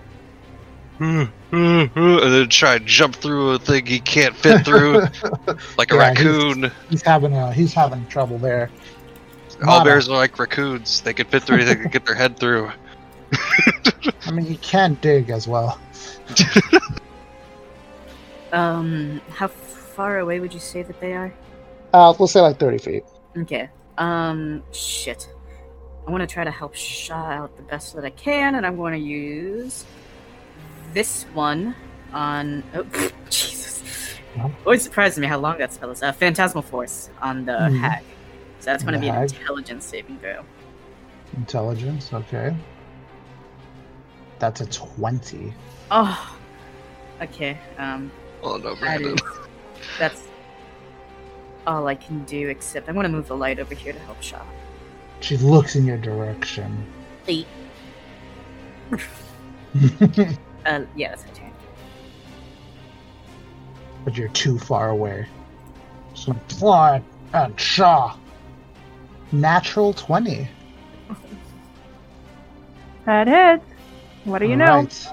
[1.53, 1.91] And
[2.33, 5.01] then try and jump through a thing he can't fit through,
[5.79, 6.71] like a Yeah, raccoon.
[6.91, 8.71] He's having uh, he's having trouble there.
[9.67, 9.85] All Nada.
[9.85, 11.01] bears are like raccoons.
[11.03, 12.71] They can fit through anything, they can get their head through.
[14.27, 15.81] I mean, he can dig as well.
[18.53, 21.35] Um, how far away would you say that they are?
[21.93, 23.05] Uh, let's say like 30 feet.
[23.37, 23.69] Okay.
[23.99, 25.29] Um, shit.
[26.07, 28.77] I want to try to help Shaw out the best that I can, and I'm
[28.77, 29.85] going to use
[30.93, 31.75] this one
[32.13, 32.63] on.
[32.75, 32.85] Oh,
[33.31, 33.83] Jesus.
[34.37, 34.51] Yeah.
[34.65, 36.03] Always surprises me how long that spell is.
[36.03, 37.79] Uh, Phantasmal Force on the Mhm.
[37.81, 38.05] hag.
[38.61, 39.33] So that's going to be an hag.
[39.33, 40.45] intelligence saving throw.
[41.37, 42.55] Intelligence, okay.
[44.39, 45.53] That's a 20.
[45.91, 46.37] Oh.
[47.23, 47.59] Okay.
[47.79, 48.11] Um,
[48.43, 49.15] Oh no, Brandon.
[49.15, 49.21] is.
[49.99, 50.23] That's
[51.67, 54.23] all I can do, except I'm going to move the light over here to help
[54.23, 54.41] Shaw.
[55.21, 56.87] She looks in your direction.
[57.27, 57.47] Eight.
[60.69, 61.53] Uh, yeah, that's my turn.
[64.05, 65.27] but you're too far away.
[66.15, 68.17] So fly and Shaw.
[69.33, 70.49] Natural 20.
[73.05, 73.65] That hits.
[74.25, 74.65] What do you know?
[74.67, 75.09] Alright.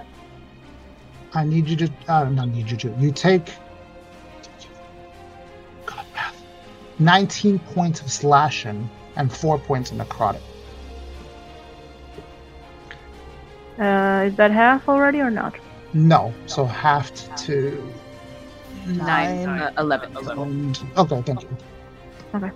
[1.34, 1.90] I need you to.
[2.08, 2.90] Uh, not need you to.
[3.00, 3.52] You take.
[5.86, 6.42] God, math.
[7.00, 10.42] 19 points of slashing and 4 points of necrotic.
[13.80, 15.56] Uh, is that half already or not?
[15.94, 17.94] No, so halved to
[18.86, 19.62] Nine, Nine.
[19.62, 20.16] uh, 11.
[20.16, 20.40] 11.
[20.40, 21.58] and okay, thank you.
[22.36, 22.52] Okay.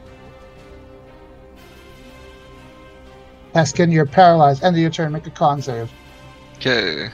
[3.55, 4.63] Heskin, you're paralyzed.
[4.63, 5.11] End of your turn.
[5.11, 5.91] Make a con save.
[6.57, 7.09] Okay.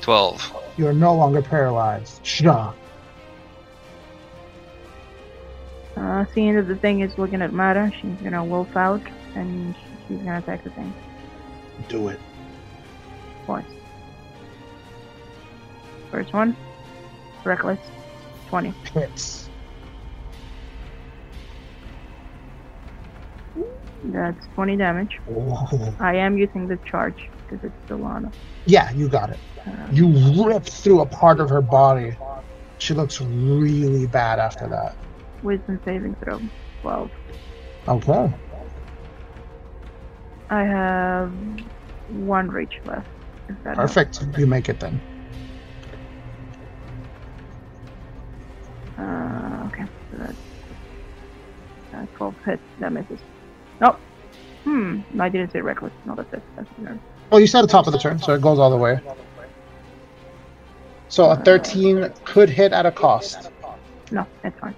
[0.00, 0.52] 12.
[0.78, 2.24] You are no longer paralyzed.
[2.24, 2.72] Shaw.
[5.96, 9.02] Uh, seeing that the thing is looking at Mara, she's gonna wolf out
[9.34, 9.74] and
[10.06, 10.92] she's gonna attack the thing
[11.88, 12.20] Do it.
[13.44, 13.64] twice.
[16.10, 16.56] First one,
[17.44, 17.78] reckless,
[18.48, 18.72] 20.
[18.92, 19.48] Hits.
[24.04, 25.18] That's 20 damage.
[25.28, 25.94] Oh.
[26.00, 28.32] I am using the charge because it's still on.
[28.66, 29.38] Yeah, you got it.
[29.92, 32.16] You ripped through a part of her body.
[32.78, 34.96] She looks really bad after that.
[35.42, 36.40] wisdom saving throw,
[36.82, 37.10] 12.
[37.88, 38.34] Okay.
[40.50, 41.32] I have
[42.08, 43.06] one reach left.
[43.64, 43.94] That helps.
[43.94, 44.38] Perfect.
[44.38, 45.00] You make it then.
[48.98, 50.38] Uh, okay, so that's
[51.94, 52.62] uh, 12 hits.
[52.78, 53.20] That misses.
[53.80, 54.00] Nope.
[54.64, 55.92] Hmm, I didn't say reckless.
[56.04, 56.42] No, that's it.
[56.56, 56.98] That's nerve.
[57.30, 58.98] Well, you said the top of the turn, so it goes all the way.
[61.08, 63.50] So a 13 could hit at a cost.
[64.10, 64.74] No, that's fine.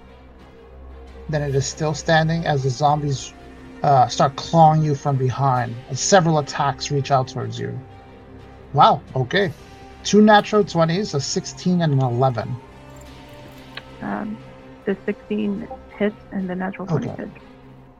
[1.29, 3.33] Then it is still standing as the zombies
[3.83, 5.75] uh, start clawing you from behind.
[5.89, 7.77] And several attacks reach out towards you.
[8.73, 9.51] Wow, okay.
[10.03, 12.55] Two natural 20s, a 16 and an 11.
[14.01, 14.37] Um,
[14.85, 15.67] the 16
[15.97, 17.23] hits and the natural 20 Okay.
[17.23, 17.29] hit.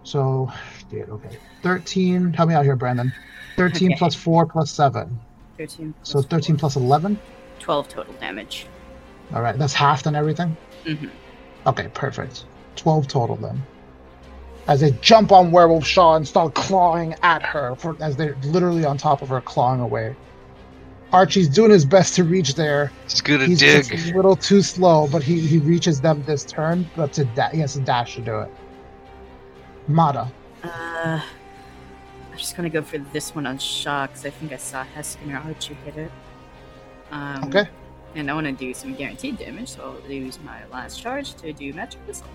[0.04, 0.52] So,
[0.92, 1.38] yeah, okay.
[1.62, 3.12] 13, help me out here, Brandon.
[3.58, 3.98] 13 Okay.
[3.98, 5.20] plus 4 plus 7.
[5.58, 5.94] 13.
[6.04, 7.20] So plus 13 plus 11?
[7.60, 8.66] 12 total damage.
[9.34, 10.56] All right, that's half and everything?
[10.86, 11.08] hmm
[11.68, 12.46] Okay, perfect.
[12.78, 13.62] 12 total then.
[14.68, 18.86] As they jump on Werewolf Shaw and start clawing at her, for, as they're literally
[18.86, 20.16] on top of her, clawing away.
[21.12, 22.92] Archie's doing his best to reach there.
[23.06, 23.90] It's gonna He's dig.
[23.90, 27.50] just a little too slow, but he, he reaches them this turn, but to da-
[27.50, 28.52] he has to dash to do it.
[29.88, 30.28] Mata.
[30.64, 31.20] Uh,
[32.32, 35.34] I'm just gonna go for this one on Shaw because I think I saw Heskin
[35.34, 36.12] or Archie hit it.
[37.12, 37.68] Um, Okay.
[38.16, 41.54] And I want to do some guaranteed damage, so I'll use my last charge to
[41.54, 42.28] do magic missile.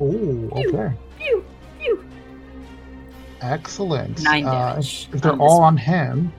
[0.00, 0.92] Ooh, okay.
[1.18, 1.44] Pew,
[1.78, 2.04] pew.
[3.40, 4.22] Excellent.
[4.22, 6.32] Nine Uh, damage if, if they're on all on him.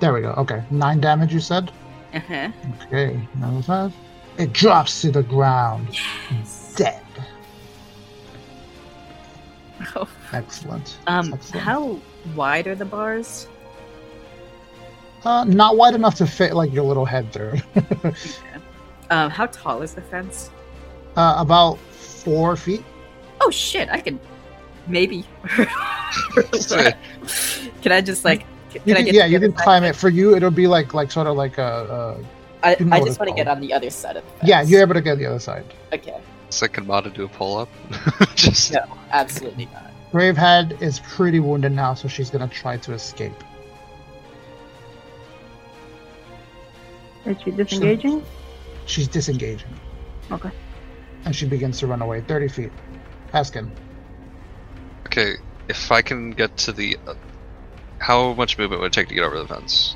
[0.00, 0.34] There we go.
[0.38, 0.62] Okay.
[0.70, 1.72] Nine damage, you said?
[2.14, 2.50] Uh-huh.
[2.84, 3.20] Okay.
[3.34, 3.94] Another five.
[4.38, 5.88] It drops to the ground.
[6.30, 6.74] Yes.
[6.76, 7.02] Dead.
[9.96, 10.08] Oh.
[10.32, 10.98] Excellent.
[11.06, 11.64] Um, Excellent.
[11.64, 11.98] how
[12.34, 13.48] wide are the bars?
[15.24, 17.54] Uh, not wide enough to fit like your little head through.
[19.10, 20.50] Um, how tall is the fence?
[21.16, 22.84] uh, about four feet.
[23.40, 23.88] Oh shit!
[23.90, 24.20] I can
[24.86, 25.24] maybe.
[26.52, 26.92] Say,
[27.82, 28.46] can I just like?
[28.70, 29.96] Can You I get yeah, you can climb it.
[29.96, 32.22] For you, it'll be like like sort of like a.
[32.62, 34.30] I, you know I what just want to get on the other side of the
[34.32, 34.48] fence.
[34.48, 35.64] yeah, you're able to get the other side.
[35.92, 36.20] Okay.
[36.50, 37.68] second mod to do a pull up.
[38.34, 39.90] Just No, absolutely not.
[40.12, 43.32] Gravehead is pretty wounded now, so she's gonna try to escape.
[47.24, 48.22] Is she disengaging?
[48.90, 49.78] She's disengaging.
[50.32, 50.50] Okay.
[51.24, 52.72] And she begins to run away 30 feet.
[53.32, 53.70] Heskin.
[55.06, 55.34] okay.
[55.68, 57.14] If I can get to the, uh,
[57.98, 59.94] how much movement would it take to get over the fence?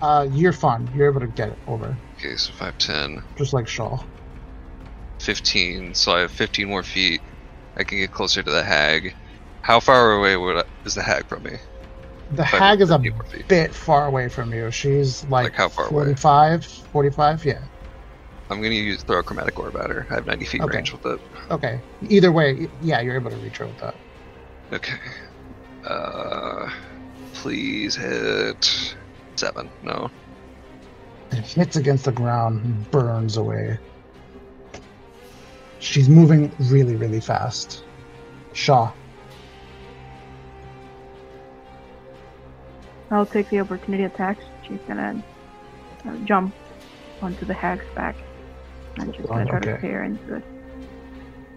[0.00, 0.88] Uh, you're fine.
[0.94, 3.98] You're able to get it over, Okay, so 5, 10, just like Shaw.
[5.20, 5.94] 15.
[5.94, 7.20] So I have 15 more feet.
[7.76, 9.16] I can get closer to the hag.
[9.62, 11.56] How far away would I, is the hag from me?
[12.30, 13.48] The If hag is a 15 more feet.
[13.48, 14.70] bit far away from you.
[14.70, 16.14] She's like, Like how far away?
[16.14, 17.58] 45, 45, yeah.
[18.50, 20.06] I'm gonna use throw a chromatic orb at her.
[20.10, 20.76] I have 90 feet Okay.
[20.76, 21.20] range with it.
[21.50, 21.80] Okay.
[22.08, 23.94] Either way, yeah, you're able to reach her with that.
[24.72, 24.94] Okay.
[25.84, 26.70] Uh,
[27.34, 28.94] please hit
[29.36, 29.68] seven.
[29.82, 30.10] No.
[31.30, 33.78] It hits against the ground and burns away.
[35.78, 37.84] She's moving really, really fast.
[38.54, 38.90] Shaw.
[43.10, 44.44] I'll take the opportunity attacks.
[44.66, 45.22] She's gonna
[46.06, 46.54] uh, jump
[47.22, 48.16] onto the hag's back.
[49.04, 49.80] She's gonna try to Okay.
[49.80, 50.44] tear into it.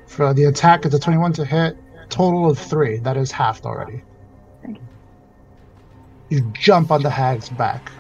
[0.08, 1.78] For the attack, it's a 21 to hit.
[2.10, 2.98] Total of three.
[3.00, 4.02] That is halved already.
[4.64, 4.88] Thank you.
[6.30, 7.92] You jump on the hag's back.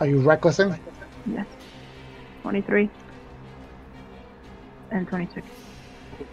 [0.00, 0.74] Are you recklessing?
[1.26, 1.46] Yes.
[2.42, 2.90] 23.
[4.90, 5.46] And 26.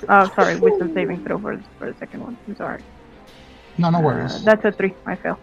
[0.09, 0.55] Oh, sorry.
[0.59, 2.37] Wisdom saving throw for, for the second one.
[2.47, 2.81] I'm sorry.
[3.77, 4.43] No, no Uh, worries.
[4.43, 4.93] that's a 3.
[5.05, 5.39] I fail.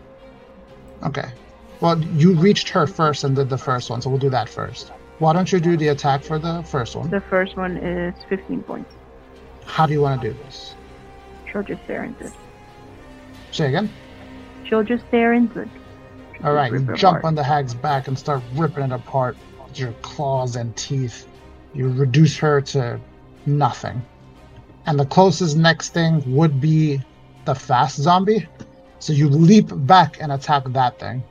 [1.05, 1.29] Okay.
[1.81, 4.93] Well, you reached her first and did the first one, so we'll do that first.
[5.19, 7.09] Why don't you do the attack for the first one?
[7.09, 8.95] The first one is 15 points.
[9.65, 10.75] How do you want to do this?
[11.51, 12.33] She'll just stare into it.
[13.51, 13.91] Say again.
[14.65, 15.69] She'll just stare into it.
[16.45, 17.25] All right, you jump apart.
[17.25, 21.27] on the hag's back and start ripping it apart with your claws and teeth.
[21.73, 23.01] You reduce her to
[23.47, 24.03] nothing.
[24.85, 27.03] And the closest next thing would be
[27.47, 28.47] the fast zombie.
[28.99, 31.23] So you leap back and attack that thing.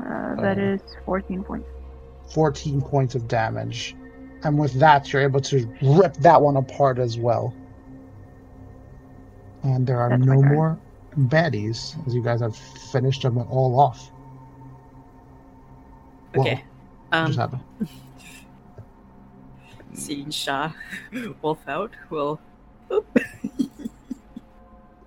[0.00, 1.68] Uh, that is 14 points.
[2.32, 3.96] 14 points of damage.
[4.44, 7.54] And with that, you're able to rip that one apart as well.
[9.62, 10.78] And there are That's no more
[11.18, 14.10] baddies, as you guys have finished them all off.
[16.36, 16.62] Okay.
[17.08, 17.62] what Um, just happened?
[19.94, 20.72] seeing Shaw
[21.42, 22.38] wolf out, we'll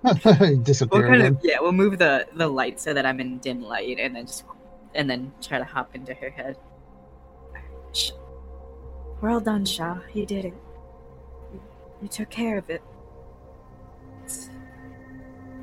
[0.38, 3.38] He disappeared we'll kind of yeah, we'll move the the light so that I'm in
[3.38, 4.44] dim light, and then just
[4.94, 6.56] and then try to hop into her head.
[9.20, 9.98] Well done, Shaw.
[10.14, 10.54] You did it.
[12.00, 12.82] You, took care of it.
[14.24, 14.48] It's-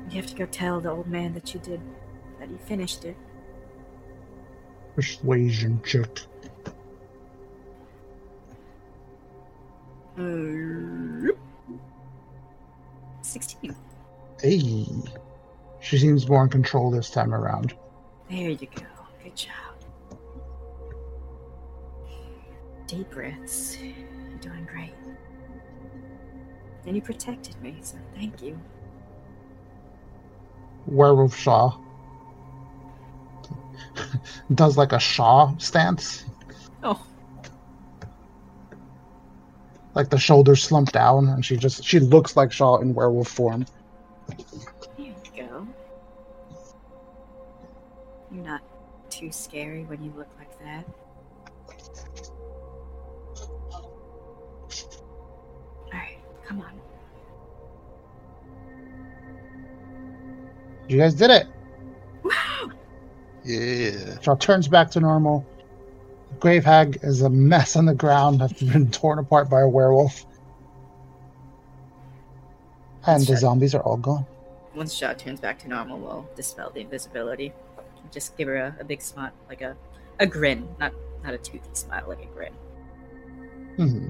[0.08, 1.80] you have to go tell the old man that you did
[2.38, 3.16] that you finished it.
[4.94, 6.08] Persuasion check.
[10.16, 11.32] Uh,
[13.22, 13.74] Sixteen.
[14.40, 14.86] Hey.
[15.80, 17.74] She seems more in control this time around.
[18.28, 18.82] There you go.
[19.22, 19.52] Good job.
[22.86, 23.78] Deep breaths.
[23.80, 24.94] You're doing great.
[26.86, 28.58] And you protected me, so thank you.
[30.86, 31.78] Werewolf Shaw.
[34.54, 36.24] Does like a Shaw stance.
[36.82, 37.04] Oh,
[39.94, 43.66] Like the shoulders slump down and she just she looks like Shaw in werewolf form.
[49.18, 50.84] Too scary when you look like that.
[55.86, 56.72] Alright, come on.
[60.88, 61.46] You guys did it!
[63.44, 64.20] Yeah.
[64.20, 65.44] Shaw turns back to normal.
[66.30, 69.68] The grave Hag is a mess on the ground after been torn apart by a
[69.68, 70.26] werewolf.
[73.06, 73.36] And the Sure.
[73.36, 74.26] zombies are all gone.
[74.74, 77.52] Once Shaw turns back to normal, we'll dispel the invisibility.
[78.10, 79.76] Just give her a, a big smile, like a,
[80.20, 82.52] a grin, not not a toothy smile, like a grin.
[83.76, 84.08] hmm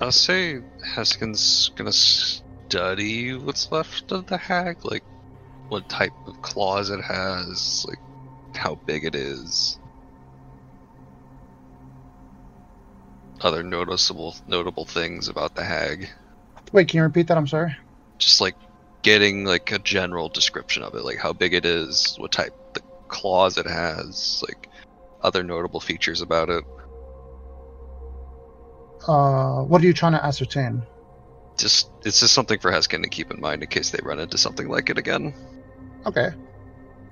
[0.00, 0.60] I'll say
[0.94, 5.04] Heskin's gonna study what's left of the hag, like
[5.68, 8.00] what type of claws it has, like
[8.54, 9.78] how big it is.
[13.42, 16.08] Other noticeable notable things about the hag.
[16.72, 17.36] Wait, can you repeat that?
[17.36, 17.76] I'm sorry.
[18.18, 18.56] Just like
[19.02, 22.80] getting like a general description of it, like how big it is, what type the
[23.08, 24.68] claws it has, like
[25.22, 26.64] other notable features about it.
[29.06, 30.82] Uh, what are you trying to ascertain?
[31.56, 34.38] Just it's just something for Heskin to keep in mind in case they run into
[34.38, 35.34] something like it again.
[36.06, 36.28] Okay.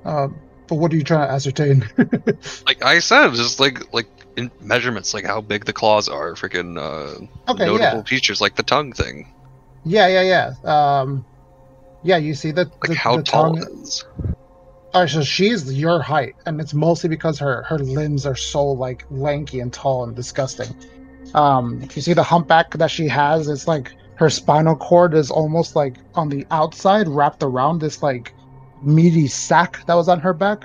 [0.05, 0.29] Uh,
[0.69, 1.89] but what are you trying to ascertain?
[2.67, 6.79] like I said, just like like in measurements, like how big the claws are, freaking
[6.79, 8.03] uh, Okay, notable yeah.
[8.05, 9.33] features like the tongue thing,
[9.85, 11.01] yeah, yeah, yeah.
[11.01, 11.25] Um,
[12.03, 14.05] yeah, you see that like the, how the tall tongue- it is.
[14.95, 18.65] All right, so she's your height, and it's mostly because her her limbs are so
[18.67, 20.75] like lanky and tall and disgusting.
[21.35, 25.77] Um, you see the humpback that she has, it's like her spinal cord is almost
[25.77, 28.33] like on the outside, wrapped around this like
[28.83, 30.65] meaty sack that was on her back.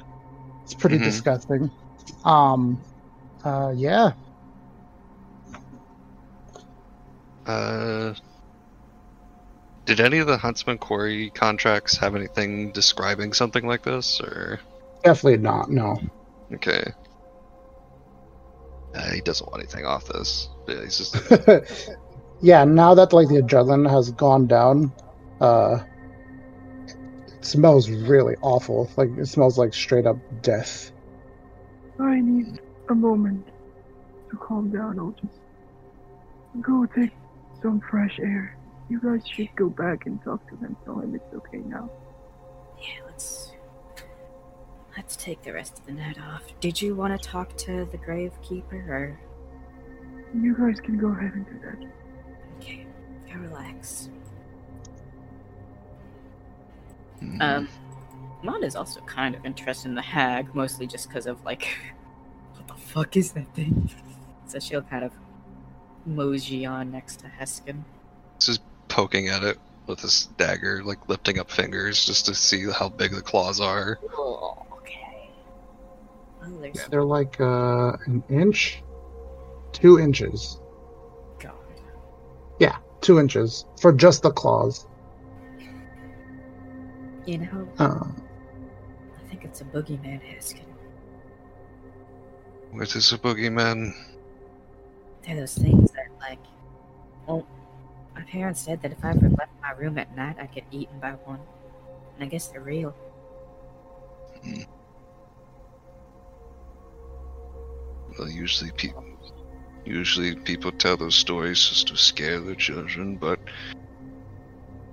[0.64, 1.04] It's pretty Mhm.
[1.04, 1.70] disgusting.
[2.24, 2.80] Um,
[3.44, 4.14] uh, yeah.
[7.46, 8.14] Uh,
[9.86, 14.60] did any of the Huntsman Quarry contracts have anything describing something like this, or
[15.04, 15.70] Definitely not.
[15.70, 16.00] No.
[16.54, 16.84] okay?
[18.96, 20.50] Uh, he doesn't want anything off this.
[20.68, 21.16] Yeah, he's just
[22.42, 24.92] yeah, now that like the adrenaline has gone down,
[25.42, 25.80] uh
[26.88, 28.90] it smells really awful.
[28.96, 30.92] Like it smells like straight up death.
[32.00, 33.48] I need a moment
[34.30, 35.00] to calm down.
[35.00, 35.40] I'll just
[36.62, 37.12] go take
[37.62, 38.58] some fresh air.
[38.94, 40.78] You guys should go back and talk to him.
[40.86, 41.90] Tell him it's okay now.
[42.80, 43.52] Yeah, let's
[44.96, 46.44] let's take the rest of the night off.
[46.60, 49.20] Did you want to talk to the gravekeeper, or
[50.36, 51.88] You guys can go ahead and do that.
[52.58, 52.86] okay,
[53.34, 54.10] go relax.
[57.20, 57.42] Hmm.
[57.42, 57.70] Um,
[58.44, 61.68] Mon is also kind of interested in the hag, mostly just because of like,
[62.54, 63.90] what the fuck is that thing?
[64.46, 65.14] So she'll kind of
[66.06, 67.86] mosey on next to Heskin.
[68.40, 68.62] just
[68.94, 69.58] poking at it
[69.88, 74.00] with his dagger, like lifting up fingers just to see how big the claws are.
[74.16, 75.30] Oh, okay.
[76.40, 78.84] Well, there's They're like uh an inch,
[79.72, 80.60] two inches.
[81.40, 81.54] God.
[82.60, 84.86] Yeah, two inches for just the claws.
[87.26, 88.06] You know, Uh,
[89.18, 90.66] I think it's a boogeyman, Heskin.
[92.72, 93.94] What is a boogeyman?
[95.26, 96.40] They're those things that, like,
[97.26, 97.48] well,
[98.16, 101.00] my parents said that if I ever left my room at night, I'd get eaten
[101.00, 101.40] by one.
[102.16, 102.96] And I guess they're real.
[108.18, 109.04] Well, usually people
[109.86, 113.40] usually people tell those stories just to scare their children, but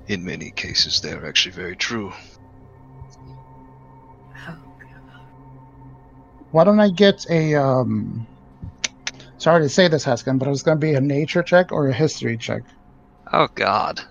[0.09, 2.13] in many cases they're actually very true.
[4.49, 4.57] Oh,
[6.51, 8.27] why don't I get a um?
[9.39, 11.93] Sorry to say this, Heskin, but it's going to be a nature check or a
[11.95, 12.63] history check.
[13.33, 14.01] Oh God.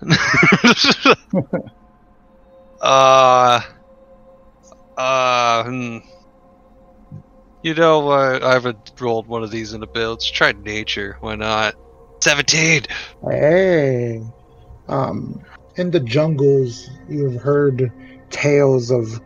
[2.80, 3.60] uh.
[4.96, 5.64] Uh.
[5.64, 5.98] hmm.
[7.62, 8.42] You know what?
[8.42, 10.08] I haven't rolled one of these in a bit.
[10.08, 11.18] Let's try nature.
[11.20, 11.74] Why not?
[12.22, 12.82] Seventeen.
[13.22, 14.22] Hey,
[14.88, 15.42] um,
[15.76, 17.92] in the jungles, you've heard
[18.30, 19.20] tales of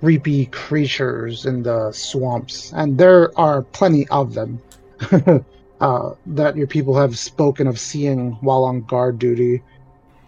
[0.00, 4.60] creepy creatures in the swamps, and there are plenty of them
[5.82, 9.60] uh, that your people have spoken of seeing while on guard duty.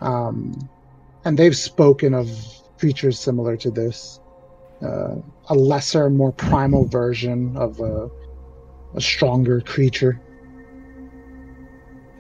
[0.01, 0.69] Um,
[1.25, 2.29] and they've spoken of
[2.79, 4.21] creatures similar to this.
[4.83, 5.15] Uh,
[5.49, 8.11] a lesser, more primal version of a,
[8.97, 10.21] a stronger creature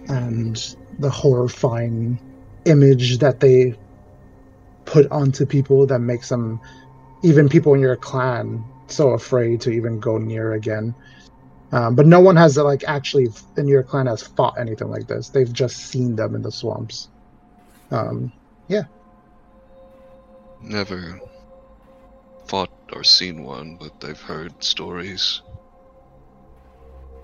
[0.08, 2.20] and the horrifying
[2.66, 3.74] image that they
[4.84, 6.60] put onto people that makes them
[7.24, 10.94] even people in your clan so afraid to even go near again
[11.75, 13.28] um, but no one has like actually
[13.59, 17.09] in your clan has fought anything like this they've just seen them in the swamps
[17.91, 18.33] um,
[18.69, 18.85] yeah.
[20.61, 21.20] Never
[22.47, 25.43] fought or seen one, but I've heard stories.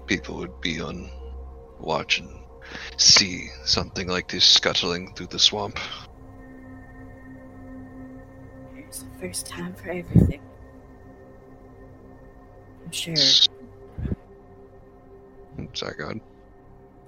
[0.07, 1.11] People would be on
[1.79, 2.29] watch and
[2.97, 5.79] see something like this scuttling through the swamp.
[8.77, 10.41] It's the first time for everything.
[12.85, 13.15] I'm sure.
[15.75, 16.21] Sorry, God.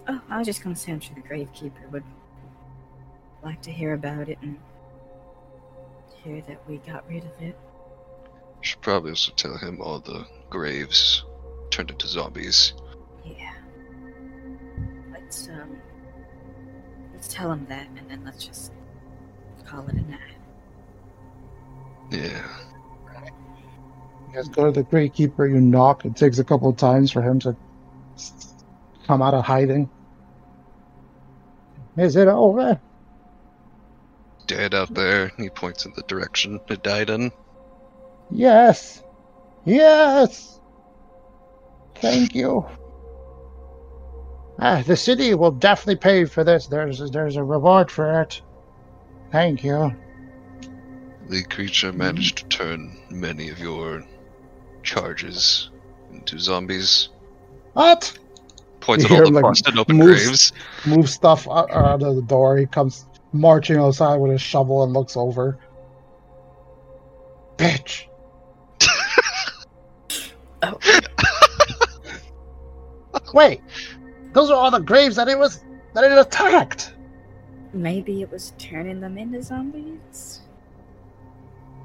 [0.09, 2.05] Oh, I was just gonna say I'm sure the Gravekeeper would
[3.43, 4.59] like to hear about it and
[6.23, 7.57] hear that we got rid of it.
[8.61, 11.25] Should probably also tell him all the graves
[11.71, 12.75] turned into zombies.
[13.25, 13.55] Yeah.
[15.11, 15.79] Let's um
[17.13, 18.73] let's tell him that and then let's just
[19.67, 20.21] call it a night.
[22.11, 22.47] Yeah.
[24.29, 27.11] you guys go to the great keeper you knock it takes a couple of times
[27.11, 27.57] for him to
[29.07, 29.89] come out of hiding
[31.97, 32.81] is it over
[34.47, 35.33] Dead out there.
[35.39, 37.31] He points in the direction it died in.
[38.31, 39.03] Yes.
[39.65, 40.61] Yes.
[41.97, 42.67] Thank you.
[44.59, 46.67] Ah, the city will definitely pay for this.
[46.67, 48.43] There's there's a reward for it.
[49.31, 49.95] Thank you.
[51.29, 54.05] The creature managed to turn many of your
[54.83, 55.71] charges
[56.13, 57.09] into zombies.
[57.73, 58.19] What?
[58.81, 60.53] Points at all the him, like, open moves- graves.
[60.87, 62.59] Move stuff out, out of the door.
[62.59, 65.59] He comes marching outside with a shovel and looks over.
[67.57, 68.07] Bitch.
[70.65, 70.79] Oh.
[73.35, 73.61] Wait,
[74.33, 76.95] those are all the graves that it was that it attacked.
[77.73, 80.43] Maybe it was turning them into zombies?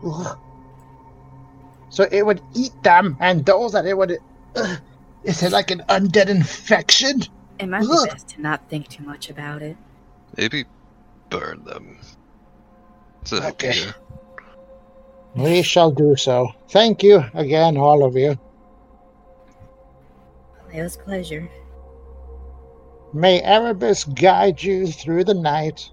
[0.05, 0.37] Ugh.
[1.89, 4.19] So it would eat them, and those that it would.
[4.55, 4.79] Ugh.
[5.23, 7.21] Is it like an undead infection?
[7.59, 9.75] It might be best to not think too much about it.
[10.37, 10.65] Maybe
[11.29, 11.97] burn them.
[13.21, 13.69] It's an Okay.
[13.69, 13.95] idea.
[15.35, 16.49] We shall do so.
[16.69, 18.37] Thank you again, all of you.
[20.73, 21.49] It was a pleasure.
[23.13, 25.89] May Erebus guide you through the night.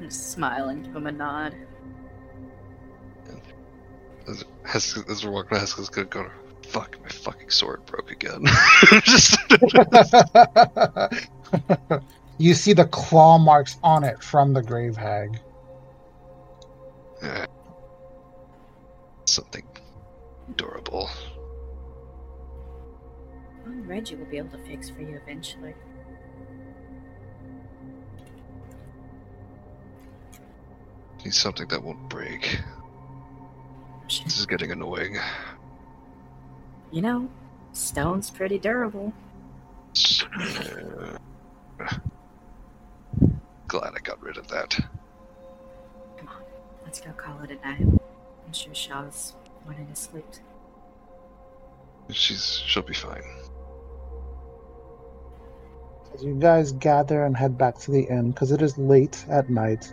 [0.00, 1.54] I'm smiling, give him a nod.
[4.28, 6.30] As, as, as we're walking, Haskell's gonna go.
[6.68, 8.44] Fuck, my fucking sword broke again.
[9.04, 9.38] Just
[12.38, 15.38] you see the claw marks on it from the grave hag.
[19.26, 19.66] Something
[20.56, 21.08] durable.
[23.64, 25.74] Well, Reggie will be able to fix for you eventually.
[31.24, 32.60] Need something that won't break.
[34.08, 35.18] This is getting annoying.
[36.94, 37.28] You know,
[37.72, 39.12] stone's pretty durable.
[43.66, 44.78] Glad I got rid of that.
[46.16, 46.42] Come on,
[46.84, 47.80] let's go call it a night.
[47.80, 49.32] I'm sure Shaw's
[49.66, 50.24] wanting to sleep.
[52.12, 53.24] She's she'll be fine.
[56.14, 59.50] as you guys gather and head back to the inn, because it is late at
[59.50, 59.92] night,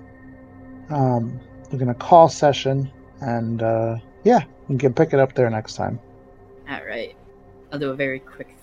[0.92, 1.40] um,
[1.72, 6.00] we're gonna call session, and uh, yeah, we can pick it up there next time.
[6.72, 7.16] All right.
[7.72, 8.56] I'll do a very quick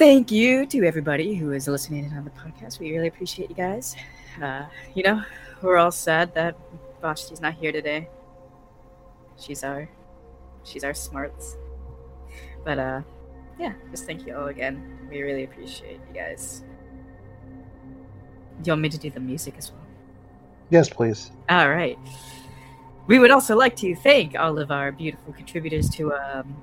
[0.00, 2.78] thank you to everybody who is listening in on the podcast.
[2.78, 3.94] We really appreciate you guys.
[4.42, 4.64] Uh,
[4.94, 5.22] you know,
[5.60, 6.56] we're all sad that
[7.02, 8.08] Vashti's not here today.
[9.38, 9.90] She's our
[10.64, 11.58] she's our smarts.
[12.64, 13.02] But uh
[13.58, 14.98] yeah, just thank you all again.
[15.10, 16.62] We really appreciate you guys.
[18.62, 19.86] Do you want me to do the music as well?
[20.70, 21.30] Yes, please.
[21.50, 21.98] All right.
[23.10, 26.56] We would also like to thank all of our beautiful contributors to um,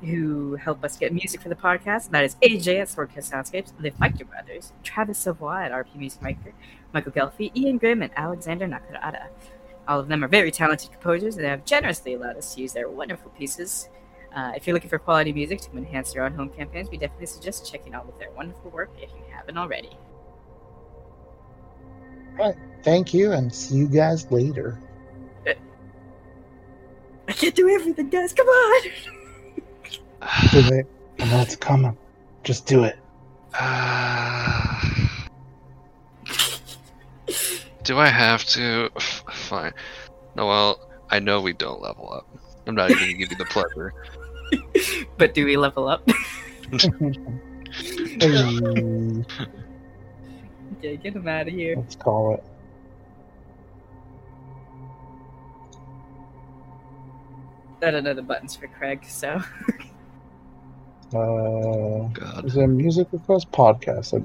[0.00, 2.06] who help us get music for the podcast.
[2.06, 6.20] And that is AJ at Swordcoast Soundscapes, the Fiechter Brothers, Travis Savoie at RP Music
[6.22, 6.52] Maker,
[6.92, 9.28] Michael Ghelfi, Ean Grimm, and Alexander Nakarada.
[9.86, 12.88] All of them are very talented composers and have generously allowed us to use their
[12.88, 13.88] wonderful pieces.
[14.34, 17.26] Uh, if you're looking for quality music to enhance your own home campaigns, we definitely
[17.26, 19.96] suggest checking out their wonderful work if you haven't already.
[22.40, 22.56] All right.
[22.82, 24.80] Thank you, and see you guys later.
[27.28, 28.32] I can't do everything, guys.
[28.32, 28.82] Come on.
[30.50, 30.86] Do it.
[31.18, 31.96] I know it's coming.
[32.44, 32.98] Just do it.
[33.54, 35.08] Uh,
[37.82, 38.90] do I have to?
[39.32, 39.72] Fine.
[40.34, 42.28] No, well, I know we don't level up.
[42.66, 43.92] I'm not even gonna give you the pleasure.
[45.18, 46.08] But do we level up?
[48.18, 48.32] Hey,
[50.78, 51.76] okay, get him out of here.
[51.76, 52.44] let's call it.
[57.86, 59.40] I don't know the buttons for Craig, so
[61.14, 62.44] Uh, God.
[62.44, 64.24] is it a music request podcast?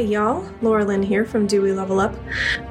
[0.00, 2.14] Hey y'all, Laura Lynn here from Do We Level Up.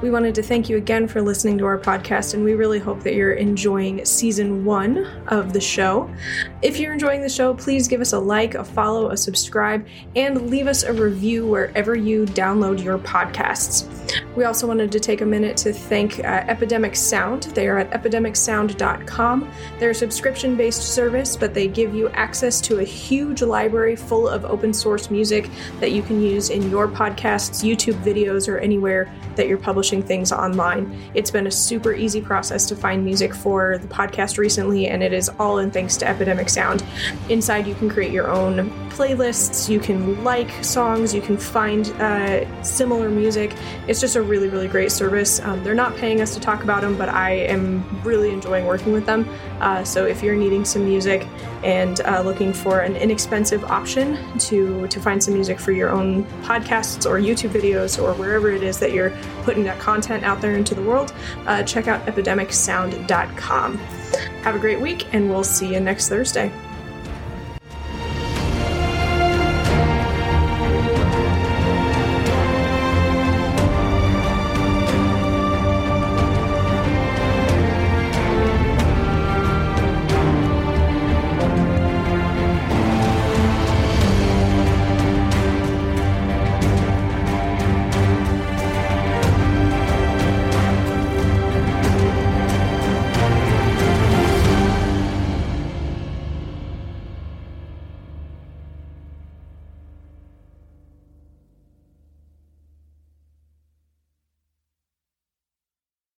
[0.02, 3.04] We wanted to thank you again for listening to our podcast, and we really hope
[3.04, 6.12] that you're enjoying season one of the show.
[6.60, 9.86] If you're enjoying the show, please give us a like, a follow, a subscribe,
[10.16, 13.86] and leave us a review wherever you download your podcasts.
[14.36, 17.44] We also wanted to take a minute to thank uh, Epidemic Sound.
[17.44, 19.52] They are at epidemicsound.com.
[19.78, 24.28] They're a subscription based service, but they give you access to a huge library full
[24.28, 26.88] of open source music that you can use in your
[27.20, 31.10] podcasts, YouTube videos, or anywhere that you're publishing things online.
[31.14, 35.12] It's been a super easy process to find music for the podcast recently, and it
[35.12, 36.84] is all in thanks to Epidemic Sound.
[37.28, 42.62] Inside, you can create your own playlists, you can like songs, you can find uh,
[42.62, 43.54] similar music.
[43.86, 45.40] It's just a really, really great service.
[45.40, 48.92] Um, they're not paying us to talk about them, but I am really enjoying working
[48.92, 49.28] with them.
[49.60, 51.26] Uh, so if you're needing some music
[51.62, 56.24] and uh, looking for an inexpensive option to to find some music for your own
[56.42, 59.10] podcasts or YouTube videos or wherever it is that you're
[59.42, 61.12] putting that content out there into the world,
[61.46, 63.76] uh, check out epidemicsound.com.
[64.42, 66.50] Have a great week, and we'll see you next Thursday.